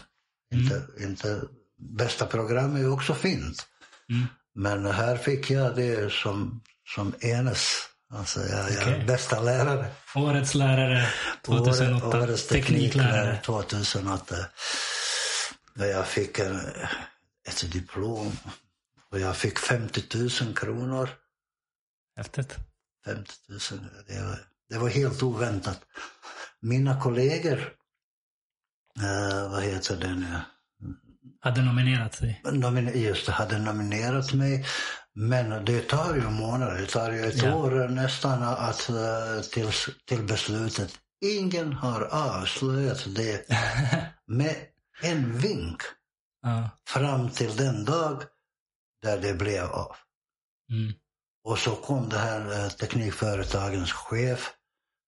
[0.54, 0.64] Mm.
[0.64, 1.42] Inte, inte,
[1.80, 3.68] bästa program är ju också fint.
[4.10, 4.26] Mm.
[4.56, 6.62] Men här fick jag det som,
[6.96, 9.92] som enes Alltså jag, jag är bästa lärare.
[10.16, 11.08] Årets lärare
[11.46, 12.20] 2008.
[12.22, 14.36] Årets tekniklärare 2008.
[15.76, 16.60] Jag fick en,
[17.48, 18.32] ett diplom
[19.12, 20.04] och jag fick 50
[20.42, 21.10] 000 kronor.
[22.16, 22.56] Häftigt.
[23.06, 23.60] 50 000.
[24.08, 24.40] Det var,
[24.70, 25.82] det var helt oväntat.
[26.62, 27.60] Mina kollegor,
[29.02, 30.40] eh, vad heter det nu?
[31.42, 32.42] Hade nominerat dig?
[33.02, 34.66] Just det, hade nominerat mig.
[35.22, 37.56] Men det tar ju månader, det tar ju ett ja.
[37.56, 39.72] år nästan att, eh, till,
[40.06, 41.00] till beslutet.
[41.22, 43.50] Ingen har avslöjat det
[44.28, 44.56] med
[45.02, 45.82] en vink
[46.42, 46.70] ja.
[46.88, 48.24] fram till den dag
[49.02, 49.96] där det blev av.
[50.72, 50.94] Mm.
[51.44, 54.54] Och så kom det här eh, teknikföretagens chef,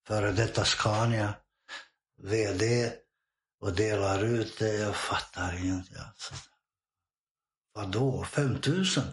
[0.07, 1.33] före detta Scania,
[2.21, 2.91] VD
[3.61, 4.73] och delar ut det.
[4.73, 6.01] Jag fattar inte.
[6.01, 6.33] Alltså.
[7.73, 9.03] Vadå, 5000?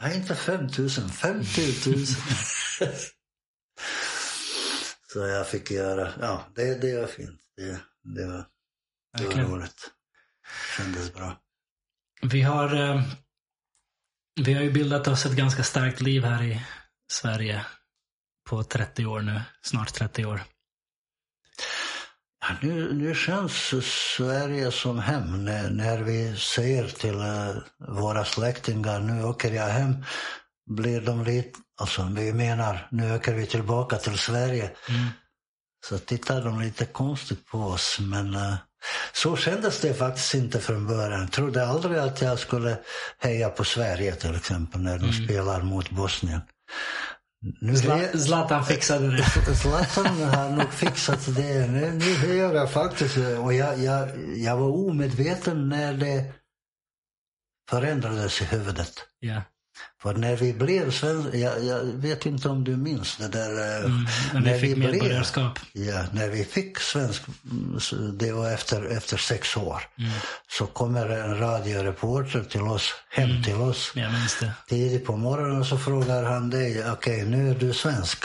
[0.00, 2.06] Nej, inte 5 000, 50 000.
[5.12, 7.40] så jag fick göra, ja, det, det var fint.
[7.56, 8.46] Det, det var,
[9.18, 9.90] det var roligt.
[10.76, 11.40] Kändes bra.
[12.22, 13.02] Vi har, eh,
[14.40, 16.62] vi har ju bildat oss ett ganska starkt liv här i
[17.12, 17.66] Sverige
[18.48, 20.40] på 30 år nu, snart 30 år.
[22.60, 23.74] Nu, nu känns
[24.16, 27.56] Sverige som hem när, när vi säger till uh,
[27.88, 30.04] våra släktingar nu åker jag hem.
[30.70, 34.70] Blir de lite, alltså vi menar nu åker vi tillbaka till Sverige.
[34.88, 35.06] Mm.
[35.86, 37.98] Så tittar de lite konstigt på oss.
[38.00, 38.54] Men uh,
[39.12, 41.20] så kändes det faktiskt inte från början.
[41.20, 42.78] Jag trodde aldrig att jag skulle
[43.18, 45.24] heja på Sverige till exempel när de mm.
[45.24, 46.40] spelar mot Bosnien.
[47.42, 47.76] Nu
[48.18, 49.22] Zlatan fixade det.
[49.54, 51.66] Zlatan har nog fixat det.
[51.66, 56.32] Nu, nu hör jag faktiskt, och jag, jag, jag var omedveten när det
[57.70, 58.92] förändrades i huvudet.
[59.24, 59.42] Yeah.
[60.02, 63.50] För när vi blev svenskar, jag, jag, vet inte om du minns det där.
[63.50, 65.58] Eh, mm, när, vi fick vi medborgarskap.
[65.72, 67.22] Ja, när vi fick svensk,
[68.12, 69.82] det var efter, efter sex år.
[69.98, 70.10] Mm.
[70.48, 73.42] Så kommer en radioreporter till oss, hem mm.
[73.42, 73.92] till oss.
[73.94, 74.52] Jag minns det.
[74.68, 78.24] Tidigt på morgonen så frågar han dig, okej okay, nu är du svensk.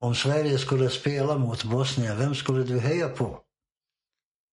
[0.00, 3.38] Om Sverige skulle spela mot Bosnien, vem skulle du heja på?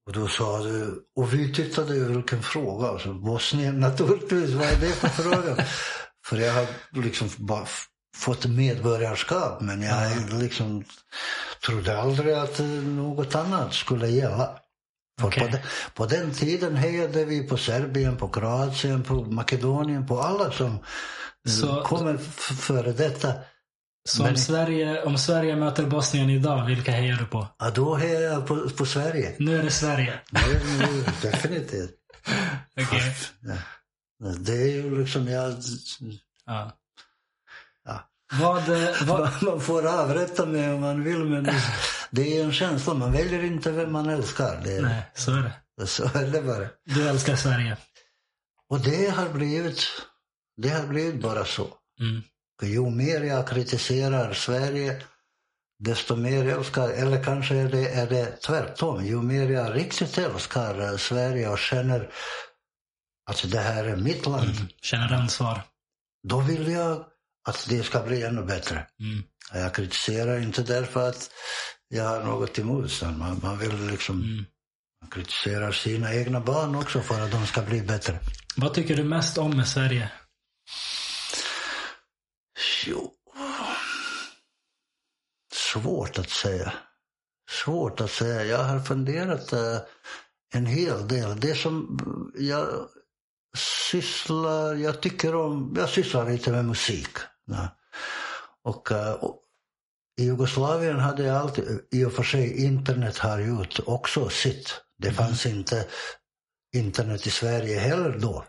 [0.10, 2.88] Och då sa du, och vi tittade över vilken fråga.
[2.88, 5.66] Alltså, Bosnien naturligtvis, vad är det för fråga?
[6.30, 7.66] För jag har liksom bara
[8.16, 10.84] fått medborgarskap men jag liksom
[11.66, 14.60] trodde aldrig att något annat skulle gälla.
[15.24, 15.44] Okay.
[15.44, 15.62] På, den,
[15.94, 20.80] på, den tiden hejade vi på Serbien, på Kroatien, på Makedonien, på alla som
[21.48, 22.18] Så, kommer
[22.58, 23.34] före detta.
[24.10, 27.48] Så men, om, Sverige, om Sverige möter Bosnien idag, vilka hejar du på?
[27.60, 29.36] Ja, då hejar jag på, på Sverige.
[29.40, 30.14] Nu är det Sverige?
[30.32, 31.92] Nu, nu, definitivt.
[32.76, 33.12] okay.
[33.42, 33.54] Ja.
[34.20, 35.54] Det är ju liksom, jag...
[36.46, 36.72] Ja.
[37.86, 38.10] ja.
[38.40, 39.44] Vad, eh, vad...
[39.44, 41.44] Man får avrätta mig om man vill men
[42.12, 42.94] det är en känsla.
[42.94, 44.62] Man väljer inte vem man älskar.
[44.64, 45.88] Det Nej, så är det.
[45.88, 46.68] Så är det bara.
[46.84, 47.78] Du älskar Sverige?
[48.70, 49.84] Och det har blivit,
[50.58, 51.68] det har blivit bara så.
[52.00, 52.22] Mm.
[52.64, 55.02] Ju mer jag kritiserar Sverige,
[55.80, 59.06] desto mer älskar, eller kanske är det, är det tvärtom.
[59.06, 62.10] Ju mer jag riktigt älskar eh, Sverige och känner
[63.30, 64.68] att det här är mitt land, Mm.
[64.82, 65.62] Känner ansvar.
[66.28, 67.06] då vill jag
[67.48, 68.88] att det ska bli ännu bättre.
[69.00, 69.24] Mm.
[69.54, 71.30] Jag kritiserar inte därför att
[71.88, 74.46] jag har något emot man, man vill liksom Mm.
[75.02, 78.20] man kritiserar sina egna barn också för att de ska bli bättre.
[78.56, 80.12] Vad tycker du mest om med Sverige?
[82.88, 83.12] Jo.
[85.54, 86.74] Svårt att säga.
[87.50, 88.44] Svårt att säga.
[88.46, 89.78] Jag har funderat eh,
[90.54, 91.40] en hel del.
[91.40, 92.00] Det som
[92.38, 92.68] jag
[93.58, 97.18] sysslar, jag tycker om, jag sysslar lite med musik.
[97.46, 97.78] Ja.
[98.64, 99.40] Och, eh, och
[100.20, 104.82] i Jugoslavien hade jag alltid, i och för sig internet har gjort också sitt.
[104.98, 105.88] Det fanns inte
[106.76, 108.46] internet i Sverige heller då.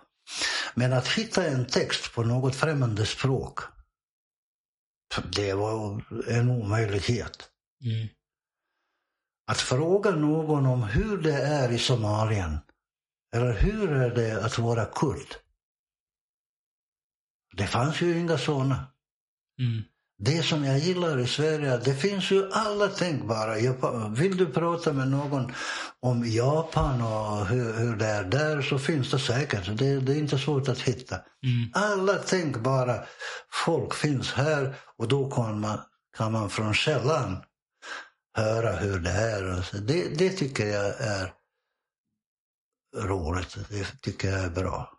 [0.74, 3.58] Men att hitta en text på något främmande språk,
[5.32, 7.48] det var en omöjlighet.
[7.84, 8.08] Mm.
[9.50, 12.58] Att fråga någon om hur det är i Somalien,
[13.34, 15.34] eller hur är det att vara kurd?
[17.56, 18.86] Det fanns ju inga sådana.
[19.60, 19.82] Mm.
[20.22, 23.58] Det som jag gillar i Sverige, det finns ju alla tänkbara.
[23.58, 25.52] Japan- Vill du prata med någon
[26.00, 29.78] om Japan och hur, hur det är där så finns det säkert.
[29.78, 31.16] Det, det är inte svårt att hitta.
[31.16, 31.70] Mm.
[31.72, 33.04] Alla tänkbara
[33.66, 35.78] folk finns här och då kan man,
[36.16, 37.36] kan man från källan
[38.36, 39.58] höra hur det är.
[39.58, 41.32] Och så Det, det tycker jag är
[42.96, 43.56] roligt.
[43.68, 44.92] Det tycker jag är bra.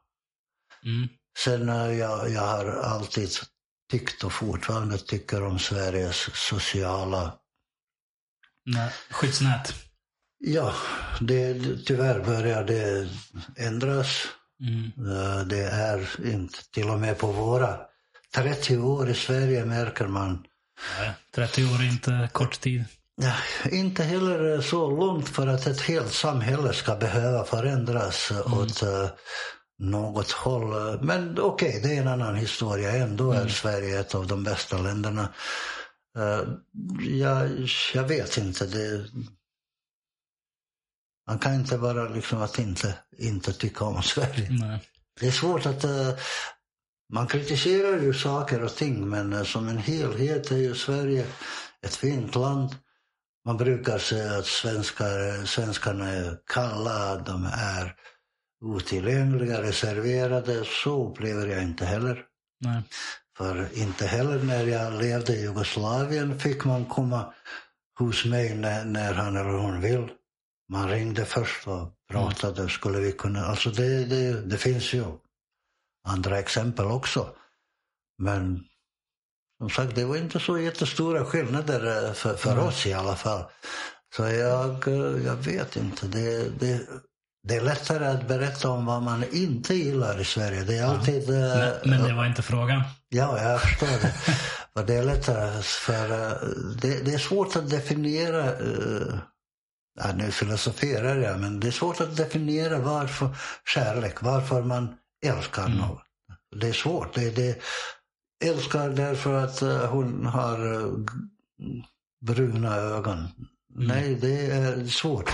[0.85, 1.09] Mm.
[1.37, 3.29] Sen eh, jag, jag har alltid
[3.91, 7.33] tyckt och fortfarande tycker om Sveriges sociala...
[8.65, 8.93] Nej.
[9.09, 9.73] Skyddsnät.
[10.37, 10.73] Ja,
[11.21, 11.53] det,
[11.85, 13.09] tyvärr börjar det
[13.57, 14.27] ändras.
[14.61, 15.15] Mm.
[15.15, 17.79] Eh, Det är inte, till och med på våra
[18.35, 20.45] 30 år i Sverige märker man
[20.99, 22.85] Nej, 30 år är inte kort tid.
[23.71, 29.09] Inte heller så långt för att ett helt samhälle ska behöva förändras åt eh,
[29.79, 30.99] något håll.
[31.01, 32.91] Men okej, det är en annan historia.
[32.91, 35.29] Ändå är Sverige ett av de bästa länderna.
[36.17, 36.41] Eh,
[36.99, 37.49] jag,
[37.93, 38.65] jag vet inte.
[38.65, 39.05] Det,
[41.27, 44.47] man kan inte bara liksom att inte, inte tycka om Sverige.
[44.49, 44.79] Nej.
[45.19, 45.83] Det är svårt att...
[45.83, 46.13] eh,
[47.13, 51.25] man kritiserar ju saker och ting men eh, som en helhet är ju Sverige
[51.81, 52.75] ett fint land.
[53.45, 57.95] Man brukar säga att svenskar, svenskarna är kalla, de är
[58.61, 60.65] otillgängliga, reserverade.
[60.65, 62.25] Så upplever jag inte heller.
[62.59, 62.81] Nej.
[63.37, 67.33] För inte heller när jag levde i Jugoslavien fick man komma
[67.99, 70.09] hos mig när, när han eller hon vill.
[70.69, 72.69] Man ringde först och pratade.
[72.69, 73.45] Skulle vi kunna...
[73.45, 75.05] Alltså det, det, det finns ju
[76.07, 77.35] andra exempel också.
[78.17, 78.65] Men
[79.61, 82.65] som sagt, det var inte så jättestora skillnader eh, för, för Mm.
[82.67, 83.43] oss i alla fall.
[84.15, 86.07] Så jag, eh, jag vet inte.
[86.07, 86.81] Det, det,
[87.47, 90.63] det är lättare att berätta om vad man inte gillar i Sverige.
[90.63, 91.29] Det är alltid...
[91.29, 91.35] eh,
[91.83, 92.83] Men, men det var inte frågan.
[93.09, 94.13] Ja, jag förstår det.
[94.73, 96.07] För det är lättare, för
[96.81, 98.45] det, det är svårt att definiera,
[99.99, 103.29] ja, nu filosoferar jag, men det är svårt att definiera varför
[103.73, 105.79] kärlek, varför man älskar Mm.
[106.55, 107.13] Det är svårt.
[107.15, 107.61] Det, det
[108.41, 110.87] älskar därför att eh, hon har eh,
[112.21, 113.27] bruna ögon.
[113.75, 115.29] Nej, det är svårt.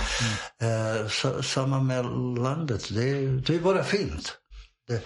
[0.62, 2.04] Eh, sa- samma med
[2.38, 4.38] landet, det, det är bara fint.
[4.88, 5.02] Det,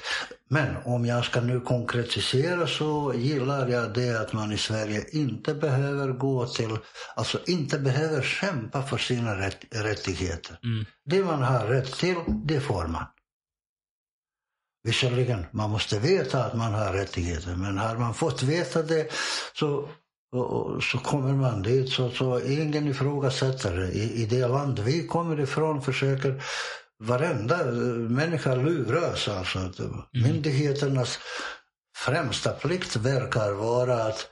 [0.51, 5.55] men om jag ska nu konkretisera så gillar jag det att man i Sverige inte
[5.55, 6.77] behöver gå till,
[7.17, 10.59] alltså inte behöver kämpa för sina rätt, rättigheter.
[10.65, 10.85] Mm.
[11.05, 13.05] Det man har rätt till, det får man.
[14.85, 19.13] Visserligen, man måste veta att man har rättigheter, men har man fått veta det
[19.59, 19.89] så,
[20.83, 21.91] så kommer man dit.
[21.93, 23.89] Så, så ingen ifrågasätter det.
[23.93, 26.43] I, I det land vi kommer ifrån försöker
[27.05, 27.73] varenda eh,
[28.21, 29.29] människa luras.
[29.29, 29.59] Alltså.
[29.59, 29.81] Att
[30.13, 31.19] Myndigheternas
[31.97, 34.29] främsta plikt verkar vara att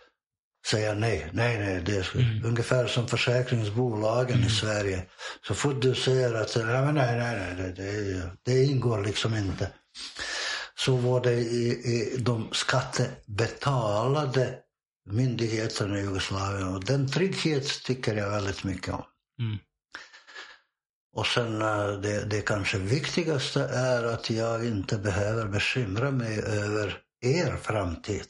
[0.66, 1.82] säga nej, nej, nej.
[1.86, 2.44] Det är Mm.
[2.44, 5.02] ungefär som försäkringsbolagen i Sverige.
[5.46, 9.70] Så fort du säger att nej, nej, nej, nej det, det ingår liksom inte.
[10.74, 14.58] Så var det i, i de skattebetalade
[15.10, 16.68] myndigheterna i Jugoslavien.
[16.74, 19.04] Och den trygghet tycker jag väldigt mycket om.
[19.40, 19.58] Mm.
[21.16, 26.98] Och sen eh, det, det kanske viktigaste är att jag inte behöver bekymra mig över
[27.20, 28.26] er framtid.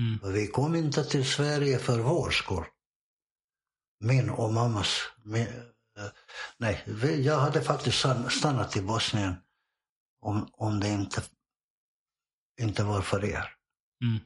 [0.00, 0.32] Mm.
[0.34, 2.64] Vi kom inte till Sverige för vår skull.
[4.04, 4.98] Min och mammas.
[5.24, 5.46] Min,
[5.98, 6.04] eh,
[6.58, 6.84] nej,
[7.24, 9.34] jag hade faktiskt stan- stannat i Bosnien
[10.20, 11.22] om, om det inte
[12.60, 13.54] inte var för er.
[14.04, 14.20] Mm.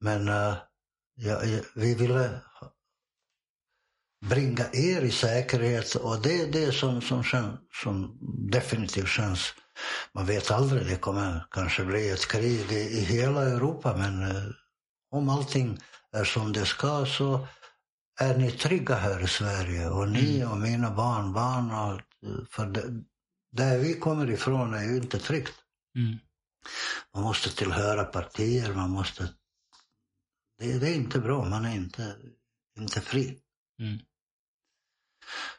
[0.00, 0.56] Men uh,
[1.14, 1.40] ja,
[1.74, 2.40] vi ville
[4.26, 8.18] bringa er i säkerhet och det är det som, som, känns, som
[8.50, 9.54] definitivt känns
[10.14, 14.52] man vet aldrig, det kommer kanske bli ett krig i, i hela Europa men uh,
[15.10, 15.78] om allting
[16.12, 17.46] är som det ska så
[18.20, 20.52] är ni trygga här i Sverige och ni mm.
[20.52, 21.70] och mina barnbarn.
[21.70, 22.00] Och,
[22.50, 22.82] för det,
[23.50, 25.54] där vi kommer ifrån är ju inte tryggt.
[25.96, 26.18] Mm.
[27.14, 29.28] Man måste tillhöra partier, man måste...
[30.58, 32.16] Det, det är inte bra, man är inte,
[32.78, 33.38] inte fri.
[33.78, 33.98] Mm.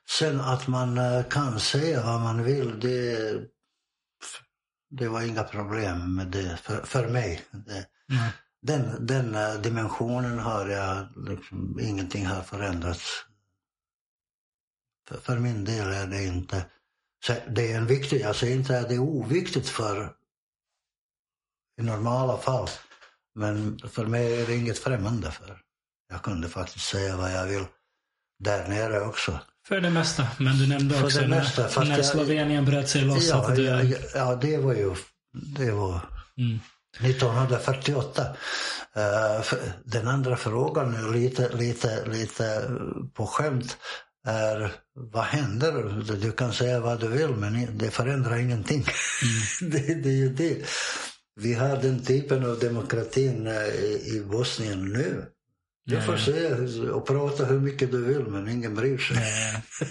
[0.09, 3.33] Sen att man eh, kan säga vad man vill, det,
[4.89, 7.45] det var inga problem med det för, för mig.
[7.51, 8.31] Det, mm.
[8.61, 13.25] den, den eh, dimensionen har jag, liksom, ingenting har förändrats.
[15.07, 16.65] För, för min del är det inte,
[17.25, 20.13] så det är en viktig, jag säger inte att det är oviktigt för
[21.81, 22.69] i normala fall.
[23.35, 25.57] Men för mig är det inget främmande för.
[26.09, 27.65] Jag kunde faktiskt säga vad jag vill
[28.39, 29.39] där nere också.
[29.67, 30.27] För det mesta.
[30.39, 33.47] Men du nämnde för också det när, mesta, när jag, Slovenien bröt sig loss ja,
[33.47, 33.63] att du...
[33.63, 34.95] Ja, ja, det var ju
[35.33, 35.99] det var
[36.37, 36.59] mm.
[36.99, 38.25] 1948.
[38.97, 42.71] Uh, den andra frågan, är lite, lite, lite
[43.13, 43.77] på skämt,
[44.23, 46.03] är vad händer?
[46.21, 48.85] Du kan säga vad du vill men det förändrar ingenting.
[49.61, 49.71] Mm.
[49.71, 50.65] det, det är ju det.
[51.35, 53.67] Vi har den typen av demokratin eh,
[54.15, 55.25] i, Bosnien nu.
[55.85, 59.17] Du får säga och prata hur mycket du vill men ingen bryr sig.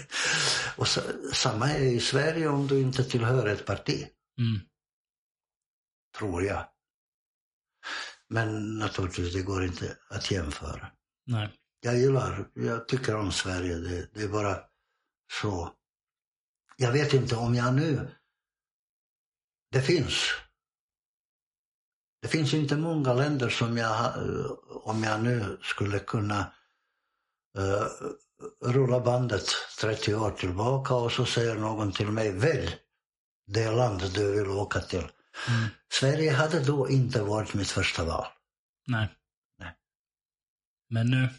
[0.75, 1.01] Och så,
[1.33, 4.61] samma är i Sverige om du inte tillhör ett parti, mm.
[6.17, 6.65] tror jag.
[8.29, 10.87] Men naturligtvis, det går inte att jämföra.
[11.25, 11.49] Nej.
[11.83, 13.75] Jag gillar, jag tycker om Sverige.
[13.75, 14.59] Det, det är bara
[15.31, 15.73] så.
[16.77, 18.15] Jag vet inte om jag nu...
[19.71, 20.29] Det finns.
[22.21, 24.13] Det finns inte många länder som jag,
[24.83, 26.53] om jag nu skulle kunna
[27.57, 27.87] uh,
[28.65, 29.45] rulla bandet
[29.79, 32.77] 30 år tillbaka och så säger någon till mig, välj
[33.47, 35.07] det land du vill åka till.
[35.47, 35.67] Mm.
[35.89, 38.25] Sverige hade då inte varit mitt första val.
[38.87, 39.09] Nej.
[39.59, 39.75] Nej.
[40.89, 41.29] Men nu.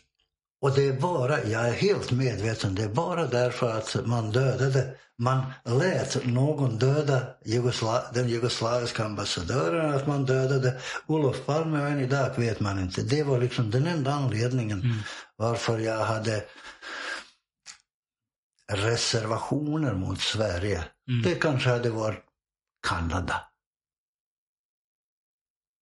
[0.62, 4.96] Och det är bara, jag är helt medveten, det är bara därför att man dödade,
[5.18, 12.00] man lät någon döda Jugosla, den jugoslaviska ambassadören, att man dödade Olof Palme och än
[12.00, 13.02] idag vet man inte.
[13.02, 14.96] Det var liksom den enda anledningen Mm.
[15.36, 16.44] varför jag hade
[18.72, 20.84] reservationer mot Sverige.
[21.08, 21.22] Mm.
[21.22, 22.24] Det kanske hade varit
[22.88, 23.40] Kanada.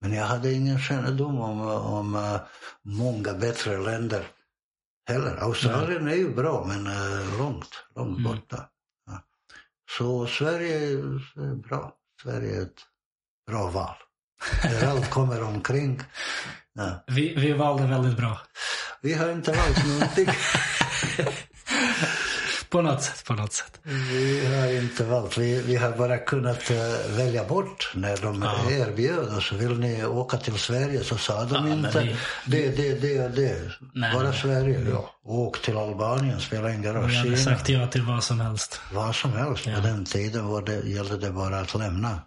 [0.01, 2.41] Men jag hade ingen kännedom om, om uh,
[2.83, 4.27] många bättre länder
[5.13, 5.37] heller.
[5.37, 8.23] Australien är ju bra, men uh, långt, långt Mm.
[8.33, 8.65] borta.
[9.07, 9.23] Ja.
[9.97, 11.93] Så Sverige är bra.
[12.23, 12.81] Sverige är ett
[13.51, 13.95] bra val.
[14.63, 16.01] Där allt kommer omkring.
[16.73, 17.05] Ja.
[17.07, 18.41] Vi, vi valde väldigt bra.
[19.03, 20.29] Vi har inte valt någonting.
[22.71, 23.25] På något sätt.
[23.27, 23.81] På något sätt.
[23.83, 25.39] Vi har inte valt.
[25.39, 26.77] Vi, vi har bara kunnat eh,
[27.17, 28.71] välja bort när de Ja.
[28.71, 29.53] erbjöd oss.
[29.53, 32.17] Vill ni åka till Sverige så sa de Ja, inte vi-
[32.47, 33.71] det, det, det och det.
[33.95, 34.39] Nej, bara nej.
[34.39, 34.87] Sverige.
[34.91, 35.11] Ja.
[35.25, 37.09] Åk till Albanien, spela ingen roll.
[37.09, 38.81] Vi hade Kina, sagt ja till vad som helst.
[38.93, 39.67] vad som helst.
[39.67, 39.75] Ja.
[39.75, 42.21] På den tiden var det, gällde det bara att lämna.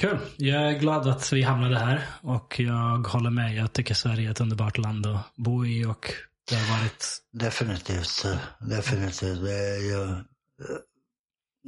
[0.00, 0.18] Kul.
[0.36, 3.54] Jag är glad att vi hamnade här och jag håller med.
[3.54, 6.12] Jag tycker Sverige är ett underbart land att bo i och
[6.48, 7.18] det har varit...
[7.32, 8.24] Definitivt.
[8.60, 9.42] Definitivt.
[9.44, 10.02] Det är ju...
[10.02, 10.78] eh,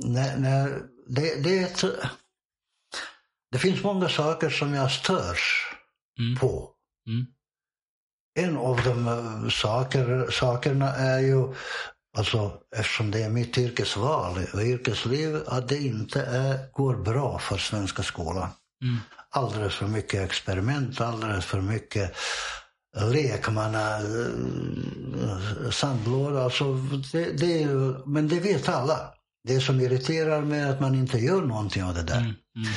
[0.04, 1.84] När, när, det, det, är ett,
[3.52, 5.64] det finns många saker som jag störs
[6.20, 6.36] Mm.
[6.38, 6.70] på.
[7.08, 7.26] Mm.
[8.38, 11.54] En av de eh, saker, sakerna är ju,
[12.16, 17.58] alltså eftersom det är mitt yrkesval och yrkesliv, att det inte är, går bra för
[17.58, 18.48] svenska skolan.
[18.82, 18.96] Mm.
[19.30, 22.16] Alldeles för mycket experiment, alldeles för mycket
[23.06, 26.42] lekmanna, eh, sandlåda.
[26.42, 26.74] Alltså
[27.12, 29.14] det, det är men det vet alla.
[29.48, 32.18] Det som irriterar mig är att man inte gör någonting av det där.
[32.20, 32.34] Mm.
[32.56, 32.68] Mm.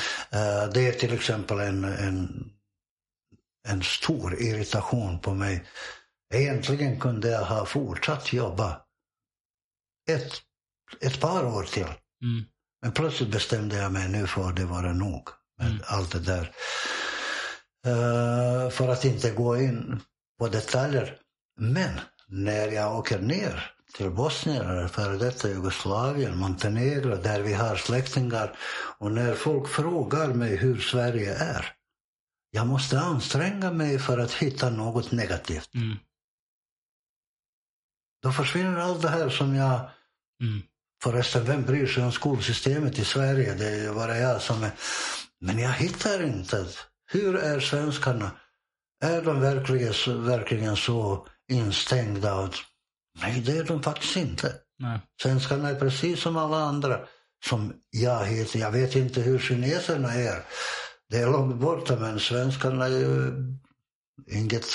[0.64, 2.50] Eh, Det är till exempel en, en,
[3.68, 5.64] en stor irritation på mig.
[6.34, 8.82] Egentligen kunde jag ha fortsatt jobba
[10.10, 10.32] ett,
[11.02, 11.84] ett par år till.
[12.24, 12.46] Mm.
[12.82, 15.80] Men plötsligt bestämde jag mig, nu får det vara nog med Mm.
[15.88, 16.52] allt det där.
[17.88, 20.00] Eh, för att inte gå in
[20.42, 21.18] på detaljer.
[21.60, 27.76] Men när jag åker ner till Bosnien, eller före detta Jugoslavien, Montenegro, där vi har
[27.76, 28.58] släktingar.
[28.98, 31.74] Och när folk frågar mig hur Sverige är.
[32.52, 35.76] Jag måste anstränga mig för att hitta något negativt.
[35.76, 35.98] Mm.
[38.24, 39.90] Då försvinner allt det här som jag
[40.44, 40.62] Mm.
[41.04, 43.54] Förresten, vem bryr sig om skolsystemet i Sverige?
[43.54, 44.72] Det är bara jag som är
[45.40, 46.66] Men jag hittar inte.
[47.12, 48.32] Hur är svenskarna?
[49.02, 52.50] Är de verkligen, verkligen så instängda?
[53.22, 54.54] Nej, det är de faktiskt inte.
[54.80, 55.00] Nej.
[55.22, 57.00] Svenskarna är precis som alla andra
[57.46, 58.60] som jag heter.
[58.60, 60.44] Jag vet inte hur kineserna är.
[61.10, 63.32] Det är långt borta, men svenskarna är ju
[64.32, 64.66] inget,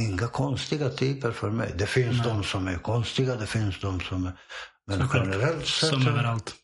[0.00, 1.72] inga konstiga typer för mig.
[1.76, 2.26] Det finns Nej.
[2.26, 4.32] de som är konstiga, det finns de som är...
[4.86, 6.54] Men själv- generellt sett, Som överallt.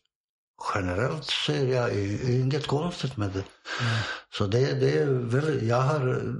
[0.75, 1.95] Generellt ser jag
[2.29, 3.43] inget konstigt med det.
[3.81, 4.03] Nej.
[4.37, 6.33] Så det, det är väldigt, jag har eh,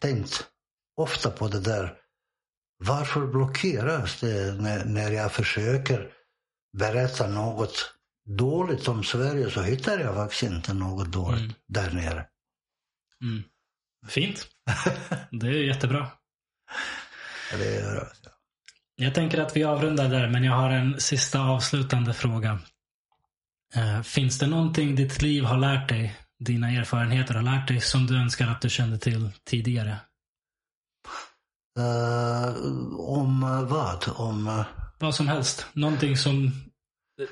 [0.00, 0.46] tänkt
[0.96, 1.94] ofta på det där.
[2.78, 6.10] Varför blockeras det när, när jag försöker
[6.78, 7.92] berätta något
[8.38, 11.54] dåligt om Sverige så hittar jag faktiskt inte något dåligt Mm.
[11.68, 12.26] där nere.
[13.22, 13.42] Mm.
[14.08, 14.46] Fint.
[15.30, 16.08] Det är jättebra.
[17.58, 18.08] Det är,
[18.96, 22.58] Jag tänker att vi avrundar där, men jag har en sista avslutande fråga.
[23.74, 28.06] Eh, finns det någonting ditt liv har lärt dig, dina erfarenheter har lärt dig, som
[28.06, 29.96] du önskar att du kände till tidigare?
[31.78, 32.54] eh,
[32.98, 34.04] om eh, vad?
[34.16, 34.46] Om...
[34.48, 34.64] eh,
[34.98, 35.66] Vad som helst.
[35.72, 36.52] Någonting som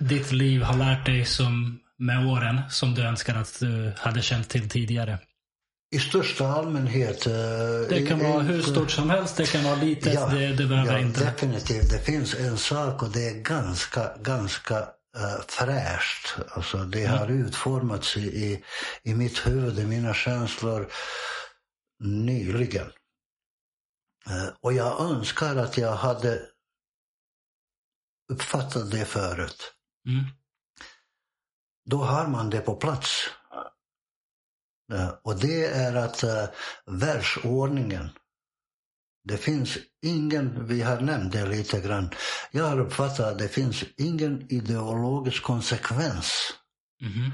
[0.01, 4.49] ditt liv har lärt dig som med åren, som du önskar att du hade känt
[4.49, 5.19] till tidigare.
[5.95, 7.25] I största allmänhet.
[7.89, 10.93] Det kan vara hur stort som helst, det kan vara litet, Ja, det, det behöver
[10.93, 11.25] ja, inte.
[11.25, 11.91] definitivt.
[11.91, 16.35] Det finns en sak och det är ganska, ganska uh, fräscht.
[16.49, 17.19] Alltså det Mm.
[17.19, 18.65] har utformats i, i,
[19.03, 20.93] i mitt huvud, i mina känslor
[22.05, 22.93] nyligen.
[24.27, 26.43] Eh, och jag önskar att jag hade
[28.33, 29.73] uppfattat det förut.
[30.09, 30.25] Mm.
[31.91, 33.11] Då har man det på plats.
[34.93, 36.25] Eh, Och det är att
[36.87, 38.11] världsordningen,
[39.25, 42.11] det finns ingen, vi har nämnt det lite grann,
[42.51, 46.53] jag har uppfattat att det finns ingen ideologisk konsekvens.
[47.03, 47.33] Mhm.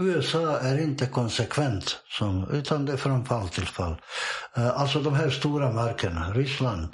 [0.00, 3.96] USA är inte konsekvent, som, utan det är från fall till fall.
[4.56, 6.88] Eh, Alltså de här stora markerna, Ryssland,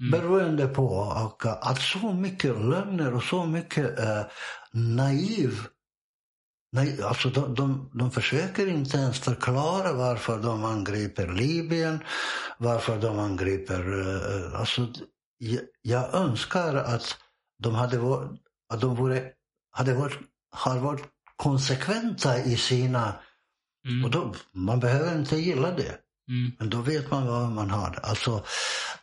[0.00, 0.10] Mm.
[0.10, 4.22] beroende på och, att så mycket lögner och så mycket eh,
[4.72, 5.58] naiv
[6.72, 12.04] Nej, alltså de, de, de försöker inte ens förklara varför de angriper Libyen,
[12.58, 14.00] varför de angriper...
[14.00, 14.88] eh, Alltså,
[15.38, 17.16] jag, jag önskar att
[17.62, 18.30] de hade varit,
[18.72, 19.30] att de vore,
[19.70, 20.18] hade varit,
[20.50, 21.04] har varit
[21.36, 23.14] konsekventa i sina...
[23.88, 24.04] Mm.
[24.04, 26.52] Och då, man behöver inte gilla det, Mm.
[26.58, 27.98] men då vet man vad man har.
[28.02, 28.44] Alltså,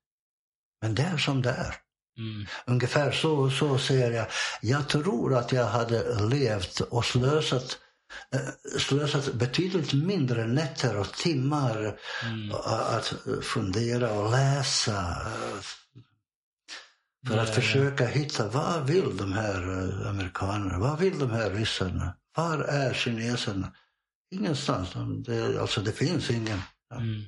[0.81, 1.75] Men det är som det är.
[2.17, 2.45] Mm.
[2.65, 4.27] Ungefär så, så ser jag.
[4.61, 7.77] Jag tror att jag hade levt och slösat,
[8.79, 12.51] slösat betydligt mindre nätter och timmar Mm.
[12.51, 14.97] a- att fundera och läsa.
[15.01, 15.61] eh,
[17.27, 19.61] För att försöka hitta, vad vill de här
[20.01, 20.79] eh, amerikanerna?
[20.79, 22.15] Vad vill de här ryssarna?
[22.35, 23.71] Var är kineserna?
[24.31, 24.89] Ingenstans.
[25.25, 26.61] Det, alltså det finns ingen.
[26.93, 27.23] Mm.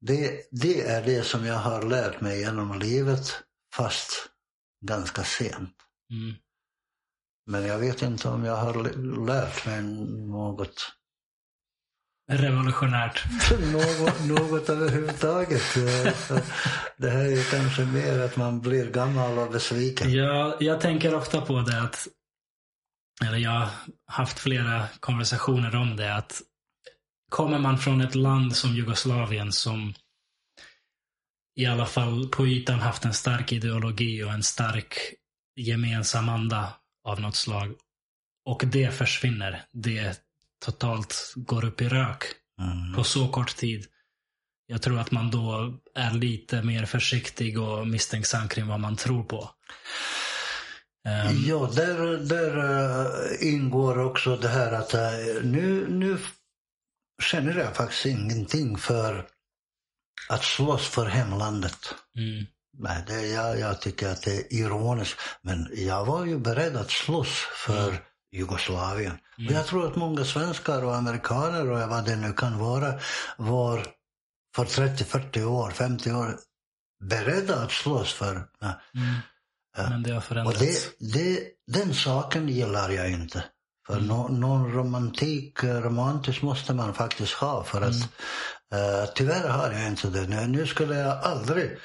[0.00, 3.42] Det, det är det som jag har lärt mig genom livet,
[3.74, 4.10] fast
[4.86, 5.74] ganska sent.
[6.10, 6.34] Mm.
[7.50, 8.74] Men jag vet inte om jag har
[9.26, 10.92] lärt mig något,
[12.32, 13.24] Revolutionärt.
[13.72, 15.62] något, något överhuvudtaget.
[16.96, 20.12] Det här är kanske mer att man blir gammal och besviken.
[20.12, 22.08] Jag, jag tänker ofta på det att,
[23.24, 23.68] eller jag har
[24.06, 26.42] haft flera konversationer om det, att
[27.28, 29.94] kommer man från ett land som Jugoslavien som
[31.56, 34.94] i alla fall på ytan haft en stark ideologi och en stark
[35.56, 37.74] gemensam anda av något slag
[38.44, 40.20] och det försvinner, det
[40.64, 42.24] totalt går upp i rök
[42.60, 42.94] Mm.
[42.94, 43.86] på så kort tid.
[44.66, 49.24] Jag tror att man då är lite mer försiktig och misstänksam kring vad man tror
[49.24, 49.50] på.
[51.08, 56.18] Ehm, Ja, där, där eh, ingår också det här att eh, nu, nu
[57.22, 59.26] känner jag faktiskt ingenting för
[60.28, 61.94] att slåss för hemlandet.
[62.16, 62.46] mm,
[62.82, 65.20] Nej, det, jag, jag tycker att det är ironiskt.
[65.42, 67.28] Men jag var ju beredd att slåss
[67.66, 68.02] för
[68.32, 69.18] Jugoslavien.
[69.38, 69.48] Mm.
[69.48, 72.94] Och jag tror att många svenskar och amerikaner och vad det nu kan vara
[73.36, 73.86] var
[74.56, 76.36] för 30, 40 år, 50 år
[77.04, 78.46] beredda att slåss för.
[78.60, 78.80] ja.
[78.94, 79.14] mm.
[79.90, 80.58] Men det har Och förändrats.
[80.98, 83.44] det, det, den saken gillar jag inte.
[83.86, 84.06] För Mm.
[84.06, 87.94] nå, någon romantik, eh, romantiskt måste man faktiskt ha för att
[88.72, 89.00] Mm.
[89.02, 90.26] eh, tyvärr har jag inte det.
[90.26, 91.78] Nu, nu skulle jag aldrig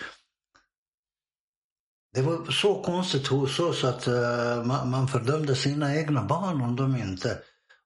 [2.15, 6.75] det var så konstigt hos oss att eh, man, man fördömde sina egna barn om
[6.75, 7.41] de inte.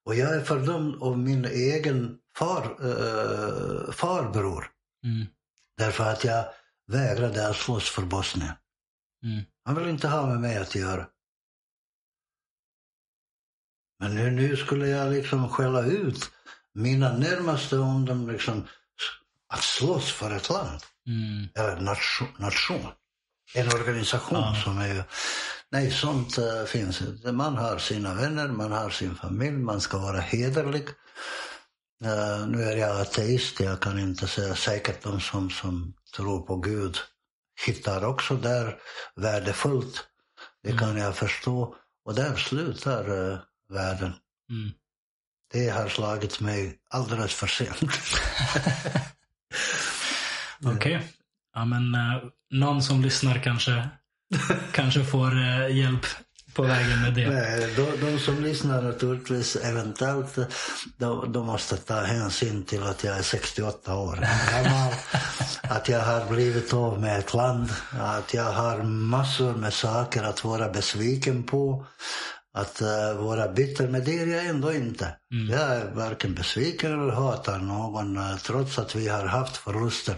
[0.06, 4.67] Och jag är fördömd av min egen far, eh, farbror.
[5.06, 5.27] Mm,
[5.77, 6.45] Därför att jag
[6.88, 8.51] vägrade att slåss för Bosnien.
[9.24, 11.08] mm, Han vill inte ha med mig att göra.
[13.99, 16.32] Men nu, nu skulle jag liksom skälla ut
[16.74, 18.67] mina närmaste om dem liksom
[19.48, 20.80] att slåss för ett land.
[21.08, 22.27] mm, Eller nation.
[22.38, 22.88] nation.
[23.53, 24.55] En organisation Ja.
[24.63, 25.03] som är...
[25.71, 27.31] Nej, sånt eh, finns inte.
[27.31, 30.87] Man har sina vänner, man har sin familj, man ska vara hederlig.
[32.03, 36.55] Eh, nu är jag ateist, jag kan inte säga säkert de som, som tror på
[36.57, 36.97] Gud
[37.65, 38.77] hittar också där
[39.15, 40.03] värdefullt.
[40.63, 41.75] Det kan jag förstå.
[42.05, 44.13] Och där slutar uh, världen.
[44.49, 44.71] mm.
[45.51, 47.79] Det har slagit mig alldeles för sent.
[50.75, 51.07] Okej.
[51.55, 53.89] Ja, men eh, någon som lyssnar kanske,
[54.71, 56.05] kanske får eh, hjälp
[56.53, 57.29] på vägen med det.
[57.29, 60.37] Nej, de, de som lyssnar naturligtvis eventuellt,
[60.97, 64.15] de, de måste ta hänsyn till att jag är 68 år
[64.51, 64.93] gammal.
[65.61, 67.69] att jag har blivit av med ett land.
[67.99, 71.85] Att jag har massor med saker att vara besviken på.
[72.53, 75.15] Att uh, vara bitter, men det är jag ändå inte.
[75.33, 75.49] Mm.
[75.49, 80.15] Jag är varken besviken eller hatar någon trots att vi har haft förluster.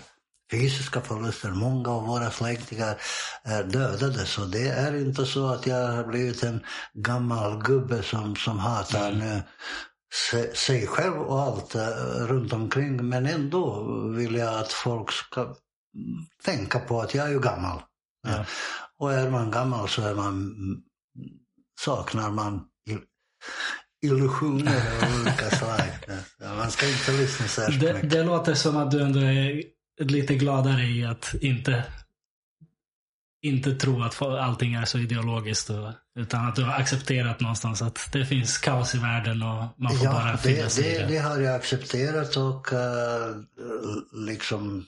[0.51, 1.49] Fysiska förluster.
[1.51, 2.97] Många av våra släktingar
[3.43, 4.25] är dödade.
[4.25, 6.59] Så det är inte så att jag har blivit en
[6.93, 9.41] gammal gubbe som, som hatar nu
[10.31, 11.87] se, sig själv och allt eh,
[12.27, 13.09] runt omkring.
[13.09, 13.83] Men ändå
[14.15, 15.55] vill jag att folk ska mm,
[16.45, 17.81] tänka på att jag är ju gammal.
[18.27, 18.45] Ja.
[18.99, 20.81] Och är man gammal så är man, mm,
[21.79, 23.03] saknar man il-
[24.05, 25.81] illusioner av olika slag.
[26.57, 28.09] Man ska inte lyssna särskilt Det, mycket.
[28.09, 29.63] det låter som att du ändå är
[30.03, 31.83] lite gladare i att inte,
[33.41, 35.69] inte tro att allting är så ideologiskt.
[35.69, 39.97] Och, utan att du har accepterat någonstans att det finns kaos i världen och man
[39.97, 41.07] får bara Ja, finna det, sig i det, det.
[41.07, 43.35] det har jag accepterat och eh,
[44.13, 44.85] liksom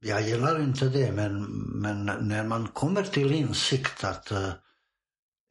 [0.00, 1.42] jag gillar inte det, men,
[1.80, 4.52] men när man kommer till insikt att eh,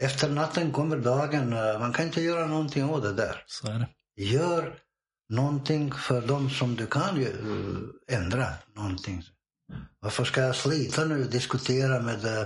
[0.03, 3.43] efter natten kommer dagen, eh, man kan inte göra någonting åt det där.
[3.47, 3.89] Så är det.
[4.23, 4.75] Gör
[5.33, 9.23] någonting för dem som du kan ju, eh, ändra någonting.
[9.99, 12.45] Varför ska jag slita nu och diskutera med eh,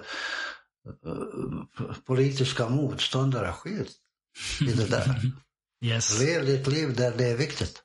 [2.05, 3.51] politiska motståndare?
[3.51, 3.91] Skit
[4.61, 5.21] i det där.
[5.81, 6.19] Yes.
[6.19, 7.83] Lev ditt liv där det är viktigt.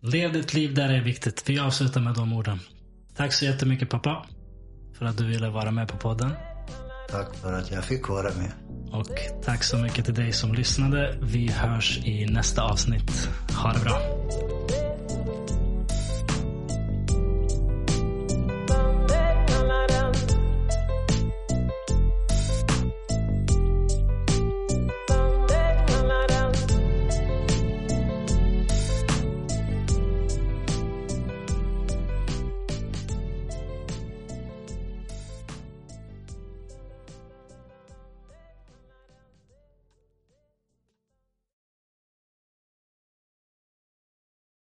[0.00, 1.48] Lev ditt liv där det är viktigt.
[1.48, 2.58] Vi avslutar med de orden.
[3.16, 4.26] Tack så jättemycket pappa.
[4.98, 6.30] För att du ville vara med på podden.
[7.10, 8.52] Tack för att jag fick vara med.
[8.92, 11.18] Och tack så mycket till dig som lyssnade.
[11.22, 13.28] Vi hörs i nästa avsnitt.
[13.62, 14.00] Ha det bra.